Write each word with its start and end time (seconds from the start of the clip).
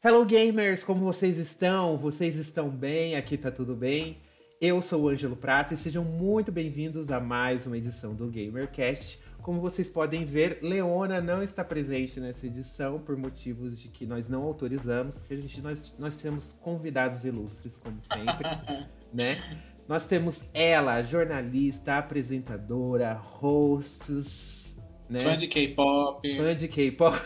Hello 0.00 0.24
gamers, 0.24 0.84
como 0.84 1.04
vocês 1.04 1.38
estão? 1.38 1.96
Vocês 1.96 2.36
estão 2.36 2.70
bem? 2.70 3.16
Aqui 3.16 3.36
tá 3.36 3.50
tudo 3.50 3.74
bem? 3.74 4.18
Eu 4.60 4.80
sou 4.80 5.02
o 5.02 5.08
Ângelo 5.08 5.34
Prata 5.34 5.74
e 5.74 5.76
sejam 5.76 6.04
muito 6.04 6.52
bem-vindos 6.52 7.10
a 7.10 7.18
mais 7.18 7.66
uma 7.66 7.76
edição 7.76 8.14
do 8.14 8.28
GamerCast. 8.28 9.18
Como 9.42 9.60
vocês 9.60 9.88
podem 9.88 10.24
ver, 10.24 10.60
Leona 10.62 11.20
não 11.20 11.42
está 11.42 11.64
presente 11.64 12.20
nessa 12.20 12.46
edição 12.46 13.00
por 13.00 13.16
motivos 13.16 13.80
de 13.80 13.88
que 13.88 14.06
nós 14.06 14.28
não 14.28 14.44
autorizamos, 14.44 15.16
porque 15.16 15.34
a 15.34 15.40
gente 15.40 15.60
nós, 15.60 15.92
nós 15.98 16.16
temos 16.16 16.52
convidados 16.52 17.24
ilustres, 17.24 17.76
como 17.78 17.98
sempre, 18.04 18.48
né? 19.12 19.58
Nós 19.88 20.06
temos 20.06 20.44
ela, 20.54 21.02
jornalista, 21.02 21.98
apresentadora, 21.98 23.14
hosts, 23.14 24.76
né? 25.10 25.18
Fã 25.18 25.36
de 25.36 25.48
K-pop. 25.48 26.36
Fã 26.36 26.54
de 26.54 26.68
K-pop. 26.68 27.18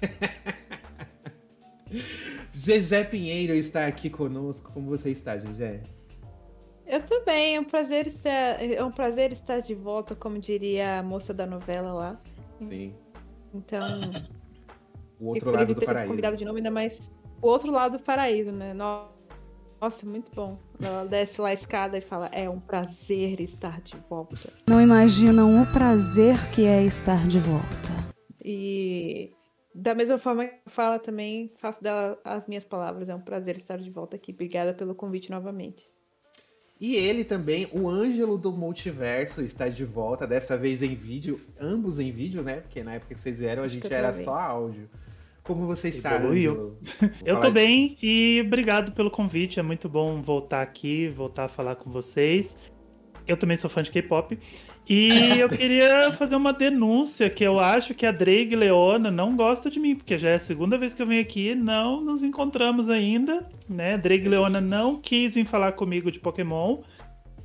Gegé 2.52 3.04
Pinheiro 3.04 3.54
está 3.54 3.86
aqui 3.86 4.08
conosco. 4.10 4.70
Como 4.72 4.88
você 4.88 5.10
está, 5.10 5.36
Gegé? 5.38 5.82
Eu 6.86 7.02
também, 7.02 7.54
é 7.56 7.60
um 7.60 7.64
prazer 7.64 8.06
estar, 8.06 8.30
é 8.30 8.82
um 8.84 8.90
prazer 8.90 9.30
estar 9.32 9.60
de 9.60 9.74
volta, 9.74 10.14
como 10.16 10.38
diria 10.38 10.98
a 10.98 11.02
moça 11.02 11.32
da 11.32 11.46
novela 11.46 11.92
lá. 11.92 12.20
Sim. 12.58 12.94
Então, 13.54 14.00
O 15.20 15.26
outro 15.28 15.50
lado 15.50 15.66
do 15.68 15.74
ter 15.74 15.80
sido 15.80 15.86
paraíso. 15.94 16.10
convidado 16.10 16.36
de 16.36 16.44
novo, 16.44 16.56
ainda 16.56 16.70
mais 16.70 17.12
o 17.40 17.46
outro 17.48 17.70
lado 17.70 17.98
do 17.98 18.02
paraíso, 18.02 18.50
né? 18.52 18.74
No- 18.74 19.08
Nossa, 19.80 20.04
muito 20.04 20.30
bom. 20.34 20.58
Ela 20.82 21.04
desce 21.06 21.40
lá 21.40 21.48
a 21.48 21.52
escada 21.52 21.96
e 21.96 22.00
fala: 22.00 22.26
É 22.32 22.50
um 22.50 22.60
prazer 22.60 23.40
estar 23.40 23.80
de 23.80 23.94
volta. 24.10 24.52
Não 24.68 24.80
imaginam 24.80 25.62
o 25.62 25.66
prazer 25.72 26.36
que 26.50 26.66
é 26.66 26.82
estar 26.84 27.26
de 27.26 27.38
volta. 27.38 27.66
E 28.44 29.32
da 29.74 29.94
mesma 29.94 30.18
forma 30.18 30.46
que 30.46 30.58
fala 30.66 30.98
também, 30.98 31.52
faço 31.58 31.82
dela 31.82 32.18
as 32.24 32.46
minhas 32.46 32.64
palavras. 32.64 33.08
É 33.08 33.14
um 33.14 33.20
prazer 33.20 33.56
estar 33.56 33.78
de 33.78 33.90
volta 33.90 34.16
aqui. 34.16 34.32
Obrigada 34.32 34.74
pelo 34.74 34.94
convite 34.94 35.30
novamente. 35.30 35.88
E 36.80 36.96
ele 36.96 37.24
também, 37.24 37.68
o 37.72 37.88
Ângelo 37.88 38.38
do 38.38 38.50
Multiverso, 38.52 39.42
está 39.42 39.68
de 39.68 39.84
volta, 39.84 40.26
dessa 40.26 40.56
vez 40.56 40.82
em 40.82 40.94
vídeo, 40.94 41.38
ambos 41.60 41.98
em 41.98 42.10
vídeo, 42.10 42.42
né? 42.42 42.60
Porque 42.60 42.82
na 42.82 42.94
época 42.94 43.14
que 43.14 43.20
vocês 43.20 43.38
vieram 43.38 43.62
a 43.62 43.68
gente 43.68 43.92
era 43.92 44.14
só 44.14 44.34
áudio. 44.34 44.88
Como 45.42 45.66
você 45.66 45.88
está, 45.88 46.14
Evoluiu. 46.14 46.52
Ângelo? 46.52 46.78
Eu 47.24 47.40
tô 47.40 47.50
bem 47.50 47.98
e 48.02 48.42
obrigado 48.46 48.92
pelo 48.92 49.10
convite. 49.10 49.60
É 49.60 49.62
muito 49.62 49.88
bom 49.90 50.22
voltar 50.22 50.62
aqui, 50.62 51.08
voltar 51.08 51.44
a 51.44 51.48
falar 51.48 51.76
com 51.76 51.90
vocês. 51.90 52.56
Eu 53.26 53.36
também 53.36 53.58
sou 53.58 53.68
fã 53.68 53.82
de 53.82 53.90
K-pop. 53.90 54.38
E 54.92 55.38
eu 55.38 55.48
queria 55.48 56.12
fazer 56.12 56.34
uma 56.34 56.52
denúncia 56.52 57.30
que 57.30 57.44
eu 57.44 57.60
acho 57.60 57.94
que 57.94 58.04
a 58.04 58.10
Drake 58.10 58.56
Leona 58.56 59.08
não 59.08 59.36
gosta 59.36 59.70
de 59.70 59.78
mim, 59.78 59.94
porque 59.94 60.18
já 60.18 60.30
é 60.30 60.34
a 60.34 60.40
segunda 60.40 60.76
vez 60.76 60.92
que 60.94 61.00
eu 61.00 61.06
venho 61.06 61.22
aqui, 61.22 61.54
não 61.54 62.00
nos 62.00 62.24
encontramos 62.24 62.88
ainda, 62.88 63.48
né? 63.68 63.96
Drake 63.96 64.28
Leona 64.28 64.60
não 64.60 65.00
quis 65.00 65.36
vir 65.36 65.44
falar 65.46 65.70
comigo 65.72 66.10
de 66.10 66.18
Pokémon. 66.18 66.78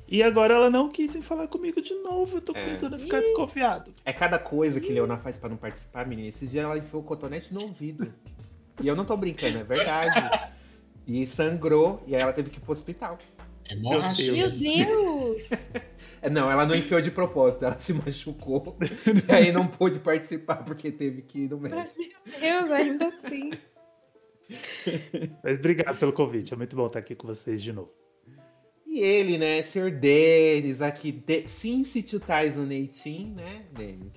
E 0.07 0.23
agora 0.23 0.55
ela 0.55 0.71
não 0.71 0.89
quis 0.89 1.13
vir 1.13 1.21
falar 1.21 1.47
comigo 1.47 1.79
de 1.83 1.93
novo. 2.01 2.37
Eu 2.37 2.41
tô 2.41 2.51
É. 2.55 2.63
começando 2.65 2.95
a 2.95 2.99
ficar 2.99 3.19
desconfiado. 3.19 3.91
É 4.03 4.11
cada 4.11 4.39
coisa 4.39 4.81
que 4.81 4.91
Leona 4.91 5.17
faz 5.17 5.37
pra 5.37 5.47
não 5.47 5.57
participar, 5.57 6.07
menina. 6.07 6.27
Esses 6.29 6.49
dias 6.49 6.63
ela 6.65 6.77
enfiou 6.79 7.03
o 7.03 7.05
cotonete 7.05 7.53
no 7.53 7.61
ouvido. 7.61 8.11
E 8.81 8.87
eu 8.87 8.95
não 8.95 9.05
tô 9.05 9.15
brincando, 9.15 9.59
é 9.59 9.63
verdade. 9.63 10.19
E 11.07 11.27
sangrou, 11.27 12.03
e 12.07 12.15
aí 12.15 12.21
ela 12.23 12.33
teve 12.33 12.49
que 12.49 12.57
ir 12.57 12.61
pro 12.61 12.71
hospital. 12.73 13.19
Hemorragia. 13.69 14.31
Meu 14.31 14.49
Deus! 14.51 15.51
É, 15.51 15.81
Não, 16.29 16.49
ela 16.51 16.65
não 16.65 16.75
enfiou 16.75 17.01
de 17.01 17.11
propósito, 17.11 17.65
ela 17.65 17.77
se 17.79 17.93
machucou. 17.93 18.77
e 19.27 19.31
aí 19.31 19.51
não 19.51 19.67
pôde 19.67 19.99
participar 19.99 20.63
porque 20.63 20.91
teve 20.91 21.21
que 21.21 21.39
ir 21.45 21.49
no 21.49 21.59
médico. 21.59 21.81
Mas, 21.81 21.95
meu 21.97 22.39
Deus, 22.39 22.71
ainda 22.71 23.07
assim. 23.07 23.51
Mas 25.43 25.59
obrigado 25.59 25.97
pelo 25.97 26.13
convite. 26.13 26.53
É 26.53 26.57
muito 26.57 26.75
bom 26.75 26.87
estar 26.87 26.99
aqui 26.99 27.15
com 27.15 27.27
vocês 27.27 27.61
de 27.61 27.71
novo. 27.73 27.91
E 28.85 28.99
ele, 28.99 29.37
né, 29.37 29.61
Sr. 29.63 29.91
Denis, 29.91 30.81
aqui, 30.81 31.11
de 31.11 31.47
Since 31.47 32.01
2018, 32.01 33.33
né, 33.35 33.65
Denis? 33.73 34.13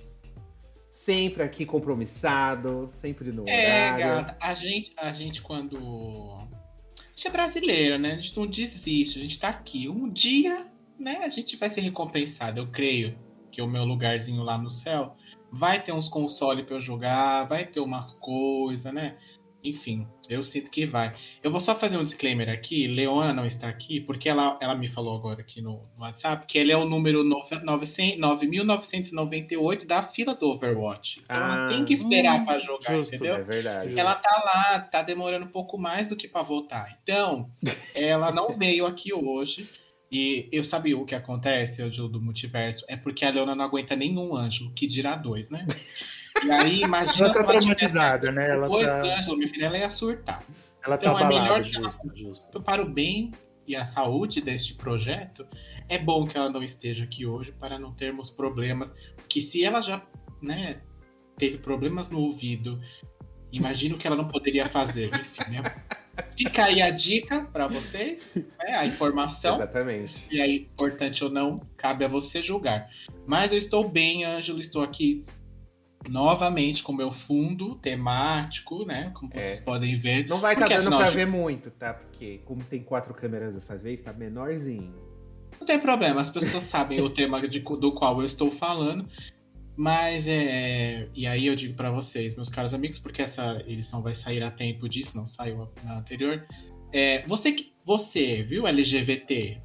Sempre 0.91 1.43
aqui 1.43 1.65
compromissado, 1.65 2.89
sempre 3.01 3.31
no 3.31 3.43
É, 3.47 3.87
horário. 3.91 4.05
gata, 4.05 4.37
a 4.41 4.53
gente, 4.53 4.93
a 4.97 5.11
gente 5.11 5.41
quando. 5.41 5.77
A 5.77 7.07
gente 7.15 7.27
é 7.27 7.31
brasileira, 7.31 7.97
né? 7.97 8.13
A 8.13 8.17
gente 8.17 8.37
não 8.37 8.45
desiste, 8.47 9.17
a 9.17 9.21
gente 9.21 9.39
tá 9.39 9.49
aqui. 9.49 9.89
Um 9.89 10.07
dia, 10.09 10.67
né, 10.99 11.21
a 11.23 11.29
gente 11.29 11.55
vai 11.55 11.69
ser 11.69 11.81
recompensado. 11.81 12.59
Eu 12.59 12.67
creio 12.67 13.17
que 13.51 13.61
o 13.61 13.67
meu 13.67 13.83
lugarzinho 13.85 14.43
lá 14.43 14.57
no 14.57 14.69
céu 14.69 15.15
vai 15.51 15.81
ter 15.81 15.91
uns 15.91 16.07
consoles 16.07 16.65
pra 16.65 16.75
eu 16.75 16.81
jogar, 16.81 17.45
vai 17.45 17.65
ter 17.65 17.79
umas 17.79 18.11
coisas, 18.11 18.91
né? 18.93 19.17
Enfim, 19.61 20.07
eu 20.29 20.41
sinto 20.41 20.71
que 20.71 20.85
vai. 20.85 21.13
Eu 21.43 21.51
vou 21.51 21.59
só 21.59 21.75
fazer 21.75 21.97
um 21.97 22.03
disclaimer 22.03 22.47
aqui. 22.47 22.87
Leona 22.87 23.33
não 23.33 23.45
está 23.45 23.67
aqui, 23.67 23.99
porque 23.99 24.29
ela, 24.29 24.57
ela 24.61 24.73
me 24.73 24.87
falou 24.87 25.17
agora 25.17 25.41
aqui 25.41 25.61
no, 25.61 25.83
no 25.97 26.03
WhatsApp 26.03 26.45
que 26.47 26.57
ele 26.57 26.71
é 26.71 26.77
o 26.77 26.85
número 26.87 27.25
nove- 27.25 27.59
900 27.61 28.19
9.998 28.21 29.85
da 29.85 30.01
fila 30.01 30.33
do 30.33 30.49
Overwatch. 30.49 31.19
Então 31.23 31.35
Ah, 31.37 31.55
ela 31.55 31.67
tem 31.67 31.83
que 31.83 31.93
esperar 31.93 32.39
hum, 32.39 32.45
pra 32.45 32.57
jogar, 32.59 32.93
justo, 32.95 33.15
entendeu? 33.15 33.35
É 33.35 33.43
verdade. 33.43 33.99
Ela 33.99 34.15
tá 34.15 34.41
lá, 34.45 34.79
tá 34.79 35.01
demorando 35.01 35.45
um 35.45 35.49
pouco 35.49 35.77
mais 35.77 36.09
do 36.09 36.15
que 36.15 36.27
pra 36.27 36.41
voltar. 36.41 36.97
Então, 37.03 37.49
ela 37.93 38.31
não 38.31 38.51
veio 38.51 38.85
aqui 38.85 39.13
hoje. 39.13 39.69
E 40.11 40.49
eu 40.51 40.63
sabia 40.63 40.97
o 40.97 41.05
que 41.05 41.13
acontece, 41.13 41.81
Ângelo 41.83 42.09
do 42.09 42.19
Multiverso, 42.21 42.83
é 42.87 42.97
porque 42.97 43.23
a 43.23 43.29
Leona 43.29 43.55
não 43.55 43.63
aguenta 43.65 43.95
nenhum 43.95 44.35
Ângelo, 44.35 44.71
que 44.73 44.87
dirá 44.87 45.15
dois, 45.15 45.49
né? 45.49 45.67
E 46.43 46.49
aí, 46.51 46.81
imagina 46.83 47.25
Ela 47.25 47.33
se 47.33 47.43
tá 47.45 47.51
ela 47.51 47.59
tivesse 47.59 47.77
traumatizada, 47.87 48.31
né? 48.31 48.49
Ela 48.49 48.67
dois 48.67 48.87
tá, 48.87 49.01
Ângelo, 49.01 49.37
minha 49.37 49.47
filha, 49.47 49.65
ela 49.65 49.77
ia 49.77 49.89
surtar. 49.89 50.43
ela 50.83 50.97
tá 50.97 51.05
Então, 51.11 51.19
é 51.19 51.27
melhor 51.27 51.63
que 51.63 51.75
ela- 51.75 51.85
justo, 51.91 52.11
justo. 52.15 52.61
Para 52.61 52.81
o 52.81 52.89
bem 52.89 53.31
e 53.67 53.75
a 53.75 53.85
saúde 53.85 54.41
deste 54.41 54.73
projeto, 54.73 55.47
é 55.87 55.99
bom 55.99 56.25
que 56.25 56.35
ela 56.35 56.49
não 56.49 56.63
esteja 56.63 57.03
aqui 57.03 57.27
hoje 57.27 57.51
para 57.51 57.77
não 57.77 57.93
termos 57.93 58.31
problemas. 58.31 58.95
Que 59.27 59.41
se 59.41 59.63
ela 59.63 59.79
já, 59.79 60.01
né, 60.41 60.81
teve 61.37 61.59
problemas 61.59 62.09
no 62.09 62.19
ouvido, 62.19 62.81
imagino 63.51 63.95
que 63.95 64.07
ela 64.07 64.15
não 64.15 64.25
poderia 64.27 64.65
fazer. 64.65 65.13
Enfim, 65.13 65.51
né? 65.51 65.61
Fica 66.35 66.65
aí 66.65 66.81
a 66.81 66.89
dica 66.89 67.41
para 67.51 67.67
vocês, 67.67 68.31
né, 68.35 68.75
a 68.75 68.85
informação. 68.85 69.55
Exatamente. 69.55 70.07
Se 70.07 70.39
é 70.41 70.47
importante 70.55 71.23
ou 71.23 71.29
não, 71.29 71.59
cabe 71.77 72.05
a 72.05 72.07
você 72.07 72.41
julgar. 72.41 72.89
Mas 73.25 73.51
eu 73.51 73.57
estou 73.57 73.87
bem, 73.87 74.25
Ângelo, 74.25 74.59
estou 74.59 74.81
aqui 74.81 75.23
novamente 76.07 76.81
com 76.81 76.93
meu 76.93 77.11
fundo 77.11 77.75
temático, 77.75 78.85
né? 78.85 79.11
Como 79.13 79.31
É. 79.33 79.39
vocês 79.39 79.59
podem 79.59 79.95
ver. 79.95 80.27
Não 80.27 80.39
vai 80.39 80.53
estar 80.53 80.65
Porque, 80.65 80.81
dando 80.81 80.95
pra 80.97 81.09
de- 81.09 81.15
ver 81.15 81.27
muito, 81.27 81.69
tá? 81.71 81.93
Porque 81.93 82.39
como 82.45 82.63
tem 82.63 82.81
quatro 82.81 83.13
câmeras 83.13 83.53
dessa 83.53 83.77
vez, 83.77 84.01
tá 84.01 84.13
menorzinho. 84.13 84.93
Não 85.59 85.65
tem 85.67 85.77
problema, 85.79 86.21
as 86.21 86.29
pessoas 86.29 86.63
sabem 86.63 87.01
o 87.01 87.09
tema 87.09 87.45
de- 87.47 87.59
do 87.59 87.91
qual 87.91 88.19
eu 88.19 88.25
estou 88.25 88.49
falando. 88.49 89.05
Mas 89.79 90.27
é. 90.27 91.07
E 91.15 91.25
aí 91.25 91.47
eu 91.47 91.55
digo 91.55 91.73
pra 91.73 91.89
vocês, 91.89 92.35
meus 92.35 92.49
caros 92.49 92.73
amigos, 92.73 92.99
porque 92.99 93.21
essa 93.21 93.63
edição 93.65 94.03
vai 94.03 94.13
sair 94.13 94.43
a 94.43 94.51
tempo 94.51 94.89
disso, 94.89 95.15
não 95.15 95.25
saiu 95.25 95.69
na 95.85 95.99
anterior. 95.99 96.45
É, 96.91 97.25
você, 97.25 97.55
você, 97.85 98.43
viu, 98.43 98.67
LGBT? 98.67 99.61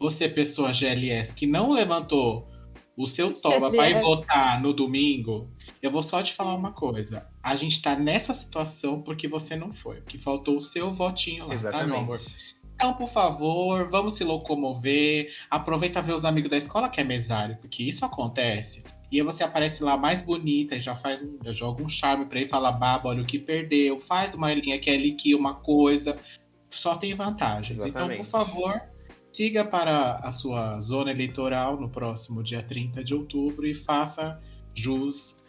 Você, 0.00 0.28
pessoa 0.28 0.72
GLS, 0.72 1.32
que 1.32 1.46
não 1.46 1.70
levantou 1.70 2.48
o 2.96 3.06
seu 3.06 3.32
toba 3.32 3.70
pra 3.70 3.88
ir 3.88 4.00
votar 4.00 4.60
no 4.60 4.72
domingo, 4.72 5.48
eu 5.80 5.92
vou 5.92 6.02
só 6.02 6.20
te 6.24 6.34
falar 6.34 6.56
uma 6.56 6.72
coisa. 6.72 7.28
A 7.40 7.54
gente 7.54 7.80
tá 7.80 7.94
nessa 7.94 8.34
situação 8.34 9.00
porque 9.00 9.28
você 9.28 9.54
não 9.54 9.70
foi. 9.70 10.00
Que 10.00 10.18
faltou 10.18 10.56
o 10.56 10.60
seu 10.60 10.92
votinho 10.92 11.46
lá, 11.46 11.56
tá, 11.56 11.86
meu 11.86 11.98
amor? 11.98 12.16
Exatamente. 12.16 12.56
Então, 12.74 12.94
por 12.94 13.08
favor, 13.08 13.88
vamos 13.88 14.14
se 14.14 14.24
locomover. 14.24 15.32
Aproveita 15.48 16.02
ver 16.02 16.14
os 16.14 16.24
amigos 16.24 16.50
da 16.50 16.56
escola 16.56 16.88
que 16.88 17.00
é 17.00 17.04
mesário, 17.04 17.56
porque 17.58 17.84
isso 17.84 18.04
acontece. 18.04 18.84
E 19.10 19.18
aí 19.18 19.22
você 19.22 19.44
aparece 19.44 19.82
lá 19.82 19.96
mais 19.96 20.22
bonita 20.22 20.74
e 20.74 20.80
já 20.80 20.94
faz 20.94 21.22
um, 21.22 21.38
já 21.44 21.52
joga 21.52 21.82
um 21.82 21.88
charme 21.88 22.26
pra 22.26 22.40
ele 22.40 22.48
falar, 22.48 22.72
baba, 22.72 23.08
olha 23.08 23.22
o 23.22 23.26
que 23.26 23.38
perdeu, 23.38 24.00
faz 24.00 24.34
uma 24.34 24.52
linha 24.52 24.78
que 24.78 24.90
é 24.90 24.96
liqui, 24.96 25.34
uma 25.34 25.54
coisa. 25.54 26.18
Só 26.68 26.96
tem 26.96 27.14
vantagens. 27.14 27.84
Então, 27.84 27.88
Exatamente. 27.88 28.18
por 28.18 28.26
favor, 28.26 28.82
siga 29.32 29.64
para 29.64 30.16
a 30.16 30.32
sua 30.32 30.80
zona 30.80 31.10
eleitoral 31.10 31.80
no 31.80 31.88
próximo 31.88 32.42
dia 32.42 32.62
30 32.62 33.04
de 33.04 33.14
outubro 33.14 33.66
e 33.66 33.74
faça 33.74 34.40
jus 34.74 35.42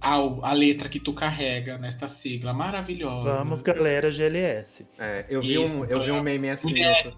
ao, 0.00 0.44
à 0.44 0.52
letra 0.52 0.88
que 0.88 0.98
tu 0.98 1.12
carrega 1.12 1.76
nesta 1.76 2.08
sigla 2.08 2.52
maravilhosa. 2.52 3.32
Vamos, 3.32 3.62
galera 3.62 4.10
GLS. 4.10 4.86
É, 4.98 5.26
eu 5.28 5.42
vi, 5.42 5.62
Isso, 5.62 5.80
um, 5.80 5.84
eu 5.84 6.00
vi 6.00 6.10
um 6.10 6.18
é. 6.18 6.22
meme 6.22 6.50
assim. 6.50 6.74
Eu, 6.78 7.12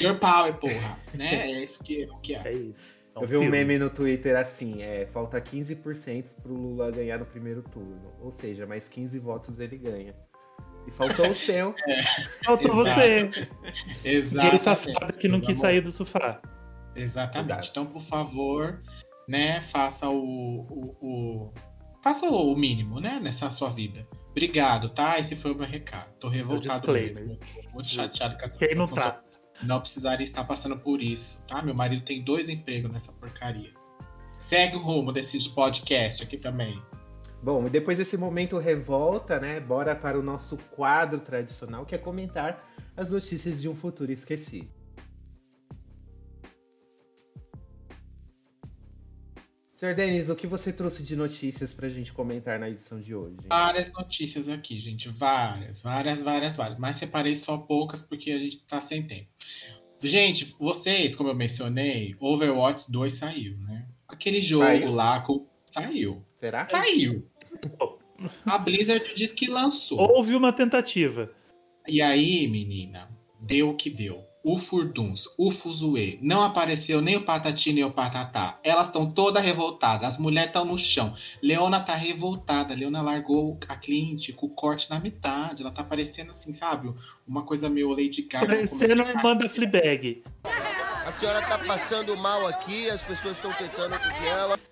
Girl 0.00 0.16
Power, 0.16 0.54
porra. 0.54 0.98
né? 1.12 1.46
É 1.50 1.62
isso 1.64 1.82
que, 1.84 2.04
o 2.06 2.18
que 2.18 2.34
é. 2.34 2.42
É 2.46 2.52
isso. 2.52 3.03
É 3.16 3.22
eu 3.22 3.28
vi 3.28 3.36
um 3.36 3.40
filme. 3.42 3.50
meme 3.58 3.78
no 3.78 3.88
Twitter 3.90 4.36
assim: 4.36 4.82
é, 4.82 5.06
falta 5.06 5.40
15% 5.40 6.36
pro 6.42 6.52
Lula 6.54 6.90
ganhar 6.90 7.18
no 7.18 7.26
primeiro 7.26 7.62
turno. 7.62 8.12
Ou 8.20 8.32
seja, 8.32 8.66
mais 8.66 8.88
15 8.88 9.18
votos 9.18 9.58
ele 9.60 9.76
ganha. 9.78 10.14
E 10.86 10.90
faltou 10.90 11.30
o 11.30 11.34
seu. 11.34 11.74
Faltou 12.44 12.70
Exato. 12.72 12.84
você. 12.84 13.30
Aquele 13.30 14.16
Exatamente. 14.16 14.62
safado 14.62 15.16
que 15.16 15.28
não 15.28 15.38
quis 15.38 15.44
amores. 15.56 15.60
sair 15.60 15.80
do 15.80 15.90
sofá. 15.92 16.42
Exatamente. 16.94 17.50
Exato. 17.52 17.68
Então, 17.70 17.86
por 17.86 18.02
favor, 18.02 18.82
né, 19.26 19.60
faça 19.62 20.08
o, 20.10 20.60
o, 20.60 20.96
o- 21.00 21.54
faça 22.02 22.26
o 22.28 22.54
mínimo, 22.54 23.00
né, 23.00 23.18
nessa 23.22 23.50
sua 23.50 23.70
vida. 23.70 24.06
Obrigado, 24.30 24.90
tá? 24.90 25.18
Esse 25.18 25.34
foi 25.36 25.52
o 25.52 25.54
meu 25.54 25.66
recado. 25.66 26.12
Tô 26.20 26.28
revoltado 26.28 26.92
mesmo. 26.92 27.38
Muito 27.72 27.88
chateado 27.90 28.36
com 28.36 28.44
essa 28.44 28.58
Quem 28.58 28.74
não 28.76 28.86
tá? 28.86 29.22
Não 29.66 29.80
precisaria 29.80 30.24
estar 30.24 30.44
passando 30.44 30.76
por 30.76 31.02
isso, 31.02 31.44
tá? 31.46 31.62
Meu 31.62 31.74
marido 31.74 32.04
tem 32.04 32.22
dois 32.22 32.48
empregos 32.48 32.90
nessa 32.92 33.12
porcaria. 33.12 33.72
Segue 34.38 34.76
o 34.76 34.80
rumo 34.80 35.10
desse 35.12 35.48
podcast 35.50 36.22
aqui 36.22 36.36
também. 36.36 36.80
Bom, 37.42 37.66
e 37.66 37.70
depois 37.70 37.98
desse 37.98 38.16
momento 38.16 38.58
revolta, 38.58 39.38
né? 39.38 39.60
Bora 39.60 39.94
para 39.94 40.18
o 40.18 40.22
nosso 40.22 40.56
quadro 40.74 41.20
tradicional, 41.20 41.84
que 41.84 41.94
é 41.94 41.98
comentar 41.98 42.66
as 42.96 43.10
notícias 43.10 43.60
de 43.60 43.68
um 43.68 43.74
futuro 43.74 44.12
esquecido. 44.12 44.68
Senhor 49.74 49.92
Denis, 49.94 50.30
o 50.30 50.36
que 50.36 50.46
você 50.46 50.72
trouxe 50.72 51.02
de 51.02 51.16
notícias 51.16 51.74
pra 51.74 51.88
gente 51.88 52.12
comentar 52.12 52.60
na 52.60 52.70
edição 52.70 53.00
de 53.00 53.12
hoje? 53.12 53.36
Várias 53.48 53.92
notícias 53.92 54.48
aqui, 54.48 54.78
gente. 54.78 55.08
Várias, 55.08 55.82
várias, 55.82 56.22
várias, 56.22 56.56
várias. 56.56 56.78
Mas 56.78 56.96
separei 56.96 57.34
só 57.34 57.58
poucas 57.58 58.00
porque 58.00 58.30
a 58.30 58.38
gente 58.38 58.64
tá 58.64 58.80
sem 58.80 59.02
tempo. 59.04 59.28
Gente, 60.00 60.54
vocês, 60.60 61.16
como 61.16 61.30
eu 61.30 61.34
mencionei, 61.34 62.14
Overwatch 62.20 62.92
2 62.92 63.12
saiu, 63.12 63.58
né? 63.58 63.86
Aquele 64.06 64.40
jogo 64.40 64.64
Saiu? 64.64 64.92
lá 64.92 65.20
com... 65.20 65.46
saiu. 65.64 66.22
Será? 66.38 66.68
Saiu. 66.68 67.28
A 68.46 68.58
Blizzard 68.58 69.12
disse 69.16 69.34
que 69.34 69.48
lançou. 69.48 69.98
Houve 69.98 70.36
uma 70.36 70.52
tentativa. 70.52 71.32
E 71.88 72.00
aí, 72.00 72.46
menina, 72.46 73.08
deu 73.42 73.70
o 73.70 73.76
que 73.76 73.90
deu. 73.90 74.24
O 74.46 74.58
Furduns, 74.58 75.26
o 75.38 75.50
Fuzue, 75.50 76.18
não 76.20 76.42
apareceu 76.42 77.00
nem 77.00 77.16
o 77.16 77.22
Patati 77.22 77.72
nem 77.72 77.82
o 77.82 77.90
Patatá. 77.90 78.58
Elas 78.62 78.88
estão 78.88 79.10
todas 79.10 79.42
revoltadas, 79.42 80.06
as 80.06 80.18
mulheres 80.18 80.50
estão 80.50 80.66
no 80.66 80.76
chão. 80.76 81.14
Leona 81.42 81.80
tá 81.80 81.94
revoltada, 81.94 82.74
Leona 82.74 83.00
largou 83.00 83.58
a 83.70 83.74
cliente 83.74 84.34
com 84.34 84.44
o 84.44 84.50
corte 84.50 84.90
na 84.90 85.00
metade. 85.00 85.62
Ela 85.62 85.70
tá 85.70 85.82
parecendo 85.82 86.30
assim, 86.30 86.52
sabe? 86.52 86.92
Uma 87.26 87.42
coisa 87.42 87.70
meio 87.70 87.88
Lady 87.88 88.20
Gaga. 88.20 88.46
Parecendo 88.46 89.02
a 89.02 89.08
irmã 89.08 89.34
da 89.34 89.48
Fleabag. 89.48 90.22
A 91.06 91.10
senhora 91.10 91.40
tá 91.40 91.56
passando 91.56 92.14
mal 92.14 92.46
aqui, 92.46 92.90
as 92.90 93.02
pessoas 93.02 93.38
estão 93.38 93.50
tentando 93.54 93.94
acudir 93.94 94.26
ela. 94.26 94.60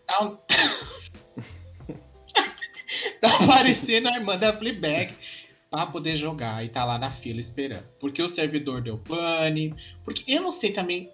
Tá 3.21 3.47
parecendo 3.47 4.09
a 4.09 4.17
irmã 4.17 4.37
da 4.37 4.53
Fleabag 4.53 5.15
pra 5.73 5.87
poder 5.87 6.15
jogar 6.17 6.63
e 6.65 6.69
tá 6.69 6.85
lá 6.85 6.99
na 6.99 7.11
fila 7.11 7.41
esperando. 7.41 7.87
Porque 7.99 8.23
o 8.23 8.29
servidor 8.29 8.83
deu 8.83 8.99
pane. 8.99 9.75
Porque 10.05 10.31
eu 10.31 10.43
não 10.43 10.51
sei 10.53 10.71
também. 10.71 11.11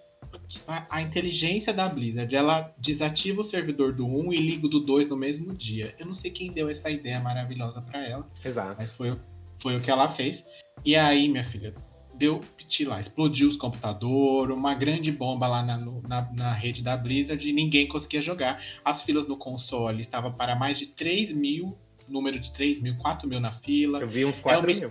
A, 0.66 0.98
a 0.98 1.00
inteligência 1.00 1.72
da 1.72 1.88
Blizzard, 1.88 2.34
ela 2.36 2.74
desativa 2.76 3.40
o 3.40 3.44
servidor 3.44 3.94
do 3.94 4.04
1 4.04 4.32
e 4.34 4.36
liga 4.38 4.66
o 4.66 4.68
do 4.68 4.80
2 4.80 5.08
no 5.08 5.16
mesmo 5.16 5.54
dia. 5.54 5.94
Eu 5.98 6.04
não 6.04 6.12
sei 6.12 6.30
quem 6.30 6.52
deu 6.52 6.68
essa 6.68 6.90
ideia 6.90 7.18
maravilhosa 7.20 7.80
pra 7.80 8.04
ela. 8.06 8.28
Exato. 8.44 8.74
Mas 8.78 8.92
foi, 8.92 9.12
o- 9.12 9.20
foi 9.62 9.76
o 9.76 9.80
que 9.80 9.90
ela 9.90 10.06
fez. 10.08 10.44
E 10.84 10.94
aí, 10.96 11.28
minha 11.28 11.44
filha, 11.44 11.72
deu 12.14 12.44
piti 12.56 12.84
lá, 12.84 13.00
explodiu 13.00 13.48
os 13.48 13.56
computadores, 13.56 14.54
uma 14.54 14.74
grande 14.74 15.10
bomba 15.12 15.46
lá 15.46 15.62
na, 15.62 15.78
na, 15.78 16.30
na 16.34 16.52
rede 16.52 16.82
da 16.82 16.94
Blizzard 16.96 17.48
e 17.48 17.52
ninguém 17.52 17.86
conseguia 17.86 18.20
jogar. 18.20 18.60
As 18.84 19.00
filas 19.02 19.26
no 19.26 19.36
console 19.36 20.00
estavam 20.00 20.32
para 20.32 20.54
mais 20.56 20.78
de 20.78 20.86
3 20.88 21.32
mil, 21.32 21.78
número 22.08 22.38
de 22.38 22.52
3 22.52 22.80
mil, 22.80 22.96
4 22.96 23.28
mil 23.28 23.40
na 23.40 23.52
fila. 23.52 24.00
Eu 24.00 24.08
vi 24.08 24.24
uns 24.24 24.40
4 24.40 24.60
uma- 24.60 24.66
mil. 24.66 24.88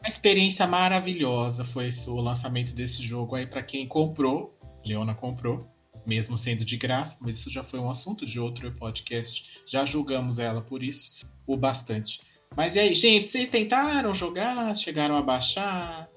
Uma 0.00 0.08
experiência 0.08 0.66
maravilhosa 0.66 1.64
foi 1.64 1.88
o 2.08 2.20
lançamento 2.20 2.74
desse 2.74 3.02
jogo 3.02 3.34
aí 3.34 3.46
para 3.46 3.62
quem 3.62 3.86
comprou. 3.88 4.56
Leona 4.84 5.14
comprou, 5.14 5.66
mesmo 6.06 6.38
sendo 6.38 6.64
de 6.64 6.76
graça, 6.76 7.18
mas 7.22 7.38
isso 7.38 7.50
já 7.50 7.64
foi 7.64 7.80
um 7.80 7.90
assunto 7.90 8.24
de 8.24 8.38
outro 8.38 8.70
podcast. 8.72 9.60
Já 9.66 9.84
julgamos 9.84 10.38
ela 10.38 10.60
por 10.62 10.82
isso, 10.82 11.26
o 11.46 11.56
bastante. 11.56 12.20
Mas 12.54 12.76
e 12.76 12.78
aí, 12.78 12.94
gente, 12.94 13.26
vocês 13.26 13.48
tentaram 13.48 14.14
jogar? 14.14 14.76
Chegaram 14.76 15.16
a 15.16 15.22
baixar? 15.22 16.08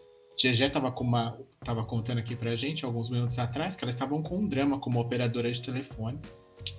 GG 0.41 0.69
tava 0.69 0.91
com 0.91 1.03
uma. 1.03 1.37
Tava 1.63 1.83
contando 1.83 2.19
aqui 2.19 2.35
pra 2.35 2.55
gente 2.55 2.85
alguns 2.85 3.09
minutos 3.09 3.37
atrás 3.39 3.75
que 3.75 3.83
elas 3.83 3.95
estavam 3.95 4.21
com 4.21 4.37
um 4.37 4.47
drama 4.47 4.79
como 4.79 4.99
operadora 4.99 5.51
de 5.51 5.61
telefone, 5.61 6.19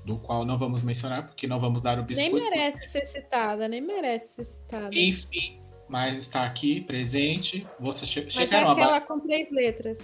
do 0.05 0.19
qual 0.19 0.45
não 0.45 0.57
vamos 0.59 0.83
mencionar, 0.83 1.27
porque 1.27 1.47
não 1.47 1.59
vamos 1.59 1.83
dar 1.83 1.95
o 1.95 1.97
Nem 1.99 2.07
biscoito. 2.07 2.37
merece 2.51 2.89
ser 2.89 3.07
citada, 3.07 3.69
nem 3.69 3.81
merece 3.81 4.35
ser 4.35 4.45
citada. 4.45 4.91
Enfim, 4.93 5.61
mas 5.89 6.17
está 6.19 6.45
aqui, 6.45 6.81
presente. 6.81 7.67
Vocês 7.79 8.11
che 8.11 8.23
Mas 8.23 8.33
chegaram 8.33 8.67
é 8.67 8.71
a 8.71 8.73
aquela 8.73 9.01
com 9.01 9.21
três 9.21 9.51
letras. 9.51 9.99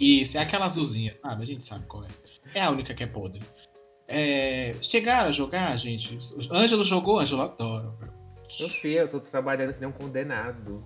Isso, 0.00 0.36
é 0.36 0.40
aquela 0.40 0.66
azulzinha, 0.66 1.12
sabe? 1.12 1.42
A 1.42 1.46
gente 1.46 1.64
sabe 1.64 1.86
qual 1.86 2.04
é. 2.04 2.08
É 2.54 2.60
a 2.60 2.70
única 2.70 2.94
que 2.94 3.02
é 3.02 3.06
podre. 3.06 3.42
É, 4.08 4.74
chegaram 4.80 5.28
a 5.28 5.32
jogar, 5.32 5.76
gente? 5.76 6.18
Ângelo 6.50 6.84
jogou? 6.84 7.18
Ângelo 7.18 7.42
adoro. 7.42 7.94
Eu 8.60 8.68
sei, 8.68 9.00
eu 9.00 9.08
tô 9.08 9.20
trabalhando 9.20 9.74
que 9.74 9.80
nem 9.80 9.88
um 9.88 9.92
condenado. 9.92 10.84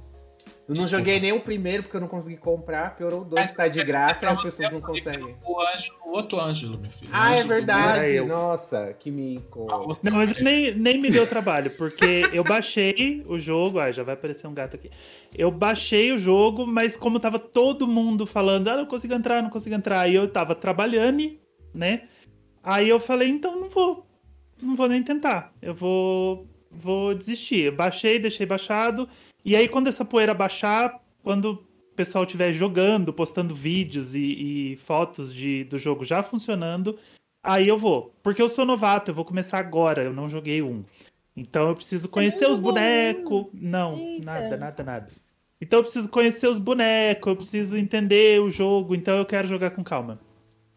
Eu 0.70 0.75
não 0.76 0.82
Desculpa. 0.82 0.99
joguei 1.05 1.19
nem 1.19 1.32
o 1.32 1.40
primeiro 1.40 1.82
porque 1.82 1.96
eu 1.96 2.00
não 2.00 2.06
consegui 2.06 2.37
comprar, 2.37 2.94
piorou 2.94 3.22
o 3.22 3.25
dois 3.25 3.50
que 3.50 3.56
tá 3.56 3.67
de 3.67 3.82
graça 3.82 4.25
e 4.25 4.28
as 4.28 4.40
pessoas 4.40 4.70
não 4.70 4.81
conseguem. 4.81 5.34
O, 5.44 5.61
Ângelo, 5.61 5.96
o 6.06 6.11
outro 6.11 6.38
Ângelo, 6.38 6.78
meu 6.78 6.88
filho. 6.93 7.11
Ah, 7.12 7.31
é 7.31 7.34
Ângelo 7.34 7.49
verdade. 7.49 8.20
Nossa, 8.20 8.94
que 8.96 9.11
mico. 9.11 9.67
Ah, 9.69 9.78
Não, 10.05 10.12
mas 10.12 10.28
parece- 10.32 10.44
nem, 10.44 10.72
nem 10.76 10.96
me 11.00 11.11
deu 11.11 11.26
trabalho, 11.26 11.72
porque 11.72 12.22
eu 12.32 12.44
baixei 12.44 13.25
o 13.26 13.37
jogo. 13.37 13.81
Ah, 13.81 13.90
já 13.90 14.05
vai 14.05 14.14
aparecer 14.14 14.46
um 14.46 14.55
gato 14.55 14.76
aqui. 14.76 14.88
Eu 15.37 15.50
baixei 15.50 16.12
o 16.12 16.17
jogo, 16.19 16.64
mas 16.64 16.96
como 16.96 17.19
tava 17.19 17.40
todo 17.40 17.84
mundo 17.88 18.25
falando, 18.25 18.69
ah, 18.69 18.76
não 18.76 18.87
consigo 18.87 19.12
entrar, 19.12 19.43
não 19.43 19.50
consigo 19.50 19.75
entrar, 19.75 20.08
e 20.08 20.14
eu 20.14 20.31
tava 20.31 20.55
trabalhando, 20.55 21.32
né? 21.75 22.02
Aí 22.62 22.88
eu 22.88 23.00
falei, 23.00 23.28
então 23.28 23.58
não 23.61 23.69
vou. 23.69 24.06
Não 24.62 24.76
vou 24.76 24.87
nem 24.88 25.02
tentar. 25.02 25.52
Eu 25.61 25.75
vou, 25.75 26.46
vou 26.70 27.12
desistir. 27.12 27.64
Eu 27.64 27.72
baixei, 27.75 28.20
deixei 28.20 28.46
baixado. 28.46 29.08
E 29.45 29.57
aí, 29.57 29.69
quando 29.69 29.87
essa 29.89 30.05
poeira 30.05 30.35
baixar, 30.35 31.01
quando 31.23 31.53
o 31.53 31.95
pessoal 31.97 32.25
estiver 32.25 32.53
jogando, 32.53 33.13
postando 33.13 33.55
vídeos 33.55 34.15
e, 34.15 34.73
e 34.73 34.77
fotos 34.77 35.33
de, 35.35 35.65
do 35.65 35.79
jogo 35.79 36.05
já 36.05 36.23
funcionando, 36.23 36.99
Aí 37.43 37.67
eu 37.69 37.79
vou. 37.79 38.15
Porque 38.23 38.41
eu 38.43 38.49
sou 38.49 38.65
novato, 38.65 39.11
eu 39.11 39.15
vou 39.15 39.25
começar 39.25 39.59
agora, 39.59 40.03
eu 40.03 40.13
não 40.13 40.29
joguei 40.29 40.61
um. 40.63 40.85
Então 41.35 41.69
eu 41.69 41.75
preciso 41.77 42.09
conhecer 42.09 42.49
os 42.49 42.59
bonecos. 42.59 43.47
Não, 43.53 43.97
Eita. 43.97 44.25
nada, 44.25 44.57
nada, 44.57 44.85
nada. 44.85 45.09
Então 45.61 45.79
eu 45.79 45.83
preciso 45.83 46.09
conhecer 46.09 46.49
os 46.49 46.59
bonecos, 46.59 47.27
eu 47.31 47.37
preciso 47.37 47.77
entender 47.77 48.41
o 48.41 48.51
jogo, 48.51 48.95
então 48.95 49.17
eu 49.17 49.27
quero 49.27 49.47
jogar 49.49 49.71
com 49.71 49.83
calma. 49.85 50.21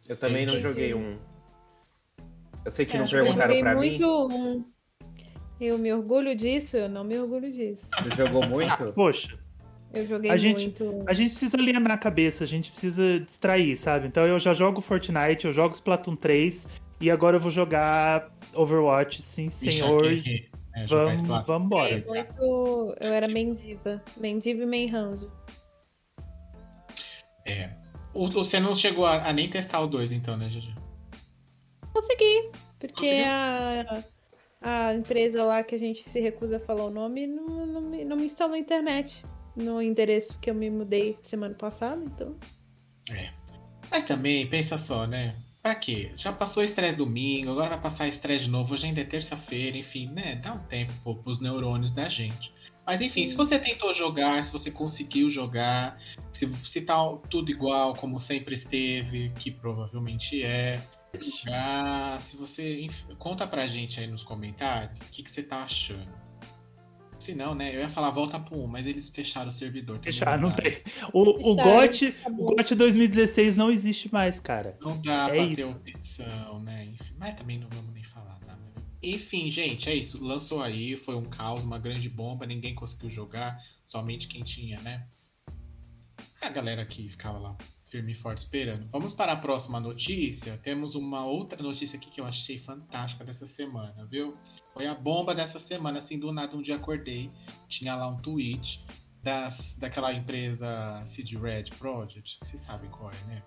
Eu 0.08 0.18
também 0.18 0.46
não 0.46 0.60
joguei 0.60 0.94
um. 0.94 1.18
Eu 2.66 2.72
sei 2.72 2.86
que 2.86 2.96
É, 2.96 3.00
não 3.00 3.06
eu 3.06 3.12
perguntaram 3.12 3.76
muito 3.76 4.30
mim. 4.30 4.36
um. 4.36 4.66
Eu 5.66 5.78
me 5.78 5.94
orgulho 5.94 6.36
disso, 6.36 6.76
eu 6.78 6.90
não 6.90 7.04
me 7.04 7.18
orgulho 7.18 7.52
disso. 7.52 7.86
Você 8.04 8.16
jogou 8.26 8.46
muito? 8.48 8.92
Poxa, 8.94 9.38
Eu 9.94 10.08
joguei 10.08 10.32
A 10.32 10.36
gente- 10.38 10.82
muito. 10.82 11.04
a 11.08 11.14
gente 11.14 11.30
precisa 11.32 11.56
alienar 11.56 11.92
a 11.92 11.98
cabeça, 11.98 12.44
a 12.44 12.48
gente 12.48 12.72
precisa 12.72 13.20
distrair, 13.20 13.78
sabe? 13.78 14.08
Então 14.08 14.26
eu 14.26 14.40
já 14.40 14.54
jogo 14.54 14.82
Fortnite, 14.82 15.46
eu 15.46 15.52
jogo 15.54 15.76
Splatoon 15.76 16.16
3 16.16 16.68
e 17.00 17.12
agora 17.12 17.38
eu 17.38 17.40
vou 17.40 17.52
jogar 17.52 18.32
Overwatch, 18.56 19.22
sim, 19.22 19.50
senhor. 19.52 20.04
aqui, 20.06 20.50
é, 20.76 20.88
jogar 20.88 21.16
Vamos, 21.16 21.46
vamos 21.46 21.66
embora. 21.68 22.00
Joguei 22.00 22.24
muito. 22.24 22.96
Eu 23.00 23.14
era 23.14 23.28
mendiva. 23.28 24.02
Mendiva 24.18 24.64
e 24.64 24.66
menranzo. 24.66 25.32
É. 27.46 27.70
O- 28.16 28.28
Você 28.32 28.60
não 28.60 28.76
chegou 28.76 29.06
a, 29.06 29.28
a 29.30 29.34
nem 29.34 29.48
testar 29.50 29.80
o 29.82 29.88
2, 29.88 30.12
então, 30.12 30.36
né, 30.38 30.50
Gigi? 30.50 30.74
Consegui. 31.94 32.50
Porque 32.80 32.94
Conseguiu? 32.96 33.26
a, 33.28 34.04
a 34.64 34.94
empresa 34.94 35.44
lá 35.44 35.64
que 35.64 35.76
a 35.76 35.78
gente 35.78 36.10
se 36.10 36.20
recusa 36.20 36.58
a 36.58 36.60
falar 36.60 36.86
o 36.86 36.90
nome 36.90 37.28
não, 37.28 37.66
não, 37.66 37.82
me, 37.82 38.06
não 38.06 38.16
me 38.16 38.26
instalou 38.26 38.56
a 38.56 38.60
internet. 38.60 39.24
No 39.56 39.82
endereço 39.82 40.36
que 40.40 40.50
eu 40.50 40.56
me 40.56 40.70
mudei 40.70 41.18
semana 41.22 41.54
passada, 41.54 42.04
então. 42.04 42.36
Mas 43.92 44.04
também, 44.04 44.48
pensa 44.48 44.80
só, 44.80 45.06
né? 45.06 45.36
Pra 45.62 45.76
quê? 45.76 46.12
Já 46.18 46.34
passou 46.34 46.64
estresse 46.64 46.98
domingo, 46.98 47.52
agora 47.52 47.70
vai 47.70 47.80
passar 47.80 48.08
estresse 48.08 48.46
de 48.46 48.50
novo. 48.50 48.74
Hoje 48.74 48.88
ainda 48.88 49.02
é 49.02 49.06
terça-feira, 49.06 49.78
enfim, 49.78 50.08
né? 50.08 50.36
Dá 50.38 50.54
um 50.54 50.60
tempo 50.60 51.16
pros 51.16 51.40
neurônios 51.40 51.92
da 51.92 52.10
gente. 52.10 52.54
Mas 52.86 53.02
enfim, 53.02 53.26
se 53.26 53.36
você 53.36 53.58
tentou 53.58 53.94
jogar, 53.94 54.44
se 54.44 54.52
você 54.52 54.70
conseguiu 54.70 55.30
jogar, 55.30 55.98
se, 56.34 56.48
se 56.58 56.82
tá 56.82 56.96
tudo 57.30 57.50
igual 57.50 57.96
como 57.96 58.20
sempre 58.20 58.56
esteve, 58.56 59.32
que 59.40 59.52
provavelmente 59.52 60.44
é. 60.44 60.82
Jogar, 61.22 62.20
se 62.22 62.36
você. 62.38 62.88
Conta 63.18 63.46
pra 63.48 63.68
gente 63.68 64.00
aí 64.00 64.08
nos 64.08 64.24
comentários 64.24 65.08
o 65.08 65.12
que, 65.12 65.24
que 65.24 65.30
você 65.30 65.44
tá 65.44 65.64
achando. 65.64 66.24
Se 67.20 67.34
não, 67.34 67.56
né? 67.56 67.74
Eu 67.74 67.80
ia 67.80 67.90
falar 67.90 68.10
volta 68.10 68.38
pro 68.40 68.60
1, 68.64 68.68
mas 68.68 68.86
eles 68.86 69.08
fecharam 69.08 69.48
o 69.48 69.52
servidor. 69.52 69.98
também 70.00 70.12
Fechar, 70.14 70.38
não 70.38 70.52
tem. 70.52 70.82
O, 71.14 71.22
o 71.52 71.56
Fecharam, 71.56 71.88
GOT, 71.88 72.06
o 72.06 72.10
acabou. 72.10 72.56
GOT 72.58 72.76
2016 72.76 73.56
não 73.56 73.72
existe 73.72 74.12
mais, 74.12 74.40
cara. 74.40 74.78
Não 74.82 75.00
dá 75.00 75.28
É 75.30 75.36
pra 75.36 75.44
isso. 75.46 75.56
ter 75.56 75.64
opção, 75.64 76.60
né? 76.62 76.86
Enfim, 76.86 77.14
mas 77.18 77.36
também 77.36 77.58
não 77.60 77.70
vamos 77.70 77.94
nem 77.94 78.04
falar 78.04 78.38
nada. 78.46 78.60
né? 78.76 78.82
Enfim, 79.02 79.50
gente, 79.50 79.90
é 79.90 79.96
isso. 79.96 80.22
Lançou 80.22 80.62
aí, 80.62 80.98
foi 80.98 81.16
um 81.16 81.24
caos, 81.24 81.64
uma 81.64 81.80
grande 81.80 82.10
bomba, 82.10 82.46
ninguém 82.46 82.76
conseguiu 82.76 83.10
jogar, 83.10 83.58
somente 83.86 84.28
quem 84.28 84.44
tinha, 84.44 84.82
né? 84.82 85.06
A 86.42 86.50
galera 86.50 86.86
que 86.86 87.08
ficava 87.08 87.38
lá 87.38 87.56
firme 87.94 88.12
e 88.12 88.16
forte 88.16 88.40
esperando. 88.40 88.90
Vamos 88.92 89.14
para 89.14 89.34
a 89.34 89.36
próxima 89.36 89.80
notícia. 89.80 90.58
Temos 90.64 90.96
uma 90.96 91.28
outra 91.28 91.62
notícia 91.62 91.96
aqui 91.96 92.10
que 92.10 92.20
eu 92.20 92.26
achei 92.26 92.58
fantástica 92.58 93.24
dessa 93.24 93.46
semana, 93.46 94.04
viu? 94.08 94.36
Foi 94.74 94.88
a 94.88 94.96
bomba 94.96 95.36
dessa 95.36 95.60
semana, 95.60 96.00
assim, 96.00 96.18
do 96.18 96.34
nada 96.34 96.58
um 96.58 96.62
dia 96.62 96.76
acordei, 96.76 97.30
tinha 97.68 97.94
lá 97.94 98.08
um 98.08 98.18
tweet 98.18 98.84
das, 99.22 99.76
daquela 99.76 100.12
empresa 100.12 101.04
CD 101.06 101.38
Red 101.38 101.66
Project, 101.78 102.40
vocês 102.44 102.62
sabem 102.62 102.90
qual 102.90 103.12
é, 103.12 103.24
né? 103.26 103.44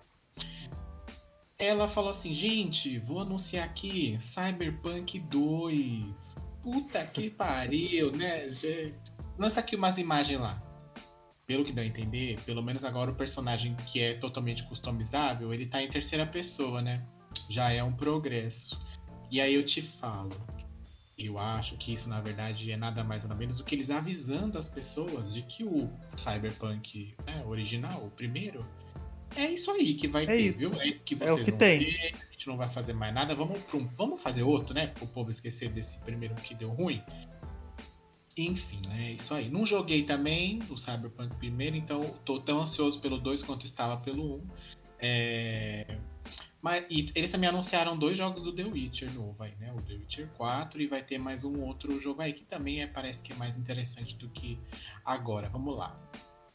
Ela 1.59 1.89
falou 1.89 2.11
assim, 2.11 2.33
gente, 2.33 2.99
vou 2.99 3.19
anunciar 3.19 3.65
aqui 3.65 4.17
Cyberpunk 4.21 5.19
2. 5.19 6.37
Puta 6.63 7.05
que 7.05 7.29
pariu, 7.29 8.13
né, 8.13 8.47
gente? 8.47 9.11
Lança 9.37 9.59
aqui 9.59 9.75
umas 9.75 9.97
imagens 9.97 10.39
lá 10.39 10.66
pelo 11.47 11.63
que 11.63 11.71
dá 11.71 11.81
a 11.81 11.85
entender, 11.85 12.37
pelo 12.45 12.61
menos 12.61 12.83
agora 12.83 13.09
o 13.09 13.15
personagem 13.15 13.73
que 13.87 14.01
é 14.01 14.13
totalmente 14.13 14.63
customizável, 14.63 15.53
ele 15.53 15.65
tá 15.65 15.81
em 15.81 15.87
terceira 15.89 16.25
pessoa, 16.25 16.81
né? 16.81 17.01
Já 17.49 17.71
é 17.71 17.81
um 17.81 17.93
progresso. 17.93 18.79
E 19.31 19.39
aí 19.39 19.53
eu 19.55 19.63
te 19.63 19.81
falo, 19.81 20.35
eu 21.17 21.39
acho 21.39 21.77
que 21.77 21.93
isso 21.93 22.09
na 22.09 22.19
verdade 22.19 22.69
é 22.69 22.75
nada 22.77 23.01
mais 23.03 23.23
nada 23.23 23.33
menos 23.33 23.57
do 23.57 23.63
que 23.63 23.75
eles 23.75 23.89
avisando 23.89 24.57
as 24.57 24.67
pessoas 24.67 25.33
de 25.33 25.41
que 25.41 25.63
o 25.63 25.89
Cyberpunk 26.17 27.15
né, 27.25 27.41
original, 27.45 28.05
o 28.05 28.11
primeiro, 28.11 28.65
é 29.35 29.45
isso 29.49 29.71
aí 29.71 29.93
que 29.93 30.07
vai 30.07 30.23
É 30.23 30.27
ter, 30.27 30.41
isso. 30.49 30.59
viu? 30.59 30.73
É 30.73 30.87
isso 30.87 30.99
que 31.03 31.13
É 31.15 31.17
o 31.31 31.35
vocês 31.35 31.45
que 31.45 31.51
vão 31.51 31.57
tem. 31.59 31.79
ter, 31.79 32.13
a 32.13 32.31
gente 32.31 32.47
não 32.47 32.57
vai 32.57 32.67
fazer 32.67 32.91
mais 32.93 33.13
nada, 33.13 33.33
vamos, 33.33 33.59
vamos 33.95 34.21
fazer 34.21 34.43
outro, 34.43 34.73
né? 34.73 34.87
Pro 34.87 35.07
povo 35.07 35.29
esquecer 35.29 35.69
desse 35.69 35.97
primeiro 35.99 36.35
que 36.35 36.53
deu 36.53 36.69
ruim. 36.71 37.01
Enfim, 38.37 38.79
né? 38.87 39.11
Isso 39.13 39.33
aí. 39.33 39.49
Não 39.49 39.65
joguei 39.65 40.03
também 40.03 40.61
o 40.69 40.77
Cyberpunk 40.77 41.35
primeiro, 41.37 41.75
então 41.75 42.13
tô 42.23 42.39
tão 42.39 42.61
ansioso 42.61 42.99
pelo 42.99 43.17
2 43.17 43.43
quanto 43.43 43.65
estava 43.65 43.97
pelo 43.97 44.23
1. 44.23 44.35
Um. 44.35 44.41
É... 44.99 45.97
Mas, 46.61 46.85
e 46.89 47.05
eles 47.15 47.31
também 47.31 47.49
anunciaram 47.49 47.97
dois 47.97 48.17
jogos 48.17 48.41
do 48.41 48.53
The 48.53 48.63
Witcher 48.63 49.13
novo 49.13 49.35
aí, 49.41 49.53
né? 49.59 49.71
O 49.73 49.81
The 49.81 49.93
Witcher 49.93 50.27
4 50.37 50.81
e 50.81 50.87
vai 50.87 51.01
ter 51.01 51.17
mais 51.17 51.43
um 51.43 51.61
outro 51.61 51.99
jogo 51.99 52.21
aí 52.21 52.33
que 52.33 52.43
também 52.43 52.81
é, 52.81 52.87
parece 52.87 53.21
que 53.21 53.31
é 53.31 53.35
mais 53.35 53.57
interessante 53.57 54.15
do 54.15 54.27
que 54.29 54.59
agora. 55.05 55.49
Vamos 55.49 55.77
lá. 55.77 55.97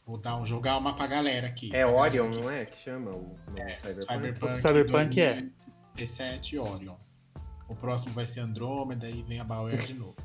Vou 0.05 0.17
dar 0.17 0.37
um, 0.37 0.45
jogar 0.45 0.77
uma 0.77 0.93
pra 0.93 1.07
galera 1.07 1.47
aqui. 1.47 1.69
É 1.73 1.85
Orion, 1.85 2.27
aqui. 2.27 2.39
não 2.39 2.49
é? 2.51 2.65
Que 2.65 2.77
chama 2.77 3.11
o 3.11 3.35
É, 3.55 3.77
Cyberpunk? 3.77 4.05
Cyberpunk, 4.05 4.57
Cyberpunk 4.57 5.21
é. 5.21 5.33
2077 5.95 6.57
Orion. 6.59 6.95
O 7.69 7.75
próximo 7.75 8.13
vai 8.13 8.27
ser 8.27 8.41
Andrômeda 8.41 9.09
e 9.09 9.23
vem 9.23 9.39
a 9.39 9.43
Bauer 9.43 9.77
de 9.77 9.93
novo. 9.93 10.15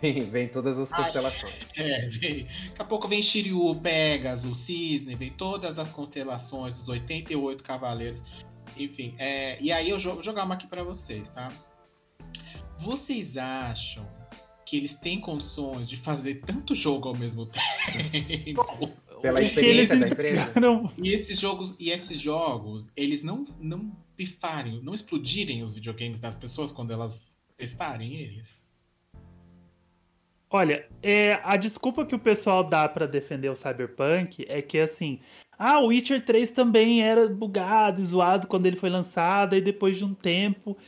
Vem, 0.00 0.28
vem 0.30 0.48
todas 0.48 0.78
as 0.78 0.92
Ai. 0.92 1.04
constelações. 1.04 1.54
É, 1.76 2.06
vem. 2.08 2.44
Daqui 2.44 2.74
a 2.78 2.84
pouco 2.84 3.08
vem 3.08 3.22
Shiryu, 3.22 3.74
Pegasus, 3.76 4.58
Cisne, 4.58 5.14
vem 5.14 5.30
todas 5.30 5.78
as 5.78 5.90
constelações, 5.90 6.80
os 6.80 6.88
88 6.88 7.62
cavaleiros. 7.62 8.22
Enfim, 8.76 9.14
é, 9.18 9.60
e 9.60 9.70
aí 9.72 9.90
eu 9.90 9.98
vou 9.98 10.22
jogar 10.22 10.44
uma 10.44 10.54
aqui 10.54 10.66
pra 10.66 10.82
vocês, 10.82 11.28
tá? 11.28 11.52
Vocês 12.76 13.36
acham 13.36 14.08
que 14.66 14.76
eles 14.76 14.94
têm 14.94 15.20
condições 15.20 15.88
de 15.88 15.96
fazer 15.96 16.42
tanto 16.46 16.74
jogo 16.74 17.08
ao 17.08 17.16
mesmo 17.16 17.46
tempo? 18.10 18.64
Pela 19.22 19.40
experiência 19.40 19.94
eles 19.94 20.00
da 20.00 20.08
empresa? 20.08 20.52
E 21.02 21.08
esses 21.10 21.38
jogos, 21.38 21.74
e 21.78 21.90
esses 21.90 22.18
jogos, 22.18 22.90
eles 22.96 23.22
não, 23.22 23.44
não 23.60 23.96
pifarem, 24.16 24.82
não 24.82 24.94
explodirem 24.94 25.62
os 25.62 25.72
videogames 25.72 26.20
das 26.20 26.36
pessoas 26.36 26.70
quando 26.72 26.92
elas 26.92 27.36
testarem 27.56 28.14
eles? 28.16 28.63
Olha, 30.56 30.86
é, 31.02 31.40
a 31.42 31.56
desculpa 31.56 32.06
que 32.06 32.14
o 32.14 32.18
pessoal 32.18 32.62
dá 32.62 32.88
pra 32.88 33.06
defender 33.06 33.48
o 33.48 33.56
Cyberpunk 33.56 34.46
é 34.48 34.62
que 34.62 34.78
assim, 34.78 35.18
ah, 35.58 35.80
o 35.80 35.88
Witcher 35.88 36.24
3 36.24 36.52
também 36.52 37.02
era 37.02 37.28
bugado 37.28 38.00
e 38.00 38.04
zoado 38.04 38.46
quando 38.46 38.66
ele 38.66 38.76
foi 38.76 38.88
lançado, 38.88 39.56
e 39.56 39.60
depois 39.60 39.98
de 39.98 40.04
um 40.04 40.14
tempo 40.14 40.78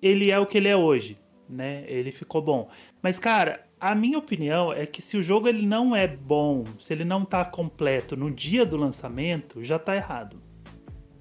ele 0.00 0.30
é 0.30 0.38
o 0.38 0.46
que 0.46 0.56
ele 0.56 0.68
é 0.68 0.76
hoje, 0.76 1.18
né? 1.48 1.82
Ele 1.88 2.12
ficou 2.12 2.40
bom. 2.40 2.70
Mas 3.02 3.18
cara, 3.18 3.66
a 3.80 3.96
minha 3.96 4.16
opinião 4.16 4.72
é 4.72 4.86
que 4.86 5.02
se 5.02 5.16
o 5.16 5.22
jogo 5.24 5.48
ele 5.48 5.66
não 5.66 5.96
é 5.96 6.06
bom, 6.06 6.62
se 6.78 6.92
ele 6.92 7.04
não 7.04 7.24
tá 7.24 7.44
completo 7.44 8.16
no 8.16 8.30
dia 8.30 8.64
do 8.64 8.76
lançamento, 8.76 9.60
já 9.60 9.76
tá 9.76 9.96
errado. 9.96 10.40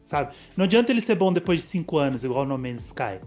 Sabe? 0.04 0.36
Não 0.56 0.66
adianta 0.66 0.92
ele 0.92 1.02
ser 1.02 1.16
bom 1.16 1.34
depois 1.34 1.62
de 1.62 1.66
5 1.66 1.98
anos, 1.98 2.24
igual 2.24 2.46
No 2.46 2.56
Man's 2.56 2.86
Sky. 2.86 3.20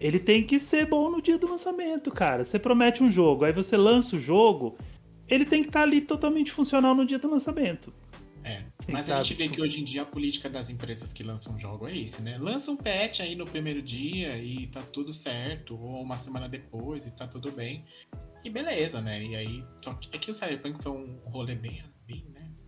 Ele 0.00 0.18
tem 0.18 0.42
que 0.42 0.58
ser 0.58 0.86
bom 0.86 1.10
no 1.10 1.20
dia 1.20 1.38
do 1.38 1.48
lançamento, 1.48 2.10
cara. 2.10 2.42
Você 2.42 2.58
promete 2.58 3.02
um 3.02 3.10
jogo, 3.10 3.44
aí 3.44 3.52
você 3.52 3.76
lança 3.76 4.16
o 4.16 4.20
jogo, 4.20 4.78
ele 5.28 5.44
tem 5.44 5.60
que 5.60 5.68
estar 5.68 5.82
ali 5.82 6.00
totalmente 6.00 6.50
funcional 6.50 6.94
no 6.94 7.04
dia 7.04 7.18
do 7.18 7.30
lançamento. 7.30 7.92
É. 8.42 8.64
Sim, 8.78 8.92
Mas 8.92 9.10
a 9.10 9.14
sabe? 9.14 9.24
gente 9.24 9.36
vê 9.36 9.48
que 9.48 9.60
hoje 9.60 9.80
em 9.80 9.84
dia 9.84 10.00
a 10.00 10.06
política 10.06 10.48
das 10.48 10.70
empresas 10.70 11.12
que 11.12 11.22
lançam 11.22 11.58
jogo 11.58 11.86
é 11.86 11.92
isso, 11.92 12.22
né? 12.22 12.38
Lança 12.38 12.70
um 12.70 12.76
patch 12.76 13.20
aí 13.20 13.36
no 13.36 13.44
primeiro 13.44 13.82
dia 13.82 14.38
e 14.38 14.66
tá 14.68 14.80
tudo 14.80 15.12
certo, 15.12 15.78
ou 15.78 16.02
uma 16.02 16.16
semana 16.16 16.48
depois 16.48 17.04
e 17.04 17.10
tá 17.10 17.26
tudo 17.26 17.52
bem. 17.52 17.84
E 18.42 18.48
beleza, 18.48 19.02
né? 19.02 19.22
E 19.22 19.36
aí. 19.36 19.64
Só 19.84 19.92
que, 19.92 20.08
é 20.16 20.18
que 20.18 20.30
o 20.30 20.34
Cyberpunk 20.34 20.82
foi 20.82 20.92
um 20.92 21.20
rolê 21.26 21.54
bem? 21.54 21.82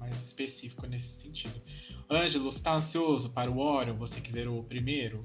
Mais 0.03 0.21
específico 0.21 0.87
nesse 0.87 1.23
sentido. 1.23 1.61
Ângelo, 2.11 2.51
você 2.51 2.63
tá 2.63 2.75
ansioso 2.75 3.31
para 3.31 3.51
o 3.51 3.59
Orion? 3.59 3.97
Você 3.97 4.21
quiser 4.21 4.49
o 4.49 4.63
primeiro? 4.63 5.25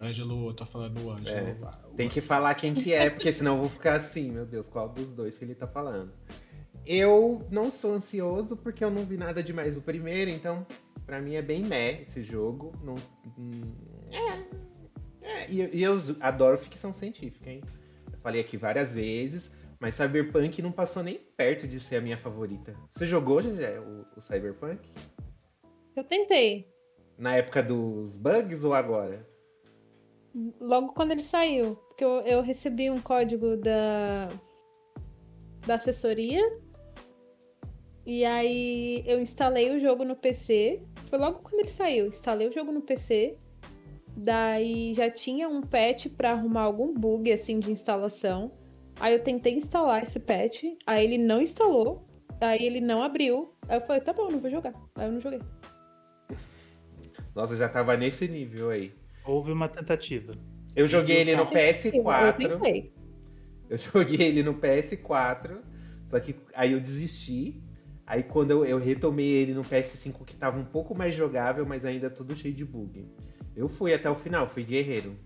Ângelo, 0.00 0.48
eu 0.48 0.54
tô 0.54 0.64
falando 0.64 1.00
o 1.04 1.10
Ângelo. 1.10 1.36
É, 1.48 1.56
Ah, 1.62 1.78
o- 1.90 1.94
Tem 1.94 2.08
que 2.08 2.20
falar 2.20 2.54
quem 2.54 2.74
que 2.74 2.92
é, 2.92 3.10
porque 3.10 3.32
senão 3.32 3.54
eu 3.54 3.60
vou 3.60 3.68
ficar 3.68 3.94
assim, 3.94 4.30
meu 4.30 4.46
Deus, 4.46 4.68
qual 4.68 4.88
dos 4.88 5.08
dois 5.08 5.36
que 5.36 5.44
ele 5.44 5.54
tá 5.54 5.66
falando. 5.66 6.12
Eu 6.86 7.46
não 7.50 7.70
sou 7.70 7.92
ansioso 7.94 8.56
porque 8.56 8.82
eu 8.84 8.90
não 8.90 9.04
vi 9.04 9.16
nada 9.16 9.42
demais 9.42 9.74
do 9.74 9.82
primeiro, 9.82 10.30
então 10.30 10.66
pra 11.04 11.20
mim 11.20 11.34
é 11.34 11.42
bem 11.42 11.62
meh 11.64 12.02
esse 12.02 12.22
jogo. 12.22 12.72
Não, 12.82 12.94
hum, 13.38 13.74
é, 14.10 15.30
é, 15.42 15.50
e, 15.50 15.76
e 15.78 15.82
eu 15.82 16.00
adoro 16.20 16.56
ficção 16.58 16.94
científica, 16.94 17.50
hein? 17.50 17.62
Eu 18.12 18.18
falei 18.18 18.40
aqui 18.40 18.56
várias 18.56 18.94
vezes, 18.94 19.50
mas 19.80 19.94
Cyberpunk 19.94 20.60
não 20.60 20.70
passou 20.70 21.02
nem 21.02 21.18
perto 21.18 21.66
de 21.66 21.80
ser 21.80 21.96
a 21.96 22.00
minha 22.02 22.18
favorita. 22.18 22.76
Você 22.92 23.06
jogou, 23.06 23.40
Gegé, 23.40 23.80
o, 23.80 24.04
o 24.14 24.20
Cyberpunk? 24.20 24.86
Eu 25.96 26.04
tentei. 26.04 26.68
Na 27.16 27.36
época 27.36 27.62
dos 27.62 28.14
bugs 28.14 28.62
ou 28.62 28.74
agora? 28.74 29.26
Logo 30.60 30.92
quando 30.92 31.12
ele 31.12 31.22
saiu. 31.22 31.76
Porque 31.76 32.04
eu, 32.04 32.20
eu 32.26 32.42
recebi 32.42 32.90
um 32.90 33.00
código 33.00 33.56
da, 33.56 34.28
da 35.66 35.76
assessoria. 35.76 36.42
E 38.04 38.22
aí 38.22 39.02
eu 39.06 39.18
instalei 39.18 39.74
o 39.74 39.80
jogo 39.80 40.04
no 40.04 40.14
PC. 40.14 40.82
Foi 41.06 41.18
logo 41.18 41.38
quando 41.38 41.60
ele 41.60 41.70
saiu. 41.70 42.06
Instalei 42.06 42.48
o 42.48 42.52
jogo 42.52 42.70
no 42.70 42.82
PC. 42.82 43.38
Daí 44.14 44.92
já 44.92 45.10
tinha 45.10 45.48
um 45.48 45.62
patch 45.62 46.08
pra 46.08 46.32
arrumar 46.32 46.62
algum 46.62 46.92
bug 46.92 47.32
assim 47.32 47.58
de 47.58 47.72
instalação. 47.72 48.59
Aí 49.00 49.14
eu 49.14 49.22
tentei 49.22 49.54
instalar 49.54 50.02
esse 50.02 50.20
patch. 50.20 50.62
Aí 50.86 51.04
ele 51.04 51.18
não 51.18 51.40
instalou. 51.40 52.06
Aí 52.40 52.64
ele 52.64 52.80
não 52.80 53.02
abriu. 53.02 53.54
Aí 53.68 53.78
eu 53.78 53.80
falei, 53.82 54.02
tá 54.02 54.12
bom, 54.12 54.30
não 54.30 54.40
vou 54.40 54.50
jogar. 54.50 54.74
Aí 54.94 55.06
eu 55.06 55.12
não 55.12 55.20
joguei. 55.20 55.40
Nossa, 57.34 57.56
já 57.56 57.68
tava 57.68 57.96
nesse 57.96 58.28
nível 58.28 58.70
aí. 58.70 58.92
Houve 59.24 59.52
uma 59.52 59.68
tentativa. 59.68 60.34
Eu 60.74 60.86
joguei 60.86 61.16
ele 61.16 61.34
no 61.34 61.42
Eu 61.42 61.46
PS4. 61.46 62.36
tentei. 62.36 62.92
Eu 63.68 63.78
joguei 63.78 64.26
ele 64.28 64.42
no 64.42 64.54
PS4. 64.54 65.58
Só 66.06 66.18
que 66.18 66.34
aí 66.54 66.72
eu 66.72 66.80
desisti. 66.80 67.62
Aí 68.06 68.22
quando 68.24 68.50
eu, 68.50 68.64
eu 68.64 68.78
retomei 68.78 69.28
ele 69.28 69.54
no 69.54 69.62
PS5, 69.62 70.24
que 70.24 70.36
tava 70.36 70.58
um 70.58 70.64
pouco 70.64 70.96
mais 70.96 71.14
jogável, 71.14 71.64
mas 71.64 71.84
ainda 71.84 72.10
tudo 72.10 72.34
cheio 72.34 72.52
de 72.52 72.64
bug. 72.64 73.06
Eu 73.54 73.68
fui 73.68 73.94
até 73.94 74.10
o 74.10 74.16
final, 74.16 74.48
fui 74.48 74.64
guerreiro. 74.64 75.16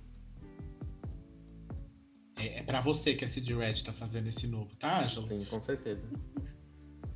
É, 2.45 2.59
é 2.59 2.63
pra 2.63 2.81
você 2.81 3.15
que 3.15 3.25
a 3.25 3.29
CD 3.29 3.55
Red 3.55 3.83
tá 3.83 3.93
fazendo 3.93 4.29
esse 4.29 4.47
novo, 4.47 4.75
tá, 4.77 5.03
Ângelo? 5.03 5.29
Sim, 5.29 5.45
com 5.45 5.63
certeza. 5.63 6.03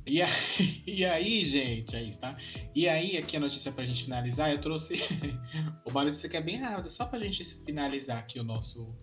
E 0.07 0.21
aí, 0.21 0.29
e 0.87 1.05
aí, 1.05 1.45
gente, 1.45 1.95
é 1.95 2.03
isso, 2.03 2.19
tá? 2.19 2.35
E 2.73 2.89
aí, 2.89 3.17
aqui 3.17 3.37
a 3.37 3.39
notícia 3.39 3.71
pra 3.71 3.85
gente 3.85 4.03
finalizar, 4.03 4.51
eu 4.51 4.59
trouxe 4.59 4.95
uma 5.85 6.03
notícia 6.03 6.27
que 6.27 6.37
é 6.37 6.41
bem 6.41 6.57
rápida, 6.57 6.89
só 6.89 7.05
pra 7.05 7.19
gente 7.19 7.43
finalizar 7.43 8.17
aqui 8.17 8.39
o 8.39 8.43
nosso, 8.43 8.95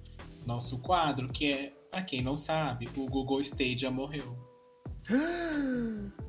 nosso 0.45 0.81
quadro, 0.83 1.29
que 1.29 1.53
é, 1.53 1.73
pra 1.91 2.03
quem 2.03 2.23
não 2.23 2.37
sabe, 2.37 2.89
o 2.97 3.07
Google 3.07 3.41
Stadia 3.41 3.91
morreu. 3.91 4.37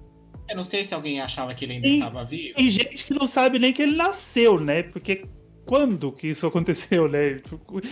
Eu 0.49 0.55
não 0.55 0.63
sei 0.63 0.85
se 0.85 0.93
alguém 0.93 1.19
achava 1.19 1.53
que 1.53 1.65
ele 1.65 1.73
ainda 1.73 1.89
Sim. 1.89 1.95
estava 1.95 2.23
vivo. 2.23 2.55
Tem 2.55 2.69
gente 2.69 3.03
que 3.03 3.13
não 3.13 3.27
sabe 3.27 3.59
nem 3.59 3.73
que 3.73 3.81
ele 3.81 3.97
nasceu, 3.97 4.57
né? 4.57 4.81
Porque 4.81 5.25
quando 5.67 6.11
que 6.11 6.27
isso 6.29 6.47
aconteceu, 6.47 7.07
né? 7.07 7.41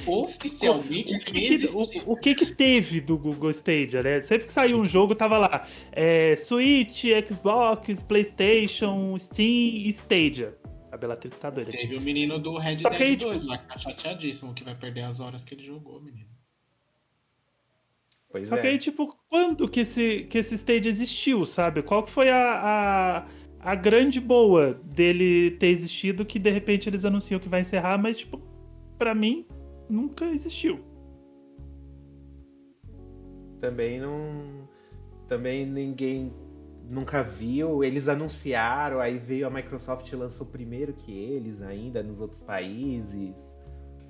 Oficialmente, 0.08 1.16
O 1.16 1.20
que, 1.20 1.58
que- 1.58 1.66
o- 1.68 2.12
o 2.14 2.18
que 2.18 2.34
que 2.34 2.46
teve 2.48 3.02
do 3.02 3.18
Google 3.18 3.52
Stadia, 3.52 4.02
né? 4.02 4.22
Sempre 4.22 4.48
que 4.48 4.54
saiu 4.54 4.78
um 4.80 4.88
jogo, 4.88 5.14
tava 5.14 5.38
lá. 5.38 5.68
É, 5.92 6.36
Switch, 6.38 7.04
Xbox, 7.28 8.02
Playstation, 8.04 9.18
Steam 9.20 9.48
e 9.86 9.90
Stadia. 9.90 10.58
A 10.92 10.98
Bellatrix 10.98 11.38
tá 11.38 11.50
doida. 11.50 11.70
Teve 11.72 11.96
o 11.98 12.02
menino 12.02 12.40
do 12.40 12.58
Red 12.58 12.78
Dead 12.78 12.94
aí, 13.02 13.16
2 13.18 13.44
lá, 13.44 13.58
que 13.58 13.66
tá 13.68 13.78
chateadíssimo, 13.78 14.54
que 14.54 14.64
vai 14.64 14.74
perder 14.76 15.02
as 15.02 15.20
horas 15.20 15.44
que 15.44 15.54
ele 15.54 15.64
jogou, 15.64 16.02
menino. 16.02 16.30
Pois 18.32 18.48
Só 18.48 18.56
é. 18.56 18.62
que 18.62 18.68
aí, 18.68 18.78
tipo, 18.80 19.16
quando 19.30 19.68
que 19.68 19.82
esse, 19.82 20.24
que 20.30 20.38
esse 20.38 20.56
Stadia 20.56 20.90
existiu, 20.90 21.46
sabe? 21.46 21.82
Qual 21.82 22.04
que 22.04 22.12
foi 22.12 22.30
a, 22.30 22.38
a, 23.24 23.26
a 23.66 23.74
grande 23.74 24.22
boa 24.22 24.76
dele 24.76 25.50
ter 25.58 25.70
existido 25.70 26.24
que 26.24 26.38
de 26.38 26.52
repente 26.52 26.88
eles 26.88 27.04
anunciam 27.04 27.40
que 27.40 27.50
vai 27.50 27.62
encerrar, 27.62 27.98
mas 27.98 28.18
tipo, 28.18 28.40
pra 28.96 29.16
mim 29.16 29.48
nunca 29.90 30.24
existiu. 30.26 30.80
Também 33.60 34.00
não. 34.00 34.70
Também 35.28 35.66
ninguém 35.66 36.32
nunca 36.88 37.24
viu. 37.24 37.84
Eles 37.84 38.08
anunciaram, 38.08 39.00
aí 39.00 39.18
veio 39.18 39.48
a 39.48 39.50
Microsoft 39.50 40.12
e 40.12 40.16
lançou 40.16 40.46
primeiro 40.46 40.94
que 40.94 41.12
eles 41.12 41.60
ainda 41.60 42.04
nos 42.04 42.22
outros 42.22 42.42
países. 42.42 43.34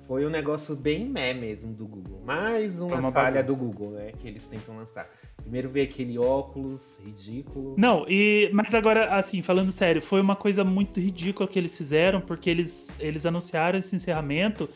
Foi 0.06 0.24
um 0.24 0.30
negócio 0.30 0.76
bem 0.76 1.04
meh 1.04 1.34
mesmo 1.34 1.74
do 1.74 1.86
Google. 1.86 2.22
Mais 2.24 2.78
uma, 2.78 2.94
É 2.94 2.98
uma 2.98 3.10
falha 3.10 3.42
bagunça. 3.42 3.44
do 3.44 3.56
Google, 3.56 3.90
né? 3.92 4.12
Que 4.18 4.28
eles 4.28 4.46
tentam 4.46 4.76
lançar. 4.76 5.10
Primeiro 5.36 5.68
veio 5.68 5.84
aquele 5.84 6.16
óculos 6.16 6.98
ridículo. 7.04 7.74
Não, 7.76 8.06
e 8.08 8.48
mas 8.52 8.72
agora, 8.74 9.16
assim, 9.16 9.42
falando 9.42 9.72
sério, 9.72 10.00
foi 10.00 10.20
uma 10.20 10.36
coisa 10.36 10.62
muito 10.62 11.00
ridícula 11.00 11.48
que 11.48 11.58
eles 11.58 11.76
fizeram, 11.76 12.20
porque 12.20 12.48
eles, 12.48 12.88
eles 13.00 13.26
anunciaram 13.26 13.78
esse 13.78 13.96
encerramento 13.96 14.68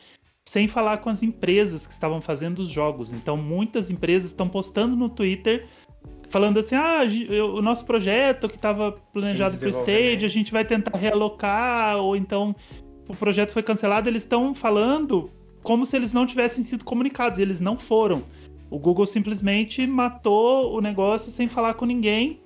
sem 0.48 0.66
falar 0.66 0.98
com 0.98 1.08
as 1.08 1.22
empresas 1.22 1.86
que 1.86 1.92
estavam 1.92 2.20
fazendo 2.20 2.60
os 2.60 2.68
jogos. 2.68 3.12
Então, 3.12 3.36
muitas 3.36 3.88
empresas 3.88 4.30
estão 4.30 4.48
postando 4.48 4.96
no 4.96 5.08
Twitter 5.08 5.66
falando 6.30 6.58
assim: 6.58 6.74
ah, 6.74 7.02
o 7.52 7.60
nosso 7.60 7.84
projeto 7.84 8.48
que 8.48 8.56
estava 8.56 8.92
planejado 9.12 9.58
para 9.58 9.66
o. 9.66 9.70
Stage, 9.70 10.24
a 10.24 10.28
gente 10.28 10.52
vai 10.52 10.64
tentar 10.64 10.96
realocar, 10.96 11.98
ou 11.98 12.16
então 12.16 12.54
o 13.10 13.16
projeto 13.16 13.52
foi 13.52 13.62
cancelado. 13.62 14.08
Eles 14.08 14.22
estão 14.22 14.54
falando 14.54 15.30
como 15.62 15.84
se 15.84 15.96
eles 15.96 16.12
não 16.12 16.26
tivessem 16.26 16.64
sido 16.64 16.84
comunicados, 16.84 17.38
e 17.38 17.42
eles 17.42 17.60
não 17.60 17.76
foram. 17.76 18.24
O 18.70 18.78
Google 18.78 19.04
simplesmente 19.04 19.86
matou 19.86 20.74
o 20.74 20.80
negócio 20.80 21.30
sem 21.30 21.48
falar 21.48 21.74
com 21.74 21.84
ninguém. 21.84 22.40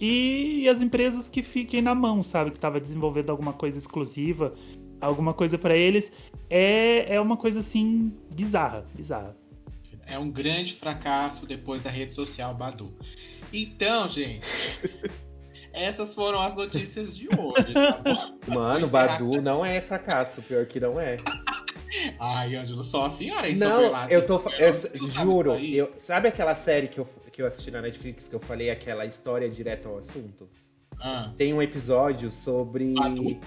E, 0.00 0.60
e 0.60 0.68
as 0.68 0.80
empresas 0.80 1.28
que 1.28 1.42
fiquem 1.42 1.82
na 1.82 1.94
mão, 1.94 2.22
sabe? 2.22 2.50
Que 2.50 2.58
tava 2.58 2.78
desenvolvendo 2.78 3.30
alguma 3.30 3.52
coisa 3.52 3.78
exclusiva, 3.78 4.54
alguma 5.00 5.34
coisa 5.34 5.58
pra 5.58 5.76
eles. 5.76 6.12
É, 6.48 7.14
é 7.14 7.20
uma 7.20 7.36
coisa 7.36 7.60
assim 7.60 8.12
bizarra, 8.30 8.86
bizarra. 8.94 9.36
É 10.06 10.18
um 10.18 10.30
grande 10.30 10.74
fracasso 10.74 11.46
depois 11.46 11.82
da 11.82 11.90
rede 11.90 12.14
social 12.14 12.54
Badu. 12.54 12.94
Então, 13.52 14.08
gente, 14.08 14.46
essas 15.76 16.14
foram 16.14 16.40
as 16.40 16.54
notícias 16.54 17.16
de 17.16 17.28
hoje, 17.28 17.72
tá 17.74 18.00
bom? 18.48 18.54
Mano, 18.54 18.88
Badu 18.88 19.40
não 19.42 19.64
é 19.64 19.80
fracasso, 19.80 20.40
pior 20.42 20.64
que 20.66 20.80
não 20.80 20.98
é. 20.98 21.18
Ai, 22.18 22.56
Ângelo, 22.56 22.82
só 22.82 23.04
a 23.04 23.10
senhora 23.10 23.48
em 23.48 23.56
Não, 23.56 23.70
Soberlado. 23.76 24.12
eu 24.12 24.26
tô. 24.26 24.38
fa- 24.38 24.50
eu 24.58 24.72
sabe 24.74 24.98
juro, 25.06 25.56
isso 25.56 25.74
eu, 25.76 25.92
sabe 25.96 26.28
aquela 26.28 26.54
série 26.54 26.88
que 26.88 26.98
eu, 26.98 27.06
que 27.32 27.40
eu 27.40 27.46
assisti 27.46 27.70
na 27.70 27.80
Netflix 27.80 28.26
que 28.28 28.34
eu 28.34 28.40
falei 28.40 28.70
aquela 28.70 29.04
história 29.06 29.48
direto 29.48 29.88
ao 29.88 29.98
assunto? 29.98 30.48
Ah, 31.00 31.32
Tem 31.36 31.52
um 31.54 31.60
episódio 31.62 32.30
sobre. 32.30 32.94
Badu? 32.94 33.38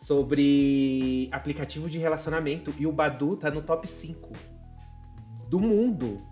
Sobre 0.00 1.28
aplicativo 1.32 1.88
de 1.90 1.98
relacionamento 1.98 2.72
e 2.78 2.86
o 2.86 2.92
Badu 2.92 3.36
tá 3.36 3.50
no 3.50 3.60
top 3.62 3.86
5 3.88 4.32
do 5.48 5.58
mundo. 5.60 6.22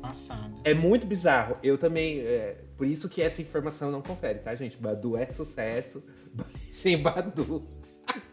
passada. 0.00 0.52
É 0.64 0.72
muito 0.74 1.06
bizarro. 1.06 1.56
Eu 1.62 1.76
também. 1.78 2.20
é, 2.20 2.61
por 2.82 2.88
isso 2.88 3.08
que 3.08 3.22
essa 3.22 3.40
informação 3.40 3.92
não 3.92 4.02
confere, 4.02 4.40
tá, 4.40 4.52
gente? 4.56 4.76
Badu 4.76 5.16
é 5.16 5.30
sucesso. 5.30 6.02
Baixem 6.34 6.98
Badu. 7.00 7.64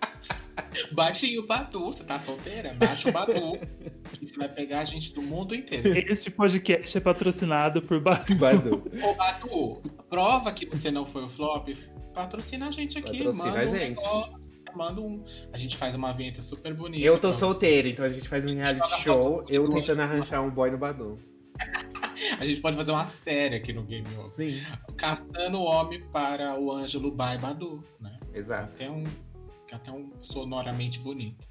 Baixinho 0.92 1.44
o 1.44 1.46
Badu, 1.46 1.86
você 1.86 2.04
tá 2.04 2.18
solteira? 2.18 2.74
Baixa 2.74 3.10
o 3.10 3.12
Badu. 3.12 3.60
que 4.12 4.26
você 4.26 4.38
vai 4.40 4.50
pegar 4.50 4.80
a 4.80 4.86
gente 4.86 5.14
do 5.14 5.22
mundo 5.22 5.54
inteiro. 5.54 5.96
Este 6.12 6.32
podcast 6.32 6.98
é 6.98 7.00
patrocinado 7.00 7.80
por 7.84 8.00
Badu. 8.00 8.36
Badu. 8.36 8.84
Ô, 9.04 9.14
Badu, 9.14 9.82
prova 10.10 10.52
que 10.52 10.66
você 10.66 10.90
não 10.90 11.06
foi 11.06 11.26
o 11.26 11.30
flop. 11.30 11.68
Patrocina 12.16 12.70
a 12.70 12.72
gente 12.72 12.98
aqui. 12.98 13.20
Patrocina 13.20 13.44
manda 13.46 13.60
a 13.60 13.66
um 13.66 13.72
gente. 13.72 13.90
negócio, 13.90 14.40
manda 14.76 15.00
um. 15.00 15.24
A 15.54 15.60
gente 15.60 15.78
faz 15.78 15.94
uma 15.94 16.12
vinheta 16.12 16.42
super 16.42 16.74
bonita. 16.74 17.06
Eu 17.06 17.20
tô 17.20 17.32
solteiro, 17.34 17.88
então 17.88 18.04
a 18.04 18.10
gente 18.10 18.28
faz 18.28 18.44
um 18.44 18.56
reality 18.56 19.04
show, 19.04 19.46
eu 19.48 19.70
tentando 19.70 20.02
arranjar 20.02 20.42
um 20.42 20.50
boy 20.50 20.72
no 20.72 20.78
Badu. 20.80 21.20
A 22.40 22.46
gente 22.46 22.62
pode 22.62 22.76
fazer 22.76 22.92
uma 22.92 23.06
série 23.06 23.56
aqui 23.56 23.74
no 23.74 23.84
Game 23.84 24.08
Over. 24.18 24.32
Sim, 24.32 24.62
Caçando 24.98 25.60
o 25.60 25.64
homem 25.64 26.02
para 26.12 26.60
o 26.60 26.72
Ângelo 26.72 27.12
by 27.12 27.38
Badu, 27.40 27.84
né? 28.00 28.18
exato. 28.34 28.72
Até 28.74 28.90
um, 28.90 29.04
até 29.72 29.92
um 29.92 30.12
sonoramente 30.22 31.00
bonito. 31.00 31.48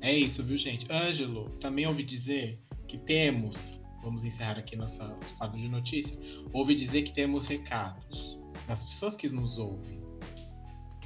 É 0.00 0.12
isso, 0.12 0.42
viu, 0.42 0.56
gente? 0.58 0.86
Ângelo, 0.90 1.50
também 1.60 1.86
ouvi 1.86 2.02
dizer 2.02 2.58
que 2.88 2.98
temos. 2.98 3.80
Vamos 4.02 4.24
encerrar 4.24 4.58
aqui 4.58 4.74
nosso 4.74 4.98
quadro 5.38 5.58
de 5.58 5.68
notícia. 5.68 6.18
Ouvi 6.52 6.74
dizer 6.74 7.02
que 7.02 7.12
temos 7.12 7.46
recados 7.46 8.38
das 8.66 8.84
pessoas 8.84 9.16
que 9.16 9.28
nos 9.32 9.58
ouvem. 9.58 10.00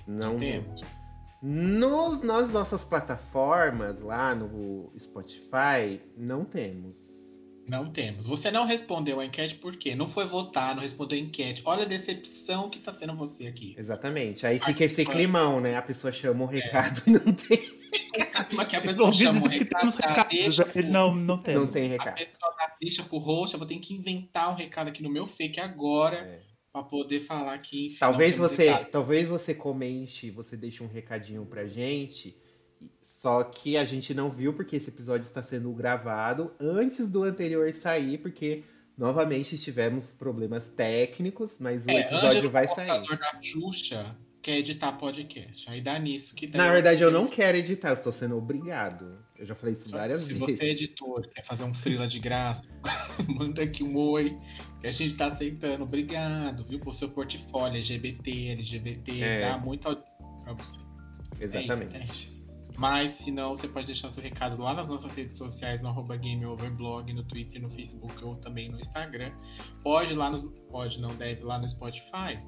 Não 0.07 0.37
Temos. 0.37 0.83
Nos, 1.43 2.23
nas 2.23 2.51
nossas 2.51 2.85
plataformas, 2.85 4.01
lá 4.01 4.35
no 4.35 4.93
Spotify, 4.99 6.01
não 6.17 6.45
temos. 6.45 6.97
Não 7.69 7.91
temos. 7.91 8.27
Você 8.27 8.51
não 8.51 8.65
respondeu 8.65 9.19
a 9.21 9.25
enquete 9.27 9.57
por 9.57 9.75
quê? 9.77 9.95
Não 9.95 10.07
foi 10.07 10.25
votar, 10.27 10.75
não 10.75 10.83
respondeu 10.83 11.19
a 11.19 11.21
enquete. 11.21 11.63
Olha 11.65 11.83
a 11.83 11.87
decepção 11.87 12.71
que 12.71 12.79
tá 12.79 12.93
sendo 12.93 13.15
você 13.17 13.47
aqui. 13.47 13.75
Exatamente. 13.79 14.47
Aí 14.47 14.59
fica 14.59 14.85
esse 14.85 15.05
climão, 15.05 15.61
né? 15.61 15.77
A 15.77 15.83
pessoa 15.83 16.13
chama 16.13 16.45
É. 16.45 16.47
o 16.47 16.49
recado 16.51 17.03
e 17.07 17.11
não 17.11 17.33
tem, 17.33 17.77
Mas 18.53 18.69
que 18.69 18.77
a 18.77 18.81
pessoa 18.81 19.13
chama 19.13 19.45
o 19.45 19.49
recado, 19.49 19.97
tá? 19.97 20.25
deixa 20.25 20.65
Não, 20.85 21.15
não 21.15 21.39
temos. 21.39 21.63
não 21.63 21.73
tem 21.73 21.87
A 21.87 21.91
recado. 21.93 22.15
pessoa 22.15 22.55
dá- 22.59 22.77
deixa 22.81 23.03
pro 23.03 23.19
host, 23.19 23.55
eu 23.55 23.59
vou 23.59 23.67
ter 23.67 23.79
que 23.79 23.95
inventar 23.95 24.51
um 24.53 24.55
recado 24.55 24.89
aqui 24.89 25.03
no 25.03 25.11
meu 25.11 25.27
fake 25.27 25.59
agora 25.59 26.19
É. 26.19 26.41
pra 26.73 26.83
poder 26.85 27.19
falar 27.21 27.59
que 27.59 27.87
enfim, 27.87 27.97
Talvez 27.99 28.37
você, 28.37 28.69
recado. 28.71 28.91
talvez 28.93 29.29
você 29.29 29.55
comente, 29.55 30.31
você 30.31 30.57
deixe 30.57 30.83
um 30.85 30.89
recadinho 30.89 31.45
pra 31.47 31.67
gente. 31.67 32.37
Só 33.17 33.43
que 33.45 33.77
a 33.79 33.85
gente 33.85 34.13
não 34.13 34.31
viu 34.31 34.53
porque 34.53 34.77
esse 34.77 34.91
episódio 34.91 35.27
está 35.27 35.43
sendo 35.43 35.73
gravado 35.73 36.53
antes 36.61 37.09
do 37.09 37.23
anterior 37.25 37.73
sair, 37.73 38.19
porque 38.19 38.63
novamente 38.97 39.57
tivemos 39.59 40.07
problemas 40.11 40.65
técnicos, 40.77 41.53
mas 41.59 41.83
o 41.85 41.91
É, 41.91 42.01
episódio 42.01 42.51
vai 42.51 42.69
sair. 42.69 42.87
da 42.87 43.41
Xuxa 43.43 44.17
quer 44.43 44.59
editar 44.59 44.93
podcast. 44.93 45.69
Aí 45.71 45.81
dá 45.81 45.99
nisso 45.99 46.35
que 46.37 46.47
dá. 46.47 46.59
Na 46.59 46.71
verdade, 46.71 47.03
eu 47.03 47.11
não 47.11 47.27
quero 47.27 47.57
editar, 47.57 47.89
eu 47.89 47.95
estou 47.95 48.13
sendo 48.13 48.37
obrigado. 48.37 49.19
Eu 49.39 49.45
já 49.47 49.55
falei 49.55 49.75
isso 49.75 49.91
várias 49.91 50.23
Se 50.23 50.35
vezes. 50.35 50.59
você 50.59 50.65
é 50.67 50.71
editor, 50.71 51.27
quer 51.35 51.45
fazer 51.45 51.65
um 51.65 51.75
freela 51.75 52.07
de 52.07 52.19
graça, 52.19 52.79
manda 53.29 53.63
aqui 53.63 53.83
um 53.83 53.97
oi, 53.97 54.39
que 54.81 54.87
a 54.87 54.91
gente 54.93 55.15
tá 55.15 55.27
aceitando. 55.27 55.83
Obrigado, 55.85 56.65
viu, 56.65 56.79
por 56.79 56.93
seu 56.95 57.09
portfólio 57.09 57.77
LGBT, 57.77 58.49
LGBT, 58.51 59.21
É. 59.21 59.41
dá 59.41 59.59
muito 59.59 59.97
pra 60.45 60.53
você. 60.53 60.79
Exatamente. 61.41 61.97
É 61.97 62.05
isso, 62.05 62.31
Mas, 62.77 63.13
se 63.13 63.31
não, 63.31 63.57
você 63.57 63.67
pode 63.67 63.87
deixar 63.87 64.11
seu 64.11 64.23
recado 64.23 64.61
lá 64.61 64.75
nas 64.75 64.89
nossas 64.89 65.15
redes 65.17 65.39
sociais, 65.39 65.81
no 65.81 65.89
arroba 65.89 66.17
GameOverblog, 66.17 67.13
no 67.13 67.25
Twitter, 67.25 67.61
no 67.61 67.71
Facebook 67.71 68.23
ou 68.23 68.37
também 68.37 68.71
no 68.71 68.79
Instagram. 68.79 69.33
Pode 69.83 70.15
lá 70.15 70.31
nos. 70.31 70.45
Pode, 70.71 71.01
não 71.01 71.15
deve, 71.17 71.43
lá 71.43 71.59
no 71.59 71.69
Spotify. 71.69 72.39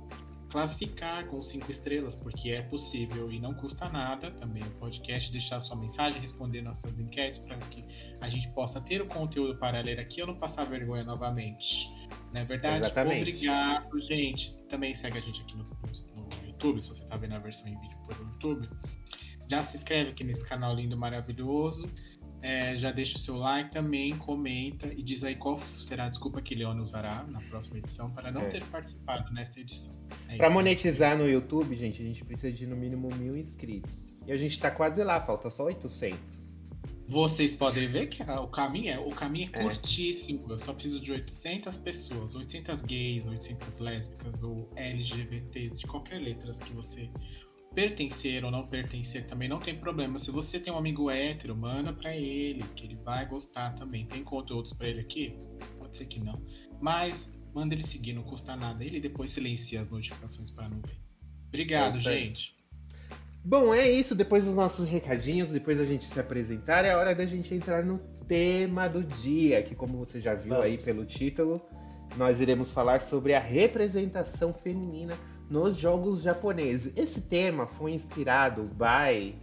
Classificar 0.50 1.26
com 1.26 1.42
cinco 1.42 1.70
estrelas, 1.70 2.16
porque 2.16 2.50
é 2.50 2.62
possível 2.62 3.30
e 3.30 3.38
não 3.38 3.52
custa 3.52 3.86
nada 3.90 4.30
também 4.30 4.62
o 4.62 4.70
podcast, 4.72 5.30
deixar 5.30 5.60
sua 5.60 5.76
mensagem, 5.76 6.18
responder 6.22 6.62
nossas 6.62 6.98
enquetes 6.98 7.38
para 7.40 7.58
que 7.58 7.84
a 8.18 8.30
gente 8.30 8.48
possa 8.52 8.80
ter 8.80 9.02
o 9.02 9.06
conteúdo 9.06 9.58
para 9.58 9.78
ler 9.82 10.00
aqui 10.00 10.22
ou 10.22 10.26
não 10.26 10.34
passar 10.34 10.64
vergonha 10.64 11.04
novamente. 11.04 11.86
Não 12.32 12.40
é 12.40 12.44
verdade? 12.44 12.86
Exatamente. 12.86 13.28
Obrigado, 13.28 14.00
gente. 14.00 14.58
Também 14.68 14.94
segue 14.94 15.18
a 15.18 15.20
gente 15.20 15.42
aqui 15.42 15.54
no, 15.54 15.64
no 15.64 16.46
YouTube, 16.46 16.80
se 16.80 16.88
você 16.88 17.02
está 17.02 17.16
vendo 17.18 17.34
a 17.34 17.38
versão 17.38 17.68
em 17.68 17.78
vídeo 17.78 17.98
por 18.06 18.16
YouTube. 18.16 18.68
Já 19.50 19.62
se 19.62 19.76
inscreve 19.76 20.10
aqui 20.10 20.22
nesse 20.24 20.44
canal 20.46 20.74
lindo, 20.74 20.96
maravilhoso. 20.96 21.90
É, 22.40 22.76
já 22.76 22.92
deixa 22.92 23.16
o 23.16 23.18
seu 23.20 23.36
like 23.36 23.68
também, 23.70 24.16
comenta 24.16 24.86
e 24.94 25.02
diz 25.02 25.24
aí 25.24 25.34
qual 25.34 25.58
será 25.58 26.04
a 26.04 26.08
desculpa 26.08 26.40
que 26.40 26.54
Leone 26.54 26.80
usará 26.80 27.24
na 27.24 27.40
próxima 27.40 27.78
edição 27.78 28.12
para 28.12 28.30
não 28.30 28.42
É. 28.42 28.46
ter 28.46 28.62
participado 28.66 29.32
nesta 29.32 29.58
edição. 29.58 29.92
É 30.28 30.36
isso. 30.44 30.54
monetizar 30.54 31.18
no 31.18 31.28
YouTube, 31.28 31.74
gente, 31.74 32.00
a 32.00 32.04
gente 32.04 32.24
precisa 32.24 32.52
de 32.52 32.64
no 32.64 32.76
mínimo 32.76 33.08
mil 33.16 33.36
inscritos. 33.36 33.90
E 34.24 34.30
a 34.30 34.36
gente 34.36 34.60
tá 34.60 34.70
quase 34.70 35.02
lá, 35.02 35.20
falta 35.20 35.50
só 35.50 35.64
800. 35.64 36.16
Vocês 37.08 37.56
podem 37.56 37.88
ver 37.88 38.06
que 38.08 38.22
o 38.22 38.46
caminho 38.48 38.90
é, 38.92 38.98
o 39.00 39.10
caminho 39.10 39.50
é 39.54 39.58
É. 39.58 39.62
curtíssimo. 39.62 40.44
Eu 40.50 40.58
só 40.58 40.74
preciso 40.74 41.00
de 41.00 41.10
800 41.10 41.76
pessoas, 41.78 42.34
800 42.36 42.82
gays, 42.82 43.26
800 43.26 43.78
lésbicas 43.78 44.42
ou 44.44 44.70
LGBTs, 44.76 45.80
de 45.80 45.86
qualquer 45.86 46.18
letra 46.20 46.52
que 46.52 46.72
você 46.74 47.10
pertencer 47.78 48.44
ou 48.44 48.50
não 48.50 48.66
pertencer 48.66 49.24
também 49.24 49.48
não 49.48 49.60
tem 49.60 49.72
problema. 49.72 50.18
Se 50.18 50.32
você 50.32 50.58
tem 50.58 50.72
um 50.72 50.76
amigo 50.76 51.08
hétero, 51.08 51.54
manda 51.54 51.92
pra 51.92 52.12
ele, 52.12 52.64
que 52.74 52.84
ele 52.84 52.98
vai 53.04 53.24
gostar 53.24 53.70
também. 53.74 54.04
Tem 54.04 54.24
conteúdos 54.24 54.72
pra 54.72 54.88
ele 54.88 54.98
aqui? 54.98 55.38
Pode 55.78 55.94
ser 55.94 56.06
que 56.06 56.18
não. 56.18 56.42
Mas 56.80 57.32
manda 57.54 57.76
ele 57.76 57.84
seguir, 57.84 58.14
não 58.14 58.24
custa 58.24 58.56
nada. 58.56 58.84
Ele 58.84 58.98
depois 58.98 59.30
silencia 59.30 59.80
as 59.80 59.88
notificações 59.90 60.50
pra 60.50 60.68
não 60.68 60.80
ver. 60.80 60.98
Obrigado, 61.46 61.98
aí. 61.98 62.02
gente. 62.02 62.56
Bom, 63.44 63.72
é 63.72 63.88
isso. 63.88 64.12
Depois 64.12 64.44
dos 64.44 64.56
nossos 64.56 64.84
recadinhos, 64.84 65.52
depois 65.52 65.78
da 65.78 65.84
gente 65.84 66.04
se 66.04 66.18
apresentar, 66.18 66.84
é 66.84 66.96
hora 66.96 67.14
da 67.14 67.26
gente 67.26 67.54
entrar 67.54 67.84
no 67.84 68.00
tema 68.26 68.88
do 68.88 69.04
dia, 69.04 69.62
que 69.62 69.76
como 69.76 69.98
você 69.98 70.20
já 70.20 70.34
viu 70.34 70.60
aí 70.60 70.72
Vamos. 70.72 70.84
pelo 70.84 71.04
título, 71.04 71.64
nós 72.16 72.40
iremos 72.40 72.72
falar 72.72 73.02
sobre 73.02 73.34
a 73.34 73.40
representação 73.40 74.52
feminina 74.52 75.16
nos 75.50 75.76
jogos 75.76 76.22
japoneses. 76.22 76.92
Esse 76.96 77.20
tema 77.22 77.66
foi 77.66 77.92
inspirado 77.92 78.62
by 78.64 79.34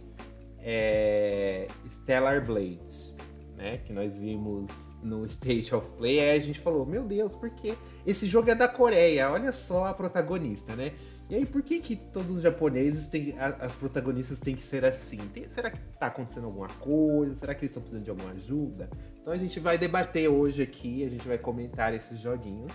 é, 0.60 1.68
Stellar 1.90 2.44
Blades, 2.44 3.14
né? 3.56 3.78
Que 3.78 3.92
nós 3.92 4.18
vimos 4.18 4.70
no 5.02 5.24
State 5.26 5.74
of 5.74 5.90
Play. 5.92 6.20
Aí 6.20 6.38
a 6.38 6.42
gente 6.42 6.60
falou, 6.60 6.84
meu 6.84 7.04
Deus, 7.04 7.34
por 7.36 7.50
que 7.50 7.76
esse 8.06 8.26
jogo 8.26 8.50
é 8.50 8.54
da 8.54 8.68
Coreia? 8.68 9.30
Olha 9.30 9.52
só 9.52 9.86
a 9.86 9.94
protagonista, 9.94 10.74
né? 10.74 10.92
E 11.28 11.34
aí, 11.34 11.44
por 11.44 11.60
que 11.60 11.80
que 11.80 11.96
todos 11.96 12.36
os 12.36 12.42
japoneses 12.42 13.06
têm, 13.08 13.34
as 13.38 13.74
protagonistas 13.74 14.38
têm 14.38 14.54
que 14.54 14.62
ser 14.62 14.84
assim? 14.84 15.18
Tem- 15.34 15.48
será 15.48 15.72
que 15.72 15.78
tá 15.98 16.06
acontecendo 16.06 16.44
alguma 16.46 16.68
coisa? 16.68 17.34
Será 17.34 17.52
que 17.52 17.62
eles 17.62 17.70
estão 17.70 17.82
precisando 17.82 18.04
de 18.04 18.10
alguma 18.10 18.30
ajuda? 18.30 18.88
Então 19.20 19.32
a 19.32 19.36
gente 19.36 19.58
vai 19.58 19.76
debater 19.76 20.28
hoje 20.28 20.62
aqui, 20.62 21.04
a 21.04 21.08
gente 21.08 21.26
vai 21.26 21.36
comentar 21.36 21.92
esses 21.92 22.20
joguinhos 22.20 22.70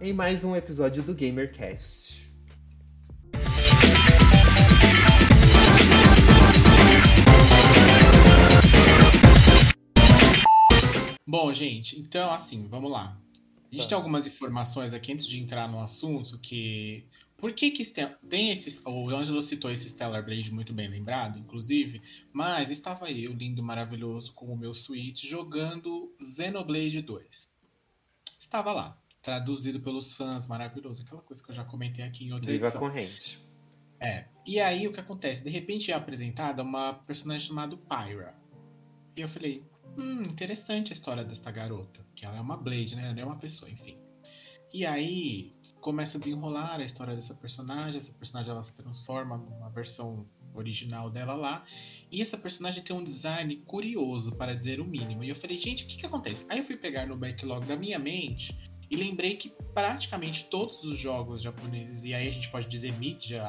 em 0.00 0.12
mais 0.12 0.44
um 0.44 0.54
episódio 0.54 1.02
do 1.02 1.12
GamerCast. 1.14 2.25
Gente, 11.68 12.00
então 12.00 12.30
assim, 12.30 12.66
vamos 12.68 12.90
lá. 12.90 13.20
A 13.70 13.74
gente 13.74 13.82
Tá. 13.84 13.88
tem 13.90 13.96
algumas 13.96 14.26
informações 14.26 14.92
aqui 14.92 15.12
antes 15.12 15.26
de 15.26 15.40
entrar 15.40 15.68
no 15.68 15.80
assunto 15.80 16.38
que. 16.38 17.04
Por 17.36 17.52
que 17.52 17.70
que 17.70 17.84
tem 18.28 18.50
esses. 18.50 18.80
O 18.86 19.10
Ângelo 19.10 19.42
citou 19.42 19.70
esse 19.70 19.90
Stellar 19.90 20.24
Blade 20.24 20.50
muito 20.52 20.72
bem 20.72 20.88
lembrado, 20.88 21.38
inclusive. 21.38 22.00
Mas 22.32 22.70
estava 22.70 23.10
eu, 23.10 23.32
lindo, 23.34 23.62
maravilhoso, 23.62 24.32
com 24.32 24.46
o 24.46 24.56
meu 24.56 24.72
Switch, 24.72 25.24
jogando 25.26 26.14
Xenoblade 26.18 27.02
2. 27.02 27.54
Estava 28.40 28.72
lá, 28.72 28.98
traduzido 29.20 29.80
pelos 29.80 30.14
fãs, 30.14 30.46
maravilhoso. 30.48 31.02
Aquela 31.02 31.20
coisa 31.20 31.42
que 31.42 31.50
eu 31.50 31.54
já 31.54 31.64
comentei 31.64 32.04
aqui 32.04 32.24
em 32.24 32.32
outra 32.32 32.50
Viva 32.50 32.66
edição. 32.66 32.80
corrente. 32.80 33.38
É. 34.00 34.26
E 34.46 34.60
aí 34.60 34.86
o 34.86 34.92
que 34.92 35.00
acontece? 35.00 35.42
De 35.42 35.50
repente 35.50 35.90
é 35.90 35.94
apresentada 35.94 36.62
uma 36.62 36.94
personagem 36.94 37.46
chamada 37.48 37.76
Pyra. 37.76 38.34
E 39.16 39.20
eu 39.20 39.28
falei, 39.28 39.62
hum, 39.96 40.22
interessante 40.22 40.92
a 40.92 40.94
história 40.94 41.24
desta 41.24 41.50
garota. 41.50 42.04
Que 42.14 42.24
ela 42.26 42.36
é 42.36 42.40
uma 42.40 42.56
Blade, 42.56 42.96
né? 42.96 43.08
Ela 43.10 43.20
é 43.20 43.24
uma 43.24 43.38
pessoa, 43.38 43.70
enfim. 43.70 43.98
E 44.72 44.84
aí 44.84 45.52
começa 45.80 46.18
a 46.18 46.20
desenrolar 46.20 46.80
a 46.80 46.84
história 46.84 47.14
dessa 47.14 47.34
personagem. 47.34 47.98
Essa 47.98 48.12
personagem 48.12 48.50
ela 48.50 48.62
se 48.62 48.74
transforma 48.74 49.36
numa 49.36 49.70
versão 49.70 50.26
original 50.54 51.10
dela 51.10 51.34
lá. 51.34 51.64
E 52.10 52.20
essa 52.20 52.36
personagem 52.36 52.82
tem 52.82 52.94
um 52.94 53.02
design 53.04 53.56
curioso, 53.66 54.36
para 54.36 54.54
dizer 54.54 54.80
o 54.80 54.84
mínimo. 54.84 55.22
E 55.22 55.28
eu 55.28 55.36
falei, 55.36 55.58
gente, 55.58 55.84
o 55.84 55.86
que, 55.86 55.96
que 55.96 56.06
acontece? 56.06 56.46
Aí 56.48 56.58
eu 56.58 56.64
fui 56.64 56.76
pegar 56.76 57.06
no 57.06 57.16
backlog 57.16 57.66
da 57.66 57.76
minha 57.76 57.98
mente 57.98 58.56
e 58.90 58.96
lembrei 58.96 59.36
que 59.36 59.50
praticamente 59.74 60.44
todos 60.44 60.82
os 60.84 60.98
jogos 60.98 61.42
japoneses, 61.42 62.04
e 62.04 62.14
aí 62.14 62.28
a 62.28 62.30
gente 62.30 62.50
pode 62.50 62.68
dizer 62.68 62.92
mídia, 62.98 63.42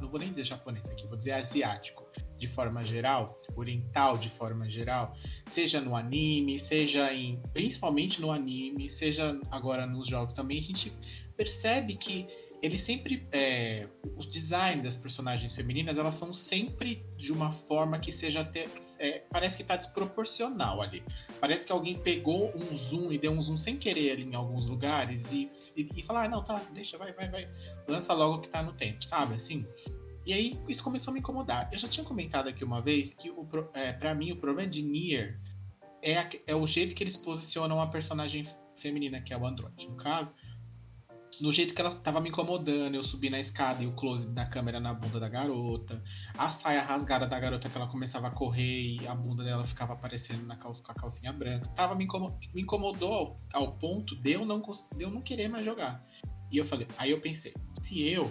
não 0.00 0.08
vou 0.08 0.20
nem 0.20 0.30
dizer 0.30 0.44
japonês 0.44 0.88
aqui, 0.90 1.06
vou 1.06 1.16
dizer 1.16 1.32
asiático, 1.32 2.04
de 2.36 2.46
forma 2.46 2.84
geral, 2.84 3.40
oriental 3.56 4.18
de 4.18 4.28
forma 4.28 4.68
geral, 4.68 5.16
seja 5.46 5.80
no 5.80 5.96
anime, 5.96 6.58
seja 6.60 7.12
em. 7.12 7.40
principalmente 7.52 8.20
no 8.20 8.30
anime, 8.30 8.90
seja 8.90 9.38
agora 9.50 9.86
nos 9.86 10.08
jogos 10.08 10.34
também, 10.34 10.58
a 10.58 10.62
gente 10.62 10.92
percebe 11.36 11.94
que 11.94 12.28
ele 12.64 12.78
sempre. 12.78 13.26
é, 13.32 13.86
os 14.16 14.26
designs 14.26 14.82
das 14.82 14.96
personagens 14.96 15.54
femininas, 15.54 15.98
elas 15.98 16.14
são 16.14 16.32
sempre 16.32 17.04
de 17.16 17.32
uma 17.32 17.52
forma 17.52 17.98
que 17.98 18.10
seja 18.10 18.40
até. 18.40 18.68
é, 18.98 19.24
parece 19.30 19.56
que 19.56 19.64
tá 19.64 19.76
desproporcional 19.76 20.80
ali. 20.80 21.02
Parece 21.40 21.66
que 21.66 21.72
alguém 21.72 21.98
pegou 21.98 22.52
um 22.56 22.74
zoom 22.76 23.12
e 23.12 23.18
deu 23.18 23.32
um 23.32 23.42
zoom 23.42 23.56
sem 23.56 23.76
querer 23.76 24.12
ali 24.12 24.22
em 24.24 24.34
alguns 24.34 24.66
lugares 24.66 25.30
e, 25.32 25.48
e, 25.76 25.88
e 25.96 26.02
falar, 26.02 26.24
ah, 26.24 26.28
não, 26.28 26.42
tá, 26.42 26.64
deixa, 26.72 26.96
vai, 26.96 27.12
vai, 27.12 27.28
vai. 27.30 27.48
Lança 27.86 28.14
logo 28.14 28.36
o 28.36 28.40
que 28.40 28.48
tá 28.48 28.62
no 28.62 28.72
tempo, 28.72 29.04
sabe? 29.04 29.34
Assim. 29.34 29.66
E 30.26 30.32
aí 30.32 30.58
isso 30.66 30.82
começou 30.82 31.10
a 31.10 31.14
me 31.14 31.20
incomodar. 31.20 31.68
Eu 31.70 31.78
já 31.78 31.86
tinha 31.86 32.04
comentado 32.04 32.48
aqui 32.48 32.64
uma 32.64 32.80
vez 32.80 33.12
que 33.12 33.30
o, 33.30 33.46
é, 33.74 33.92
para 33.92 34.14
mim 34.14 34.32
o 34.32 34.36
problema 34.36 34.70
de 34.70 34.82
Nier 34.82 35.38
é, 36.02 36.16
a- 36.18 36.28
é 36.46 36.54
o 36.54 36.66
jeito 36.66 36.94
que 36.94 37.02
eles 37.04 37.16
posicionam 37.16 37.80
a 37.80 37.86
personagem 37.86 38.46
feminina, 38.74 39.20
que 39.20 39.32
é 39.34 39.36
o 39.36 39.46
Android. 39.46 39.86
No 39.88 39.96
caso, 39.96 40.34
no 41.40 41.52
jeito 41.52 41.74
que 41.74 41.80
ela 41.80 41.90
tava 41.90 42.20
me 42.20 42.28
incomodando, 42.28 42.94
eu 42.94 43.04
subi 43.04 43.30
na 43.30 43.40
escada 43.40 43.82
e 43.82 43.86
o 43.86 43.92
close 43.92 44.28
da 44.28 44.46
câmera 44.46 44.80
na 44.80 44.92
bunda 44.94 45.18
da 45.18 45.28
garota, 45.28 46.02
a 46.36 46.50
saia 46.50 46.82
rasgada 46.82 47.26
da 47.26 47.38
garota 47.38 47.68
que 47.68 47.76
ela 47.76 47.86
começava 47.86 48.28
a 48.28 48.30
correr 48.30 48.96
e 49.00 49.06
a 49.06 49.14
bunda 49.14 49.44
dela 49.44 49.66
ficava 49.66 49.92
aparecendo 49.92 50.44
na 50.46 50.56
calça, 50.56 50.82
com 50.82 50.92
a 50.92 50.94
calcinha 50.94 51.32
branca. 51.32 51.68
Tava 51.68 51.94
me, 51.94 52.04
incomo- 52.04 52.38
me 52.54 52.62
incomodou 52.62 53.12
ao, 53.12 53.40
ao 53.52 53.72
ponto 53.72 54.16
de 54.16 54.32
eu, 54.32 54.44
não, 54.44 54.60
de 54.60 55.02
eu 55.02 55.10
não 55.10 55.20
querer 55.20 55.48
mais 55.48 55.64
jogar. 55.64 56.04
E 56.50 56.58
eu 56.58 56.64
falei, 56.64 56.86
aí 56.96 57.10
eu 57.10 57.20
pensei, 57.20 57.52
se 57.82 58.06
eu, 58.08 58.30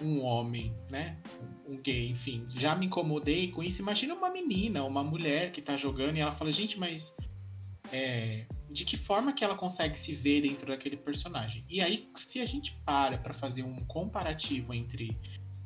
um 0.00 0.22
homem, 0.22 0.74
né, 0.90 1.18
um 1.66 1.76
gay, 1.80 2.10
enfim, 2.10 2.44
já 2.48 2.74
me 2.74 2.86
incomodei 2.86 3.50
com 3.50 3.62
isso, 3.62 3.80
imagina 3.80 4.14
uma 4.14 4.30
menina, 4.30 4.84
uma 4.84 5.02
mulher 5.02 5.50
que 5.50 5.62
tá 5.62 5.76
jogando 5.76 6.16
e 6.16 6.20
ela 6.20 6.32
fala, 6.32 6.50
gente, 6.50 6.78
mas 6.78 7.16
é, 7.92 8.46
de 8.74 8.84
que 8.84 8.96
forma 8.96 9.32
que 9.32 9.44
ela 9.44 9.54
consegue 9.54 9.96
se 9.96 10.12
ver 10.12 10.42
dentro 10.42 10.66
daquele 10.66 10.96
personagem. 10.96 11.64
E 11.68 11.80
aí, 11.80 12.10
se 12.16 12.40
a 12.40 12.44
gente 12.44 12.76
para 12.84 13.16
para 13.16 13.32
fazer 13.32 13.62
um 13.62 13.84
comparativo 13.84 14.74
entre 14.74 15.16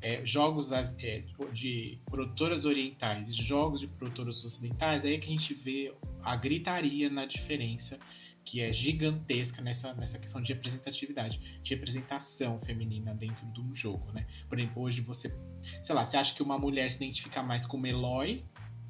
é, 0.03 0.25
jogos 0.27 0.73
é, 0.73 1.25
de 1.51 1.99
produtoras 2.05 2.67
orientais 2.67 3.31
e 3.31 3.43
jogos 3.43 3.81
de 3.81 3.87
produtoras 3.87 4.45
ocidentais, 4.45 5.07
aí 5.07 5.15
é 5.15 5.19
que 5.19 5.27
a 5.27 5.31
gente 5.31 5.55
vê 5.55 5.95
a 6.23 6.37
gritaria 6.37 7.09
na 7.09 7.25
diferença 7.25 7.99
que 8.45 8.61
é 8.61 8.71
gigantesca 8.71 9.63
nessa, 9.63 9.95
nessa 9.95 10.19
questão 10.19 10.43
de 10.43 10.53
representatividade, 10.53 11.61
de 11.63 11.75
representação 11.75 12.59
feminina 12.59 13.15
dentro 13.15 13.47
de 13.47 13.61
um 13.61 13.75
jogo, 13.75 14.13
né? 14.13 14.27
Por 14.49 14.59
exemplo, 14.59 14.83
hoje 14.83 15.01
você, 15.01 15.35
sei 15.83 15.95
lá, 15.95 16.05
você 16.05 16.17
acha 16.19 16.35
que 16.35 16.43
uma 16.43 16.59
mulher 16.59 16.91
se 16.91 16.97
identifica 16.97 17.43
mais 17.43 17.65
com 17.65 17.79
uma 17.79 17.89
Eloy, 17.89 18.45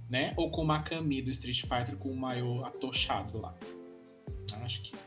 né? 0.08 0.32
Ou 0.36 0.50
com 0.50 0.62
uma 0.62 0.82
Kami 0.82 1.22
do 1.22 1.30
Street 1.30 1.60
Fighter 1.62 1.96
com 1.96 2.10
o 2.10 2.16
maior 2.16 2.64
atochado 2.64 3.38
lá? 3.38 3.56
Acho 4.68 4.82
que 4.82 4.94
o 4.94 4.98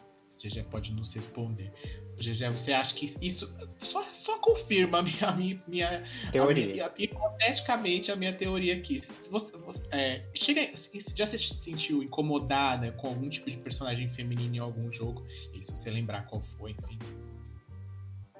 GG 0.42 0.64
pode 0.72 0.92
nos 0.92 1.14
responder. 1.14 1.72
GG, 2.18 2.50
você 2.50 2.74
acha 2.74 2.96
que 2.96 3.06
isso 3.22 3.56
só, 3.80 4.02
só 4.02 4.40
confirma 4.40 4.98
a 4.98 5.02
minha, 5.04 5.32
minha, 5.34 5.62
minha 5.68 6.04
Teoria. 6.32 6.64
a 6.64 6.68
minha- 6.68 6.92
hipoteticamente 6.98 8.12
a 8.12 8.16
minha 8.16 8.34
teoria 8.34 8.76
aqui. 8.76 9.00
Você, 9.30 9.56
você- 9.58 9.84
é, 9.92 10.26
chega, 10.34 10.76
se 10.76 11.16
já 11.16 11.28
se 11.28 11.38
sentiu 11.38 12.02
incomodada 12.02 12.92
com 12.94 13.08
algum 13.08 13.30
tipo 13.30 13.52
de 13.52 13.58
personagem 13.58 14.10
feminino 14.10 14.56
em 14.56 14.60
algum 14.60 14.92
jogo? 14.92 15.24
E 15.54 15.64
se 15.64 15.76
você 15.76 15.92
lembrar 15.92 16.26
qual 16.26 16.42
foi, 16.42 16.72
enfim. 16.72 16.98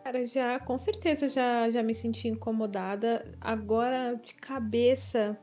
Cara, 0.04 0.26
já, 0.26 0.60
com 0.60 0.80
certeza 0.80 1.30
já, 1.30 1.70
já 1.70 1.84
me 1.84 1.94
senti 1.94 2.28
incomodada. 2.28 3.32
Agora, 3.40 4.16
de 4.16 4.34
cabeça. 4.34 5.38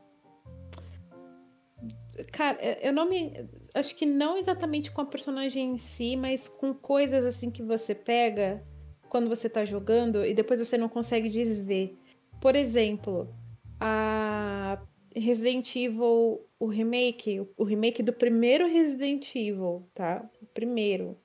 Cara, 2.33 2.61
eu 2.81 2.91
não 2.91 3.07
me. 3.09 3.47
Acho 3.73 3.95
que 3.95 4.05
não 4.05 4.37
exatamente 4.37 4.91
com 4.91 5.01
a 5.01 5.05
personagem 5.05 5.73
em 5.73 5.77
si, 5.77 6.15
mas 6.15 6.47
com 6.47 6.73
coisas 6.73 7.23
assim 7.23 7.51
que 7.51 7.61
você 7.61 7.93
pega 7.93 8.63
quando 9.09 9.29
você 9.29 9.49
tá 9.49 9.65
jogando 9.65 10.25
e 10.25 10.33
depois 10.33 10.59
você 10.59 10.77
não 10.77 10.89
consegue 10.89 11.29
desver. 11.29 11.97
Por 12.41 12.55
exemplo, 12.55 13.33
a 13.79 14.81
Resident 15.15 15.75
Evil, 15.75 16.41
o 16.59 16.67
remake, 16.67 17.41
o 17.57 17.63
remake 17.63 18.01
do 18.03 18.13
primeiro 18.13 18.67
Resident 18.67 19.35
Evil, 19.35 19.87
tá? 19.93 20.27
O 20.41 20.45
primeiro. 20.47 21.17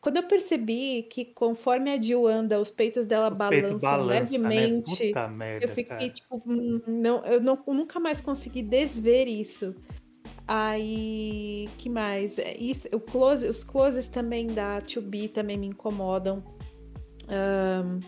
Quando 0.00 0.18
eu 0.18 0.22
percebi 0.22 1.02
que 1.02 1.24
conforme 1.24 1.90
a 1.90 2.00
Jill 2.00 2.28
anda, 2.28 2.60
os 2.60 2.70
peitos 2.70 3.06
dela 3.06 3.28
Os 3.28 3.36
balançam 3.36 3.78
balança, 3.78 4.38
né? 4.38 4.48
levemente. 4.48 5.06
Puta 5.08 5.26
merda, 5.26 5.64
Eu 5.64 5.68
fiquei 5.68 5.84
cara. 5.84 6.10
tipo, 6.10 6.42
hum, 6.46 6.80
não, 6.86 7.26
eu 7.26 7.40
não, 7.40 7.60
eu 7.66 7.74
nunca 7.74 7.98
mais 7.98 8.20
consegui 8.20 8.62
desver 8.62 9.26
isso. 9.26 9.74
Aí, 10.46 11.68
que 11.76 11.88
mais? 11.88 12.38
É, 12.38 12.56
Isso, 12.56 12.88
o 12.92 13.00
close, 13.00 13.48
os 13.48 13.64
closes 13.64 14.06
também 14.06 14.46
da 14.46 14.80
2B 14.80 15.32
também 15.32 15.56
me 15.56 15.66
incomodam. 15.66 16.42
Ahn, 17.28 17.98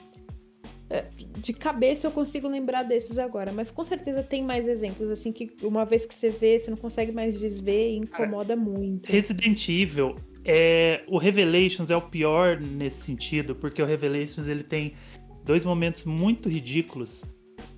é, 0.90 1.05
de 1.38 1.53
cabeça 1.53 2.07
eu 2.07 2.11
consigo 2.11 2.48
lembrar 2.48 2.83
desses 2.83 3.18
agora, 3.18 3.53
mas 3.53 3.70
com 3.70 3.85
certeza 3.85 4.22
tem 4.22 4.42
mais 4.42 4.66
exemplos, 4.66 5.11
assim, 5.11 5.33
que 5.33 5.55
uma 5.62 5.85
vez 5.85 6.07
que 6.07 6.14
você 6.14 6.31
vê, 6.31 6.59
você 6.59 6.70
não 6.70 6.79
consegue 6.79 7.12
mais 7.12 7.38
desver 7.38 7.90
e 7.90 7.96
incomoda 7.96 8.57
muito. 8.57 9.07
Resident 9.07 9.68
Evil, 9.68 10.16
é, 10.44 11.03
o 11.07 11.18
Revelations 11.18 11.90
é 11.90 11.96
o 11.96 12.01
pior 12.01 12.59
nesse 12.59 13.03
sentido, 13.03 13.55
porque 13.55 13.83
o 13.83 13.87
Revelations 13.87 14.48
ele 14.48 14.62
tem 14.62 14.94
dois 15.44 15.64
momentos 15.64 16.05
muito 16.05 16.48
ridículos, 16.48 17.22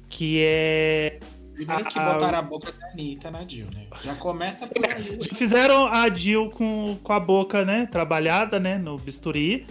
que 0.09 0.45
é 0.45 1.19
Primeiro 1.67 1.91
que 1.91 2.01
botaram 2.01 2.39
a 2.39 2.43
boca 2.43 2.73
da 2.73 2.87
Anitta 2.89 3.31
na 3.31 3.47
Jill, 3.47 3.67
né? 3.75 3.87
Já 4.03 4.15
começa 4.15 4.67
por 4.67 4.83
aí. 4.85 5.19
Já 5.21 5.35
fizeram 5.37 5.87
a 5.87 6.09
Jill 6.09 6.49
com, 6.51 6.99
com 7.03 7.13
a 7.13 7.21
boca, 7.21 7.65
né, 7.67 7.87
trabalhada, 7.91 8.59
né, 8.59 8.79
no 8.79 8.97
bisturi. 8.97 9.67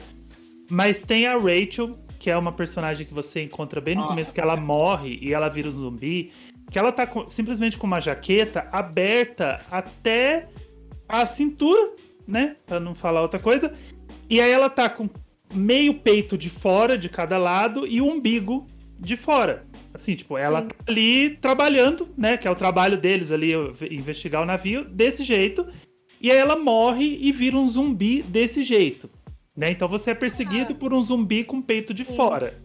Mas 0.69 1.02
tem 1.02 1.25
a 1.25 1.36
Rachel, 1.36 1.97
que 2.19 2.30
é 2.30 2.38
uma 2.38 2.52
personagem 2.52 3.08
que 3.08 3.13
você 3.13 3.41
encontra 3.41 3.82
bem 3.82 3.95
no 3.95 4.02
Nossa, 4.02 4.13
começo, 4.13 4.34
que 4.34 4.39
ela 4.39 4.54
é. 4.54 4.60
morre 4.60 5.17
e 5.19 5.34
ela 5.34 5.49
vira 5.49 5.67
um 5.69 5.71
zumbi. 5.71 6.32
Que 6.69 6.78
ela 6.78 6.91
tá 6.91 7.08
com- 7.08 7.28
simplesmente 7.28 7.75
com 7.75 7.88
uma 7.88 7.99
jaqueta 7.99 8.67
aberta 8.71 9.60
até 9.71 10.47
a 11.08 11.25
cintura, 11.25 11.91
né, 12.28 12.56
pra 12.67 12.80
não 12.80 12.93
falar 12.93 13.23
outra 13.23 13.39
coisa. 13.39 13.73
E 14.30 14.39
aí 14.39 14.52
ela 14.52 14.69
tá 14.69 14.88
com 14.88 15.10
meio 15.52 15.95
peito 15.95 16.38
de 16.38 16.52
fora 16.52 16.95
de 16.99 17.10
cada 17.10 17.39
lado 17.39 17.88
e 17.88 17.99
o 17.99 18.06
umbigo 18.06 18.67
de 18.99 19.15
fora. 19.15 19.65
Assim, 19.93 20.15
tipo, 20.15 20.38
ela 20.38 20.62
Sim. 20.62 20.67
tá 20.67 20.75
ali 20.88 21.30
trabalhando, 21.41 22.08
né? 22.17 22.38
Que 22.38 22.47
é 22.47 22.52
o 22.52 22.56
trabalho 22.56 22.97
deles 22.97 23.32
ali, 23.32 23.52
investigar 23.89 24.41
o 24.41 24.45
navio, 24.45 24.86
desse 24.86 25.23
jeito. 25.23 25.65
E 26.21 26.32
aí 26.32 26.38
ela 26.38 26.56
morre 26.58 27.17
e 27.21 27.32
vira 27.32 27.56
um 27.58 27.67
zumbi 27.67 28.21
desse 28.21 28.62
jeito. 28.63 29.10
Né? 29.56 29.71
Então 29.71 29.88
você 29.88 30.12
é 30.12 30.13
perseguido 30.15 30.75
por 30.75 30.93
um 30.93 31.02
zumbi 31.04 31.43
com 31.43 31.62
peito 31.62 31.93
de 31.93 32.06
Sim. 32.06 32.15
fora. 32.15 32.62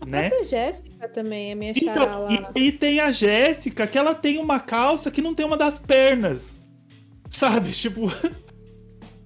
A 0.00 0.06
Né? 0.06 0.30
Jéssica 0.44 1.08
também 1.08 1.50
é 1.52 1.54
minha 1.54 1.72
Então, 1.74 2.24
lá. 2.24 2.50
e, 2.54 2.66
e 2.66 2.72
tem 2.72 3.00
a 3.00 3.10
Jéssica, 3.10 3.86
que 3.86 3.96
ela 3.98 4.14
tem 4.14 4.38
uma 4.38 4.60
calça 4.60 5.10
que 5.10 5.22
não 5.22 5.34
tem 5.34 5.44
uma 5.46 5.56
das 5.56 5.78
pernas. 5.78 6.58
Sabe? 7.30 7.70
Tipo. 7.76 8.10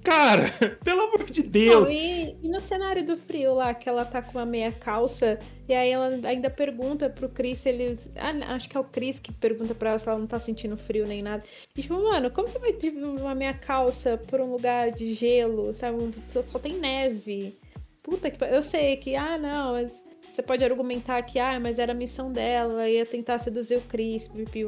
Cara, 0.03 0.51
pelo 0.83 1.03
amor 1.03 1.31
de 1.31 1.43
Deus. 1.43 1.87
Não, 1.87 1.93
e, 1.93 2.37
e 2.43 2.49
no 2.49 2.61
cenário 2.61 3.05
do 3.05 3.17
frio 3.17 3.55
lá, 3.55 3.73
que 3.73 3.88
ela 3.88 4.05
tá 4.05 4.21
com 4.21 4.38
uma 4.38 4.47
meia 4.47 4.73
calça, 4.73 5.38
e 5.69 5.75
aí 5.75 5.91
ela 5.91 6.19
ainda 6.25 6.51
pergunta 6.51 7.09
pro 7.09 7.29
Chris 7.29 7.65
ele. 7.67 7.97
Ah, 8.17 8.55
acho 8.55 8.69
que 8.69 8.77
é 8.77 8.81
o 8.81 8.85
Chris 8.85 9.21
que 9.21 9.33
pergunta 9.33 9.75
pra 9.75 9.91
ela 9.91 9.99
se 9.99 10.09
ela 10.09 10.19
não 10.19 10.27
tá 10.27 10.41
sentindo 10.41 10.77
frio 10.77 11.07
nem 11.07 11.23
nada. 11.23 11.45
E 11.77 11.83
tipo, 11.83 11.95
mano, 11.95 12.31
como 12.31 12.49
você 12.49 12.59
vai 12.59 12.73
de 12.73 12.91
uma 12.91 13.35
meia 13.35 13.55
calça 13.55 14.19
por 14.29 14.41
um 14.41 14.51
lugar 14.51 14.91
de 14.91 15.12
gelo, 15.15 15.73
sabe? 15.73 16.11
Só, 16.29 16.43
só 16.43 16.59
tem 16.59 16.75
neve. 16.75 17.57
Puta 18.03 18.31
que. 18.31 18.45
Eu 18.45 18.62
sei 18.62 18.97
que, 18.97 19.15
ah, 19.15 19.38
não, 19.38 19.73
mas. 19.73 20.03
Você 20.31 20.43
pode 20.43 20.65
argumentar 20.65 21.21
que, 21.23 21.38
ah, 21.38 21.61
mas 21.61 21.79
era 21.79 21.93
a 21.93 21.95
missão 21.95 22.33
dela, 22.33 22.88
ia 22.88 23.05
tentar 23.05 23.38
seduzir 23.38 23.77
o 23.77 23.83
Chris, 23.83 24.29
pipi. 24.29 24.65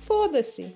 Foda-se. 0.00 0.74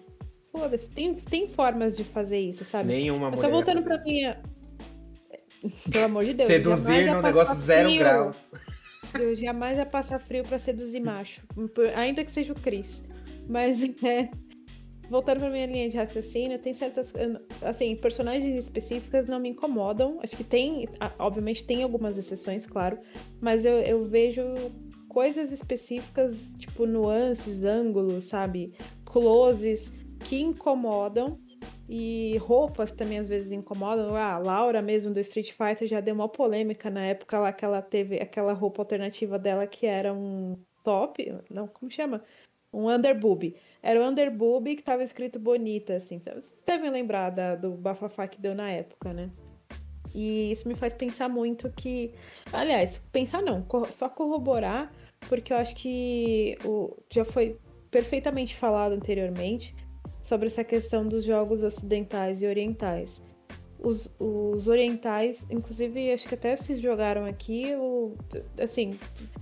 Foda-se. 0.53 0.89
Tem, 0.89 1.15
tem 1.15 1.49
formas 1.49 1.97
de 1.97 2.05
fazer 2.05 2.39
isso, 2.39 2.65
sabe? 2.65 2.89
Nenhuma 2.89 3.31
Mas 3.31 3.39
mulher. 3.41 3.49
só 3.51 3.55
voltando 3.55 3.83
pra 3.83 3.99
minha. 4.03 4.41
Pelo 5.91 6.05
amor 6.05 6.25
de 6.25 6.35
Deus. 6.35 6.49
Seduzir 6.49 7.07
num 7.13 7.23
negócio 7.23 7.55
zero 7.57 7.89
frio. 7.89 7.99
graus. 8.01 8.37
Eu 9.15 9.35
jamais 9.35 9.77
ia 9.77 9.87
passar 9.87 10.19
frio 10.21 10.45
pra 10.45 10.59
seduzir 10.59 11.01
macho. 11.01 11.43
Ainda 11.97 12.25
que 12.25 12.31
seja 12.31 12.53
o 12.53 12.57
Chris. 12.57 13.03
Mas, 13.49 13.83
é. 14.05 14.31
Voltando 15.09 15.41
pra 15.41 15.51
minha 15.51 15.67
linha 15.67 15.89
de 15.89 15.97
raciocínio, 15.97 16.57
tem 16.61 16.73
certas. 16.73 17.13
Assim, 17.63 17.97
personagens 17.97 18.55
específicas 18.55 19.27
não 19.27 19.41
me 19.41 19.49
incomodam. 19.49 20.21
Acho 20.23 20.37
que 20.37 20.45
tem. 20.45 20.89
Obviamente 21.19 21.65
tem 21.65 21.83
algumas 21.83 22.17
exceções, 22.17 22.65
claro. 22.65 22.99
Mas 23.41 23.65
eu, 23.65 23.79
eu 23.81 24.05
vejo 24.05 24.43
coisas 25.09 25.51
específicas, 25.51 26.55
tipo 26.59 26.87
nuances, 26.87 27.65
ângulos, 27.65 28.25
sabe? 28.25 28.73
Closes 29.05 29.93
que 30.24 30.40
incomodam. 30.40 31.38
E 31.92 32.37
roupas 32.38 32.92
também 32.92 33.18
às 33.18 33.26
vezes 33.26 33.50
incomodam. 33.50 34.14
Ah, 34.14 34.35
a 34.35 34.38
Laura 34.38 34.80
mesmo 34.80 35.12
do 35.12 35.18
Street 35.20 35.52
Fighter 35.52 35.88
já 35.88 36.00
deu 36.00 36.14
uma 36.14 36.28
polêmica 36.28 36.88
na 36.88 37.04
época 37.04 37.38
lá 37.38 37.52
que 37.52 37.64
ela 37.64 37.83
teve 37.83 38.20
aquela 38.20 38.52
roupa 38.52 38.80
alternativa 38.83 39.37
dela 39.38 39.66
que 39.66 39.87
era 39.87 40.14
um 40.14 40.56
top. 40.85 41.35
Não, 41.50 41.66
como 41.66 41.90
chama? 41.90 42.22
Um 42.72 42.88
underboob. 42.88 43.56
Era 43.83 44.00
o 44.00 44.09
underboob 44.09 44.76
que 44.76 44.83
tava 44.83 45.02
escrito 45.02 45.40
bonita, 45.40 45.94
assim. 45.94 46.20
Vocês 46.20 46.52
devem 46.64 46.90
lembrar 46.90 47.30
da- 47.30 47.56
do 47.56 47.72
bafafá 47.72 48.28
que 48.28 48.40
deu 48.40 48.54
na 48.54 48.70
época, 48.70 49.12
né? 49.12 49.28
E 50.14 50.52
isso 50.52 50.68
me 50.68 50.76
faz 50.76 50.94
pensar 50.94 51.28
muito 51.28 51.70
que. 51.72 52.14
Aliás, 52.52 52.98
pensar 53.12 53.42
não, 53.42 53.66
só 53.90 54.09
corroborar, 54.09 54.92
porque 55.28 55.52
eu 55.52 55.56
acho 55.56 55.74
que 55.74 56.56
o, 56.64 56.96
já 57.11 57.24
foi 57.24 57.59
perfeitamente 57.90 58.54
falado 58.56 58.92
anteriormente 58.92 59.74
sobre 60.22 60.46
essa 60.46 60.64
questão 60.64 61.06
dos 61.06 61.24
jogos 61.24 61.62
ocidentais 61.62 62.42
e 62.42 62.46
orientais. 62.46 63.22
Os, 63.83 64.14
os 64.18 64.68
orientais, 64.68 65.46
inclusive, 65.50 66.12
acho 66.12 66.28
que 66.28 66.35
até 66.35 66.54
vocês 66.54 66.80
jogaram 66.80 67.24
aqui, 67.24 67.74
o, 67.76 68.14
assim, 68.61 68.98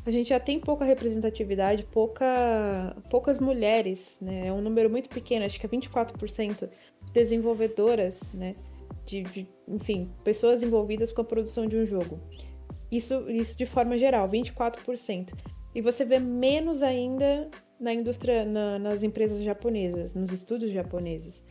a 0.07 0.11
gente 0.13 0.29
já 0.29 0.39
tem 0.39 0.61
pouca 0.61 0.85
representatividade, 0.85 1.83
pouca, 1.85 2.97
poucas 3.11 3.41
mulheres, 3.41 4.21
né? 4.23 4.47
É 4.47 4.53
um 4.53 4.61
número 4.61 4.89
muito 4.89 5.09
pequeno, 5.09 5.45
acho 5.45 5.59
que 5.59 5.67
é 5.67 5.69
24% 5.69 6.69
de 6.69 7.13
desenvolvedoras, 7.13 8.33
né? 8.33 8.55
De, 9.05 9.23
de, 9.23 9.47
enfim, 9.67 10.09
pessoas 10.23 10.63
envolvidas 10.63 11.11
com 11.11 11.23
a 11.23 11.25
produção 11.25 11.67
de 11.67 11.77
um 11.77 11.85
jogo. 11.85 12.21
Isso, 12.93 13.29
isso 13.29 13.59
de 13.59 13.67
forma 13.67 13.99
geral, 13.99 14.29
24%. 14.29 15.33
E 15.75 15.83
você 15.83 16.05
vê 16.05 16.19
menos 16.19 16.83
ainda 16.83 17.51
na 17.79 17.93
indústria, 17.95 18.45
na- 18.45 18.79
nas 18.79 19.03
empresas 19.03 19.43
japonesas, 19.43 20.15
nos 20.15 20.33
estúdios 20.33 20.73
japoneses. 20.73 21.45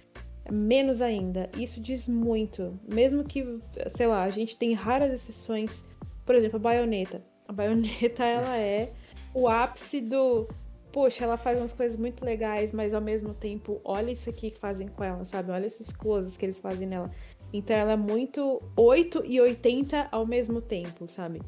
Menos 0.52 1.02
ainda. 1.02 1.50
Isso 1.58 1.80
diz 1.80 2.08
muito. 2.08 2.80
Mesmo 2.88 3.24
que, 3.24 3.46
sei 3.88 4.08
lá, 4.08 4.24
a 4.24 4.30
gente 4.30 4.56
tem 4.58 4.74
raras 4.74 5.12
exceções. 5.12 5.86
Por 6.26 6.36
exemplo, 6.36 6.58
a 6.58 6.60
baioneta. 6.60 7.22
A 7.48 7.52
baioneta, 7.54 8.24
ela 8.26 8.58
é 8.58 8.92
o 9.34 9.48
ápice 9.48 10.02
do. 10.02 10.48
Poxa, 10.92 11.26
ela 11.26 11.38
faz 11.38 11.60
umas 11.60 11.74
coisas 11.74 11.98
muito 11.98 12.24
legais, 12.24 12.72
mas 12.72 12.94
ao 12.94 13.02
mesmo 13.02 13.34
tempo, 13.34 13.80
olha 13.84 14.10
isso 14.12 14.30
aqui 14.30 14.52
que 14.52 14.60
fazem 14.60 14.88
com 14.88 15.04
ela, 15.04 15.24
sabe? 15.26 15.52
Olha 15.52 15.66
esses 15.68 15.92
closes 15.92 16.38
que 16.38 16.46
eles 16.46 16.60
fazem 16.60 16.88
nela. 16.88 17.12
Então 17.54 17.76
ela 17.76 17.92
é 17.92 17.96
muito 17.98 18.62
8 18.76 19.24
e 19.26 19.40
80 19.40 20.08
ao 20.12 20.26
mesmo 20.26 20.62
tempo, 20.62 21.08
sabe? 21.08 21.42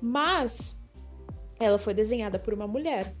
Mas 0.00 0.76
ela 1.58 1.78
foi 1.78 1.94
desenhada 1.94 2.38
por 2.38 2.52
uma 2.52 2.66
mulher. 2.66 3.14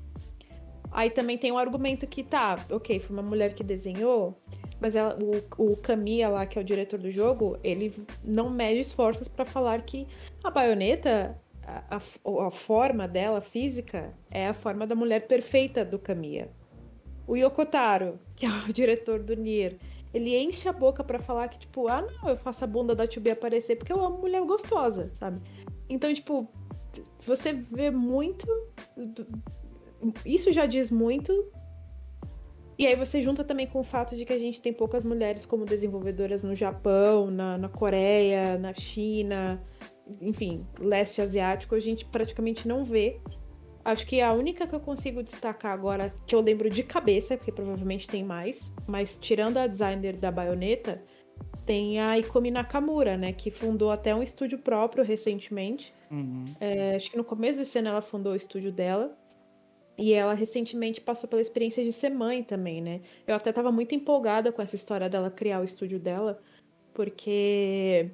Aí 0.90 1.10
também 1.10 1.38
tem 1.38 1.52
um 1.52 1.58
argumento 1.58 2.06
que 2.06 2.22
tá, 2.22 2.56
ok, 2.70 2.98
foi 3.00 3.16
uma 3.16 3.22
mulher 3.22 3.54
que 3.54 3.62
desenhou, 3.62 4.36
mas 4.80 4.96
ela, 4.96 5.16
o, 5.56 5.72
o 5.72 5.76
Kamiya 5.76 6.28
lá, 6.28 6.46
que 6.46 6.58
é 6.58 6.62
o 6.62 6.64
diretor 6.64 6.98
do 6.98 7.10
jogo, 7.10 7.58
ele 7.62 7.94
não 8.24 8.50
mede 8.50 8.80
esforços 8.80 9.28
pra 9.28 9.44
falar 9.44 9.82
que 9.82 10.06
a 10.42 10.50
baioneta, 10.50 11.38
a, 11.62 11.96
a, 11.96 12.46
a 12.46 12.50
forma 12.50 13.06
dela, 13.06 13.40
física, 13.40 14.12
é 14.30 14.48
a 14.48 14.54
forma 14.54 14.86
da 14.86 14.94
mulher 14.94 15.26
perfeita 15.26 15.84
do 15.84 15.98
Kamiya. 15.98 16.50
O 17.26 17.36
Yokotaro, 17.36 18.18
que 18.34 18.46
é 18.46 18.48
o 18.48 18.66
diretor 18.72 19.22
do 19.22 19.36
Nier, 19.36 19.76
ele 20.12 20.36
enche 20.36 20.68
a 20.68 20.72
boca 20.72 21.04
pra 21.04 21.20
falar 21.20 21.48
que, 21.48 21.60
tipo, 21.60 21.86
ah, 21.88 22.02
não, 22.02 22.28
eu 22.28 22.36
faço 22.36 22.64
a 22.64 22.66
bunda 22.66 22.94
da 22.94 23.06
Tsubi 23.06 23.30
aparecer 23.30 23.76
porque 23.76 23.92
eu 23.92 24.04
amo 24.04 24.18
mulher 24.18 24.42
gostosa, 24.44 25.08
sabe? 25.14 25.40
Então, 25.88 26.12
tipo, 26.12 26.48
você 27.24 27.52
vê 27.52 27.90
muito. 27.90 28.46
Isso 30.24 30.52
já 30.52 30.66
diz 30.66 30.90
muito. 30.90 31.32
E 32.78 32.86
aí 32.86 32.94
você 32.94 33.20
junta 33.20 33.44
também 33.44 33.66
com 33.66 33.80
o 33.80 33.84
fato 33.84 34.16
de 34.16 34.24
que 34.24 34.32
a 34.32 34.38
gente 34.38 34.60
tem 34.60 34.72
poucas 34.72 35.04
mulheres 35.04 35.44
como 35.44 35.66
desenvolvedoras 35.66 36.42
no 36.42 36.54
Japão, 36.54 37.30
na, 37.30 37.58
na 37.58 37.68
Coreia, 37.68 38.56
na 38.56 38.72
China, 38.72 39.62
enfim, 40.20 40.66
leste 40.78 41.20
asiático, 41.20 41.74
a 41.74 41.80
gente 41.80 42.06
praticamente 42.06 42.66
não 42.66 42.82
vê. 42.82 43.20
Acho 43.84 44.06
que 44.06 44.20
a 44.20 44.32
única 44.32 44.66
que 44.66 44.74
eu 44.74 44.80
consigo 44.80 45.22
destacar 45.22 45.72
agora, 45.72 46.12
que 46.26 46.34
eu 46.34 46.40
lembro 46.40 46.68
de 46.68 46.82
cabeça, 46.82 47.36
porque 47.36 47.52
provavelmente 47.52 48.06
tem 48.06 48.22
mais, 48.22 48.72
mas 48.86 49.18
tirando 49.18 49.56
a 49.56 49.66
designer 49.66 50.16
da 50.16 50.30
baioneta, 50.30 51.02
tem 51.64 52.00
a 52.00 52.18
Ikumi 52.18 52.50
Nakamura, 52.50 53.16
né? 53.16 53.32
Que 53.32 53.50
fundou 53.50 53.90
até 53.90 54.14
um 54.14 54.22
estúdio 54.22 54.58
próprio 54.58 55.04
recentemente. 55.04 55.94
Uhum. 56.10 56.44
É, 56.60 56.96
acho 56.96 57.10
que 57.10 57.16
no 57.16 57.24
começo 57.24 57.58
desse 57.58 57.78
ano 57.78 57.88
ela 57.88 58.02
fundou 58.02 58.32
o 58.32 58.36
estúdio 58.36 58.72
dela. 58.72 59.16
E 60.00 60.14
ela 60.14 60.32
recentemente 60.32 60.98
passou 60.98 61.28
pela 61.28 61.42
experiência 61.42 61.84
de 61.84 61.92
ser 61.92 62.08
mãe 62.08 62.42
também, 62.42 62.80
né? 62.80 63.02
Eu 63.26 63.34
até 63.34 63.52
tava 63.52 63.70
muito 63.70 63.94
empolgada 63.94 64.50
com 64.50 64.62
essa 64.62 64.74
história 64.74 65.10
dela 65.10 65.30
criar 65.30 65.60
o 65.60 65.64
estúdio 65.64 65.98
dela, 65.98 66.40
porque. 66.94 68.10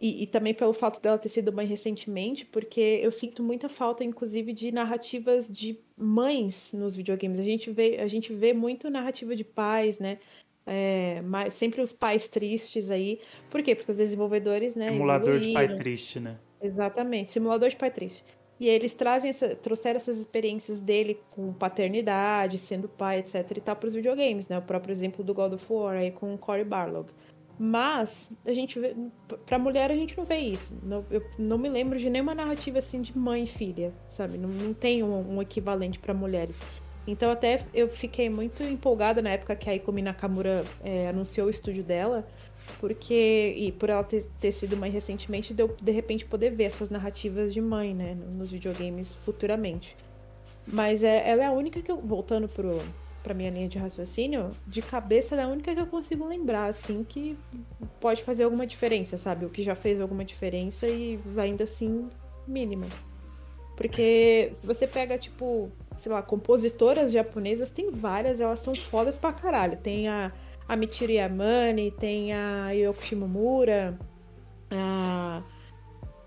E, 0.00 0.22
e 0.22 0.26
também 0.28 0.54
pelo 0.54 0.72
fato 0.72 1.00
dela 1.00 1.18
ter 1.18 1.28
sido 1.28 1.52
mãe 1.52 1.66
recentemente, 1.66 2.44
porque 2.46 3.00
eu 3.02 3.10
sinto 3.10 3.42
muita 3.42 3.68
falta, 3.68 4.04
inclusive, 4.04 4.52
de 4.52 4.70
narrativas 4.70 5.50
de 5.50 5.76
mães 5.96 6.72
nos 6.72 6.94
videogames. 6.94 7.40
A 7.40 7.44
gente 7.44 7.70
vê, 7.72 7.98
a 7.98 8.06
gente 8.06 8.32
vê 8.32 8.52
muito 8.52 8.88
narrativa 8.88 9.34
de 9.34 9.42
pais, 9.44 9.98
né? 9.98 10.20
É, 10.64 11.20
mas 11.22 11.54
sempre 11.54 11.80
os 11.80 11.92
pais 11.92 12.28
tristes 12.28 12.90
aí. 12.90 13.20
Por 13.50 13.60
quê? 13.60 13.74
Porque 13.74 13.90
os 13.90 13.98
desenvolvedores, 13.98 14.76
né? 14.76 14.86
Emulador 14.86 15.40
de 15.40 15.52
pai 15.52 15.64
evoluíram. 15.64 15.82
triste, 15.82 16.20
né? 16.20 16.38
Exatamente, 16.60 17.32
simulador 17.32 17.68
de 17.68 17.76
pai 17.76 17.90
triste. 17.90 18.24
E 18.62 18.68
eles 18.68 18.94
trazem 18.94 19.30
essa, 19.30 19.56
trouxeram 19.56 19.96
essas 19.96 20.16
experiências 20.18 20.78
dele 20.78 21.20
com 21.32 21.52
paternidade, 21.52 22.58
sendo 22.58 22.88
pai, 22.88 23.18
etc 23.18 23.56
e 23.56 23.60
tal, 23.60 23.74
para 23.74 23.88
os 23.88 23.92
videogames, 23.92 24.46
né? 24.46 24.56
O 24.56 24.62
próprio 24.62 24.92
exemplo 24.92 25.24
do 25.24 25.34
God 25.34 25.54
of 25.54 25.66
War 25.68 25.96
aí 25.96 26.12
com 26.12 26.32
o 26.32 26.38
Cory 26.38 26.62
Barlog. 26.62 27.08
Mas 27.58 28.32
a 28.46 28.52
gente 28.52 28.78
vê, 28.78 28.94
pra 29.46 29.58
mulher 29.58 29.90
a 29.90 29.96
gente 29.96 30.16
não 30.16 30.24
vê 30.24 30.36
isso. 30.36 30.72
Não- 30.80 31.04
eu 31.10 31.24
não 31.36 31.58
me 31.58 31.68
lembro 31.68 31.98
de 31.98 32.08
nenhuma 32.08 32.36
narrativa 32.36 32.78
assim 32.78 33.02
de 33.02 33.18
mãe 33.18 33.42
e 33.42 33.46
filha, 33.48 33.92
sabe? 34.08 34.38
Não, 34.38 34.48
não 34.48 34.72
tem 34.72 35.02
um, 35.02 35.34
um 35.34 35.42
equivalente 35.42 35.98
para 35.98 36.14
mulheres. 36.14 36.62
Então 37.04 37.32
até 37.32 37.64
eu 37.74 37.88
fiquei 37.88 38.30
muito 38.30 38.62
empolgada 38.62 39.20
na 39.20 39.30
época 39.30 39.56
que 39.56 39.68
a 39.68 39.74
Ikumi 39.74 40.02
Nakamura 40.02 40.64
é, 40.84 41.08
anunciou 41.08 41.48
o 41.48 41.50
estúdio 41.50 41.82
dela, 41.82 42.24
porque 42.80 43.54
e 43.56 43.72
por 43.72 43.90
ela 43.90 44.04
ter, 44.04 44.24
ter 44.40 44.50
sido 44.50 44.76
mãe 44.76 44.90
recentemente, 44.90 45.54
deu 45.54 45.74
de 45.80 45.92
repente 45.92 46.24
poder 46.24 46.50
ver 46.50 46.64
essas 46.64 46.90
narrativas 46.90 47.52
de 47.52 47.60
mãe, 47.60 47.94
né, 47.94 48.14
nos 48.14 48.50
videogames 48.50 49.14
futuramente. 49.14 49.96
Mas 50.66 51.02
é, 51.02 51.28
ela 51.28 51.42
é 51.42 51.46
a 51.46 51.52
única 51.52 51.80
que 51.82 51.90
eu, 51.90 52.00
voltando 52.00 52.48
pro, 52.48 52.80
pra 53.22 53.34
minha 53.34 53.50
linha 53.50 53.68
de 53.68 53.78
raciocínio, 53.78 54.50
de 54.66 54.82
cabeça 54.82 55.36
é 55.36 55.42
a 55.42 55.48
única 55.48 55.74
que 55.74 55.80
eu 55.80 55.86
consigo 55.86 56.26
lembrar, 56.26 56.66
assim, 56.66 57.04
que 57.04 57.38
pode 58.00 58.22
fazer 58.22 58.44
alguma 58.44 58.66
diferença, 58.66 59.16
sabe? 59.16 59.44
O 59.44 59.50
que 59.50 59.62
já 59.62 59.74
fez 59.74 60.00
alguma 60.00 60.24
diferença 60.24 60.88
e 60.88 61.18
ainda 61.36 61.64
assim 61.64 62.08
mínima. 62.46 62.86
Porque 63.76 64.52
se 64.54 64.66
você 64.66 64.86
pega, 64.86 65.16
tipo, 65.16 65.70
sei 65.96 66.12
lá, 66.12 66.22
compositoras 66.22 67.10
japonesas, 67.10 67.70
tem 67.70 67.90
várias, 67.90 68.40
elas 68.40 68.58
são 68.58 68.74
fodas 68.74 69.18
pra 69.18 69.32
caralho. 69.32 69.76
Tem 69.78 70.08
a, 70.08 70.30
a 70.72 70.76
Michiru 70.76 71.12
Yamane, 71.12 71.90
tem 71.90 72.32
a 72.32 72.70
Yoko 72.70 73.02
Shimomura, 73.04 73.98
a, 74.70 75.42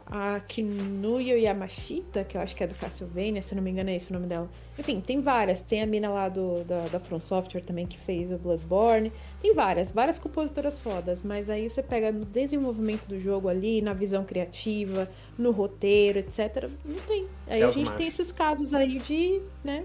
a 0.05 0.39
Kinuyo 0.41 1.35
Yamashita, 1.35 2.23
que 2.23 2.37
eu 2.37 2.41
acho 2.41 2.55
que 2.55 2.63
é 2.63 2.67
do 2.67 2.75
Castlevania, 2.75 3.41
se 3.41 3.55
não 3.55 3.63
me 3.63 3.71
engano 3.71 3.89
é 3.89 3.95
esse 3.95 4.11
o 4.11 4.13
nome 4.13 4.27
dela. 4.27 4.47
Enfim, 4.77 5.01
tem 5.01 5.19
várias. 5.19 5.61
Tem 5.61 5.81
a 5.81 5.87
mina 5.87 6.09
lá 6.11 6.29
do, 6.29 6.63
da, 6.63 6.87
da 6.89 6.99
From 6.99 7.19
Software 7.19 7.61
também 7.61 7.87
que 7.87 7.97
fez 7.97 8.31
o 8.31 8.37
Bloodborne. 8.37 9.11
Tem 9.41 9.51
várias, 9.53 9.91
várias 9.91 10.19
compositoras 10.19 10.79
fodas, 10.79 11.23
mas 11.23 11.49
aí 11.49 11.67
você 11.67 11.81
pega 11.81 12.11
no 12.11 12.23
desenvolvimento 12.23 13.07
do 13.07 13.19
jogo 13.19 13.49
ali, 13.49 13.81
na 13.81 13.93
visão 13.93 14.23
criativa, 14.23 15.09
no 15.39 15.49
roteiro, 15.49 16.19
etc. 16.19 16.69
Não 16.85 16.99
tem. 17.07 17.27
Aí 17.47 17.61
É 17.61 17.63
a 17.63 17.71
gente 17.71 17.85
machos. 17.85 17.97
tem 17.97 18.07
esses 18.07 18.31
casos 18.31 18.75
aí 18.75 18.99
de, 18.99 19.41
né? 19.63 19.83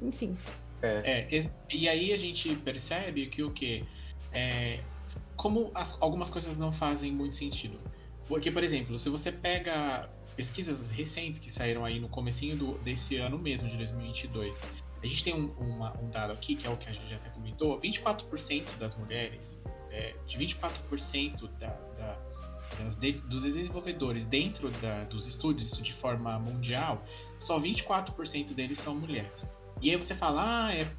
Enfim. 0.00 0.36
É, 1.04 1.26
ex- 1.34 1.54
e 1.72 1.88
aí 1.88 2.12
a 2.12 2.16
gente 2.16 2.54
percebe 2.56 3.26
que 3.26 3.42
o 3.42 3.50
quê? 3.50 3.84
É, 4.32 4.84
como 5.36 5.70
as- 5.74 5.96
algumas 6.00 6.30
coisas 6.30 6.58
não 6.58 6.72
fazem 6.72 7.12
muito 7.12 7.34
sentido. 7.34 7.78
Porque, 8.28 8.50
por 8.50 8.62
exemplo, 8.62 8.98
se 8.98 9.08
você 9.08 9.32
pega 9.32 10.08
pesquisas 10.36 10.90
recentes 10.90 11.40
que 11.40 11.50
saíram 11.50 11.84
aí 11.84 11.98
no 11.98 12.08
comecinho 12.08 12.56
do, 12.56 12.78
desse 12.78 13.16
ano 13.16 13.38
mesmo, 13.38 13.68
de 13.68 13.76
2022, 13.76 14.62
a 15.02 15.06
gente 15.06 15.24
tem 15.24 15.34
um, 15.34 15.50
uma- 15.58 15.98
um 16.00 16.08
dado 16.10 16.32
aqui, 16.32 16.54
que 16.56 16.66
é 16.66 16.70
o 16.70 16.76
que 16.76 16.88
a 16.88 16.92
gente 16.92 17.12
até 17.12 17.28
comentou, 17.30 17.78
24% 17.80 18.76
das 18.78 18.96
mulheres, 18.96 19.60
é, 19.90 20.14
de 20.26 20.38
24% 20.38 21.48
da, 21.58 21.72
da- 21.98 22.18
das 22.78 22.96
de- 22.96 23.12
dos 23.12 23.42
desenvolvedores 23.42 24.24
dentro 24.24 24.70
da- 24.70 25.04
dos 25.04 25.26
estúdios 25.26 25.76
de 25.76 25.92
forma 25.92 26.38
mundial, 26.38 27.02
só 27.38 27.58
24% 27.58 28.54
deles 28.54 28.78
são 28.78 28.94
mulheres. 28.94 29.46
E 29.80 29.90
aí 29.90 29.96
você 29.96 30.14
fala, 30.14 30.66
ah, 30.66 30.74
é 30.74 30.90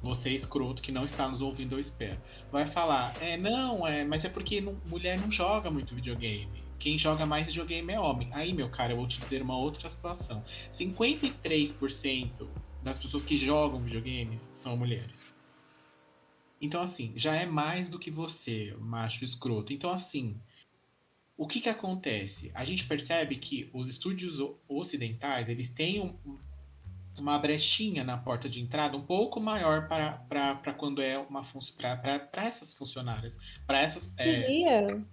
você 0.00 0.30
escroto 0.30 0.82
que 0.82 0.90
não 0.90 1.04
está 1.04 1.28
nos 1.28 1.40
ouvindo, 1.40 1.74
eu 1.74 1.80
espero. 1.80 2.18
Vai 2.50 2.64
falar, 2.64 3.14
é, 3.22 3.36
não, 3.36 3.86
é, 3.86 4.02
mas 4.04 4.24
é 4.24 4.28
porque 4.30 4.60
não- 4.60 4.80
mulher 4.84 5.20
não 5.20 5.30
joga 5.30 5.70
muito 5.70 5.94
videogame. 5.94 6.64
Quem 6.78 6.98
joga 6.98 7.26
mais 7.26 7.46
videogame 7.46 7.92
é 7.92 8.00
homem. 8.00 8.30
Aí, 8.32 8.54
meu 8.54 8.70
cara, 8.70 8.94
eu 8.94 8.96
vou 8.96 9.06
te 9.06 9.20
dizer 9.20 9.42
uma 9.42 9.56
outra 9.58 9.88
situação. 9.88 10.42
53% 10.72 12.48
das 12.82 12.98
pessoas 12.98 13.24
que 13.24 13.36
jogam 13.36 13.82
videogames 13.82 14.48
são 14.50 14.76
mulheres. 14.76 15.26
Então, 16.62 16.82
assim, 16.82 17.12
já 17.16 17.34
é 17.36 17.44
mais 17.46 17.90
do 17.90 17.98
que 17.98 18.10
você, 18.10 18.74
macho 18.78 19.24
escroto. 19.24 19.72
Então, 19.72 19.90
assim, 19.90 20.40
o 21.36 21.46
que 21.46 21.60
que 21.60 21.68
acontece? 21.68 22.50
A 22.54 22.64
gente 22.64 22.86
percebe 22.86 23.36
que 23.36 23.70
os 23.72 23.88
estúdios 23.88 24.38
ocidentais, 24.68 25.48
eles 25.48 25.68
têm 25.70 26.00
um, 26.00 26.38
uma 27.20 27.38
brechinha 27.38 28.02
na 28.02 28.16
porta 28.16 28.48
de 28.48 28.60
entrada 28.60 28.96
um 28.96 29.02
pouco 29.02 29.40
maior 29.40 29.86
para, 29.88 30.74
quando 30.76 31.00
é 31.02 31.18
uma 31.18 31.44
função 31.44 31.76
para, 31.76 32.28
essas 32.44 32.72
funcionárias, 32.72 33.38
para 33.66 33.80
essas 33.80 34.14
é, 34.18 34.24
Diria, 34.42 35.04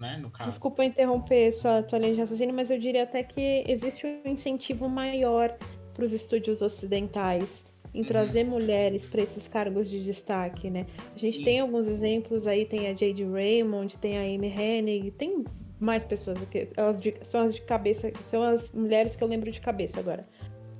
né, 0.00 0.16
no 0.18 0.30
caso. 0.30 0.50
desculpa 0.50 0.84
interromper 0.84 1.50
sua 1.52 1.82
tua 1.82 1.98
linha 1.98 2.14
de 2.14 2.20
raciocínio, 2.20 2.54
mas 2.54 2.70
eu 2.70 2.78
diria 2.78 3.02
até 3.02 3.22
que 3.22 3.64
existe 3.66 4.06
um 4.06 4.30
incentivo 4.30 4.88
maior 4.88 5.56
para 5.94 6.04
os 6.04 6.12
estúdios 6.12 6.62
ocidentais 6.62 7.64
em 7.94 8.00
Uhum. 8.00 8.06
trazer 8.06 8.44
mulheres 8.44 9.06
para 9.06 9.22
esses 9.22 9.48
cargos 9.48 9.88
de 9.88 10.04
destaque, 10.04 10.68
né? 10.68 10.86
A 11.14 11.18
gente 11.18 11.38
Sim. 11.38 11.44
tem 11.44 11.60
alguns 11.60 11.88
exemplos 11.88 12.46
aí, 12.46 12.66
tem 12.66 12.88
a 12.88 12.94
Jade 12.94 13.24
Raymond, 13.24 13.96
tem 13.96 14.18
a 14.18 14.20
Amy 14.20 14.48
Hennig, 14.48 15.10
tem 15.12 15.44
mais 15.80 16.04
pessoas 16.04 16.38
que 16.50 16.68
elas 16.76 17.00
de- 17.00 17.14
são 17.22 17.40
as 17.42 17.54
de 17.54 17.62
cabeça, 17.62 18.12
são 18.24 18.42
as 18.42 18.70
mulheres 18.72 19.16
que 19.16 19.24
eu 19.24 19.28
lembro 19.28 19.50
de 19.50 19.60
cabeça 19.60 19.98
agora. 19.98 20.28